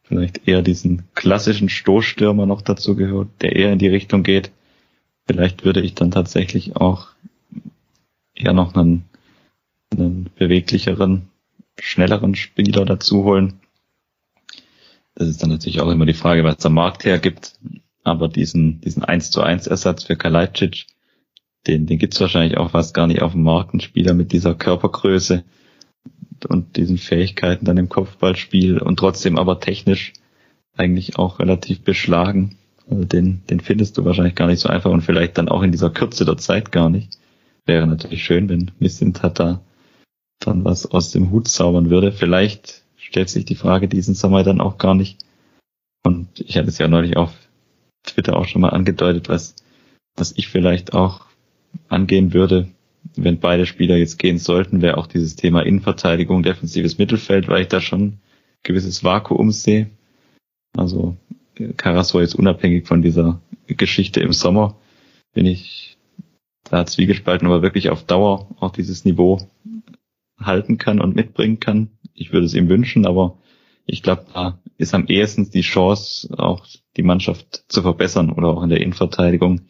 vielleicht 0.07 0.47
eher 0.47 0.61
diesen 0.61 1.03
klassischen 1.15 1.69
Stoßstürmer 1.69 2.45
noch 2.45 2.61
dazu 2.61 2.95
gehört, 2.95 3.27
der 3.41 3.55
eher 3.55 3.73
in 3.73 3.79
die 3.79 3.87
Richtung 3.87 4.23
geht. 4.23 4.51
Vielleicht 5.27 5.65
würde 5.65 5.81
ich 5.81 5.95
dann 5.95 6.11
tatsächlich 6.11 6.75
auch 6.75 7.09
eher 8.35 8.53
noch 8.53 8.75
einen 8.75 9.05
einen 9.91 10.29
beweglicheren, 10.35 11.29
schnelleren 11.79 12.35
Spieler 12.35 12.85
dazu 12.85 13.23
holen. 13.23 13.59
Das 15.15 15.27
ist 15.27 15.41
dann 15.41 15.49
natürlich 15.49 15.81
auch 15.81 15.89
immer 15.89 16.05
die 16.05 16.13
Frage, 16.13 16.43
was 16.43 16.57
der 16.57 16.71
Markt 16.71 17.05
hergibt. 17.05 17.53
Aber 18.03 18.27
diesen, 18.27 18.81
diesen 18.81 19.03
1 19.03 19.31
zu 19.31 19.41
1 19.41 19.67
Ersatz 19.67 20.03
für 20.03 20.15
Kalajdzic, 20.15 20.85
den, 21.67 21.87
den 21.87 21.97
gibt's 21.97 22.19
wahrscheinlich 22.19 22.57
auch 22.57 22.71
fast 22.71 22.93
gar 22.93 23.07
nicht 23.07 23.21
auf 23.21 23.31
dem 23.31 23.43
Markt. 23.43 23.73
Ein 23.73 23.79
Spieler 23.79 24.13
mit 24.13 24.31
dieser 24.31 24.53
Körpergröße 24.53 25.43
und 26.45 26.75
diesen 26.75 26.97
Fähigkeiten 26.97 27.65
dann 27.65 27.77
im 27.77 27.89
Kopfballspiel 27.89 28.79
und 28.79 28.97
trotzdem 28.97 29.37
aber 29.37 29.59
technisch 29.59 30.13
eigentlich 30.75 31.17
auch 31.17 31.39
relativ 31.39 31.81
beschlagen. 31.81 32.57
Also 32.89 33.05
den, 33.05 33.43
den 33.49 33.59
findest 33.59 33.97
du 33.97 34.05
wahrscheinlich 34.05 34.35
gar 34.35 34.47
nicht 34.47 34.59
so 34.59 34.69
einfach 34.69 34.91
und 34.91 35.01
vielleicht 35.01 35.37
dann 35.37 35.49
auch 35.49 35.63
in 35.63 35.71
dieser 35.71 35.89
Kürze 35.89 36.25
der 36.25 36.37
Zeit 36.37 36.71
gar 36.71 36.89
nicht. 36.89 37.17
Wäre 37.65 37.87
natürlich 37.87 38.23
schön, 38.23 38.49
wenn 38.49 38.71
Missintat 38.79 39.39
da 39.39 39.61
dann 40.39 40.65
was 40.65 40.85
aus 40.85 41.11
dem 41.11 41.31
Hut 41.31 41.47
zaubern 41.47 41.89
würde. 41.89 42.11
Vielleicht 42.11 42.83
stellt 42.97 43.29
sich 43.29 43.45
die 43.45 43.55
Frage 43.55 43.87
diesen 43.87 44.15
Sommer 44.15 44.43
dann 44.43 44.61
auch 44.61 44.77
gar 44.77 44.95
nicht. 44.95 45.23
Und 46.03 46.27
ich 46.39 46.57
hatte 46.57 46.67
es 46.67 46.77
ja 46.77 46.87
neulich 46.87 47.17
auf 47.17 47.31
Twitter 48.03 48.35
auch 48.35 48.45
schon 48.45 48.61
mal 48.61 48.69
angedeutet, 48.69 49.29
was, 49.29 49.55
was 50.15 50.33
ich 50.37 50.47
vielleicht 50.47 50.93
auch 50.93 51.25
angehen 51.87 52.33
würde, 52.33 52.67
wenn 53.17 53.39
beide 53.39 53.65
Spieler 53.65 53.97
jetzt 53.97 54.19
gehen 54.19 54.37
sollten, 54.37 54.81
wäre 54.81 54.97
auch 54.97 55.07
dieses 55.07 55.35
Thema 55.35 55.61
Innenverteidigung, 55.61 56.43
defensives 56.43 56.97
Mittelfeld, 56.97 57.47
weil 57.47 57.63
ich 57.63 57.67
da 57.67 57.81
schon 57.81 58.19
gewisses 58.63 59.03
Vakuum 59.03 59.51
sehe. 59.51 59.89
Also 60.75 61.17
Karasor 61.77 62.21
jetzt 62.21 62.35
unabhängig 62.35 62.87
von 62.87 63.01
dieser 63.01 63.41
Geschichte 63.67 64.19
im 64.19 64.33
Sommer, 64.33 64.75
bin 65.33 65.45
ich 65.45 65.97
da 66.69 66.85
zwiegespalten, 66.85 67.47
aber 67.47 67.61
wirklich 67.61 67.89
auf 67.89 68.03
Dauer 68.03 68.49
auch 68.59 68.71
dieses 68.71 69.05
Niveau 69.05 69.47
halten 70.39 70.77
kann 70.77 70.99
und 70.99 71.15
mitbringen 71.15 71.59
kann. 71.59 71.91
Ich 72.13 72.33
würde 72.33 72.45
es 72.45 72.53
ihm 72.53 72.69
wünschen, 72.69 73.05
aber 73.05 73.37
ich 73.85 74.03
glaube, 74.03 74.25
da 74.33 74.59
ist 74.77 74.93
am 74.93 75.07
ehesten 75.07 75.49
die 75.49 75.61
Chance, 75.61 76.29
auch 76.37 76.65
die 76.97 77.03
Mannschaft 77.03 77.65
zu 77.67 77.81
verbessern 77.81 78.31
oder 78.31 78.49
auch 78.49 78.63
in 78.63 78.69
der 78.69 78.81
Innenverteidigung 78.81 79.61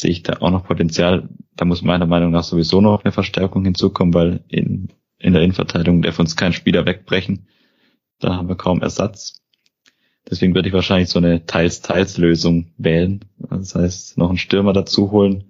sehe 0.00 0.10
ich 0.10 0.22
da 0.22 0.38
auch 0.40 0.50
noch 0.50 0.64
Potenzial. 0.64 1.28
Da 1.56 1.64
muss 1.64 1.82
meiner 1.82 2.06
Meinung 2.06 2.30
nach 2.30 2.44
sowieso 2.44 2.80
noch 2.80 3.04
eine 3.04 3.12
Verstärkung 3.12 3.64
hinzukommen, 3.64 4.14
weil 4.14 4.44
in, 4.48 4.88
in 5.18 5.32
der 5.32 5.42
Innenverteidigung 5.42 6.02
darf 6.02 6.18
uns 6.18 6.36
kein 6.36 6.52
Spieler 6.52 6.86
wegbrechen. 6.86 7.48
Da 8.18 8.36
haben 8.36 8.48
wir 8.48 8.56
kaum 8.56 8.82
Ersatz. 8.82 9.42
Deswegen 10.28 10.54
würde 10.54 10.68
ich 10.68 10.74
wahrscheinlich 10.74 11.08
so 11.08 11.18
eine 11.18 11.46
Teils-Teils-Lösung 11.46 12.72
wählen. 12.76 13.24
Das 13.38 13.74
heißt, 13.74 14.18
noch 14.18 14.28
einen 14.28 14.38
Stürmer 14.38 14.72
dazu 14.72 15.10
holen, 15.10 15.44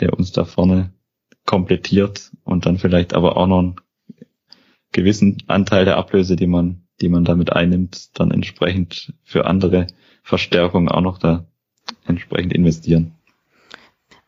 der 0.00 0.18
uns 0.18 0.32
da 0.32 0.44
vorne 0.44 0.92
komplettiert 1.46 2.30
und 2.44 2.66
dann 2.66 2.78
vielleicht 2.78 3.14
aber 3.14 3.36
auch 3.36 3.46
noch 3.46 3.58
einen 3.58 3.76
gewissen 4.90 5.38
Anteil 5.46 5.84
der 5.84 5.96
Ablöse, 5.96 6.36
die 6.36 6.46
man, 6.46 6.82
die 7.00 7.08
man 7.08 7.24
damit 7.24 7.52
einnimmt, 7.52 8.18
dann 8.18 8.30
entsprechend 8.30 9.14
für 9.22 9.46
andere 9.46 9.86
Verstärkungen 10.22 10.88
auch 10.88 11.00
noch 11.00 11.18
da 11.18 11.46
entsprechend 12.06 12.52
investieren. 12.52 13.14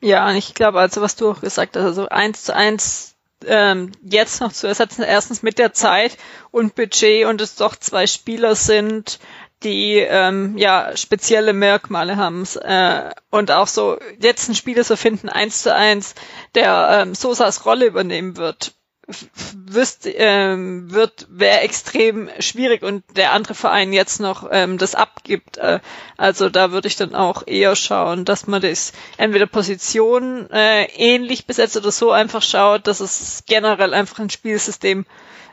Ja, 0.04 0.30
ich 0.34 0.52
glaube, 0.52 0.80
also 0.80 1.00
was 1.00 1.16
du 1.16 1.30
auch 1.30 1.40
gesagt 1.40 1.76
hast, 1.76 1.82
also 1.84 2.10
eins 2.10 2.44
zu 2.44 2.54
eins 2.54 3.14
ähm, 3.46 3.90
jetzt 4.02 4.42
noch 4.42 4.52
zu 4.52 4.66
ersetzen, 4.66 5.02
erstens 5.02 5.42
mit 5.42 5.58
der 5.58 5.72
Zeit 5.72 6.18
und 6.50 6.74
Budget 6.74 7.24
und 7.24 7.40
es 7.40 7.56
doch 7.56 7.74
zwei 7.74 8.06
Spieler 8.06 8.54
sind, 8.54 9.18
die 9.62 9.94
ähm, 9.96 10.58
ja 10.58 10.94
spezielle 10.94 11.54
Merkmale 11.54 12.18
haben 12.18 12.44
äh, 12.60 13.12
und 13.30 13.50
auch 13.50 13.66
so 13.66 13.98
jetzt 14.18 14.46
einen 14.46 14.56
Spieler 14.56 14.84
zu 14.84 14.98
finden 14.98 15.30
eins 15.30 15.62
zu 15.62 15.74
eins, 15.74 16.14
der 16.54 16.98
ähm, 17.00 17.14
Sosas 17.14 17.64
Rolle 17.64 17.86
übernehmen 17.86 18.36
wird, 18.36 18.74
wüsste, 19.66 20.10
ähm, 20.10 20.90
wird, 20.90 21.26
wäre 21.30 21.60
extrem 21.60 22.30
schwierig 22.38 22.82
und 22.82 23.04
der 23.16 23.32
andere 23.32 23.54
Verein 23.54 23.92
jetzt 23.92 24.20
noch 24.20 24.48
ähm, 24.50 24.78
das 24.78 24.94
abgibt. 24.94 25.58
Äh, 25.58 25.80
also 26.16 26.48
da 26.48 26.72
würde 26.72 26.88
ich 26.88 26.96
dann 26.96 27.14
auch 27.14 27.46
eher 27.46 27.76
schauen, 27.76 28.24
dass 28.24 28.46
man 28.46 28.62
das 28.62 28.92
entweder 29.16 29.46
Position 29.46 30.48
äh, 30.50 30.84
ähnlich 30.84 31.46
besetzt 31.46 31.76
oder 31.76 31.92
so 31.92 32.12
einfach 32.12 32.42
schaut, 32.42 32.86
dass 32.86 33.00
es 33.00 33.44
generell 33.46 33.94
einfach 33.94 34.18
ein 34.20 34.30
Spielsystem 34.30 35.04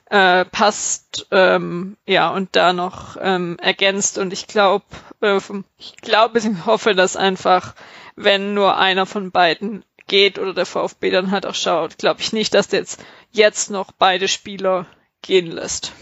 äh, 0.10 0.44
passt, 0.46 1.28
ähm, 1.32 1.96
ja, 2.06 2.30
und 2.30 2.56
da 2.56 2.74
noch 2.74 3.16
ähm, 3.20 3.58
ergänzt. 3.60 4.18
Und 4.18 4.34
ich 4.34 4.48
glaube, 4.48 4.86
äh, 5.22 5.40
ich 5.78 5.96
glaube, 5.98 6.40
ich 6.40 6.46
hoffe, 6.66 6.96
dass 6.96 7.16
einfach, 7.16 7.76
wenn 8.16 8.54
nur 8.54 8.78
einer 8.78 9.06
von 9.06 9.32
beiden 9.32 9.86
geht 10.08 10.38
oder 10.38 10.54
der 10.54 10.66
VfB 10.66 11.10
dann 11.12 11.32
halt 11.32 11.46
auch 11.46 11.56
schaut, 11.56 11.98
glaube 11.98 12.20
ich 12.20 12.34
nicht, 12.34 12.54
dass 12.54 12.68
der 12.68 12.82
jetzt, 12.82 13.02
jetzt 13.32 13.70
noch 13.70 13.92
beide 13.92 14.28
Spieler 14.28 14.88
gehen 15.22 15.48
lässt. 15.48 15.94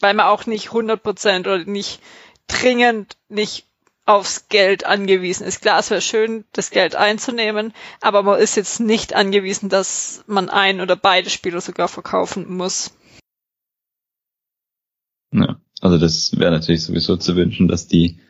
Weil 0.00 0.14
man 0.14 0.26
auch 0.26 0.46
nicht 0.46 0.68
100 0.68 1.02
Prozent 1.02 1.46
oder 1.46 1.64
nicht 1.64 2.00
dringend 2.46 3.16
nicht 3.28 3.66
aufs 4.06 4.48
Geld 4.48 4.84
angewiesen 4.84 5.46
ist. 5.46 5.62
Klar, 5.62 5.78
es 5.78 5.90
wäre 5.90 6.02
schön, 6.02 6.44
das 6.52 6.70
Geld 6.70 6.94
einzunehmen, 6.94 7.72
aber 8.00 8.22
man 8.22 8.38
ist 8.38 8.56
jetzt 8.56 8.80
nicht 8.80 9.14
angewiesen, 9.14 9.68
dass 9.68 10.24
man 10.26 10.50
ein 10.50 10.80
oder 10.80 10.96
beide 10.96 11.30
Spieler 11.30 11.60
sogar 11.60 11.88
verkaufen 11.88 12.54
muss. 12.54 12.94
Ja, 15.32 15.58
also 15.80 15.98
das 15.98 16.38
wäre 16.38 16.50
natürlich 16.50 16.84
sowieso 16.84 17.16
zu 17.16 17.34
wünschen, 17.34 17.66
dass 17.66 17.88
die, 17.88 18.20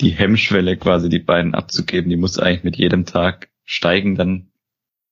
die 0.00 0.10
Hemmschwelle 0.10 0.76
quasi 0.76 1.08
die 1.08 1.20
beiden 1.20 1.54
abzugeben, 1.54 2.10
die 2.10 2.16
muss 2.16 2.38
eigentlich 2.38 2.64
mit 2.64 2.76
jedem 2.76 3.06
Tag 3.06 3.48
steigen 3.64 4.14
dann. 4.16 4.50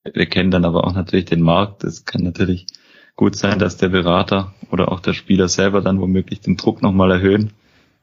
Wir 0.05 0.27
kennen 0.27 0.51
dann 0.51 0.65
aber 0.65 0.85
auch 0.85 0.95
natürlich 0.95 1.27
den 1.27 1.43
Markt. 1.43 1.85
Es 1.85 2.05
kann 2.05 2.23
natürlich 2.23 2.67
gut 3.15 3.37
sein, 3.37 3.59
dass 3.59 3.77
der 3.77 3.89
Berater 3.89 4.55
oder 4.71 4.91
auch 4.91 5.01
der 5.01 5.13
Spieler 5.13 5.49
selber 5.49 5.81
dann 5.81 6.01
womöglich 6.01 6.41
den 6.41 6.57
Druck 6.57 6.83
nochmal 6.83 7.13
erhöhen, 7.13 7.53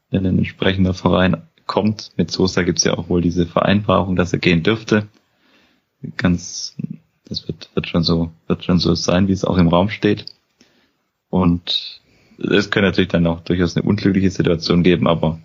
wenn 0.09 0.25
ein 0.25 0.37
entsprechender 0.37 0.93
Verein 0.93 1.41
kommt. 1.65 2.11
Mit 2.15 2.31
Sosa 2.31 2.63
gibt 2.63 2.79
es 2.79 2.85
ja 2.85 2.97
auch 2.97 3.09
wohl 3.09 3.21
diese 3.21 3.45
Vereinbarung, 3.45 4.15
dass 4.15 4.33
er 4.33 4.39
gehen 4.39 4.63
dürfte. 4.63 5.07
Ganz, 6.15 6.77
das 7.25 7.47
wird, 7.47 7.69
wird 7.75 7.87
schon 7.87 8.03
so, 8.03 8.31
wird 8.47 8.63
schon 8.63 8.79
so 8.79 8.95
sein, 8.95 9.27
wie 9.27 9.33
es 9.33 9.43
auch 9.43 9.57
im 9.57 9.67
Raum 9.67 9.89
steht. 9.89 10.25
Und 11.29 12.01
es 12.37 12.71
könnte 12.71 12.87
natürlich 12.87 13.09
dann 13.09 13.27
auch 13.27 13.41
durchaus 13.41 13.75
eine 13.75 13.87
unglückliche 13.87 14.31
Situation 14.31 14.83
geben, 14.83 15.07
aber 15.07 15.39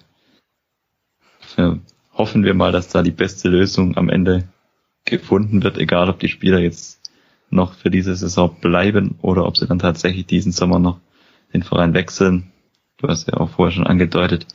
hoffen 2.12 2.44
wir 2.44 2.54
mal, 2.54 2.72
dass 2.72 2.88
da 2.88 3.02
die 3.02 3.10
beste 3.10 3.48
Lösung 3.48 3.96
am 3.96 4.08
Ende 4.08 4.48
gefunden 5.04 5.62
wird, 5.62 5.78
egal 5.78 6.08
ob 6.08 6.18
die 6.18 6.28
Spieler 6.28 6.58
jetzt 6.58 7.10
noch 7.50 7.74
für 7.74 7.90
diese 7.90 8.14
Saison 8.16 8.56
bleiben 8.60 9.16
oder 9.22 9.46
ob 9.46 9.56
sie 9.56 9.66
dann 9.66 9.78
tatsächlich 9.78 10.26
diesen 10.26 10.52
Sommer 10.52 10.78
noch 10.78 11.00
den 11.52 11.62
Verein 11.62 11.94
wechseln. 11.94 12.52
Du 12.98 13.08
hast 13.08 13.28
ja 13.28 13.34
auch 13.34 13.50
vorher 13.50 13.72
schon 13.72 13.86
angedeutet, 13.86 14.46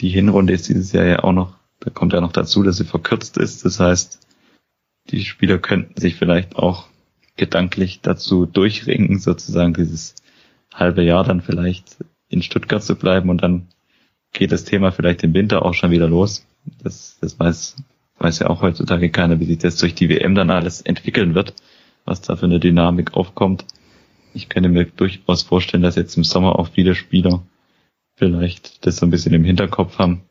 die 0.00 0.08
Hinrunde 0.08 0.52
ist 0.52 0.68
dieses 0.68 0.92
Jahr 0.92 1.04
ja 1.04 1.24
auch 1.24 1.32
noch, 1.32 1.56
da 1.80 1.90
kommt 1.90 2.12
ja 2.12 2.20
noch 2.20 2.32
dazu, 2.32 2.62
dass 2.62 2.76
sie 2.76 2.84
verkürzt 2.84 3.36
ist. 3.36 3.64
Das 3.64 3.80
heißt, 3.80 4.20
die 5.10 5.24
Spieler 5.24 5.58
könnten 5.58 6.00
sich 6.00 6.14
vielleicht 6.14 6.56
auch 6.56 6.86
gedanklich 7.36 8.00
dazu 8.00 8.46
durchringen, 8.46 9.18
sozusagen 9.18 9.74
dieses 9.74 10.14
halbe 10.74 11.02
Jahr 11.02 11.24
dann 11.24 11.40
vielleicht 11.40 11.96
in 12.28 12.42
Stuttgart 12.42 12.82
zu 12.82 12.96
bleiben 12.96 13.30
und 13.30 13.42
dann 13.42 13.68
geht 14.32 14.52
das 14.52 14.64
Thema 14.64 14.92
vielleicht 14.92 15.22
im 15.24 15.34
Winter 15.34 15.64
auch 15.64 15.74
schon 15.74 15.90
wieder 15.90 16.08
los. 16.08 16.46
Das, 16.82 17.16
das 17.20 17.38
weiß 17.38 17.76
weiß 18.18 18.40
ja 18.40 18.50
auch 18.50 18.62
heutzutage 18.62 19.10
keiner, 19.10 19.40
wie 19.40 19.46
sich 19.46 19.58
das 19.58 19.76
durch 19.76 19.94
die 19.94 20.08
WM 20.08 20.34
dann 20.34 20.50
alles 20.50 20.80
entwickeln 20.80 21.34
wird, 21.34 21.54
was 22.04 22.20
da 22.20 22.36
für 22.36 22.46
eine 22.46 22.60
Dynamik 22.60 23.14
aufkommt. 23.14 23.64
Ich 24.34 24.48
könnte 24.48 24.68
mir 24.68 24.84
durchaus 24.84 25.42
vorstellen, 25.42 25.82
dass 25.82 25.96
jetzt 25.96 26.16
im 26.16 26.24
Sommer 26.24 26.58
auch 26.58 26.68
viele 26.68 26.94
Spieler 26.94 27.42
vielleicht 28.16 28.86
das 28.86 28.96
so 28.96 29.06
ein 29.06 29.10
bisschen 29.10 29.34
im 29.34 29.44
Hinterkopf 29.44 29.98
haben 29.98 30.22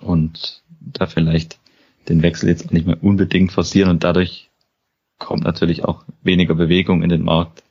und 0.00 0.62
da 0.80 1.06
vielleicht 1.06 1.58
den 2.08 2.22
Wechsel 2.22 2.48
jetzt 2.48 2.66
auch 2.66 2.72
nicht 2.72 2.86
mehr 2.86 3.02
unbedingt 3.02 3.52
forcieren 3.52 3.90
und 3.90 4.04
dadurch 4.04 4.50
kommt 5.18 5.44
natürlich 5.44 5.84
auch 5.84 6.04
weniger 6.22 6.54
Bewegung 6.54 7.02
in 7.02 7.08
den 7.08 7.22
Markt, 7.22 7.62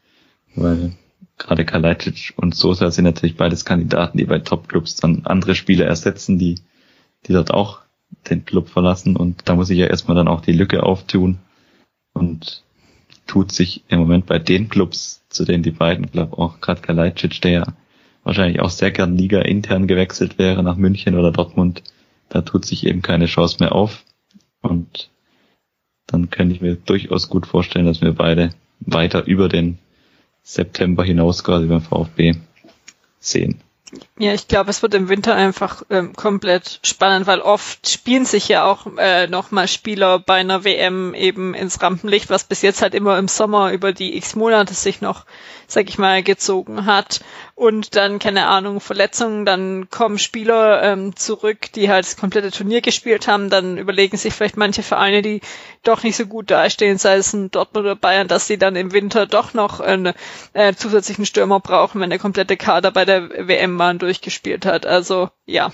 weil 0.55 0.93
gerade 1.37 1.65
Kalajdzic 1.65 2.33
und 2.37 2.55
Sosa 2.55 2.89
sind 2.89 3.05
natürlich 3.05 3.37
beides 3.37 3.65
Kandidaten, 3.65 4.17
die 4.17 4.25
bei 4.25 4.39
Topclubs 4.39 4.95
dann 4.95 5.25
andere 5.25 5.55
Spieler 5.55 5.85
ersetzen, 5.85 6.39
die, 6.39 6.55
die 7.27 7.33
dort 7.33 7.51
auch 7.51 7.82
den 8.29 8.45
Club 8.45 8.69
verlassen 8.69 9.15
und 9.15 9.41
da 9.45 9.55
muss 9.55 9.69
ich 9.69 9.77
ja 9.77 9.87
erstmal 9.87 10.15
dann 10.15 10.27
auch 10.27 10.41
die 10.41 10.53
Lücke 10.53 10.83
auftun 10.83 11.39
und 12.13 12.63
tut 13.27 13.51
sich 13.51 13.83
im 13.87 13.99
Moment 13.99 14.25
bei 14.25 14.39
den 14.39 14.69
Clubs, 14.69 15.23
zu 15.29 15.45
denen 15.45 15.63
die 15.63 15.71
beiden, 15.71 16.11
glaube 16.11 16.37
auch 16.37 16.61
gerade 16.61 16.81
Kalajdzic, 16.81 17.41
der 17.41 17.51
ja 17.51 17.63
wahrscheinlich 18.23 18.61
auch 18.61 18.69
sehr 18.69 18.91
gern 18.91 19.17
Liga 19.17 19.41
intern 19.41 19.87
gewechselt 19.87 20.37
wäre 20.37 20.63
nach 20.63 20.77
München 20.77 21.17
oder 21.17 21.31
Dortmund, 21.31 21.83
da 22.29 22.41
tut 22.41 22.65
sich 22.65 22.85
eben 22.85 23.01
keine 23.01 23.25
Chance 23.25 23.57
mehr 23.59 23.73
auf 23.73 24.03
und 24.61 25.09
dann 26.07 26.29
könnte 26.29 26.55
ich 26.55 26.61
mir 26.61 26.75
durchaus 26.75 27.29
gut 27.29 27.45
vorstellen, 27.47 27.85
dass 27.85 28.01
wir 28.01 28.13
beide 28.13 28.51
weiter 28.79 29.25
über 29.25 29.49
den 29.49 29.79
September 30.43 31.03
hinaus 31.03 31.43
quasi 31.43 31.67
beim 31.67 31.81
VfB 31.81 32.35
sehen. 33.19 33.62
Ja, 34.17 34.33
ich 34.33 34.47
glaube, 34.47 34.69
es 34.69 34.81
wird 34.81 34.93
im 34.93 35.09
Winter 35.09 35.35
einfach 35.35 35.83
ähm, 35.89 36.13
komplett 36.13 36.79
spannend, 36.83 37.27
weil 37.27 37.41
oft 37.41 37.89
spielen 37.89 38.25
sich 38.25 38.47
ja 38.47 38.65
auch 38.65 38.85
äh, 38.97 39.27
nochmal 39.27 39.67
Spieler 39.67 40.19
bei 40.19 40.35
einer 40.35 40.63
WM 40.63 41.13
eben 41.13 41.53
ins 41.53 41.81
Rampenlicht, 41.81 42.29
was 42.29 42.43
bis 42.43 42.61
jetzt 42.61 42.81
halt 42.81 42.93
immer 42.93 43.17
im 43.17 43.27
Sommer 43.27 43.71
über 43.71 43.91
die 43.91 44.15
x 44.17 44.35
Monate 44.35 44.73
sich 44.73 45.01
noch, 45.01 45.25
sag 45.67 45.89
ich 45.89 45.97
mal, 45.97 46.23
gezogen 46.23 46.85
hat. 46.85 47.21
Und 47.55 47.95
dann, 47.95 48.19
keine 48.19 48.47
Ahnung, 48.47 48.79
Verletzungen, 48.79 49.45
dann 49.45 49.89
kommen 49.89 50.17
Spieler 50.17 50.81
ähm, 50.83 51.15
zurück, 51.15 51.71
die 51.73 51.89
halt 51.89 52.05
das 52.05 52.17
komplette 52.17 52.51
Turnier 52.51 52.81
gespielt 52.81 53.27
haben, 53.27 53.49
dann 53.49 53.77
überlegen 53.77 54.17
sich 54.17 54.33
vielleicht 54.33 54.57
manche 54.57 54.83
Vereine, 54.83 55.21
die 55.21 55.41
doch 55.83 56.01
nicht 56.03 56.15
so 56.15 56.25
gut 56.25 56.49
dastehen, 56.49 56.97
sei 56.97 57.17
es 57.17 57.33
ein 57.33 57.51
Dortmund 57.51 57.85
oder 57.85 57.95
Bayern, 57.95 58.27
dass 58.27 58.47
sie 58.47 58.57
dann 58.57 58.75
im 58.75 58.91
Winter 58.91 59.27
doch 59.27 59.53
noch 59.53 59.79
einen 59.79 60.13
äh, 60.53 60.73
zusätzlichen 60.73 61.25
Stürmer 61.25 61.59
brauchen, 61.59 62.01
wenn 62.01 62.09
der 62.09 62.19
komplette 62.19 62.57
Kader 62.57 62.91
bei 62.91 63.05
der 63.05 63.29
WM 63.47 63.75
mal 63.83 63.97
durchgespielt 63.97 64.65
hat. 64.65 64.85
Also 64.85 65.29
ja, 65.45 65.71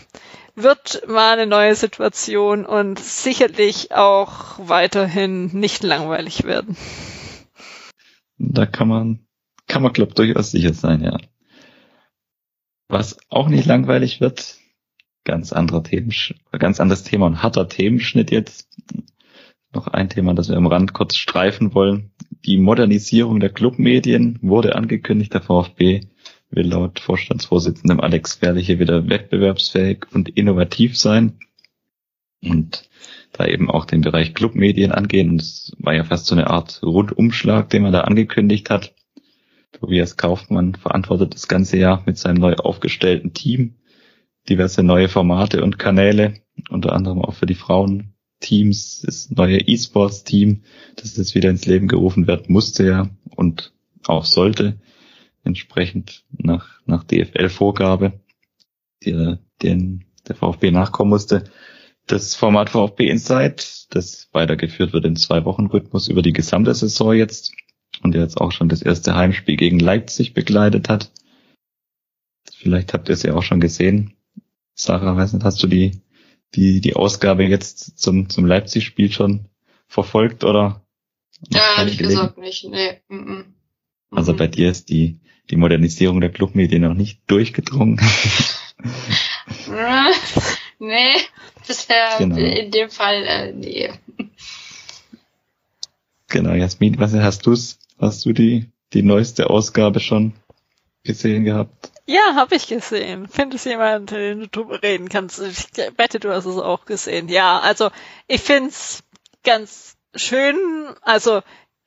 wird 0.56 1.08
mal 1.08 1.34
eine 1.34 1.48
neue 1.48 1.76
Situation 1.76 2.66
und 2.66 3.00
sicherlich 3.00 3.92
auch 3.94 4.58
weiterhin 4.58 5.48
nicht 5.48 5.84
langweilig 5.84 6.44
werden. 6.44 6.76
Da 8.38 8.66
kann 8.66 8.88
man, 8.88 9.20
kann 9.68 9.84
man 9.84 9.94
glaube 9.94 10.14
durchaus 10.14 10.52
sicher 10.52 10.74
sein, 10.74 11.04
ja. 11.04 11.18
Was 12.88 13.18
auch 13.30 13.50
nicht 13.50 13.68
langweilig 13.68 14.20
wird, 14.20 14.58
ganz 15.24 15.54
anderer 15.54 15.84
Themen, 15.84 16.12
ganz 16.52 16.80
anderes 16.80 17.04
Thema 17.04 17.28
und 17.28 17.44
harter 17.44 17.68
Themenschnitt 17.68 18.32
jetzt. 18.32 18.68
Noch 19.72 19.88
ein 19.88 20.10
Thema, 20.10 20.34
das 20.34 20.50
wir 20.50 20.58
am 20.58 20.66
Rand 20.66 20.94
kurz 20.94 21.16
streifen 21.16 21.76
wollen. 21.76 22.12
Die 22.44 22.58
Modernisierung 22.58 23.40
der 23.40 23.52
Clubmedien 23.52 24.40
wurde 24.42 24.76
angekündigt. 24.76 25.32
Der 25.36 25.42
VfB 25.42 26.08
will 26.52 26.68
laut 26.68 27.00
Vorstandsvorsitzendem 27.00 28.00
Alex 28.00 28.36
Fährliche 28.36 28.80
wieder 28.80 29.10
wettbewerbsfähig 29.10 30.06
und 30.12 30.30
innovativ 30.30 30.98
sein 30.98 31.40
und 32.42 32.90
da 33.34 33.46
eben 33.46 33.70
auch 33.70 33.86
den 33.86 34.02
Bereich 34.02 34.34
Clubmedien 34.34 34.92
angehen. 34.92 35.30
Und 35.30 35.42
es 35.42 35.72
war 35.78 35.94
ja 35.94 36.04
fast 36.04 36.26
so 36.26 36.36
eine 36.36 36.50
Art 36.50 36.82
Rundumschlag, 36.82 37.70
den 37.70 37.84
man 37.84 37.94
da 37.94 38.02
angekündigt 38.02 38.70
hat. 38.70 38.96
Tobias 39.72 40.18
Kaufmann 40.18 40.76
verantwortet 40.76 41.36
das 41.36 41.48
ganze 41.48 41.78
Jahr 41.78 42.02
mit 42.06 42.18
seinem 42.18 42.42
neu 42.42 42.56
aufgestellten 42.56 43.34
Team 43.34 43.76
diverse 44.50 44.84
neue 44.84 45.10
Formate 45.10 45.64
und 45.64 45.80
Kanäle, 45.80 46.36
unter 46.70 46.94
anderem 46.94 47.22
auch 47.22 47.34
für 47.34 47.46
die 47.46 47.56
Frauenteams, 47.56 49.04
das 49.06 49.30
neue 49.30 49.60
E-Sports-Team, 49.60 50.64
das 50.96 51.18
jetzt 51.18 51.36
wieder 51.36 51.50
ins 51.50 51.66
Leben 51.66 51.88
gerufen 51.88 52.28
wird, 52.28 52.50
musste 52.50 52.86
ja 52.86 53.10
und 53.36 53.74
auch 54.06 54.26
sollte 54.26 54.80
entsprechend 55.44 56.24
nach, 56.32 56.82
nach 56.86 57.04
DFL-Vorgabe, 57.04 58.20
die, 59.04 59.38
den 59.62 60.06
der 60.28 60.36
VfB 60.36 60.72
nachkommen 60.72 61.10
musste. 61.10 61.46
Das 62.08 62.36
Format 62.36 62.70
VfB 62.70 63.08
Insight, 63.08 63.88
das 63.94 64.30
weitergeführt 64.32 64.94
wird 64.94 65.06
in 65.06 65.16
zwei 65.16 65.46
Wochen 65.46 65.68
Rhythmus 65.68 66.08
über 66.08 66.22
die 66.22 66.34
gesamte 66.34 66.74
Saison 66.74 67.14
jetzt 67.14 67.54
und 68.02 68.16
jetzt 68.16 68.40
auch 68.40 68.52
schon 68.52 68.70
das 68.70 68.82
erste 68.82 69.16
Heimspiel 69.16 69.58
gegen 69.58 69.80
Leipzig 69.80 70.34
begleitet 70.34 70.90
hat. 70.90 71.12
Vielleicht 72.52 72.94
habt 72.94 73.10
ihr 73.10 73.14
es 73.14 73.24
ja 73.24 73.36
auch 73.36 73.44
schon 73.44 73.60
gesehen. 73.60 74.16
Sarah, 74.74 75.16
weiß 75.16 75.34
nicht, 75.34 75.46
hast 75.46 75.62
du 75.62 75.68
die, 75.68 76.02
die, 76.56 76.82
die 76.82 76.96
Ausgabe 76.96 77.44
jetzt 77.44 78.00
zum, 78.00 78.30
zum 78.30 78.46
Leipzig-Spiel 78.46 79.12
schon 79.12 79.46
verfolgt 79.88 80.44
oder? 80.44 80.86
Ja, 81.50 81.62
ehrlich 81.78 81.98
gesagt 81.98 82.38
nicht, 82.38 82.66
nee. 82.70 83.02
Mm 83.08 83.16
-mm. 83.16 83.46
Also 84.12 84.36
bei 84.36 84.48
dir 84.48 84.70
ist 84.70 84.90
die, 84.90 85.20
die 85.50 85.56
Modernisierung 85.56 86.22
der 86.22 86.32
Clubmedien 86.32 86.82
noch 86.82 86.94
nicht 86.94 87.22
durchgedrungen. 87.28 88.00
nee, 90.80 91.16
bisher 91.68 92.18
genau. 92.18 92.38
in 92.38 92.72
dem 92.72 92.90
Fall 92.90 93.24
äh, 93.26 93.54
nee. 93.54 93.92
Genau, 96.28 96.54
Jasmin, 96.54 97.00
was 97.00 97.14
hast 97.14 97.46
du's? 97.46 97.80
Hast 98.00 98.26
du 98.26 98.34
die 98.34 98.70
die 98.94 99.04
neueste 99.04 99.50
Ausgabe 99.50 100.00
schon 100.00 100.34
gesehen 101.04 101.46
gehabt? 101.46 101.92
Ja, 102.06 102.36
habe 102.36 102.56
ich 102.56 102.68
gesehen. 102.68 103.28
Findest 103.28 103.66
jemand, 103.66 104.12
den 104.12 104.40
du 104.40 104.48
drüber 104.48 104.82
reden 104.82 105.10
kannst? 105.10 105.40
Ich 105.40 105.68
wette, 105.98 106.20
du 106.20 106.34
hast 106.34 106.46
es 106.46 106.58
auch 106.58 106.86
gesehen. 106.86 107.30
Ja, 107.30 107.60
also 107.60 107.92
ich 108.28 108.42
find's 108.42 109.04
ganz 109.44 109.96
schön. 110.16 110.58
Also 111.02 111.42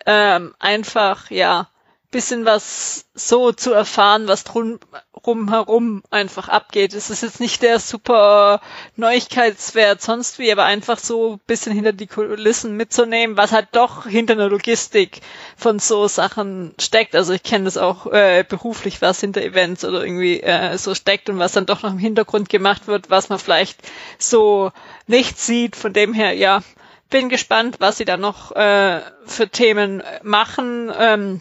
ähm, 0.07 0.55
einfach, 0.61 1.31
ja, 1.31 1.69
bisschen 2.13 2.45
was 2.45 3.07
so 3.15 3.51
zu 3.53 3.73
erfahren, 3.73 4.29
was 4.29 4.45
drum 4.45 4.79
herum 5.25 6.03
einfach 6.11 6.49
abgeht. 6.49 6.95
Es 6.95 7.11
ist 7.11 7.23
jetzt 7.23 7.41
nicht 7.41 7.63
der 7.63 7.81
super 7.81 8.61
Neuigkeitswert 8.97 10.01
sonst 10.01 10.39
wie, 10.39 10.53
aber 10.53 10.65
einfach 10.65 10.99
so 10.99 11.41
bisschen 11.47 11.73
hinter 11.73 11.93
die 11.93 12.07
Kulissen 12.07 12.77
mitzunehmen, 12.77 13.37
was 13.37 13.53
halt 13.53 13.69
doch 13.73 14.07
hinter 14.07 14.35
einer 14.35 14.49
Logistik 14.49 15.21
von 15.57 15.79
so 15.79 16.07
Sachen 16.07 16.75
steckt. 16.79 17.17
Also 17.17 17.33
ich 17.33 17.43
kenne 17.43 17.65
das 17.65 17.77
auch 17.77 18.07
äh, 18.07 18.45
beruflich, 18.49 19.03
was 19.03 19.21
hinter 19.21 19.43
Events 19.43 19.85
oder 19.85 20.05
irgendwie 20.05 20.41
äh, 20.41 20.77
so 20.79 20.95
steckt 20.95 21.29
und 21.29 21.39
was 21.39 21.53
dann 21.53 21.67
doch 21.67 21.83
noch 21.83 21.93
im 21.93 21.99
Hintergrund 21.99 22.49
gemacht 22.49 22.87
wird, 22.87 23.11
was 23.11 23.29
man 23.29 23.39
vielleicht 23.39 23.81
so 24.19 24.71
nicht 25.07 25.39
sieht. 25.39 25.77
Von 25.77 25.93
dem 25.93 26.13
her, 26.13 26.33
ja, 26.33 26.63
bin 27.11 27.29
gespannt, 27.29 27.77
was 27.79 27.99
sie 27.99 28.05
da 28.05 28.17
noch 28.17 28.53
äh, 28.57 29.01
für 29.27 29.49
Themen 29.49 30.03
machen. 30.23 30.91
Ähm, 30.99 31.41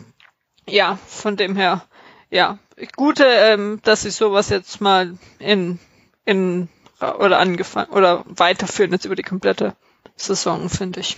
ja, 0.72 0.98
von 1.08 1.36
dem 1.36 1.56
her, 1.56 1.84
ja, 2.30 2.60
gute, 2.96 3.26
ähm, 3.26 3.80
dass 3.84 4.04
sie 4.04 4.10
sowas 4.10 4.50
jetzt 4.50 4.82
mal 4.82 5.18
in, 5.40 5.80
in, 6.26 6.70
oder 7.00 7.40
angefangen, 7.40 7.92
oder 7.92 8.24
weiterführen 8.28 8.92
jetzt 8.92 9.06
über 9.06 9.16
die 9.16 9.24
komplette 9.24 9.76
Saison, 10.16 10.70
finde 10.70 11.02
ich. 11.02 11.18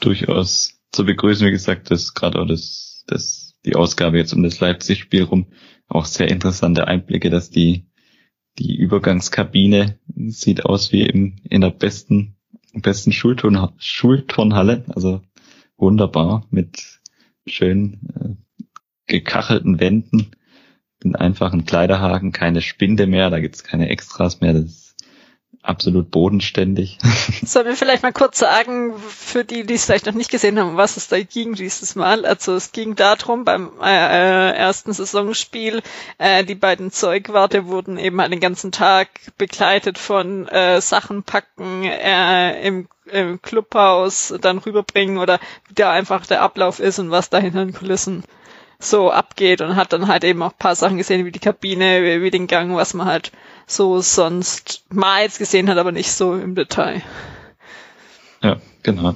Durchaus 0.00 0.80
zu 0.90 1.04
begrüßen, 1.04 1.46
wie 1.46 1.52
gesagt, 1.52 1.90
dass 1.90 2.14
gerade 2.14 2.40
auch 2.40 2.46
das, 2.46 3.04
das, 3.06 3.54
die 3.64 3.76
Ausgabe 3.76 4.18
jetzt 4.18 4.32
um 4.32 4.42
das 4.42 4.60
Leipzig-Spiel 4.60 5.24
rum 5.24 5.46
auch 5.88 6.06
sehr 6.06 6.28
interessante 6.28 6.88
Einblicke, 6.88 7.30
dass 7.30 7.50
die, 7.50 7.86
die 8.58 8.76
Übergangskabine 8.76 9.98
sieht 10.28 10.64
aus 10.64 10.92
wie 10.92 11.02
im, 11.02 11.36
in 11.48 11.60
der 11.60 11.70
besten, 11.70 12.36
besten 12.72 13.12
Schulturn, 13.12 13.72
Schulturnhalle, 13.78 14.84
also 14.94 15.22
wunderbar 15.76 16.46
mit 16.50 17.00
schön 17.46 18.00
äh, 18.14 18.62
gekachelten 19.06 19.80
Wänden, 19.80 20.32
den 21.02 21.16
einfachen 21.16 21.64
Kleiderhaken, 21.64 22.32
keine 22.32 22.62
Spinde 22.62 23.06
mehr, 23.06 23.30
da 23.30 23.40
gibt's 23.40 23.64
keine 23.64 23.88
Extras 23.88 24.40
mehr, 24.40 24.52
das 24.52 24.64
ist 24.64 24.81
absolut 25.62 26.10
bodenständig. 26.10 26.98
Sollen 27.44 27.66
wir 27.66 27.76
vielleicht 27.76 28.02
mal 28.02 28.12
kurz 28.12 28.38
sagen, 28.38 28.94
für 28.98 29.44
die, 29.44 29.64
die 29.64 29.74
es 29.74 29.84
vielleicht 29.84 30.06
noch 30.06 30.14
nicht 30.14 30.30
gesehen 30.30 30.58
haben, 30.58 30.76
was 30.76 30.96
es 30.96 31.08
da 31.08 31.20
ging 31.20 31.54
dieses 31.54 31.94
Mal? 31.94 32.24
Also 32.24 32.54
es 32.54 32.72
ging 32.72 32.96
darum, 32.96 33.44
beim 33.44 33.70
äh, 33.80 34.50
ersten 34.52 34.92
Saisonspiel, 34.92 35.82
äh, 36.18 36.44
die 36.44 36.54
beiden 36.54 36.90
Zeugwarte 36.90 37.66
wurden 37.66 37.98
eben 37.98 38.20
halt 38.20 38.32
den 38.32 38.40
ganzen 38.40 38.72
Tag 38.72 39.08
begleitet 39.38 39.98
von 39.98 40.48
äh, 40.48 40.80
Sachen 40.80 41.22
packen 41.22 41.84
äh, 41.84 42.66
im 42.66 42.88
im 43.06 43.42
Clubhaus 43.42 44.32
dann 44.40 44.58
rüberbringen 44.58 45.18
oder 45.18 45.40
wie 45.68 45.74
da 45.74 45.90
einfach 45.90 46.24
der 46.24 46.40
Ablauf 46.40 46.78
ist 46.78 46.98
und 46.98 47.10
was 47.10 47.30
da 47.30 47.38
hinter 47.38 47.64
den 47.64 47.74
Kulissen 47.74 48.22
so 48.82 49.10
abgeht 49.10 49.60
und 49.60 49.76
hat 49.76 49.92
dann 49.92 50.08
halt 50.08 50.24
eben 50.24 50.42
auch 50.42 50.56
paar 50.56 50.74
Sachen 50.74 50.98
gesehen, 50.98 51.24
wie 51.24 51.32
die 51.32 51.38
Kabine, 51.38 52.02
wie, 52.02 52.22
wie 52.22 52.30
den 52.30 52.46
Gang, 52.46 52.74
was 52.76 52.94
man 52.94 53.06
halt 53.06 53.32
so 53.66 54.00
sonst 54.00 54.84
mal 54.90 55.22
jetzt 55.22 55.38
gesehen 55.38 55.68
hat, 55.68 55.78
aber 55.78 55.92
nicht 55.92 56.12
so 56.12 56.34
im 56.34 56.54
Detail. 56.54 57.02
Ja, 58.42 58.60
genau. 58.82 59.14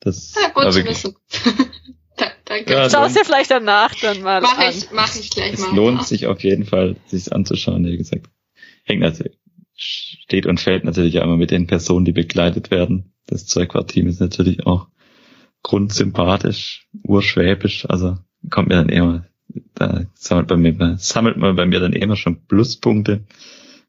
Das 0.00 0.34
ja, 0.34 0.48
gut 0.48 0.72
zu 0.72 0.84
wissen. 0.84 1.16
Danke. 2.44 2.72
Ja, 2.72 2.90
Schau 2.90 3.04
es 3.04 3.14
dir 3.14 3.24
vielleicht 3.24 3.50
danach 3.50 3.94
dann 3.94 4.22
mal 4.22 4.40
mach 4.40 4.58
an. 4.58 4.70
Ich, 4.70 4.90
mach 4.92 5.14
ich 5.14 5.30
gleich 5.30 5.54
es 5.54 5.60
mal. 5.60 5.68
Es 5.68 5.72
lohnt 5.74 5.96
nach. 5.98 6.04
sich 6.04 6.26
auf 6.26 6.42
jeden 6.42 6.66
Fall, 6.66 6.96
sich 7.06 7.32
anzuschauen, 7.32 7.84
wie 7.84 7.96
gesagt. 7.96 8.26
Hängt 8.84 9.00
natürlich, 9.00 9.38
steht 9.74 10.46
und 10.46 10.60
fällt 10.60 10.84
natürlich 10.84 11.18
auch 11.18 11.24
immer 11.24 11.36
mit 11.36 11.50
den 11.50 11.66
Personen, 11.66 12.04
die 12.04 12.12
begleitet 12.12 12.70
werden. 12.70 13.14
Das 13.26 13.46
Zeugwart-Team 13.46 14.06
ist 14.06 14.20
natürlich 14.20 14.66
auch 14.66 14.88
grundsympathisch, 15.62 16.88
urschwäbisch, 17.04 17.86
also 17.88 18.18
kommt 18.50 18.68
mir 18.68 18.76
dann 18.76 18.88
immer, 18.88 19.26
da 19.74 20.02
sammelt 20.14 20.48
bei 20.48 20.56
mir, 20.56 20.96
sammelt 20.98 21.36
man 21.36 21.56
bei 21.56 21.66
mir 21.66 21.80
dann 21.80 21.92
immer 21.92 22.16
schon 22.16 22.46
Pluspunkte. 22.46 23.24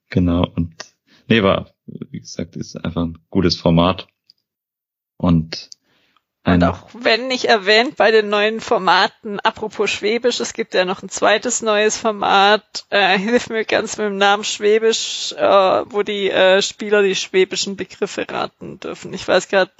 Genau, 0.09 0.45
und 0.55 0.73
nee, 1.27 1.43
war, 1.43 1.71
wie 1.85 2.19
gesagt, 2.19 2.55
ist 2.55 2.75
einfach 2.83 3.03
ein 3.03 3.17
gutes 3.29 3.55
Format. 3.55 4.07
Und 5.17 5.69
und 6.45 6.61
auch 6.65 6.89
wenn 6.93 7.29
nicht 7.29 7.45
erwähnt 7.45 7.95
bei 7.95 8.11
den 8.11 8.27
neuen 8.27 8.59
Formaten, 8.59 9.39
apropos 9.39 9.89
Schwäbisch, 9.89 10.41
es 10.41 10.51
gibt 10.51 10.73
ja 10.73 10.83
noch 10.83 11.01
ein 11.01 11.07
zweites 11.07 11.61
neues 11.61 11.97
Format, 11.97 12.85
äh, 12.89 13.17
hilf 13.17 13.49
mir 13.49 13.63
ganz 13.63 13.97
mit 13.97 14.07
dem 14.07 14.17
Namen 14.17 14.43
Schwäbisch, 14.43 15.33
äh, 15.37 15.83
wo 15.85 16.03
die 16.03 16.29
äh, 16.29 16.61
Spieler 16.61 17.01
die 17.01 17.15
schwäbischen 17.15 17.77
Begriffe 17.77 18.27
raten 18.29 18.77
dürfen. 18.81 19.13
Ich 19.13 19.25
weiß 19.25 19.47
gerade 19.47 19.71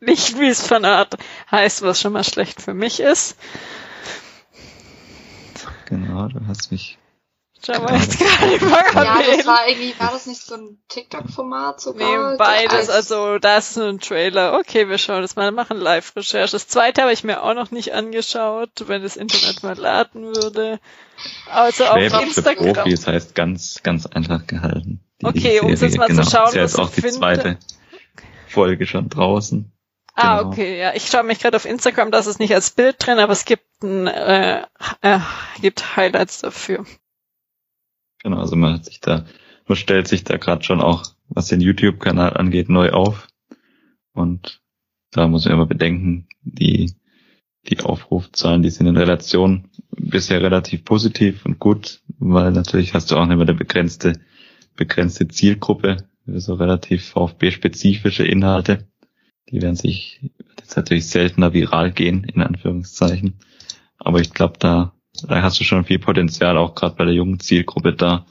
nicht, 0.00 0.40
wie 0.40 0.48
es 0.48 0.66
von 0.66 0.86
Art 0.86 1.16
heißt, 1.50 1.82
was 1.82 2.00
schon 2.00 2.14
mal 2.14 2.24
schlecht 2.24 2.62
für 2.62 2.74
mich 2.74 3.00
ist. 3.00 3.36
Genau, 5.86 6.28
du 6.28 6.40
hast 6.46 6.70
mich. 6.70 6.98
Schau 7.64 7.80
mal 7.82 7.98
jetzt 7.98 8.18
gerade 8.18 8.64
mal 8.64 8.84
Ja, 8.94 9.36
das 9.36 9.46
war 9.46 9.66
irgendwie, 9.66 9.94
war 9.98 10.12
das 10.12 10.26
nicht 10.26 10.42
so 10.42 10.54
ein 10.54 10.78
TikTok-Format 10.88 11.80
sogar? 11.80 12.32
Nee, 12.32 12.36
beides, 12.36 12.90
also 12.90 13.38
da 13.38 13.56
ist 13.56 13.76
ein 13.78 13.98
Trailer. 13.98 14.58
Okay, 14.58 14.88
wir 14.88 14.98
schauen 14.98 15.22
das 15.22 15.36
mal, 15.36 15.50
machen 15.52 15.78
Live-Recherche. 15.78 16.52
Das 16.52 16.68
zweite 16.68 17.02
habe 17.02 17.12
ich 17.12 17.24
mir 17.24 17.42
auch 17.42 17.54
noch 17.54 17.70
nicht 17.70 17.94
angeschaut, 17.94 18.70
wenn 18.86 19.02
das 19.02 19.16
Internet 19.16 19.62
mal 19.62 19.76
laden 19.76 20.26
würde. 20.36 20.80
Also 21.50 21.84
Schwäbisch 21.84 22.12
auf 22.12 22.36
Instagram. 22.36 22.72
Profis 22.74 23.06
heißt 23.06 23.34
ganz, 23.34 23.82
ganz 23.82 24.06
einfach 24.06 24.46
gehalten. 24.46 25.00
okay, 25.22 25.60
um 25.60 25.72
es 25.72 25.80
jetzt 25.80 25.96
mal 25.96 26.08
genau. 26.08 26.22
zu 26.22 26.30
schauen, 26.30 26.48
ist 26.48 26.54
ja 26.54 26.62
jetzt 26.62 26.78
auch 26.78 26.90
die 26.90 27.00
finde. 27.00 27.18
zweite 27.18 27.58
Folge 28.48 28.86
schon 28.86 29.08
draußen. 29.08 29.72
Ah, 30.16 30.38
genau. 30.38 30.50
okay, 30.50 30.80
ja. 30.80 30.94
Ich 30.94 31.06
schaue 31.06 31.24
mich 31.24 31.38
gerade 31.38 31.56
auf 31.56 31.66
Instagram, 31.66 32.10
das 32.10 32.26
ist 32.26 32.40
nicht 32.40 32.54
als 32.54 32.70
Bild 32.70 32.96
drin, 32.98 33.18
aber 33.18 33.32
es 33.32 33.44
gibt 33.44 33.82
ein, 33.82 34.06
äh, 34.06 34.62
äh, 35.02 35.18
gibt 35.60 35.96
Highlights 35.96 36.40
dafür. 36.40 36.86
Genau, 38.22 38.38
also 38.38 38.56
man 38.56 38.72
hat 38.74 38.86
sich 38.86 39.00
da, 39.00 39.26
man 39.68 39.76
stellt 39.76 40.08
sich 40.08 40.24
da 40.24 40.38
gerade 40.38 40.64
schon 40.64 40.80
auch, 40.80 41.04
was 41.28 41.48
den 41.48 41.60
YouTube-Kanal 41.60 42.34
angeht, 42.34 42.70
neu 42.70 42.90
auf. 42.90 43.28
Und 44.14 44.62
da 45.10 45.28
muss 45.28 45.44
man 45.44 45.54
immer 45.54 45.66
bedenken, 45.66 46.26
die, 46.42 46.94
die 47.68 47.80
Aufrufzahlen, 47.80 48.62
die 48.62 48.70
sind 48.70 48.86
in 48.86 48.96
Relation 48.96 49.68
bisher 49.90 50.40
relativ 50.40 50.84
positiv 50.84 51.44
und 51.44 51.58
gut, 51.58 52.00
weil 52.18 52.52
natürlich 52.52 52.94
hast 52.94 53.10
du 53.10 53.16
auch 53.16 53.24
immer 53.24 53.42
eine 53.42 53.54
begrenzte, 53.54 54.14
begrenzte 54.76 55.28
Zielgruppe, 55.28 56.08
so 56.26 56.54
relativ 56.54 57.10
VfB-spezifische 57.10 58.24
Inhalte. 58.24 58.88
Die 59.50 59.62
werden 59.62 59.76
sich 59.76 60.20
jetzt 60.58 60.76
natürlich 60.76 61.08
seltener 61.08 61.52
viral 61.52 61.92
gehen, 61.92 62.24
in 62.24 62.42
Anführungszeichen. 62.42 63.38
Aber 63.98 64.20
ich 64.20 64.32
glaube, 64.32 64.54
da, 64.58 64.92
da 65.26 65.42
hast 65.42 65.60
du 65.60 65.64
schon 65.64 65.84
viel 65.84 65.98
Potenzial, 65.98 66.56
auch 66.56 66.74
gerade 66.74 66.96
bei 66.96 67.04
der 67.04 67.14
jungen 67.14 67.40
Zielgruppe 67.40 67.94
da, 67.94 68.26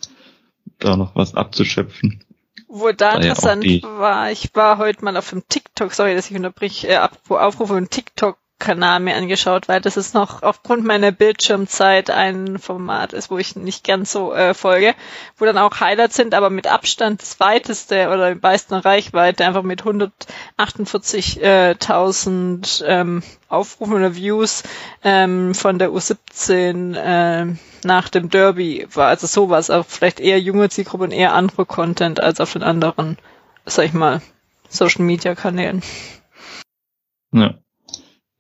da 0.80 0.98
noch 0.98 1.16
was 1.16 1.36
abzuschöpfen. 1.36 2.24
Wo 2.68 2.92
da 2.92 3.16
interessant 3.16 3.64
ja 3.64 3.82
war, 3.84 4.32
ich 4.32 4.54
war 4.54 4.78
heute 4.78 5.06
mal 5.06 5.16
auf 5.16 5.30
dem 5.30 5.48
TikTok, 5.48 5.94
sorry, 5.94 6.16
dass 6.16 6.30
ich 6.30 6.36
unterbrich, 6.36 6.88
äh, 6.90 7.00
Aufrufe 7.30 7.78
im 7.78 7.90
TikTok 7.90 8.38
Kanal 8.58 9.02
mir 9.02 9.16
angeschaut, 9.16 9.68
weil 9.68 9.82
das 9.82 9.98
ist 9.98 10.14
noch 10.14 10.42
aufgrund 10.42 10.86
meiner 10.86 11.12
Bildschirmzeit 11.12 12.10
ein 12.10 12.58
Format 12.58 13.12
ist, 13.12 13.30
wo 13.30 13.38
ich 13.38 13.58
nicht 13.58 13.84
ganz 13.84 14.14
so 14.14 14.34
äh, 14.34 14.54
folge, 14.54 14.96
wo 15.38 15.44
dann 15.44 15.58
auch 15.58 15.82
Highlights 15.82 16.16
sind, 16.16 16.34
aber 16.34 16.50
mit 16.50 16.66
Abstand 16.66 17.22
das 17.22 17.42
weiteste 17.42 18.08
oder 18.08 18.34
die 18.34 18.40
meisten 18.40 18.74
Reichweite, 18.74 19.46
einfach 19.46 19.64
mit 19.64 19.84
148.000 19.84 21.42
äh, 22.86 23.02
ähm, 23.02 23.24
Aufrufen 23.50 23.94
oder 23.94 24.16
Views 24.16 24.64
ähm, 25.04 25.54
von 25.54 25.78
der 25.78 25.90
U17 25.90 26.96
äh, 26.96 27.56
nach 27.84 28.08
dem 28.10 28.30
Derby 28.30 28.88
war. 28.94 29.08
Also 29.10 29.28
sowas, 29.28 29.70
auch 29.70 29.86
vielleicht 29.86 30.22
eher 30.22 30.40
junge 30.40 30.70
Zielgruppe 30.70 31.04
und 31.04 31.12
eher 31.12 31.34
andere 31.34 31.66
Content 31.66 32.22
als 32.22 32.40
auf 32.40 32.54
den 32.54 32.64
anderen, 32.64 33.18
sag 33.66 33.86
ich 33.86 33.94
mal, 33.94 34.22
Social 34.70 35.04
Media 35.04 35.36
Kanälen. 35.36 35.84
Ja. 37.34 37.56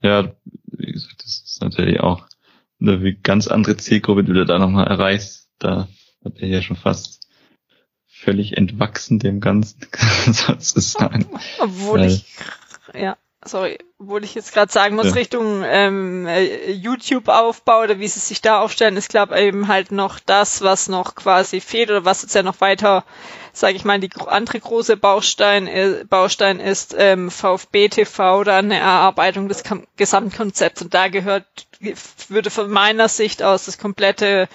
Ja, 0.06 0.36
wie 0.68 0.91
gesagt, 0.91 1.23
das 1.23 1.41
ist 1.44 1.61
natürlich 1.64 1.99
auch 1.99 2.27
eine 2.80 3.15
ganz 3.15 3.48
andere 3.48 3.76
Zielgruppe, 3.76 4.23
die 4.23 4.34
du 4.34 4.45
da 4.45 4.60
nochmal 4.60 4.86
erreichst. 4.86 5.49
Da 5.57 5.88
hat 6.23 6.38
er 6.38 6.48
ja 6.48 6.61
schon 6.61 6.76
fast 6.76 7.27
völlig 8.06 8.56
entwachsen 8.56 9.18
dem 9.18 9.40
Ganzen, 9.40 9.88
sozusagen. 10.32 11.26
Obwohl 11.57 12.02
Weil, 12.02 12.11
ich, 12.11 12.26
ja, 12.94 13.18
sorry, 13.46 13.78
obwohl 14.00 14.24
ich 14.24 14.36
jetzt 14.36 14.54
gerade 14.54 14.72
sagen 14.72 14.96
muss, 14.96 15.08
ja. 15.08 15.14
Richtung 15.14 15.64
ähm, 15.66 16.28
äh, 16.28 16.72
YouTube-Aufbau 16.72 17.84
oder 17.84 18.00
wie 18.00 18.08
sie 18.08 18.20
sich 18.20 18.42
da 18.42 18.62
aufstellen, 18.62 18.98
ist 18.98 19.10
glaube 19.10 19.40
eben 19.40 19.68
halt 19.68 19.92
noch 19.92 20.20
das, 20.20 20.62
was 20.62 20.90
noch 20.90 21.16
quasi 21.16 21.62
fehlt 21.62 21.90
oder 21.90 22.06
was 22.06 22.24
jetzt 22.24 22.36
ja 22.36 22.44
noch 22.44 22.60
weiter, 22.62 23.04
sage 23.54 23.76
ich 23.76 23.86
mal, 23.86 24.00
die 24.00 24.10
andere 24.28 24.60
große 24.60 24.98
Baustein, 24.98 25.68
äh, 25.68 26.04
Baustein 26.10 26.60
ist 26.60 26.96
ähm, 26.98 27.32
VfB 27.32 27.90
TV 27.90 28.40
oder 28.40 28.58
eine 28.58 28.80
Erarbeitung 28.80 29.48
des 29.48 29.64
Gesamtkonzepts 29.96 30.82
und 30.82 30.94
da 30.94 31.08
gehört, 31.08 31.46
würde 32.28 32.50
von 32.50 32.70
meiner 32.70 33.08
Sicht 33.08 33.44
aus 33.44 33.66
das 33.66 33.78
komplette 33.78 34.50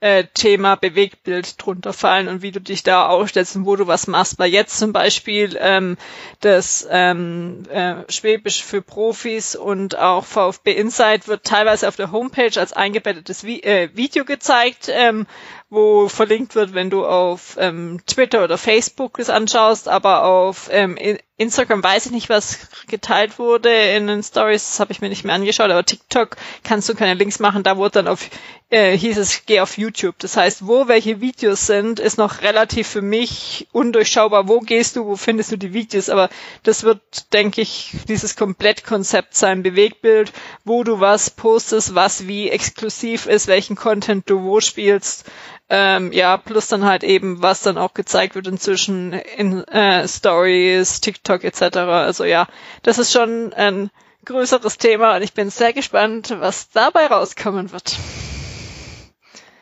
äh, 0.00 0.24
Thema 0.34 0.76
Bewegtbild 0.76 1.64
drunter 1.64 1.92
fallen 1.92 2.28
und 2.28 2.42
wie 2.42 2.52
du 2.52 2.60
dich 2.60 2.82
da 2.82 3.06
aufstellst 3.06 3.56
und 3.56 3.66
wo 3.66 3.76
du 3.76 3.86
was 3.86 4.06
machst. 4.06 4.38
Weil 4.38 4.50
jetzt 4.50 4.78
zum 4.78 4.92
Beispiel 4.92 5.56
ähm, 5.60 5.96
das 6.40 6.86
ähm, 6.90 7.64
äh, 7.70 7.96
Schwäbisch 8.10 8.62
für 8.62 8.82
Profis 8.82 9.56
und 9.56 9.98
auch 9.98 10.24
VfB 10.24 10.72
Insight 10.72 11.28
wird 11.28 11.44
teilweise 11.44 11.88
auf 11.88 11.96
der 11.96 12.12
Homepage 12.12 12.58
als 12.58 12.72
eingebettetes 12.72 13.44
Vi 13.44 13.60
äh, 13.60 13.90
Video 13.94 14.24
gezeigt, 14.24 14.90
ähm, 14.92 15.26
wo 15.68 16.08
verlinkt 16.08 16.54
wird, 16.54 16.74
wenn 16.74 16.90
du 16.90 17.04
auf 17.04 17.56
ähm, 17.58 18.00
Twitter 18.06 18.44
oder 18.44 18.58
Facebook 18.58 19.18
es 19.18 19.30
anschaust, 19.30 19.88
aber 19.88 20.24
auf 20.24 20.68
ähm, 20.70 20.96
Instagram 21.38 21.82
weiß 21.82 22.06
ich 22.06 22.12
nicht, 22.12 22.30
was 22.30 22.58
geteilt 22.86 23.38
wurde 23.38 23.70
in 23.70 24.06
den 24.06 24.22
Stories, 24.22 24.64
das 24.70 24.80
habe 24.80 24.92
ich 24.92 25.02
mir 25.02 25.10
nicht 25.10 25.24
mehr 25.24 25.34
angeschaut, 25.34 25.70
aber 25.70 25.84
TikTok 25.84 26.36
kannst 26.64 26.88
du 26.88 26.94
keine 26.94 27.12
Links 27.12 27.40
machen, 27.40 27.62
da 27.62 27.76
wurde 27.76 27.90
dann 27.90 28.08
auf, 28.08 28.30
äh, 28.70 28.96
hieß 28.96 29.18
es, 29.18 29.44
geh 29.44 29.60
auf 29.60 29.76
YouTube. 29.76 30.14
Das 30.18 30.38
heißt, 30.38 30.66
wo 30.66 30.88
welche 30.88 31.20
Videos 31.20 31.66
sind, 31.66 32.00
ist 32.00 32.16
noch 32.16 32.40
relativ 32.40 32.88
für 32.88 33.02
mich 33.02 33.68
undurchschaubar. 33.72 34.48
Wo 34.48 34.60
gehst 34.60 34.96
du, 34.96 35.04
wo 35.04 35.16
findest 35.16 35.52
du 35.52 35.58
die 35.58 35.74
Videos? 35.74 36.08
Aber 36.08 36.30
das 36.62 36.84
wird, 36.84 37.32
denke 37.34 37.60
ich, 37.60 37.92
dieses 38.08 38.34
Komplettkonzept 38.34 39.36
sein, 39.36 39.62
Bewegbild, 39.62 40.32
wo 40.64 40.84
du 40.84 41.00
was 41.00 41.28
postest, 41.28 41.94
was 41.94 42.26
wie 42.26 42.48
exklusiv 42.48 43.26
ist, 43.26 43.46
welchen 43.46 43.76
Content 43.76 44.28
du 44.30 44.42
wo 44.42 44.60
spielst. 44.60 45.26
Ähm, 45.68 46.12
ja, 46.12 46.36
plus 46.36 46.68
dann 46.68 46.84
halt 46.84 47.02
eben, 47.02 47.42
was 47.42 47.62
dann 47.62 47.76
auch 47.76 47.92
gezeigt 47.92 48.36
wird 48.36 48.46
inzwischen 48.46 49.12
in 49.12 49.64
äh, 49.64 50.06
Stories, 50.06 51.00
TikTok 51.00 51.25
etc. 51.28 51.76
Also 51.76 52.24
ja, 52.24 52.46
das 52.82 52.98
ist 52.98 53.12
schon 53.12 53.52
ein 53.52 53.90
größeres 54.24 54.78
Thema 54.78 55.16
und 55.16 55.22
ich 55.22 55.32
bin 55.32 55.50
sehr 55.50 55.72
gespannt, 55.72 56.34
was 56.38 56.70
dabei 56.70 57.06
rauskommen 57.06 57.72
wird. 57.72 57.96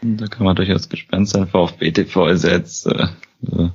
Da 0.02 0.26
kann 0.26 0.44
man 0.44 0.56
durchaus 0.56 0.88
gespannt 0.88 1.28
sein. 1.28 1.46
VfB 1.46 1.92
TV 1.92 2.26
ist 2.28 2.44
jetzt, 2.44 2.86
äh, 2.86 3.06
äh, 3.42 3.70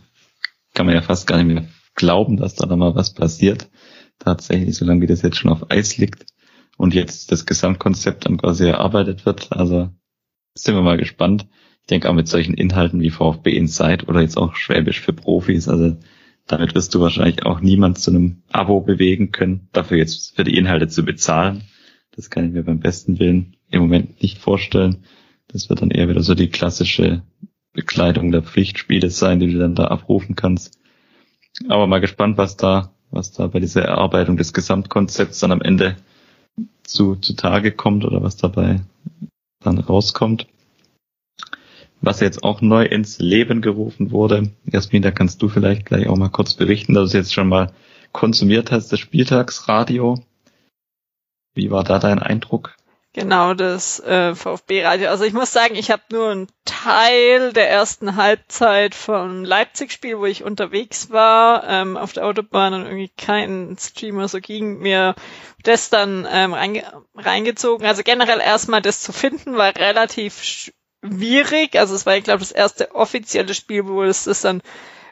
kann 0.73 0.85
man 0.85 0.95
ja 0.95 1.01
fast 1.01 1.27
gar 1.27 1.37
nicht 1.37 1.47
mehr 1.53 1.67
glauben, 1.95 2.37
dass 2.37 2.55
da 2.55 2.67
noch 2.67 2.77
mal 2.77 2.95
was 2.95 3.13
passiert. 3.13 3.67
Tatsächlich, 4.19 4.75
solange 4.75 5.01
wie 5.01 5.07
das 5.07 5.21
jetzt 5.21 5.37
schon 5.37 5.51
auf 5.51 5.71
Eis 5.71 5.97
liegt 5.97 6.25
und 6.77 6.93
jetzt 6.93 7.31
das 7.31 7.45
Gesamtkonzept 7.45 8.25
dann 8.25 8.37
quasi 8.37 8.67
erarbeitet 8.67 9.25
wird. 9.25 9.51
Also 9.51 9.89
sind 10.53 10.75
wir 10.75 10.81
mal 10.81 10.97
gespannt 10.97 11.47
denke 11.89 12.09
auch 12.09 12.13
mit 12.13 12.27
solchen 12.27 12.53
Inhalten 12.53 13.01
wie 13.01 13.09
VfB 13.09 13.55
Inside 13.55 14.05
oder 14.05 14.21
jetzt 14.21 14.37
auch 14.37 14.55
Schwäbisch 14.55 15.01
für 15.01 15.13
Profis, 15.13 15.67
also 15.67 15.97
damit 16.49 16.73
wirst 16.73 16.95
du 16.95 16.99
wahrscheinlich 16.99 17.45
auch 17.45 17.61
niemand 17.61 17.99
zu 17.99 18.09
einem 18.09 18.41
Abo 18.51 18.81
bewegen 18.81 19.31
können, 19.31 19.69
dafür 19.71 19.97
jetzt 19.97 20.35
für 20.35 20.43
die 20.43 20.57
Inhalte 20.57 20.87
zu 20.87 21.05
bezahlen. 21.05 21.63
Das 22.15 22.31
kann 22.31 22.45
ich 22.45 22.51
mir 22.51 22.63
beim 22.63 22.79
besten 22.79 23.19
Willen 23.19 23.55
im 23.69 23.81
Moment 23.81 24.21
nicht 24.21 24.39
vorstellen. 24.39 25.03
Das 25.47 25.69
wird 25.69 25.81
dann 25.81 25.91
eher 25.91 26.09
wieder 26.09 26.23
so 26.23 26.33
die 26.33 26.49
klassische 26.49 27.21
Bekleidung 27.73 28.31
der 28.31 28.41
Pflichtspiele 28.41 29.11
sein, 29.11 29.39
die 29.39 29.53
du 29.53 29.59
dann 29.59 29.75
da 29.75 29.85
abrufen 29.85 30.35
kannst. 30.35 30.79
Aber 31.67 31.85
mal 31.85 32.01
gespannt, 32.01 32.39
was 32.39 32.57
da, 32.57 32.93
was 33.11 33.31
da 33.31 33.45
bei 33.45 33.59
dieser 33.59 33.83
Erarbeitung 33.83 34.35
des 34.35 34.51
Gesamtkonzepts 34.51 35.39
dann 35.39 35.51
am 35.51 35.61
Ende 35.61 35.97
zu, 36.81 37.15
zu 37.15 37.35
Tage 37.35 37.71
kommt 37.71 38.05
oder 38.05 38.23
was 38.23 38.37
dabei 38.37 38.81
dann 39.61 39.77
rauskommt 39.77 40.47
was 42.01 42.19
jetzt 42.19 42.43
auch 42.43 42.61
neu 42.61 42.85
ins 42.85 43.19
Leben 43.19 43.61
gerufen 43.61 44.11
wurde. 44.11 44.51
Jasmin, 44.65 45.01
da 45.01 45.11
kannst 45.11 45.41
du 45.41 45.49
vielleicht 45.49 45.85
gleich 45.85 46.07
auch 46.07 46.17
mal 46.17 46.29
kurz 46.29 46.53
berichten, 46.53 46.93
dass 46.93 47.03
du 47.03 47.07
es 47.07 47.13
jetzt 47.13 47.33
schon 47.33 47.49
mal 47.49 47.71
konsumiert 48.11 48.71
hast, 48.71 48.91
das 48.91 48.99
Spieltagsradio. 48.99 50.23
Wie 51.53 51.71
war 51.71 51.83
da 51.83 51.99
dein 51.99 52.19
Eindruck? 52.19 52.75
Genau, 53.13 53.55
das 53.55 53.99
äh, 54.01 54.35
VfB-Radio. 54.35 55.09
Also 55.09 55.23
ich 55.23 55.33
muss 55.33 55.51
sagen, 55.51 55.75
ich 55.75 55.89
habe 55.89 56.03
nur 56.11 56.29
einen 56.29 56.47
Teil 56.63 57.53
der 57.53 57.67
ersten 57.67 58.15
Halbzeit 58.15 58.93
vom 58.93 59.43
Leipzig-Spiel, 59.43 60.19
wo 60.19 60.27
ich 60.27 60.43
unterwegs 60.43 61.09
war, 61.09 61.67
ähm, 61.67 61.97
auf 61.97 62.13
der 62.13 62.25
Autobahn 62.25 62.75
und 62.75 62.85
irgendwie 62.85 63.11
kein 63.17 63.75
Streamer 63.79 64.27
so 64.27 64.39
ging, 64.39 64.77
mir 64.79 65.15
das 65.63 65.89
dann 65.89 66.27
ähm, 66.31 66.53
reinge 66.53 66.83
reingezogen. 67.15 67.87
Also 67.87 68.03
generell 68.03 68.39
erstmal 68.39 68.83
das 68.83 69.01
zu 69.01 69.11
finden, 69.11 69.57
war 69.57 69.75
relativ 69.75 70.71
schwierig. 71.03 71.77
Also 71.77 71.95
es 71.95 72.05
war, 72.05 72.17
ich 72.17 72.23
glaube, 72.23 72.39
das 72.39 72.51
erste 72.51 72.95
offizielle 72.95 73.53
Spiel, 73.53 73.87
wo 73.87 74.03
es 74.03 74.25
das 74.25 74.41
dann 74.41 74.61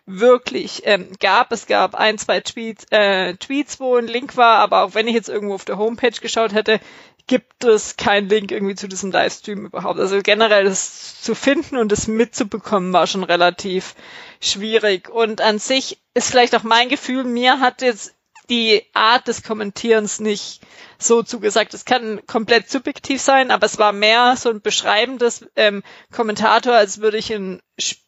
wirklich 0.06 0.84
ähm, 0.86 1.10
gab. 1.20 1.52
Es 1.52 1.68
gab 1.68 1.96
ein, 1.96 2.18
zwei 2.18 2.40
Tweets, 2.40 2.86
äh, 2.92 3.36
Tweets, 3.36 3.80
wo 3.80 3.96
ein 3.98 4.08
Link 4.08 4.38
war, 4.38 4.60
aber 4.60 4.84
auch 4.84 4.96
wenn 4.96 5.08
ich 5.08 5.14
jetzt 5.14 5.30
irgendwo 5.30 5.56
auf 5.56 5.66
der 5.66 5.78
Homepage 5.78 6.12
geschaut 6.22 6.54
hätte, 6.54 6.80
gibt 7.28 7.66
es 7.66 7.98
keinen 7.98 8.30
Link 8.30 8.52
irgendwie 8.52 8.76
zu 8.76 8.88
diesem 8.88 9.12
Livestream 9.12 9.66
überhaupt. 9.66 10.00
Also 10.00 10.22
generell 10.22 10.64
das 10.64 11.22
zu 11.22 11.36
finden 11.36 11.76
und 11.76 11.92
das 11.92 12.08
mitzubekommen 12.08 12.94
war 12.94 13.06
schon 13.06 13.26
relativ 13.26 13.96
schwierig. 14.40 15.10
Und 15.10 15.42
an 15.42 15.60
sich 15.60 16.00
ist 16.14 16.32
vielleicht 16.32 16.56
auch 16.56 16.64
mein 16.64 16.88
Gefühl, 16.88 17.26
mir 17.26 17.60
hat 17.60 17.82
jetzt 17.82 18.14
die 18.50 18.84
Art 18.94 19.28
des 19.28 19.44
Kommentierens 19.44 20.22
nicht 20.22 20.62
so 21.00 21.24
zugesagt. 21.24 21.74
Es 21.74 21.86
kann 21.86 22.26
komplett 22.26 22.70
subjektiv 22.70 23.22
sein, 23.22 23.52
aber 23.52 23.66
es 23.66 23.78
war 23.78 23.94
mehr 23.94 24.36
so 24.38 24.50
ein 24.50 24.62
beschreibendes 24.62 25.46
ähm, 25.56 25.84
Kommentator, 26.12 26.74
als 26.74 27.00
würde 27.00 27.18
ich 27.18 27.34
ein 27.34 27.62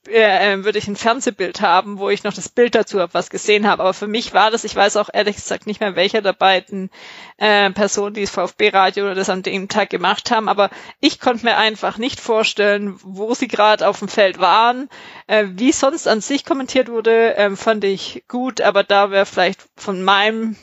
äh, 0.08 0.54
äh, 0.54 0.64
würde 0.64 0.80
ich 0.80 0.88
ein 0.88 0.96
Fernsehbild 0.96 1.62
haben, 1.62 2.00
wo 2.00 2.10
ich 2.10 2.24
noch 2.24 2.34
das 2.34 2.50
Bild 2.50 2.74
dazu 2.74 3.00
habe, 3.00 3.14
was 3.14 3.30
gesehen 3.30 3.68
habe. 3.68 3.84
Aber 3.84 3.94
für 3.94 4.08
mich 4.08 4.34
war 4.34 4.50
das, 4.50 4.64
ich 4.64 4.76
weiß 4.76 4.98
auch 4.98 5.10
ehrlich 5.14 5.36
gesagt 5.36 5.68
nicht 5.68 5.80
mehr, 5.80 5.96
welcher 5.96 6.22
der 6.24 6.34
beiden 6.34 6.90
äh, 7.38 7.70
Personen, 7.70 8.16
die 8.16 8.22
das 8.22 8.32
VfB-Radio 8.32 9.06
oder 9.06 9.16
das 9.16 9.30
an 9.30 9.44
dem 9.44 9.68
Tag 9.68 9.92
gemacht 9.92 10.32
haben, 10.32 10.50
aber 10.50 10.72
ich 11.00 11.20
konnte 11.20 11.46
mir 11.46 11.58
einfach 11.58 12.00
nicht 12.00 12.20
vorstellen, 12.20 13.00
wo 13.04 13.36
sie 13.36 13.48
gerade 13.48 13.88
auf 13.88 14.00
dem 14.00 14.08
Feld 14.08 14.40
waren. 14.40 14.90
Äh, 15.28 15.46
wie 15.52 15.72
sonst 15.72 16.08
an 16.08 16.22
sich 16.22 16.46
kommentiert 16.46 16.90
wurde, 16.90 17.36
äh, 17.36 17.56
fand 17.56 17.84
ich 17.84 18.24
gut, 18.28 18.62
aber 18.62 18.84
da 18.84 19.12
wäre 19.12 19.28
vielleicht 19.28 19.62
von 19.76 20.02
meinem 20.02 20.56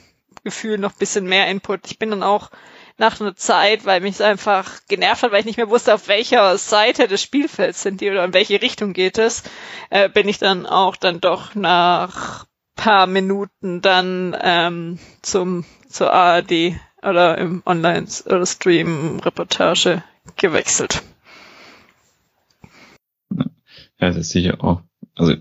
Gefühl 0.47 0.79
noch 0.79 0.93
bisschen 0.93 1.27
mehr 1.27 1.49
Input. 1.49 1.81
Ich 1.91 1.99
bin 1.99 2.11
dann 2.11 2.23
auch 2.23 2.51
nach 2.99 3.21
einer 3.21 3.35
Zeit, 3.35 3.85
weil 3.85 4.01
mich 4.01 4.15
es 4.15 4.21
einfach 4.21 4.81
genervt 4.89 5.25
hat, 5.25 5.33
weil 5.33 5.41
ich 5.41 5.47
nicht 5.47 5.57
mehr 5.57 5.69
wusste, 5.69 5.93
auf 5.93 6.07
welcher 6.07 6.57
Seite 6.57 7.09
des 7.09 7.21
Spielfelds 7.21 7.83
sind 7.83 8.01
die 8.01 8.09
oder 8.09 8.25
in 8.25 8.33
welche 8.33 8.63
Richtung 8.63 8.93
geht 8.93 9.19
es, 9.19 9.43
äh, 9.91 10.09
bin 10.09 10.29
ich 10.29 10.39
dann 10.39 10.65
auch 10.65 10.95
dann 10.95 11.21
doch 11.21 11.57
nach 11.57 12.47
paar 12.77 13.09
Minuten 13.09 13.81
dann 13.81 14.37
ähm, 14.41 15.01
zum 15.21 15.65
zur 15.89 16.13
ARD 16.13 16.77
oder 17.03 17.39
im 17.39 17.63
Online 17.67 18.07
oder 18.27 18.47
Stream 18.47 19.19
Reportage 19.19 20.05
gewechselt. 20.37 21.03
Ja, 23.31 23.47
das 23.99 24.17
ist 24.17 24.31
sicher 24.31 24.63
auch. 24.63 24.83
Also 25.17 25.35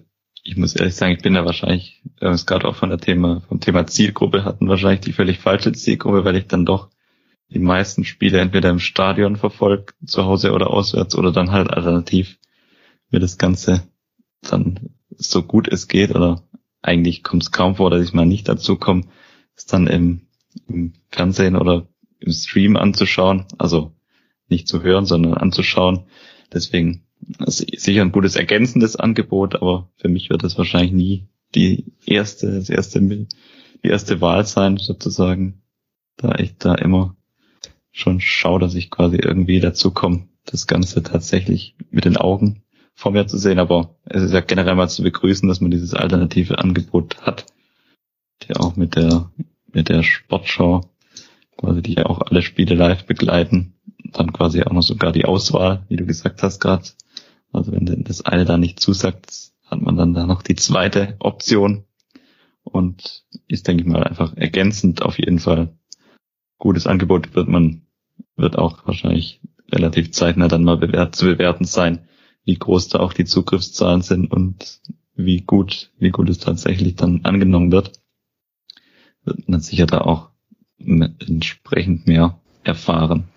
ich 0.47 0.57
muss 0.57 0.75
ehrlich 0.75 0.93
sagen, 0.93 1.13
ich 1.13 1.23
bin 1.23 1.33
da 1.33 1.43
wahrscheinlich, 1.43 2.03
haben 2.21 2.33
es 2.33 2.45
gerade 2.45 2.67
auch 2.67 2.75
von 2.75 2.89
der 2.89 2.99
Thema, 2.99 3.41
vom 3.49 3.59
Thema 3.59 3.87
Zielgruppe 3.87 4.45
hatten, 4.45 4.69
wahrscheinlich 4.69 5.01
die 5.01 5.11
völlig 5.11 5.39
falsche 5.39 5.73
Zielgruppe, 5.73 6.23
weil 6.23 6.35
ich 6.35 6.45
dann 6.45 6.67
doch 6.67 6.89
die 7.49 7.59
meisten 7.59 8.05
Spiele 8.05 8.39
entweder 8.39 8.69
im 8.69 8.79
Stadion 8.79 9.37
verfolge, 9.37 9.93
zu 10.05 10.25
Hause 10.25 10.53
oder 10.53 10.69
auswärts, 10.69 11.15
oder 11.15 11.31
dann 11.31 11.51
halt 11.51 11.71
alternativ 11.71 12.37
mir 13.09 13.19
das 13.19 13.39
Ganze 13.39 13.87
dann 14.41 14.91
so 15.09 15.41
gut 15.41 15.67
es 15.67 15.87
geht, 15.87 16.13
oder 16.13 16.43
eigentlich 16.83 17.23
kommt 17.23 17.41
es 17.41 17.51
kaum 17.51 17.75
vor, 17.75 17.89
dass 17.89 18.03
ich 18.03 18.13
mal 18.13 18.27
nicht 18.27 18.47
dazu 18.47 18.75
komme, 18.75 19.05
es 19.55 19.65
dann 19.65 19.87
im, 19.87 20.27
im 20.67 20.93
Fernsehen 21.09 21.55
oder 21.55 21.87
im 22.19 22.31
Stream 22.31 22.77
anzuschauen, 22.77 23.45
also 23.57 23.95
nicht 24.47 24.67
zu 24.67 24.83
hören, 24.83 25.07
sondern 25.07 25.33
anzuschauen. 25.33 26.05
Deswegen 26.53 27.04
sicher 27.47 28.01
ein 28.01 28.11
gutes 28.11 28.35
ergänzendes 28.35 28.95
Angebot, 28.95 29.55
aber 29.55 29.89
für 29.97 30.07
mich 30.07 30.29
wird 30.29 30.43
das 30.43 30.57
wahrscheinlich 30.57 30.91
nie 30.91 31.27
die 31.53 31.85
erste, 32.05 32.53
das 32.53 32.69
erste, 32.69 33.01
die 33.01 33.27
erste 33.83 34.21
Wahl 34.21 34.45
sein, 34.45 34.77
sozusagen, 34.77 35.61
da 36.17 36.35
ich 36.35 36.57
da 36.57 36.75
immer 36.75 37.15
schon 37.91 38.19
schaue, 38.19 38.59
dass 38.59 38.75
ich 38.75 38.91
quasi 38.91 39.17
irgendwie 39.17 39.59
dazu 39.59 39.91
komme, 39.91 40.27
das 40.45 40.67
Ganze 40.67 41.01
tatsächlich 41.01 41.75
mit 41.91 42.05
den 42.05 42.17
Augen 42.17 42.63
vor 42.93 43.11
mir 43.11 43.25
zu 43.27 43.37
sehen. 43.37 43.59
Aber 43.59 43.95
es 44.05 44.23
ist 44.23 44.33
ja 44.33 44.41
generell 44.41 44.75
mal 44.75 44.89
zu 44.89 45.01
begrüßen, 45.03 45.47
dass 45.47 45.61
man 45.61 45.71
dieses 45.71 45.93
alternative 45.93 46.59
Angebot 46.59 47.21
hat, 47.21 47.45
der 48.47 48.59
auch 48.61 48.75
mit 48.75 48.95
der, 48.95 49.31
mit 49.71 49.89
der 49.89 50.03
Sportschau 50.03 50.81
quasi 51.57 51.81
die 51.81 51.93
ja 51.93 52.05
auch 52.05 52.21
alle 52.21 52.41
Spiele 52.41 52.75
live 52.75 53.05
begleiten. 53.05 53.73
Dann 54.11 54.33
quasi 54.33 54.63
auch 54.63 54.71
noch 54.71 54.83
sogar 54.83 55.11
die 55.11 55.25
Auswahl, 55.25 55.83
wie 55.89 55.95
du 55.95 56.05
gesagt 56.05 56.43
hast 56.43 56.59
gerade, 56.59 56.83
also 57.55 57.71
wenn 57.71 58.03
das 58.03 58.21
eine 58.21 58.45
da 58.45 58.57
nicht 58.57 58.79
zusagt, 58.79 59.51
hat 59.65 59.81
man 59.81 59.95
dann 59.97 60.13
da 60.13 60.25
noch 60.25 60.41
die 60.41 60.55
zweite 60.55 61.15
Option. 61.19 61.85
und 62.63 63.23
ist, 63.47 63.67
denke 63.67 63.83
ich 63.83 63.89
mal, 63.89 64.03
einfach 64.03 64.35
ergänzend 64.35 65.03
auf 65.03 65.19
jeden 65.19 65.39
Fall. 65.39 65.77
Gutes 66.57 66.87
Angebot 66.87 67.35
wird 67.35 67.47
man, 67.47 67.83
wird 68.35 68.57
auch 68.57 68.87
wahrscheinlich 68.87 69.39
relativ 69.71 70.11
zeitnah 70.11 70.47
dann 70.47 70.63
mal 70.63 70.77
bewährt, 70.77 71.15
zu 71.15 71.25
bewerten 71.25 71.65
sein, 71.65 72.07
wie 72.43 72.55
groß 72.55 72.89
da 72.89 72.99
auch 72.99 73.13
die 73.13 73.25
Zugriffszahlen 73.25 74.01
sind 74.01 74.31
und 74.31 74.81
wie 75.15 75.41
gut, 75.41 75.91
wie 75.97 76.09
gut 76.09 76.29
es 76.29 76.39
tatsächlich 76.39 76.95
dann 76.95 77.21
angenommen 77.23 77.71
wird. 77.71 77.91
Wird 79.23 79.47
man 79.47 79.59
sicher 79.59 79.85
da 79.85 80.01
auch 80.01 80.29
entsprechend 80.79 82.07
mehr 82.07 82.39
erfahren. 82.63 83.29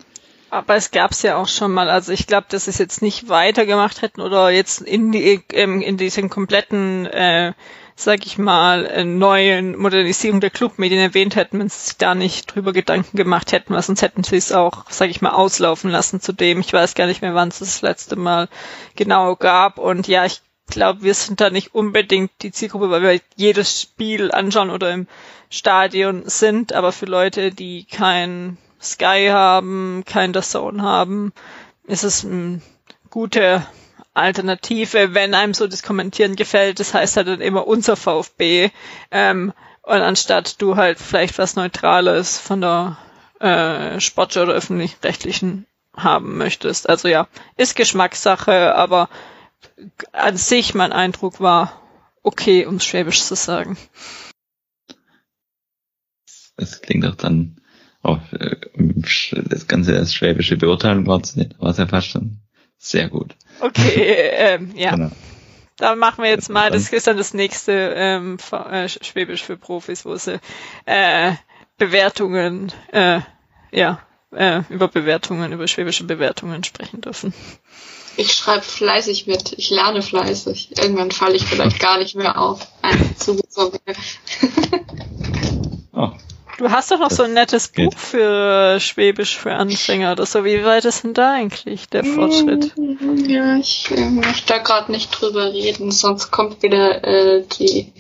Aber 0.51 0.77
es 0.77 0.91
gab's 0.91 1.23
ja 1.23 1.37
auch 1.37 1.49
schon 1.49 1.73
mal. 1.73 1.91
Also 1.91 2.13
ich 2.13 2.27
glaube, 2.27 2.47
dass 2.49 2.65
sie 2.65 2.71
es 2.71 2.79
jetzt 2.79 3.03
nicht 3.03 3.29
weitergemacht 3.29 4.01
hätten 4.03 4.21
oder 4.21 4.51
jetzt 4.51 4.81
in 4.81 5.13
die 5.13 5.43
ähm, 5.53 5.83
in 5.83 5.99
diesen 5.99 6.31
kompletten, 6.31 7.07
äh, 7.07 7.53
sag 7.97 8.25
ich 8.25 8.39
mal, 8.39 8.87
äh, 8.87 9.05
neuen 9.05 9.77
Modernisierung 9.77 10.41
der 10.41 10.51
Clubmedien 10.51 11.01
erwähnt 11.01 11.37
hätten, 11.37 11.59
wenn 11.59 11.69
sie 11.69 11.79
sich 11.79 11.97
da 11.99 12.15
nicht 12.15 12.55
drüber 12.55 12.73
Gedanken 12.73 13.17
gemacht 13.17 13.53
hätten, 13.53 13.75
weil 13.75 13.83
sonst 13.83 14.01
hätten 14.01 14.25
sie 14.25 14.37
es 14.37 14.53
auch, 14.53 14.87
sag 14.89 15.11
ich 15.11 15.21
mal, 15.21 15.33
auslaufen 15.33 15.91
lassen 15.91 16.21
zu 16.21 16.33
dem. 16.33 16.61
Ich 16.61 16.73
weiß 16.73 16.95
gar 16.95 17.07
nicht 17.07 17.21
mehr, 17.21 17.35
wann 17.35 17.49
es 17.49 17.59
das 17.59 17.83
letzte 17.83 18.17
Mal 18.17 18.49
genau 18.97 19.37
gab. 19.37 19.79
Und 19.79 20.09
ja, 20.09 20.25
ich 20.25 20.41
glaube, 20.69 21.03
wir 21.03 21.15
sind 21.15 21.41
da 21.43 21.51
nicht 21.51 21.75
unbedingt 21.75 22.31
die 22.41 22.53
Zielgruppe, 22.53 22.91
weil 22.91 23.03
wir 23.03 23.21
jedes 23.37 23.83
Spiel 23.83 24.33
anschauen 24.33 24.71
oder 24.71 24.93
im 24.93 25.09
Stadion 25.51 26.23
sind, 26.27 26.73
aber 26.73 26.93
für 26.93 27.07
Leute, 27.07 27.53
die 27.53 27.85
kein 27.85 28.59
Sky 28.81 29.29
haben, 29.31 30.05
kein 30.07 30.35
Zone 30.35 30.83
haben, 30.83 31.33
ist 31.85 32.05
es 32.05 32.25
eine 32.25 32.61
gute 33.11 33.67
Alternative, 34.15 35.15
wenn 35.15 35.35
einem 35.35 35.55
so 35.55 35.67
das 35.67 35.83
Kommentieren 35.83 36.37
gefällt. 36.37 36.81
Das 36.81 36.95
heißt 36.95 37.17
halt 37.17 37.29
dann 37.29 37.41
immer 37.41 37.67
unser 37.67 37.97
VfB. 37.97 38.71
Ähm, 39.11 39.53
und 39.83 40.01
anstatt 40.03 40.61
du 40.61 40.77
halt 40.77 40.99
vielleicht 40.99 41.39
was 41.39 41.57
Neutrales 41.57 42.39
von 42.39 42.61
der 42.61 42.99
äh, 43.41 44.01
Sportschau 44.01 44.43
oder 44.43 44.55
öffentlich-rechtlichen 44.55 45.67
haben 45.97 46.37
möchtest. 46.37 46.89
Also 46.89 47.09
ja, 47.09 47.29
ist 47.57 47.77
Geschmackssache, 47.77 48.75
aber 48.75 49.09
an 50.13 50.37
sich 50.37 50.75
mein 50.75 50.93
Eindruck 50.93 51.41
war 51.41 51.81
okay, 52.23 52.67
um 52.67 52.81
Schwäbisch 52.81 53.23
zu 53.23 53.35
sagen. 53.35 53.77
Es 56.57 56.81
klingt 56.83 57.07
auch 57.07 57.15
dann 57.15 57.58
auf 58.03 58.21
äh, 58.33 58.57
das 59.49 59.67
ganze 59.67 59.97
als 59.97 60.15
schwäbische 60.15 60.57
Beurteilung 60.57 61.07
war 61.07 61.21
es 61.21 61.37
nicht, 61.37 61.59
war 61.59 61.71
es 61.71 61.79
ja 61.79 61.87
fast 61.87 62.09
schon 62.09 62.41
sehr 62.79 63.09
gut. 63.09 63.35
Okay, 63.61 64.31
ähm, 64.33 64.73
ja. 64.77 64.93
Genau. 64.93 65.11
Dann 65.77 65.99
machen 65.99 66.25
wir 66.25 66.31
jetzt 66.31 66.49
mal, 66.49 66.73
das 66.73 66.93
ist 66.93 67.07
dann 67.07 67.17
das 67.17 67.35
nächste 67.35 67.93
ähm, 67.95 68.37
äh, 68.51 68.89
Schwäbisch 68.89 69.45
für 69.45 69.57
Profis, 69.57 70.05
wo 70.05 70.17
sie 70.17 70.41
äh, 70.87 71.35
Bewertungen, 71.77 72.73
äh, 72.91 73.21
ja, 73.71 74.01
äh, 74.33 74.63
über 74.71 74.89
Bewertungen, 74.89 75.53
über 75.53 75.69
schwäbische 75.69 76.03
Bewertungen 76.03 76.65
sprechen 76.65 77.01
dürfen. 77.01 77.33
Ich 78.17 78.33
schreibe 78.33 78.65
fleißig 78.65 79.29
mit, 79.29 79.53
ich 79.53 79.71
lerne 79.71 80.03
fleißig. 80.03 80.77
Irgendwann 80.77 81.13
falle 81.13 81.37
ich 81.37 81.47
vielleicht 81.47 81.79
gar 81.81 81.99
nicht 81.99 82.17
mehr 82.17 82.41
auf. 82.41 82.67
Ein 82.83 83.17
zugezogen. 83.17 83.79
oh, 85.93 86.11
Du 86.59 86.73
hast 86.73 86.91
doch 86.91 86.99
noch 86.99 87.09
das 87.09 87.19
so 87.19 87.23
ein 87.23 87.35
nettes 87.35 87.69
Buch 87.69 87.97
für 87.97 88.81
Schwäbisch 88.81 89.39
für 89.39 89.55
Anfänger 89.55 90.11
oder 90.13 90.27
so. 90.27 90.45
Wie 90.45 90.65
weit 90.65 90.85
ist 90.87 91.05
denn 91.05 91.15
da 91.15 91.35
eigentlich 91.35 91.89
der 91.89 92.03
Fortschritt? 92.03 92.75
Ja, 93.29 93.57
ich 93.57 93.89
äh, 93.93 94.11
möchte 94.11 94.49
da 94.49 94.59
gerade 94.59 94.91
nicht 94.91 95.13
drüber 95.13 95.53
reden, 95.53 95.93
sonst 95.93 96.33
kommt 96.33 96.65
wieder 96.65 97.05
äh, 97.05 97.45
die 97.61 97.93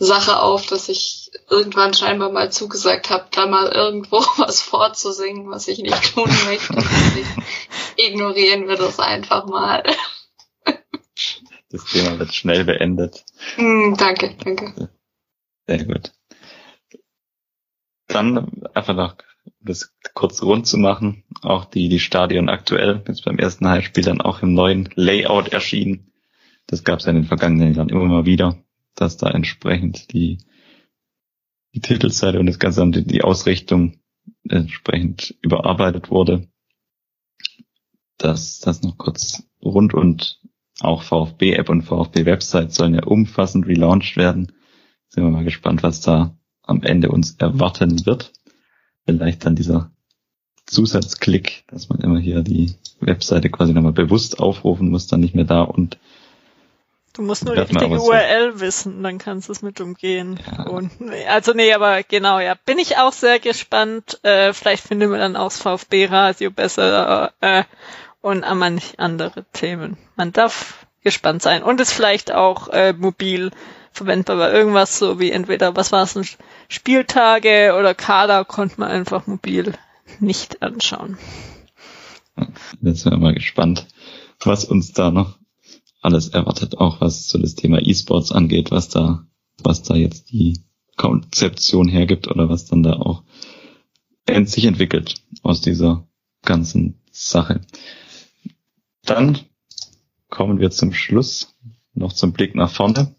Sache 0.00 0.40
auf, 0.40 0.66
dass 0.66 0.88
ich 0.88 1.30
irgendwann 1.48 1.94
scheinbar 1.94 2.32
mal 2.32 2.50
zugesagt 2.50 3.08
habe, 3.10 3.28
da 3.30 3.46
mal 3.46 3.68
irgendwo 3.68 4.16
was 4.36 4.60
vorzusingen, 4.60 5.48
was 5.48 5.68
ich 5.68 5.78
nicht 5.78 6.12
tun 6.12 6.28
möchte. 6.46 6.74
ignorieren 7.96 8.66
wir 8.66 8.76
das 8.76 8.98
einfach 8.98 9.46
mal. 9.46 9.84
Das 11.70 11.84
Thema 11.84 12.18
wird 12.18 12.34
schnell 12.34 12.64
beendet. 12.64 13.24
Mm, 13.56 13.94
danke, 13.94 14.34
danke. 14.44 14.90
Sehr 15.68 15.84
gut 15.84 16.12
dann 18.14 18.62
einfach 18.74 18.94
noch 18.94 19.16
das 19.60 19.94
kurz 20.14 20.42
rund 20.42 20.66
zu 20.66 20.78
machen, 20.78 21.24
auch 21.42 21.64
die, 21.64 21.88
die 21.88 21.98
Stadion 21.98 22.48
aktuell 22.48 23.02
ist 23.08 23.24
beim 23.24 23.38
ersten 23.38 23.68
Heimspiel 23.68 24.04
dann 24.04 24.20
auch 24.20 24.42
im 24.42 24.54
neuen 24.54 24.88
Layout 24.94 25.48
erschienen. 25.48 26.12
Das 26.66 26.84
gab 26.84 27.00
es 27.00 27.06
ja 27.06 27.10
in 27.10 27.16
den 27.16 27.24
vergangenen 27.24 27.74
Jahren 27.74 27.88
immer 27.88 28.04
mal 28.04 28.26
wieder, 28.26 28.62
dass 28.94 29.16
da 29.16 29.30
entsprechend 29.30 30.12
die, 30.12 30.38
die 31.74 31.80
Titelseite 31.80 32.38
und 32.38 32.46
das 32.46 32.58
gesamte, 32.58 33.02
die 33.02 33.22
Ausrichtung 33.22 33.98
entsprechend 34.48 35.36
überarbeitet 35.42 36.10
wurde. 36.10 36.48
Das, 38.18 38.60
das 38.60 38.82
noch 38.82 38.96
kurz 38.98 39.42
rund 39.62 39.94
und 39.94 40.40
auch 40.80 41.02
VfB-App 41.02 41.68
und 41.68 41.82
VfB-Website 41.82 42.72
sollen 42.72 42.94
ja 42.94 43.04
umfassend 43.04 43.66
relaunched 43.66 44.16
werden. 44.16 44.52
Sind 45.08 45.24
wir 45.24 45.30
mal 45.30 45.44
gespannt, 45.44 45.82
was 45.82 46.00
da 46.00 46.36
am 46.62 46.82
Ende 46.82 47.10
uns 47.10 47.36
erwarten 47.38 48.06
wird. 48.06 48.32
Vielleicht 49.04 49.44
dann 49.44 49.56
dieser 49.56 49.90
Zusatzklick, 50.66 51.64
dass 51.68 51.88
man 51.88 52.00
immer 52.00 52.18
hier 52.18 52.42
die 52.42 52.74
Webseite 53.00 53.50
quasi 53.50 53.72
nochmal 53.72 53.92
bewusst 53.92 54.38
aufrufen 54.38 54.90
muss, 54.90 55.06
dann 55.06 55.20
nicht 55.20 55.34
mehr 55.34 55.44
da 55.44 55.62
und 55.62 55.98
Du 57.14 57.20
musst 57.20 57.44
nur 57.44 57.54
die 57.54 57.60
richtige 57.60 58.00
URL 58.00 58.60
wissen, 58.60 59.02
dann 59.02 59.18
kannst 59.18 59.48
du 59.48 59.52
es 59.52 59.60
mit 59.60 59.82
umgehen. 59.82 60.40
Ja. 60.50 60.62
Und, 60.64 60.90
also 61.28 61.52
nee, 61.52 61.74
aber 61.74 62.02
genau, 62.02 62.38
ja. 62.38 62.54
Bin 62.54 62.78
ich 62.78 62.96
auch 62.96 63.12
sehr 63.12 63.38
gespannt. 63.38 64.18
Äh, 64.22 64.54
vielleicht 64.54 64.86
finden 64.86 65.10
wir 65.10 65.18
dann 65.18 65.36
auch 65.36 65.48
das 65.48 65.60
VfB-Radio 65.60 66.50
besser 66.50 67.32
äh, 67.42 67.64
und 68.22 68.44
an 68.44 68.56
manch 68.56 68.98
andere 68.98 69.44
Themen. 69.52 69.98
Man 70.16 70.32
darf 70.32 70.86
gespannt 71.02 71.42
sein. 71.42 71.62
Und 71.62 71.80
es 71.80 71.92
vielleicht 71.92 72.32
auch 72.32 72.68
äh, 72.68 72.94
mobil 72.94 73.50
verwendbar 73.92 74.38
war. 74.38 74.52
Irgendwas 74.52 74.98
so 74.98 75.20
wie 75.20 75.30
entweder, 75.30 75.76
was 75.76 75.92
war 75.92 76.02
es, 76.02 76.38
Spieltage 76.68 77.74
oder 77.78 77.94
Kader 77.94 78.44
konnte 78.44 78.80
man 78.80 78.90
einfach 78.90 79.26
mobil 79.26 79.74
nicht 80.20 80.62
anschauen. 80.62 81.18
Jetzt 82.80 83.02
sind 83.02 83.12
wir 83.12 83.18
mal 83.18 83.34
gespannt, 83.34 83.86
was 84.40 84.64
uns 84.64 84.92
da 84.92 85.10
noch 85.10 85.38
alles 86.00 86.28
erwartet, 86.28 86.78
auch 86.78 87.00
was 87.00 87.28
so 87.28 87.38
das 87.38 87.54
Thema 87.54 87.78
E-Sports 87.80 88.32
angeht, 88.32 88.70
was 88.70 88.88
da, 88.88 89.26
was 89.62 89.82
da 89.82 89.94
jetzt 89.94 90.32
die 90.32 90.64
Konzeption 90.96 91.88
hergibt 91.88 92.28
oder 92.28 92.48
was 92.48 92.66
dann 92.66 92.82
da 92.82 92.94
auch 92.94 93.22
sich 94.44 94.64
entwickelt 94.64 95.16
aus 95.42 95.60
dieser 95.60 96.06
ganzen 96.42 97.00
Sache. 97.10 97.60
Dann 99.04 99.38
kommen 100.28 100.58
wir 100.58 100.70
zum 100.70 100.92
Schluss 100.92 101.54
noch 101.94 102.12
zum 102.12 102.32
Blick 102.32 102.54
nach 102.54 102.70
vorne. 102.70 103.14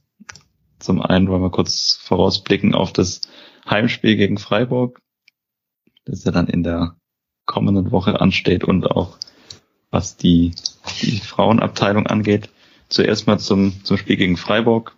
Zum 0.84 1.01
einen 1.01 1.30
wollen 1.30 1.41
wir 1.41 1.49
kurz 1.49 1.97
vorausblicken 2.01 2.76
auf 2.76 2.91
das 2.91 3.22
Heimspiel 3.69 4.18
gegen 4.18 4.38
Freiburg, 4.38 4.99
das 6.03 6.26
ja 6.26 6.31
dann 6.31 6.47
in 6.47 6.61
der 6.61 6.97
kommenden 7.45 7.91
Woche 7.91 8.19
ansteht 8.19 8.65
und 8.65 8.91
auch 8.91 9.18
was 9.91 10.18
die, 10.18 10.51
die 11.01 11.19
Frauenabteilung 11.19 12.07
angeht. 12.07 12.49
Zuerst 12.89 13.27
mal 13.27 13.39
zum, 13.39 13.85
zum 13.85 13.95
Spiel 13.95 14.18
gegen 14.18 14.35
Freiburg. 14.35 14.93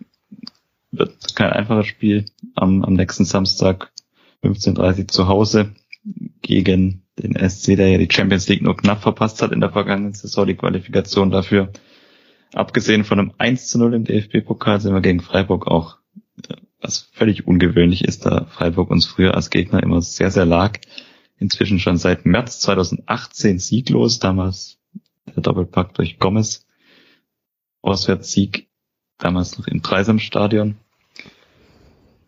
Wird 0.90 1.36
kein 1.36 1.52
einfaches 1.52 1.86
Spiel 1.86 2.24
am, 2.56 2.82
am 2.82 2.94
nächsten 2.94 3.24
Samstag 3.24 3.92
15.30 4.42 5.06
zu 5.06 5.28
Hause 5.28 5.72
gegen 6.42 7.02
den 7.16 7.36
SC, 7.48 7.76
der 7.76 7.90
ja 7.90 7.98
die 7.98 8.08
Champions 8.10 8.48
League 8.48 8.62
nur 8.62 8.76
knapp 8.76 9.02
verpasst 9.02 9.40
hat 9.40 9.52
in 9.52 9.60
der 9.60 9.70
vergangenen 9.70 10.14
Saison, 10.14 10.48
die 10.48 10.56
Qualifikation 10.56 11.30
dafür. 11.30 11.70
Abgesehen 12.52 13.04
von 13.04 13.18
einem 13.18 13.32
1 13.38 13.68
zu 13.68 13.78
0 13.78 13.94
im 13.94 14.04
DFB-Pokal 14.04 14.80
sind 14.80 14.94
wir 14.94 15.00
gegen 15.00 15.20
Freiburg 15.20 15.66
auch, 15.66 15.98
was 16.80 17.10
völlig 17.12 17.46
ungewöhnlich 17.46 18.04
ist, 18.04 18.26
da 18.26 18.46
Freiburg 18.46 18.90
uns 18.90 19.06
früher 19.06 19.34
als 19.34 19.50
Gegner 19.50 19.82
immer 19.82 20.00
sehr, 20.00 20.30
sehr 20.30 20.46
lag. 20.46 20.78
Inzwischen 21.38 21.80
schon 21.80 21.98
seit 21.98 22.24
März 22.24 22.60
2018 22.60 23.58
sieglos, 23.58 24.18
damals 24.18 24.78
der 25.26 25.42
Doppelpack 25.42 25.94
durch 25.94 26.18
Gomez. 26.18 26.66
Auswärtssieg, 27.82 28.68
damals 29.18 29.58
noch 29.58 29.68
im 29.68 29.80
Dreisamstadion. 29.80 30.76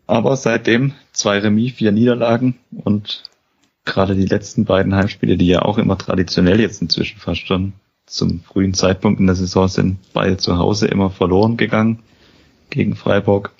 Aber 0.07 0.35
seitdem 0.37 0.93
zwei 1.11 1.39
Remis, 1.39 1.73
vier 1.73 1.91
Niederlagen 1.91 2.57
und 2.71 3.23
gerade 3.85 4.15
die 4.15 4.25
letzten 4.25 4.65
beiden 4.65 4.95
Heimspiele, 4.95 5.37
die 5.37 5.47
ja 5.47 5.61
auch 5.61 5.77
immer 5.77 5.97
traditionell 5.97 6.59
jetzt 6.59 6.81
inzwischen 6.81 7.19
fast 7.19 7.45
schon 7.45 7.73
zum 8.09 8.41
frühen 8.41 8.73
Zeitpunkt 8.73 9.19
in 9.19 9.27
der 9.27 9.35
Saison 9.35 9.67
sind 9.67 9.97
beide 10.13 10.37
zu 10.37 10.57
Hause 10.57 10.87
immer 10.87 11.09
verloren 11.09 11.57
gegangen 11.57 11.99
gegen 12.69 12.95
Freiburg. 12.95 13.51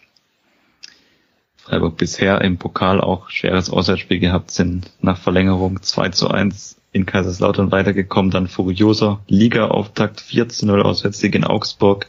Freiburg 1.57 1.97
bisher 1.97 2.41
im 2.41 2.57
Pokal 2.57 2.99
auch 2.99 3.29
schweres 3.29 3.69
Auswärtsspiel 3.69 4.19
gehabt, 4.19 4.49
sind 4.49 4.91
nach 5.01 5.17
Verlängerung 5.17 5.81
2 5.81 6.09
zu 6.09 6.29
1 6.29 6.77
in 6.91 7.05
Kaiserslautern 7.05 7.71
weitergekommen, 7.71 8.31
dann 8.31 8.47
furioser 8.47 9.19
Liga-Auftakt 9.27 10.21
4 10.21 10.49
zu 10.49 10.65
0 10.65 10.81
Auswärtssieg 10.81 11.35
in 11.35 11.43
Augsburg. 11.43 12.07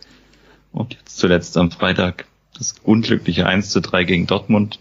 Und 0.72 0.94
jetzt 0.94 1.18
zuletzt 1.18 1.58
am 1.58 1.70
Freitag 1.70 2.24
das 2.56 2.74
unglückliche 2.82 3.46
1 3.46 3.68
zu 3.68 3.80
3 3.80 4.04
gegen 4.04 4.26
Dortmund 4.26 4.78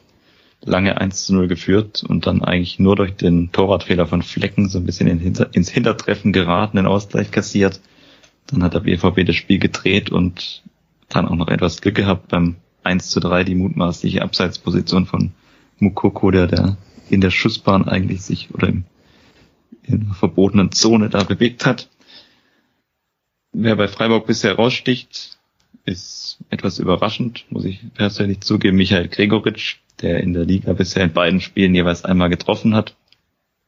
lange 0.64 0.99
1 0.99 1.26
zu 1.26 1.34
0 1.34 1.48
geführt 1.48 2.03
und 2.07 2.27
dann 2.27 2.44
eigentlich 2.44 2.80
nur 2.80 2.95
durch 2.95 3.15
den 3.15 3.52
Torwartfehler 3.52 4.07
von 4.07 4.22
Flecken 4.22 4.69
so 4.69 4.80
ein 4.80 4.86
bisschen 4.86 5.07
ins 5.07 5.69
Hintertreffen 5.69 6.34
geraten, 6.34 6.77
den 6.77 6.86
Ausgleich 6.86 7.31
kassiert. 7.31 7.80
Dann 8.48 8.64
hat 8.64 8.73
der 8.73 8.81
BVB 8.81 9.26
das 9.26 9.36
Spiel 9.36 9.60
gedreht 9.60 10.10
und 10.10 10.64
dann 11.07 11.27
auch 11.27 11.36
noch 11.36 11.48
etwas 11.48 11.81
Glück 11.81 11.95
gehabt 11.95 12.30
beim 12.30 12.56
1 12.84 13.10
zu 13.10 13.19
3, 13.19 13.44
die 13.44 13.56
mutmaßliche 13.56 14.22
Abseitsposition 14.22 15.06
von 15.06 15.31
Mukoko, 15.80 16.31
der, 16.31 16.48
der 16.48 16.77
in 17.10 17.22
der 17.22 17.31
Schussbahn 17.31 17.88
eigentlich 17.88 18.22
sich 18.22 18.53
oder 18.53 18.68
im, 18.68 18.84
in 19.84 20.07
der 20.07 20.15
verbotenen 20.15 20.72
Zone 20.72 21.10
da 21.10 21.23
bewegt 21.23 21.65
hat. 21.65 21.90
Wer 23.52 23.76
bei 23.76 23.88
Freiburg 23.88 24.27
bisher 24.27 24.56
raussticht, 24.56 25.38
ist 25.86 26.40
etwas 26.49 26.77
überraschend, 26.80 27.45
muss 27.49 27.65
ich 27.65 27.81
persönlich 27.94 28.41
zugeben, 28.41 28.77
Michael 28.77 29.07
Gregoritsch, 29.07 29.77
der 30.02 30.22
in 30.22 30.34
der 30.34 30.46
Liga 30.46 30.74
bisher 30.74 31.04
in 31.04 31.14
beiden 31.14 31.42
Spielen 31.42 31.76
jeweils 31.76 32.06
einmal 32.06 32.30
getroffen 32.30 32.76
hat, 32.76 32.96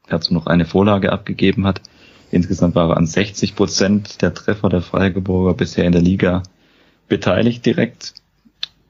dazu 0.08 0.34
noch 0.34 0.48
eine 0.48 0.66
Vorlage 0.66 1.12
abgegeben 1.12 1.66
hat. 1.66 1.82
Insgesamt 2.32 2.76
war 2.76 2.90
er 2.90 2.98
an 2.98 3.08
60 3.08 3.56
Prozent 3.56 4.22
der 4.22 4.34
Treffer 4.34 4.70
der 4.70 4.82
Freiburger 4.82 5.54
bisher 5.54 5.86
in 5.86 5.92
der 5.92 6.02
Liga 6.02 6.44
beteiligt 7.08 7.66
direkt 7.66 8.14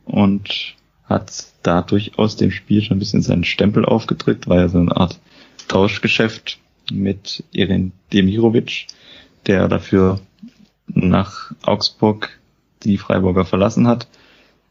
und 0.05 0.75
hat 1.05 1.45
da 1.63 1.81
durchaus 1.81 2.37
dem 2.37 2.51
Spiel 2.51 2.81
schon 2.81 2.97
ein 2.97 2.99
bisschen 2.99 3.21
seinen 3.21 3.43
Stempel 3.43 3.85
aufgedrückt, 3.85 4.47
war 4.47 4.59
ja 4.59 4.69
so 4.69 4.79
eine 4.79 4.95
Art 4.95 5.19
Tauschgeschäft 5.67 6.59
mit 6.91 7.43
Irin 7.51 7.91
Demirovic, 8.13 8.87
der 9.47 9.67
dafür 9.67 10.19
nach 10.87 11.51
Augsburg 11.63 12.39
die 12.83 12.97
Freiburger 12.97 13.45
verlassen 13.45 13.87
hat. 13.87 14.07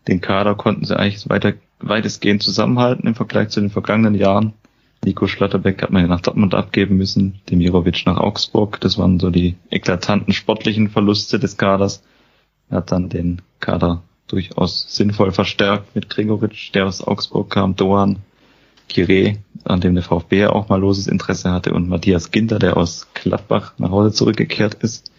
Den 0.09 0.21
Kader 0.21 0.55
konnten 0.55 0.85
sie 0.85 0.99
eigentlich 0.99 1.29
weiter, 1.29 1.55
weitestgehend 1.81 2.43
zusammenhalten 2.43 3.07
im 3.07 3.15
Vergleich 3.15 3.49
zu 3.49 3.61
den 3.61 3.71
vergangenen 3.71 4.15
Jahren. 4.15 4.55
Nico 5.05 5.27
Schlotterbeck 5.27 5.83
hat 5.83 5.91
man 5.91 6.03
ja 6.03 6.09
nach 6.09 6.21
Dortmund 6.21 6.55
abgeben 6.55 6.97
müssen, 6.97 7.41
Demirovic 7.49 8.05
nach 8.05 8.19
Augsburg. 8.19 8.81
Das 8.81 8.99
waren 8.99 9.19
so 9.19 9.31
die 9.31 9.57
eklatanten 9.71 10.35
sportlichen 10.35 10.91
Verluste 10.91 11.39
des 11.39 11.57
Kaders. 11.57 12.03
Er 12.69 12.79
hat 12.79 12.93
dann 12.93 13.09
den 13.09 13.41
Kader 13.61 14.03
durchaus 14.27 14.95
sinnvoll 14.95 15.33
verstärkt 15.33 15.95
mit 15.95 16.11
Gregoritsch, 16.11 16.73
der 16.75 16.87
aus 16.87 17.03
Augsburg 17.03 17.51
kam, 17.51 17.77
Doan, 17.77 18.19
Kire, 18.89 19.39
an 19.65 19.81
dem 19.81 19.95
der 19.95 20.05
VfB 20.05 20.47
auch 20.47 20.69
mal 20.69 20.81
loses 20.81 21.07
Interesse 21.07 21.51
hatte 21.51 21.73
und 21.73 21.89
Matthias 21.89 22.31
Ginter, 22.31 22.59
der 22.59 22.77
aus 22.77 23.09
Gladbach 23.15 23.73
nach 23.79 23.91
Hause 23.91 24.13
zurückgekehrt 24.13 24.75
ist. 24.75 25.11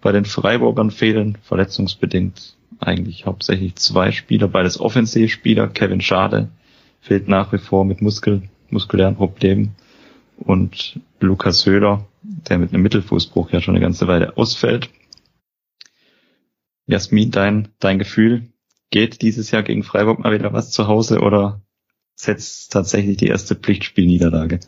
Bei 0.00 0.12
den 0.12 0.24
Freiburgern 0.24 0.90
fehlen 0.90 1.36
verletzungsbedingt 1.42 2.54
eigentlich 2.80 3.26
hauptsächlich 3.26 3.76
zwei 3.76 4.12
Spieler, 4.12 4.48
beides 4.48 4.80
Offensivspieler. 4.80 5.68
Kevin 5.68 6.00
Schade 6.00 6.48
fehlt 7.00 7.28
nach 7.28 7.52
wie 7.52 7.58
vor 7.58 7.84
mit 7.84 8.02
Muskel, 8.02 8.42
muskulären 8.70 9.16
Problemen 9.16 9.74
und 10.38 11.00
Lukas 11.20 11.66
Höhler, 11.66 12.06
der 12.22 12.58
mit 12.58 12.72
einem 12.72 12.82
Mittelfußbruch 12.82 13.50
ja 13.50 13.60
schon 13.60 13.74
eine 13.74 13.82
ganze 13.82 14.08
Weile 14.08 14.36
ausfällt. 14.36 14.90
Jasmin, 16.86 17.30
dein, 17.30 17.68
dein 17.78 17.98
Gefühl, 17.98 18.48
geht 18.90 19.22
dieses 19.22 19.50
Jahr 19.50 19.62
gegen 19.62 19.82
Freiburg 19.82 20.18
mal 20.18 20.32
wieder 20.32 20.52
was 20.52 20.70
zu 20.70 20.88
Hause 20.88 21.20
oder 21.20 21.62
setzt 22.14 22.72
tatsächlich 22.72 23.16
die 23.16 23.28
erste 23.28 23.54
Pflichtspielniederlage? 23.54 24.60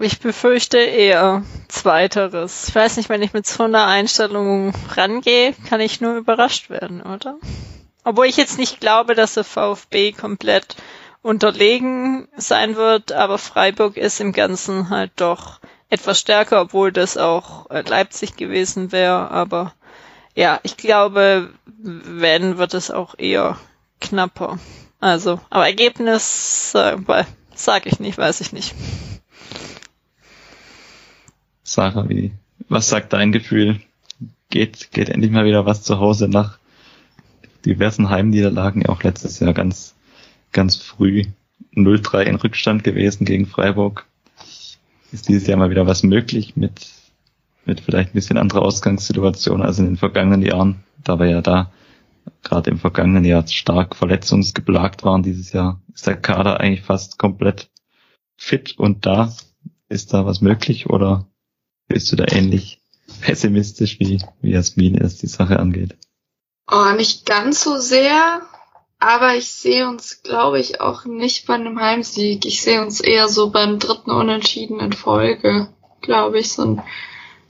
Ich 0.00 0.18
befürchte 0.18 0.78
eher 0.78 1.44
Zweiteres. 1.68 2.68
Ich 2.68 2.74
weiß 2.74 2.96
nicht, 2.96 3.08
wenn 3.08 3.22
ich 3.22 3.32
mit 3.32 3.46
so 3.46 3.64
einer 3.64 3.86
Einstellung 3.86 4.72
rangehe, 4.96 5.54
kann 5.68 5.80
ich 5.80 6.00
nur 6.00 6.16
überrascht 6.16 6.68
werden, 6.68 7.00
oder? 7.00 7.36
Obwohl 8.02 8.26
ich 8.26 8.36
jetzt 8.36 8.58
nicht 8.58 8.80
glaube, 8.80 9.14
dass 9.14 9.34
der 9.34 9.44
VfB 9.44 10.12
komplett 10.12 10.76
unterlegen 11.22 12.28
sein 12.36 12.76
wird, 12.76 13.12
aber 13.12 13.38
Freiburg 13.38 13.96
ist 13.96 14.20
im 14.20 14.32
Ganzen 14.32 14.90
halt 14.90 15.12
doch 15.16 15.60
etwas 15.88 16.18
stärker, 16.18 16.60
obwohl 16.60 16.92
das 16.92 17.16
auch 17.16 17.70
äh, 17.70 17.82
Leipzig 17.82 18.36
gewesen 18.36 18.90
wäre. 18.90 19.30
Aber 19.30 19.74
ja, 20.34 20.58
ich 20.64 20.76
glaube, 20.76 21.50
wenn 21.78 22.58
wird 22.58 22.74
es 22.74 22.90
auch 22.90 23.14
eher 23.16 23.58
knapper. 24.00 24.58
Also, 25.00 25.40
aber 25.50 25.66
Ergebnis 25.66 26.74
äh, 26.74 26.96
sag 27.54 27.86
ich 27.86 28.00
nicht, 28.00 28.18
weiß 28.18 28.40
ich 28.40 28.52
nicht. 28.52 28.74
Sarah, 31.64 32.08
wie, 32.08 32.32
was 32.68 32.88
sagt 32.88 33.14
dein 33.14 33.32
Gefühl? 33.32 33.80
Geht, 34.50 34.92
geht 34.92 35.08
endlich 35.08 35.32
mal 35.32 35.46
wieder 35.46 35.66
was 35.66 35.82
zu 35.82 35.98
Hause 35.98 36.28
nach 36.28 36.58
diversen 37.64 38.10
Heimniederlagen, 38.10 38.86
auch 38.86 39.02
letztes 39.02 39.40
Jahr 39.40 39.54
ganz, 39.54 39.94
ganz 40.52 40.76
früh 40.76 41.24
0-3 41.74 42.22
in 42.22 42.36
Rückstand 42.36 42.84
gewesen 42.84 43.24
gegen 43.24 43.46
Freiburg. 43.46 44.06
Ist 45.10 45.28
dieses 45.28 45.46
Jahr 45.46 45.58
mal 45.58 45.70
wieder 45.70 45.86
was 45.86 46.02
möglich 46.02 46.54
mit, 46.54 46.90
mit 47.64 47.80
vielleicht 47.80 48.10
ein 48.10 48.14
bisschen 48.14 48.36
anderer 48.36 48.62
Ausgangssituation 48.62 49.62
als 49.62 49.78
in 49.78 49.86
den 49.86 49.96
vergangenen 49.96 50.42
Jahren, 50.42 50.84
da 51.02 51.18
wir 51.18 51.26
ja 51.26 51.40
da 51.40 51.72
gerade 52.42 52.70
im 52.70 52.78
vergangenen 52.78 53.24
Jahr 53.24 53.46
stark 53.48 53.96
verletzungsgeplagt 53.96 55.02
waren. 55.02 55.22
Dieses 55.22 55.52
Jahr 55.52 55.80
ist 55.94 56.06
der 56.06 56.16
Kader 56.16 56.60
eigentlich 56.60 56.82
fast 56.82 57.18
komplett 57.18 57.70
fit 58.36 58.78
und 58.78 59.06
da. 59.06 59.34
Ist 59.88 60.12
da 60.12 60.26
was 60.26 60.40
möglich 60.40 60.88
oder 60.90 61.26
bist 61.88 62.10
du 62.12 62.16
da 62.16 62.26
ähnlich 62.28 62.80
pessimistisch 63.20 64.00
wie, 64.00 64.22
wie 64.40 64.52
Jasmin 64.52 64.96
es 64.96 65.18
die 65.18 65.26
Sache 65.26 65.58
angeht? 65.58 65.96
Oh, 66.70 66.92
nicht 66.96 67.26
ganz 67.26 67.62
so 67.62 67.78
sehr, 67.78 68.42
aber 68.98 69.36
ich 69.36 69.48
sehe 69.48 69.88
uns, 69.88 70.22
glaube 70.22 70.58
ich, 70.58 70.80
auch 70.80 71.04
nicht 71.04 71.46
bei 71.46 71.54
einem 71.54 71.78
Heimsieg. 71.78 72.46
Ich 72.46 72.62
sehe 72.62 72.80
uns 72.80 73.00
eher 73.00 73.28
so 73.28 73.50
beim 73.50 73.78
dritten 73.78 74.10
Unentschieden 74.10 74.80
in 74.80 74.92
Folge, 74.92 75.68
glaube 76.00 76.38
ich. 76.38 76.52
So 76.52 76.62
ein 76.62 76.82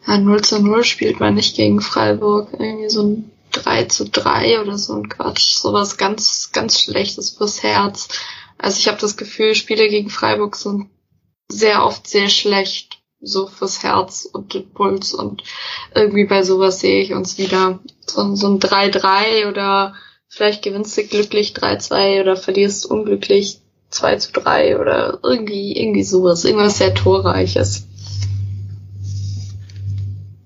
ja, 0.06 0.18
0 0.18 0.42
zu 0.42 0.60
0 0.60 0.84
spielt 0.84 1.20
man 1.20 1.34
nicht 1.34 1.56
gegen 1.56 1.80
Freiburg. 1.80 2.52
Irgendwie 2.52 2.90
so 2.90 3.02
ein 3.02 3.30
3 3.52 3.84
zu 3.84 4.08
3 4.08 4.60
oder 4.60 4.78
so 4.78 4.94
ein 4.94 5.08
Quatsch. 5.08 5.54
Sowas 5.54 5.96
ganz, 5.96 6.50
ganz 6.52 6.80
Schlechtes 6.80 7.30
fürs 7.30 7.62
Herz. 7.62 8.08
Also 8.58 8.78
ich 8.78 8.88
habe 8.88 8.98
das 9.00 9.16
Gefühl, 9.16 9.54
Spiele 9.54 9.88
gegen 9.88 10.10
Freiburg 10.10 10.56
sind 10.56 10.90
sehr 11.48 11.84
oft 11.84 12.08
sehr 12.08 12.28
schlecht 12.28 13.03
so 13.24 13.46
fürs 13.46 13.82
Herz 13.82 14.28
und 14.30 14.54
den 14.54 14.68
Puls 14.70 15.14
und 15.14 15.42
irgendwie 15.94 16.24
bei 16.24 16.42
sowas 16.42 16.80
sehe 16.80 17.02
ich 17.02 17.12
uns 17.12 17.38
wieder. 17.38 17.80
So, 18.06 18.34
so 18.36 18.48
ein 18.48 18.60
3-3 18.60 19.48
oder 19.48 19.94
vielleicht 20.28 20.62
gewinnst 20.62 20.96
du 20.96 21.04
glücklich 21.04 21.54
3-2 21.54 22.20
oder 22.20 22.36
verlierst 22.36 22.86
unglücklich 22.86 23.60
2 23.90 24.16
zu 24.16 24.32
3 24.32 24.78
oder 24.80 25.20
irgendwie, 25.22 25.76
irgendwie 25.76 26.02
sowas, 26.02 26.44
irgendwas 26.44 26.78
sehr 26.78 26.94
torreiches. 26.94 27.86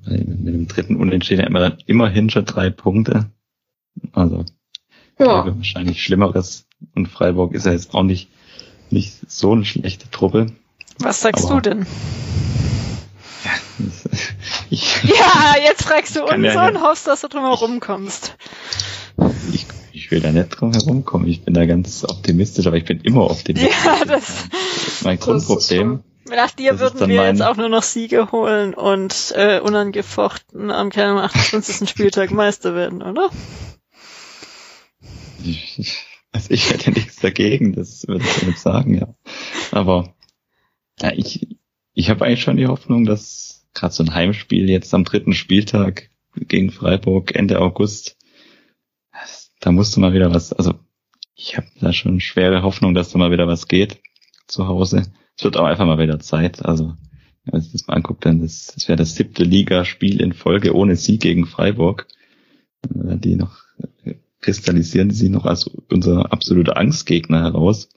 Mit 0.06 0.54
dem 0.54 0.68
dritten 0.68 0.96
Unentschieden 0.96 1.44
hat 1.44 1.50
man 1.50 1.62
dann 1.62 1.78
immerhin 1.86 2.30
schon 2.30 2.44
drei 2.46 2.70
Punkte. 2.70 3.26
Also, 4.12 4.44
ja. 5.18 5.46
wahrscheinlich 5.46 6.02
Schlimmeres. 6.02 6.66
Und 6.94 7.08
Freiburg 7.08 7.54
ist 7.54 7.66
ja 7.66 7.72
jetzt 7.72 7.92
auch 7.94 8.02
nicht, 8.02 8.28
nicht 8.90 9.18
so 9.30 9.52
eine 9.52 9.64
schlechte 9.64 10.10
Truppe. 10.10 10.52
Was 11.00 11.20
sagst 11.20 11.46
Aber 11.46 11.60
du 11.60 11.70
denn? 11.70 11.86
Ich, 14.70 15.02
ja, 15.04 15.54
jetzt 15.62 15.84
fragst 15.84 16.16
du 16.16 16.24
uns 16.24 16.44
ja 16.44 16.68
und 16.68 16.80
hoffst, 16.80 17.06
dass 17.06 17.20
du 17.20 17.28
drum 17.28 17.44
herum 17.44 17.80
kommst. 17.80 18.36
Ich, 19.52 19.66
ich 19.92 20.10
will 20.10 20.20
da 20.20 20.32
nicht 20.32 20.48
drum 20.50 20.72
herum 20.72 21.04
kommen. 21.04 21.26
Ich 21.28 21.44
bin 21.44 21.54
da 21.54 21.66
ganz 21.66 22.04
optimistisch, 22.04 22.66
aber 22.66 22.76
ich 22.76 22.84
bin 22.84 23.00
immer 23.00 23.30
optimistisch. 23.30 23.84
Ja, 23.84 24.04
das, 24.04 24.48
das 24.50 24.86
ist 24.86 25.04
mein 25.04 25.18
Grundproblem. 25.18 26.02
Nach 26.28 26.50
dir 26.50 26.78
würden 26.78 27.08
wir 27.08 27.16
mein... 27.16 27.36
jetzt 27.36 27.42
auch 27.42 27.56
nur 27.56 27.68
noch 27.68 27.82
Siege 27.82 28.30
holen 28.32 28.74
und 28.74 29.32
äh, 29.34 29.60
unangefochten 29.60 30.70
am 30.70 30.90
28. 30.90 31.88
Spieltag 31.88 32.30
Meister 32.30 32.74
werden, 32.74 33.02
oder? 33.02 33.30
Also 36.30 36.50
ich 36.50 36.70
hätte 36.70 36.90
nichts 36.90 37.16
dagegen, 37.16 37.72
das 37.72 38.06
würde 38.06 38.22
ich 38.22 38.40
damit 38.40 38.58
sagen, 38.58 38.94
ja. 38.94 39.14
Aber 39.70 40.14
ja, 41.00 41.10
ich, 41.14 41.56
ich 41.94 42.10
habe 42.10 42.26
eigentlich 42.26 42.42
schon 42.42 42.58
die 42.58 42.66
Hoffnung, 42.66 43.06
dass 43.06 43.47
gerade 43.74 43.94
so 43.94 44.02
ein 44.02 44.14
Heimspiel 44.14 44.68
jetzt 44.68 44.92
am 44.94 45.04
dritten 45.04 45.32
Spieltag 45.32 46.10
gegen 46.34 46.70
Freiburg 46.70 47.34
Ende 47.34 47.60
August, 47.60 48.16
da 49.60 49.72
musste 49.72 50.00
mal 50.00 50.12
wieder 50.12 50.32
was, 50.32 50.52
also 50.52 50.74
ich 51.34 51.56
habe 51.56 51.66
da 51.80 51.92
schon 51.92 52.20
schwere 52.20 52.62
Hoffnung, 52.62 52.94
dass 52.94 53.10
da 53.10 53.18
mal 53.18 53.30
wieder 53.30 53.46
was 53.46 53.68
geht 53.68 54.00
zu 54.46 54.66
Hause. 54.66 55.02
Es 55.36 55.44
wird 55.44 55.56
auch 55.56 55.64
einfach 55.64 55.86
mal 55.86 55.98
wieder 55.98 56.18
Zeit. 56.18 56.64
Also 56.64 56.96
wenn 57.44 57.60
man 57.60 57.68
das 57.72 57.86
mal 57.86 57.94
anguckt, 57.94 58.26
dann 58.26 58.40
das, 58.40 58.72
das 58.74 58.88
wäre 58.88 58.96
das 58.96 59.14
siebte 59.14 59.44
Ligaspiel 59.44 60.20
in 60.20 60.32
Folge 60.32 60.74
ohne 60.74 60.96
Sieg 60.96 61.20
gegen 61.20 61.46
Freiburg. 61.46 62.08
Die 62.82 63.36
noch 63.36 63.56
kristallisieren 64.40 65.10
sie 65.10 65.28
noch 65.28 65.44
als 65.44 65.66
unser 65.66 66.32
absoluter 66.32 66.76
Angstgegner 66.76 67.42
heraus. 67.42 67.88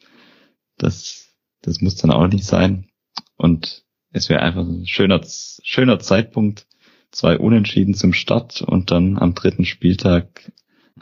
Das, 0.78 1.36
das 1.62 1.82
muss 1.82 1.96
dann 1.96 2.12
auch 2.12 2.28
nicht 2.28 2.46
sein. 2.46 2.90
Und 3.38 3.86
es 4.12 4.30
wäre 4.30 4.42
einfach 4.42 4.66
ein 4.68 4.86
schöner, 4.86 5.22
schöner 5.26 6.00
Zeitpunkt, 6.00 6.68
zwei 7.12 7.38
Unentschieden 7.38 7.94
zum 7.94 8.14
Start 8.14 8.62
und 8.62 8.92
dann 8.92 9.18
am 9.18 9.36
dritten 9.36 9.66
Spieltag 9.66 10.52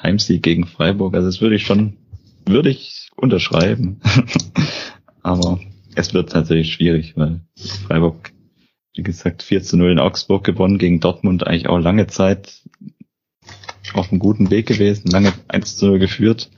Heimsieg 0.01 0.43
gegen 0.43 0.65
Freiburg. 0.65 1.15
Also 1.15 1.27
das 1.27 1.41
würde 1.41 1.55
ich 1.55 1.65
schon, 1.65 1.97
würde 2.45 2.69
ich 2.69 3.09
unterschreiben. 3.15 4.01
Aber 5.21 5.59
es 5.95 6.13
wird 6.13 6.33
natürlich 6.33 6.73
schwierig, 6.73 7.17
weil 7.17 7.41
Freiburg, 7.87 8.31
wie 8.95 9.03
gesagt, 9.03 9.43
4 9.43 9.63
zu 9.63 9.77
0 9.77 9.91
in 9.91 9.99
Augsburg 9.99 10.43
gewonnen, 10.43 10.77
gegen 10.77 10.99
Dortmund 10.99 11.45
eigentlich 11.45 11.67
auch 11.67 11.79
lange 11.79 12.07
Zeit 12.07 12.63
auf 13.93 14.11
einem 14.11 14.19
guten 14.19 14.51
Weg 14.51 14.67
gewesen, 14.67 15.09
lange 15.09 15.33
1 15.47 15.77
zu 15.77 15.87
0 15.87 15.99
geführt. 15.99 16.49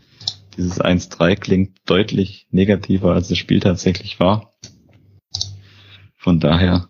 Dieses 0.57 0.82
1-3 0.82 1.36
klingt 1.36 1.78
deutlich 1.86 2.48
negativer, 2.52 3.14
als 3.14 3.30
das 3.30 3.38
Spiel 3.38 3.61
tatsächlich 3.61 4.19
war. 4.19 4.51
Von 6.22 6.39
daher 6.39 6.88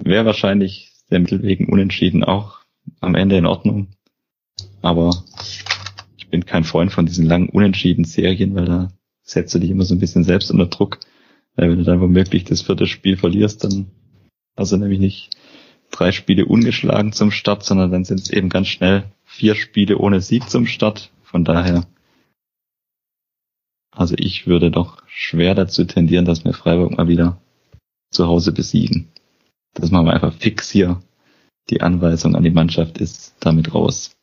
wäre 0.00 0.24
wahrscheinlich 0.26 0.90
der 1.08 1.20
Mittelweg 1.20 1.68
unentschieden 1.68 2.24
auch 2.24 2.58
am 2.98 3.14
Ende 3.14 3.36
in 3.36 3.46
Ordnung. 3.46 3.90
Aber 4.82 5.22
ich 6.18 6.26
bin 6.30 6.44
kein 6.44 6.64
Freund 6.64 6.90
von 6.90 7.06
diesen 7.06 7.26
langen 7.26 7.48
unentschieden 7.48 8.04
Serien, 8.04 8.56
weil 8.56 8.64
da 8.64 8.88
setzt 9.22 9.54
du 9.54 9.60
dich 9.60 9.70
immer 9.70 9.84
so 9.84 9.94
ein 9.94 10.00
bisschen 10.00 10.24
selbst 10.24 10.50
unter 10.50 10.66
Druck. 10.66 10.98
Weil 11.54 11.70
wenn 11.70 11.78
du 11.78 11.84
dann 11.84 12.00
womöglich 12.00 12.42
das 12.42 12.62
vierte 12.62 12.88
Spiel 12.88 13.16
verlierst, 13.16 13.62
dann 13.62 13.86
hast 14.56 14.72
du 14.72 14.78
nämlich 14.78 14.98
nicht 14.98 15.30
drei 15.92 16.10
Spiele 16.10 16.44
ungeschlagen 16.44 17.12
zum 17.12 17.30
Start, 17.30 17.62
sondern 17.62 17.92
dann 17.92 18.04
sind 18.04 18.18
es 18.18 18.30
eben 18.30 18.48
ganz 18.48 18.66
schnell 18.66 19.04
vier 19.22 19.54
Spiele 19.54 19.96
ohne 19.96 20.20
Sieg 20.20 20.50
zum 20.50 20.66
Start. 20.66 21.12
Von 21.22 21.44
daher, 21.44 21.86
also 23.92 24.16
ich 24.18 24.48
würde 24.48 24.72
doch 24.72 25.04
schwer 25.06 25.54
dazu 25.54 25.84
tendieren, 25.84 26.24
dass 26.24 26.44
wir 26.44 26.52
Freiburg 26.52 26.96
mal 26.96 27.06
wieder 27.06 27.40
zu 28.10 28.26
Hause 28.26 28.52
besiegen. 28.52 29.08
Das 29.74 29.90
machen 29.90 30.06
wir 30.06 30.14
einfach 30.14 30.34
fix 30.34 30.70
hier. 30.70 31.00
Die 31.68 31.80
Anweisung 31.80 32.34
an 32.34 32.42
die 32.42 32.50
Mannschaft 32.50 32.98
ist 32.98 33.34
damit 33.40 33.74
raus. 33.74 34.16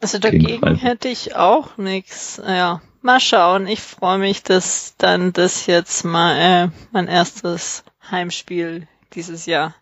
Also 0.00 0.18
dagegen 0.18 0.76
hätte 0.76 1.08
ich 1.08 1.36
auch 1.36 1.78
nichts. 1.78 2.42
Ja, 2.44 2.82
mal 3.00 3.20
schauen. 3.20 3.66
Ich 3.66 3.80
freue 3.80 4.18
mich, 4.18 4.42
dass 4.42 4.96
dann 4.98 5.32
das 5.32 5.66
jetzt 5.66 6.04
mal 6.04 6.36
äh, 6.36 6.68
mein 6.90 7.08
erstes 7.08 7.84
Heimspiel 8.10 8.88
dieses 9.14 9.46
Jahr 9.46 9.74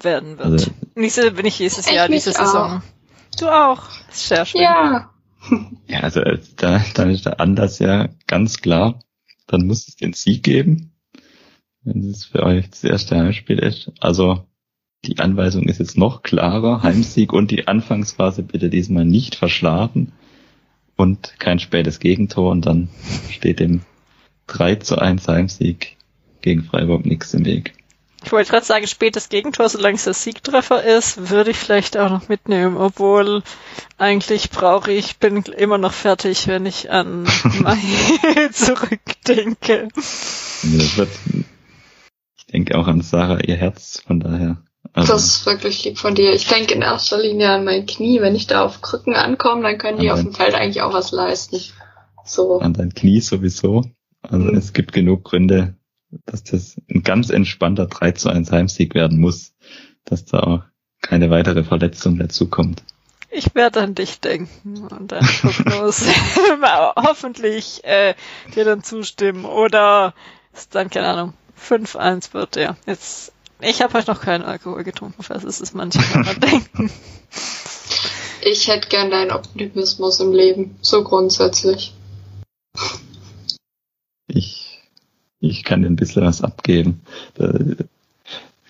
werden 0.00 0.38
wird. 0.38 0.46
Also, 0.46 0.70
Nächste 0.94 1.30
bin 1.32 1.46
ich 1.46 1.58
dieses 1.58 1.86
ich 1.86 1.92
Jahr, 1.92 2.08
diese 2.08 2.32
Saison. 2.32 2.78
Auch. 2.78 3.38
Du 3.38 3.48
auch. 3.48 3.82
Sehr 4.10 4.44
schön. 4.46 4.62
Ja. 4.62 5.10
Ja, 5.86 6.00
also 6.00 6.20
äh, 6.20 6.38
da, 6.56 6.84
da 6.94 7.04
ist 7.04 7.26
der 7.26 7.40
Anlass 7.40 7.78
ja 7.78 8.08
ganz 8.26 8.60
klar. 8.60 9.00
Dann 9.46 9.66
muss 9.66 9.88
es 9.88 9.96
den 9.96 10.12
Sieg 10.12 10.42
geben, 10.42 10.92
wenn 11.82 12.08
es 12.10 12.24
für 12.24 12.42
euch 12.42 12.68
das 12.70 12.84
erste 12.84 13.16
Heimspiel 13.16 13.58
ist. 13.58 13.92
Also 14.00 14.44
die 15.04 15.18
Anweisung 15.18 15.64
ist 15.64 15.78
jetzt 15.78 15.96
noch 15.96 16.22
klarer. 16.22 16.82
Heimsieg 16.82 17.32
und 17.32 17.50
die 17.50 17.68
Anfangsphase 17.68 18.42
bitte 18.42 18.70
diesmal 18.70 19.04
nicht 19.04 19.34
verschlafen 19.34 20.12
und 20.96 21.34
kein 21.38 21.58
spätes 21.58 21.98
Gegentor 21.98 22.50
und 22.50 22.66
dann 22.66 22.88
steht 23.30 23.60
dem 23.60 23.82
3 24.48 24.76
zu 24.76 24.98
1 24.98 25.26
Heimsieg 25.28 25.96
gegen 26.42 26.64
Freiburg 26.64 27.06
nichts 27.06 27.32
im 27.34 27.44
Weg. 27.44 27.74
Ich 28.22 28.32
wollte 28.32 28.50
gerade 28.50 28.66
sagen, 28.66 28.86
spätes 28.86 29.30
Gegentor, 29.30 29.68
solange 29.70 29.94
es 29.94 30.04
der 30.04 30.12
Siegtreffer 30.12 30.84
ist, 30.84 31.30
würde 31.30 31.52
ich 31.52 31.56
vielleicht 31.56 31.96
auch 31.96 32.10
noch 32.10 32.28
mitnehmen, 32.28 32.76
obwohl 32.76 33.42
eigentlich 33.96 34.50
brauche 34.50 34.92
ich, 34.92 35.16
bin 35.16 35.42
immer 35.44 35.78
noch 35.78 35.94
fertig, 35.94 36.46
wenn 36.46 36.66
ich 36.66 36.90
an 36.90 37.22
Mai 37.60 37.78
zurückdenke. 38.52 39.88
Das 39.94 40.96
wird, 40.98 41.08
denke 42.52 42.76
auch 42.78 42.86
an 42.86 43.00
Sarah, 43.00 43.40
ihr 43.40 43.56
Herz, 43.56 44.02
von 44.06 44.20
daher. 44.20 44.62
Also, 44.92 45.12
das 45.12 45.24
ist 45.24 45.46
wirklich 45.46 45.84
lieb 45.84 45.98
von 45.98 46.14
dir. 46.14 46.32
Ich 46.32 46.48
denke 46.48 46.74
in 46.74 46.82
erster 46.82 47.20
Linie 47.20 47.50
an 47.50 47.64
mein 47.64 47.86
Knie. 47.86 48.20
Wenn 48.20 48.34
ich 48.34 48.46
da 48.46 48.64
auf 48.64 48.80
Krücken 48.82 49.14
ankomme, 49.14 49.62
dann 49.62 49.78
können 49.78 50.00
die 50.00 50.10
auf 50.10 50.20
dem 50.20 50.32
Feld 50.32 50.54
eigentlich 50.54 50.82
auch 50.82 50.92
was 50.92 51.12
leisten. 51.12 51.60
So. 52.24 52.58
An 52.60 52.74
dein 52.74 52.92
Knie 52.92 53.20
sowieso. 53.20 53.84
Also 54.22 54.46
mhm. 54.46 54.56
es 54.56 54.72
gibt 54.72 54.92
genug 54.92 55.24
Gründe, 55.24 55.76
dass 56.26 56.42
das 56.42 56.76
ein 56.90 57.02
ganz 57.02 57.30
entspannter 57.30 57.86
3 57.86 58.12
zu 58.12 58.30
1 58.30 58.50
Heimsieg 58.50 58.94
werden 58.94 59.20
muss, 59.20 59.54
dass 60.04 60.24
da 60.24 60.40
auch 60.40 60.62
keine 61.02 61.30
weitere 61.30 61.62
Verletzung 61.64 62.18
dazukommt. 62.18 62.82
Ich 63.30 63.54
werde 63.54 63.80
an 63.80 63.94
dich 63.94 64.18
denken 64.18 64.88
und 64.88 65.12
dann 65.12 65.24
Prognose 65.24 66.06
hoffentlich 66.96 67.84
äh, 67.84 68.14
dir 68.54 68.64
dann 68.64 68.82
zustimmen 68.82 69.44
oder 69.44 70.14
ist 70.52 70.74
dann, 70.74 70.90
keine 70.90 71.06
Ahnung, 71.06 71.34
5-1 71.60 72.32
wird, 72.34 72.56
ja. 72.56 72.76
Jetzt 72.86 73.32
ich 73.62 73.82
habe 73.82 73.92
heute 73.94 74.10
noch 74.10 74.20
keinen 74.20 74.42
Alkohol 74.42 74.84
getrunken, 74.84 75.22
falls 75.22 75.44
es 75.44 75.60
ist 75.60 75.74
manchmal 75.74 76.34
denken. 76.36 76.90
Ich 78.42 78.68
hätte 78.68 78.88
gern 78.88 79.10
deinen 79.10 79.32
Optimismus 79.32 80.18
im 80.18 80.32
Leben, 80.32 80.76
so 80.80 81.04
grundsätzlich. 81.04 81.92
Ich, 84.28 84.80
ich 85.40 85.62
kann 85.62 85.82
dir 85.82 85.88
ein 85.88 85.96
bisschen 85.96 86.24
was 86.24 86.40
abgeben. 86.40 87.02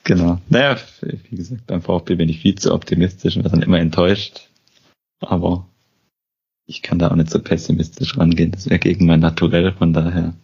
Genau. 0.02 0.40
Naja, 0.48 0.76
wie 1.02 1.36
gesagt, 1.36 1.68
beim 1.68 1.82
VfB 1.82 2.16
bin 2.16 2.28
ich 2.28 2.40
viel 2.40 2.56
zu 2.56 2.74
optimistisch 2.74 3.36
und 3.36 3.44
werde 3.44 3.58
dann 3.58 3.62
immer 3.62 3.78
enttäuscht. 3.78 4.48
Aber 5.20 5.68
ich 6.66 6.82
kann 6.82 6.98
da 6.98 7.12
auch 7.12 7.16
nicht 7.16 7.30
so 7.30 7.40
pessimistisch 7.40 8.18
rangehen. 8.18 8.50
Das 8.50 8.68
wäre 8.68 8.80
gegen 8.80 9.06
mein 9.06 9.20
Naturell, 9.20 9.72
von 9.72 9.92
daher 9.92 10.34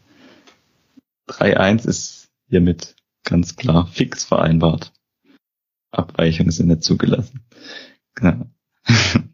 3-1 1.29 1.89
ist 1.89 2.26
hiermit 2.49 2.97
ganz 3.25 3.57
klar 3.57 3.87
fix 3.87 4.25
vereinbart. 4.25 4.93
Abweichungen 5.91 6.51
sind 6.51 6.69
nicht 6.69 6.83
zugelassen. 6.83 7.47
Genau. 8.15 8.47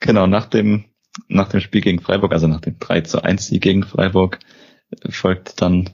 genau, 0.00 0.26
nach 0.26 0.46
dem, 0.46 0.84
nach 1.28 1.48
dem 1.48 1.60
Spiel 1.60 1.80
gegen 1.80 2.00
Freiburg, 2.00 2.32
also 2.32 2.46
nach 2.46 2.60
dem 2.60 2.78
3 2.78 3.02
zu 3.02 3.22
1 3.22 3.46
Sieg 3.46 3.62
gegen 3.62 3.82
Freiburg, 3.82 4.38
folgt 5.08 5.60
dann 5.60 5.90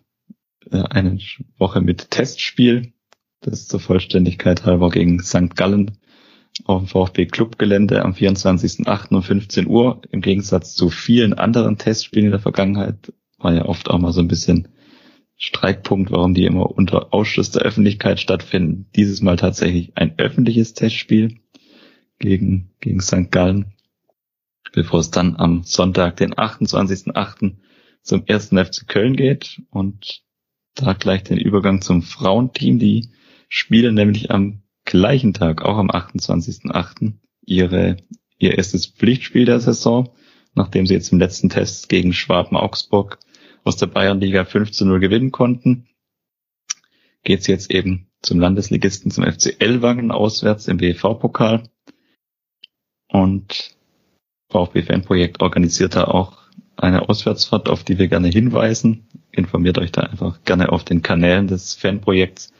äh, 0.71 0.83
eine 0.83 1.19
Woche 1.59 1.81
mit 1.81 2.11
Testspiel. 2.11 2.93
Das 3.41 3.69
zur 3.69 3.81
Vollständigkeit 3.81 4.65
halber 4.65 4.89
gegen 4.89 5.23
St. 5.23 5.55
Gallen 5.55 5.99
auf 6.65 6.83
dem 6.83 6.89
VfB 6.89 7.27
Clubgelände 7.27 8.03
am 8.03 8.13
24.08. 8.13 9.15
um 9.15 9.23
15 9.23 9.67
Uhr. 9.67 10.01
Im 10.11 10.21
Gegensatz 10.21 10.75
zu 10.75 10.89
vielen 10.89 11.35
anderen 11.35 11.77
Testspielen 11.77 12.27
in 12.27 12.31
der 12.31 12.41
Vergangenheit 12.41 13.13
war 13.39 13.53
ja 13.53 13.67
oft 13.67 13.91
auch 13.91 13.99
mal 13.99 14.13
so 14.13 14.21
ein 14.21 14.29
bisschen 14.29 14.69
Streitpunkt, 15.37 16.11
warum 16.11 16.35
die 16.35 16.45
immer 16.45 16.71
unter 16.71 17.13
Ausschluss 17.13 17.51
der 17.51 17.63
Öffentlichkeit 17.63 18.21
stattfinden. 18.21 18.87
Dieses 18.95 19.21
Mal 19.21 19.37
tatsächlich 19.37 19.97
ein 19.97 20.19
öffentliches 20.19 20.75
Testspiel 20.75 21.41
gegen, 22.19 22.71
gegen 22.81 23.01
St. 23.01 23.31
Gallen, 23.31 23.75
bevor 24.73 25.01
es 25.01 25.11
dann 25.11 25.37
am 25.37 25.63
Sonntag, 25.65 26.17
den 26.17 26.35
28.08. 26.35 27.57
zum 28.03 28.25
ersten 28.27 28.65
FC 28.65 28.87
Köln 28.87 29.17
geht 29.17 29.63
und 29.71 30.23
da 30.75 30.93
gleich 30.93 31.25
den 31.25 31.39
Übergang 31.39 31.81
zum 31.81 32.03
Frauenteam. 32.03 32.79
Die 32.79 33.11
spielen 33.49 33.95
nämlich 33.95 34.31
am 34.31 34.63
gleichen 34.85 35.35
Tag, 35.35 35.63
auch 35.63 35.79
am 35.79 35.91
28.08. 35.91 37.15
ihre, 37.45 37.97
ihr 38.39 38.57
erstes 38.57 38.87
Pflichtspiel 38.87 39.45
der 39.45 39.61
Saison, 39.61 40.11
nachdem 40.55 40.87
sie 40.87 40.95
jetzt 40.95 41.13
im 41.13 41.19
letzten 41.19 41.49
Test 41.49 41.89
gegen 41.89 42.13
Schwaben 42.13 42.57
Augsburg 42.57 43.19
aus 43.65 43.77
der 43.77 43.87
Bayernliga 43.87 44.45
5 44.45 44.71
zu 44.73 44.85
0 44.85 45.01
gewinnen 45.01 45.33
konnten, 45.33 45.89
geht's 47.23 47.47
jetzt 47.47 47.71
eben 47.71 48.07
zum 48.23 48.39
Landesligisten, 48.39 49.11
zum 49.11 49.25
FC 49.25 49.57
Ellwangen 49.61 50.11
auswärts 50.11 50.69
im 50.69 50.77
BV-Pokal. 50.77 51.65
Und 53.09 53.77
VfB-Fanprojekt 54.51 55.41
organisiert 55.43 55.97
da 55.97 56.05
auch 56.05 56.39
eine 56.77 57.09
Auswärtsfahrt, 57.09 57.69
auf 57.69 57.85
die 57.85 57.99
wir 57.99 58.09
gerne 58.09 58.29
hinweisen. 58.29 59.07
Informiert 59.31 59.79
euch 59.79 59.93
da 59.93 60.03
einfach 60.03 60.43
gerne 60.45 60.71
auf 60.71 60.85
den 60.85 61.03
Kanälen 61.03 61.47
des 61.47 61.75
Fanprojekts 61.75 62.53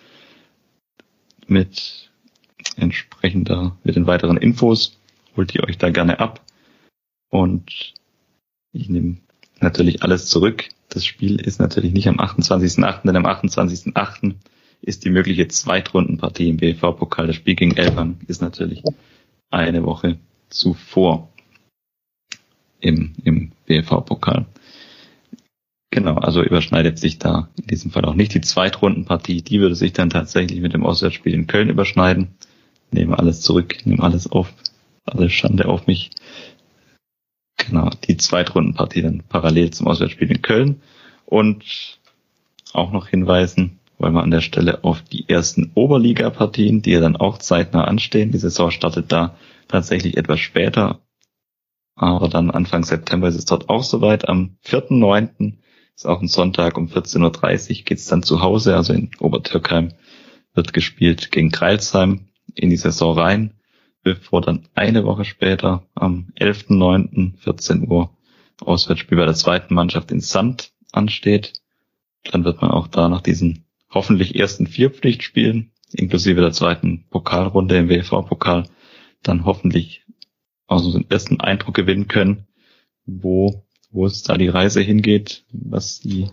mit 1.47 2.11
entsprechender, 2.77 3.77
mit 3.85 3.97
den 3.97 4.07
weiteren 4.07 4.37
Infos. 4.37 4.99
Holt 5.37 5.55
ihr 5.55 5.65
euch 5.65 5.79
da 5.79 5.91
gerne 5.91 6.21
ab. 6.21 6.45
Und 7.31 7.95
ich 8.73 8.89
nehme 8.89 9.19
natürlich 9.61 10.03
alles 10.03 10.27
zurück. 10.27 10.69
Das 10.95 11.05
Spiel 11.05 11.41
ist 11.41 11.59
natürlich 11.59 11.93
nicht 11.93 12.07
am 12.07 12.21
28.8., 12.21 13.03
denn 13.05 13.17
am 13.17 13.27
28.8. 13.27 14.37
ist 14.81 15.05
die 15.05 15.11
mögliche 15.11 15.49
Zweitrundenpartie 15.49 16.49
im 16.49 16.57
BV-Pokal. 16.57 17.27
Das 17.27 17.35
Spiel 17.35 17.57
gegen 17.57 17.77
Elbang 17.77 18.21
ist 18.29 18.41
natürlich 18.41 18.85
eine 19.51 19.83
Woche 19.85 20.19
zuvor 20.51 21.33
im, 22.81 23.13
im 23.25 23.51
BV-Pokal. 23.67 24.47
Genau, 25.91 26.15
also 26.15 26.43
überschneidet 26.45 27.01
sich 27.01 27.19
da 27.19 27.49
in 27.57 27.67
diesem 27.67 27.91
Fall 27.91 28.05
auch 28.05 28.15
nicht 28.15 28.35
die 28.35 28.41
Zweitrundenpartie. 28.41 29.43
Die 29.43 29.61
würde 29.61 29.75
sich 29.75 29.93
dann 29.93 30.11
tatsächlich 30.11 30.61
mit 30.61 30.75
dem 30.75 30.85
Auswärtsspiel 30.85 31.35
in 31.35 31.49
Köln 31.49 31.71
überschneiden. 31.71 32.37
Nehme 32.93 33.19
alles 33.19 33.41
zurück, 33.41 33.85
nehme 33.85 34.03
alles 34.05 34.31
auf, 34.31 34.53
alles 35.05 35.33
Schande 35.33 35.67
auf 35.67 35.89
mich. 35.89 36.11
Genau, 37.67 37.91
die 38.07 38.17
Zweitrundenpartie 38.17 39.03
dann 39.03 39.23
parallel 39.29 39.71
zum 39.71 39.87
Auswärtsspiel 39.87 40.31
in 40.31 40.43
Köln. 40.43 40.83
Und 41.25 41.99
auch 42.73 42.93
noch 42.93 43.09
hinweisen, 43.09 43.79
wollen 43.99 44.15
wir 44.15 44.23
an 44.23 44.31
der 44.31 44.41
Stelle 44.41 44.85
auf 44.85 45.03
die 45.03 45.29
ersten 45.29 45.71
Oberliga-Partien, 45.75 46.83
die 46.83 46.93
ja 46.93 47.01
dann 47.01 47.17
auch 47.17 47.39
zeitnah 47.39 47.85
anstehen. 47.85 48.33
Die 48.33 48.39
Saison 48.39 48.71
startet 48.71 49.13
da 49.13 49.37
tatsächlich 49.69 50.17
etwas 50.17 50.41
später 50.41 51.01
Aber 51.97 52.29
dann 52.29 52.51
Anfang 52.51 52.85
September 52.85 53.29
ist 53.29 53.37
es 53.37 53.45
dort 53.45 53.69
auch 53.69 53.85
soweit. 53.85 54.29
Am 54.29 54.57
4.9. 54.65 55.55
ist 55.95 56.07
auch 56.07 56.21
ein 56.21 56.29
Sonntag 56.29 56.77
um 56.77 56.89
14.30 56.89 57.79
Uhr 57.79 57.85
geht's 57.85 58.07
dann 58.07 58.23
zu 58.23 58.43
Hause, 58.43 58.77
also 58.77 58.93
in 58.93 59.11
Obertürkheim 59.21 59.93
wird 60.55 60.73
gespielt 60.73 61.31
gegen 61.31 61.51
Kreilsheim 61.51 62.29
in 62.55 62.71
die 62.71 62.77
Saison 62.77 63.19
rein, 63.19 63.55
bevor 64.05 64.43
dann 64.43 64.69
eine 64.75 65.05
Woche 65.05 65.25
später 65.25 65.87
am 65.95 66.29
11.9. 66.39 67.39
14 67.39 67.89
Uhr 67.91 68.11
Auswärtsspiel 68.61 69.19
bei 69.19 69.25
der 69.25 69.35
zweiten 69.35 69.75
Mannschaft 69.75 70.13
in 70.13 70.21
Sand 70.21 70.73
ansteht. 70.93 71.55
Dann 72.23 72.45
wird 72.45 72.63
man 72.63 72.71
auch 72.71 72.87
da 72.87 73.09
nach 73.09 73.23
diesen 73.23 73.65
hoffentlich 73.91 74.37
ersten 74.37 74.67
vier 74.67 74.91
Pflichtspielen, 74.91 75.73
inklusive 75.93 76.41
der 76.41 76.53
zweiten 76.53 77.07
Pokalrunde 77.11 77.77
im 77.77 77.89
WV-Pokal, 77.89 78.69
dann 79.23 79.45
hoffentlich 79.45 80.05
also 80.67 80.93
den 80.93 81.11
ersten 81.11 81.41
Eindruck 81.41 81.75
gewinnen 81.75 82.09
können, 82.09 82.47
wo, 83.07 83.65
wo 83.91 84.07
es 84.07 84.23
da 84.23 84.37
die 84.37 84.49
Reise 84.49 84.81
hingeht, 84.81 85.45
was 85.51 86.01
die, 86.01 86.29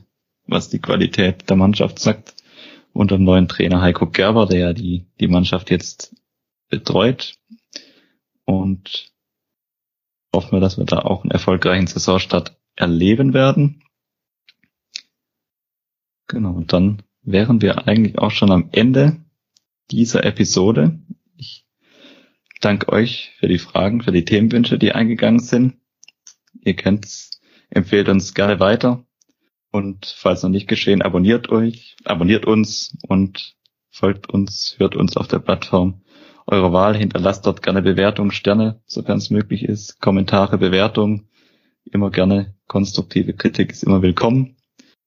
was 0.45 0.69
die 0.69 0.80
Qualität 0.80 1.49
der 1.49 1.56
Mannschaft 1.56 1.99
sagt. 1.99 2.35
Unter 2.93 3.18
dem 3.18 3.23
neuen 3.23 3.48
Trainer 3.48 3.81
Heiko 3.81 4.07
Gerber, 4.07 4.48
der 4.48 4.60
ja 4.60 4.73
die, 4.73 5.06
die 5.22 5.30
Mannschaft 5.30 5.72
jetzt 5.72 6.14
betreut. 6.69 7.35
Und 8.45 9.11
hoffen 10.34 10.53
wir, 10.53 10.59
dass 10.59 10.77
wir 10.77 10.85
da 10.85 10.99
auch 10.99 11.23
einen 11.23 11.31
erfolgreichen 11.31 11.88
Saisonstart 11.88 12.57
erleben 12.76 13.34
werden. 13.34 13.84
Genau, 16.27 16.51
und 16.51 16.73
dann 16.73 17.03
wären 17.22 17.61
wir 17.61 17.88
eigentlich 17.88 18.18
auch 18.18 18.31
schon 18.31 18.51
am 18.51 18.69
Ende 18.72 19.23
dieser 19.91 20.23
Episode. 20.23 20.99
Ich 21.35 21.65
danke 22.61 22.89
euch 22.89 23.34
für 23.39 23.47
die 23.47 23.59
Fragen, 23.59 24.01
für 24.01 24.11
die 24.11 24.26
Themenwünsche, 24.26 24.77
die 24.80 24.93
eingegangen 24.93 25.39
sind. 25.39 25.76
Ihr 26.63 26.76
kennt's, 26.76 27.41
empfehlt 27.69 28.07
uns 28.07 28.34
gerne 28.34 28.59
weiter. 28.59 29.05
Und 29.72 30.05
falls 30.05 30.43
noch 30.43 30.49
nicht 30.49 30.68
geschehen, 30.68 31.01
abonniert 31.01 31.49
euch, 31.49 31.95
abonniert 32.03 32.45
uns 32.45 32.97
und 33.07 33.55
folgt 33.89 34.30
uns, 34.30 34.76
hört 34.77 34.95
uns 34.95 35.18
auf 35.18 35.27
der 35.27 35.39
Plattform 35.39 36.01
eurer 36.47 36.73
Wahl, 36.73 36.95
hinterlasst 36.95 37.45
dort 37.45 37.61
gerne 37.61 37.81
Bewertungen, 37.81 38.31
Sterne, 38.31 38.81
sofern 38.85 39.18
es 39.18 39.30
möglich 39.30 39.63
ist, 39.63 40.01
Kommentare, 40.01 40.57
Bewertungen, 40.57 41.30
immer 41.85 42.11
gerne 42.11 42.55
konstruktive 42.68 43.34
Kritik 43.34 43.72
ist 43.72 43.84
immer 43.84 44.01
willkommen 44.01 44.55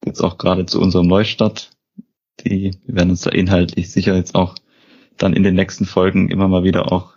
jetzt 0.07 0.21
auch 0.21 0.39
gerade 0.39 0.67
zu 0.67 0.81
unserem 0.81 1.07
Neustart. 1.07 1.71
Die 2.41 2.73
wir 2.85 2.97
werden 2.97 3.11
uns 3.11 3.23
da 3.23 3.31
inhaltlich 3.31 3.91
sicher 3.91 4.17
jetzt 4.17 4.35
auch 4.35 4.57
dann 5.17 5.35
in 5.35 5.45
den 5.45 5.55
nächsten 5.55 5.85
Folgen 5.85 6.31
immer 6.31 6.49
mal 6.49 6.65
wieder 6.65 6.91
auch 6.91 7.15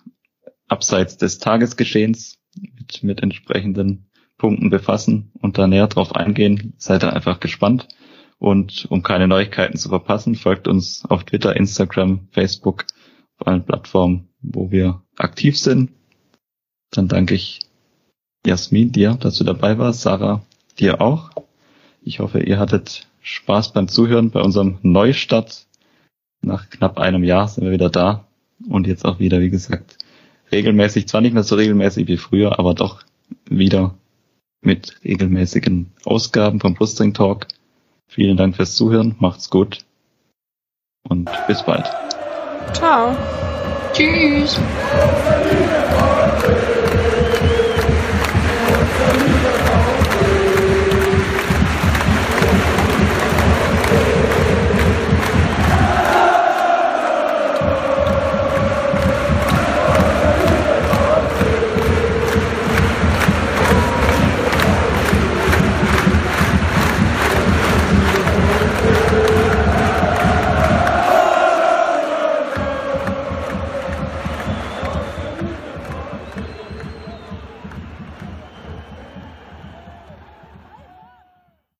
abseits 0.68 1.18
des 1.18 1.40
Tagesgeschehens 1.40 2.38
mit, 2.56 3.04
mit 3.04 3.24
entsprechenden 3.24 4.10
Punkten 4.38 4.70
befassen 4.70 5.32
und 5.42 5.58
da 5.58 5.66
näher 5.66 5.88
drauf 5.88 6.16
eingehen. 6.16 6.74
Seid 6.78 7.04
da 7.04 7.10
einfach 7.10 7.40
gespannt. 7.40 7.88
Und 8.40 8.86
um 8.92 9.02
keine 9.02 9.28
Neuigkeiten 9.28 9.78
zu 9.78 9.90
verpassen, 9.90 10.36
folgt 10.36 10.68
uns 10.68 11.04
auf 11.10 11.24
Twitter, 11.24 11.56
Instagram, 11.56 12.28
Facebook, 12.32 12.86
auf 13.38 13.48
allen 13.48 13.64
Plattformen, 13.64 14.30
wo 14.42 14.72
wir 14.72 15.02
aktiv 15.18 15.58
sind. 15.58 15.92
Dann 16.92 17.08
danke 17.08 17.36
ich 17.36 17.60
Jasmin 18.46 18.92
dir, 18.92 19.14
dass 19.14 19.38
du 19.38 19.44
dabei 19.44 19.78
warst, 19.78 20.02
Sarah 20.02 20.44
dir 20.80 21.02
auch. 21.02 21.32
Ich 22.02 22.20
hoffe, 22.20 22.40
ihr 22.40 22.60
hattet 22.60 23.08
Spaß 23.22 23.74
beim 23.74 23.88
Zuhören 23.88 24.32
bei 24.32 24.42
unserem 24.42 24.78
Neustart. 24.82 25.68
Nach 26.42 26.70
knapp 26.70 26.98
einem 26.98 27.24
Jahr 27.24 27.48
sind 27.48 27.66
wir 27.66 27.72
wieder 27.72 27.90
da 27.90 28.26
und 28.70 28.88
jetzt 28.88 29.06
auch 29.06 29.20
wieder, 29.20 29.42
wie 29.42 29.50
gesagt, 29.50 29.98
regelmäßig, 30.52 31.08
zwar 31.08 31.22
nicht 31.22 31.34
mehr 31.34 31.44
so 31.44 31.56
regelmäßig 31.56 32.08
wie 32.08 32.18
früher, 32.18 32.60
aber 32.60 32.74
doch 32.74 33.04
wieder 33.50 33.96
mit 34.62 35.00
regelmäßigen 35.04 35.92
Ausgaben 36.06 36.60
vom 36.60 36.74
Brustring 36.74 37.14
Talk. 37.14 37.48
Vielen 38.08 38.38
Dank 38.38 38.56
fürs 38.56 38.76
Zuhören, 38.76 39.16
macht's 39.20 39.50
gut 39.50 39.80
und 41.04 41.30
bis 41.48 41.64
bald. 41.64 42.07
Ciao. 42.74 43.16
Tschüss. 43.94 44.60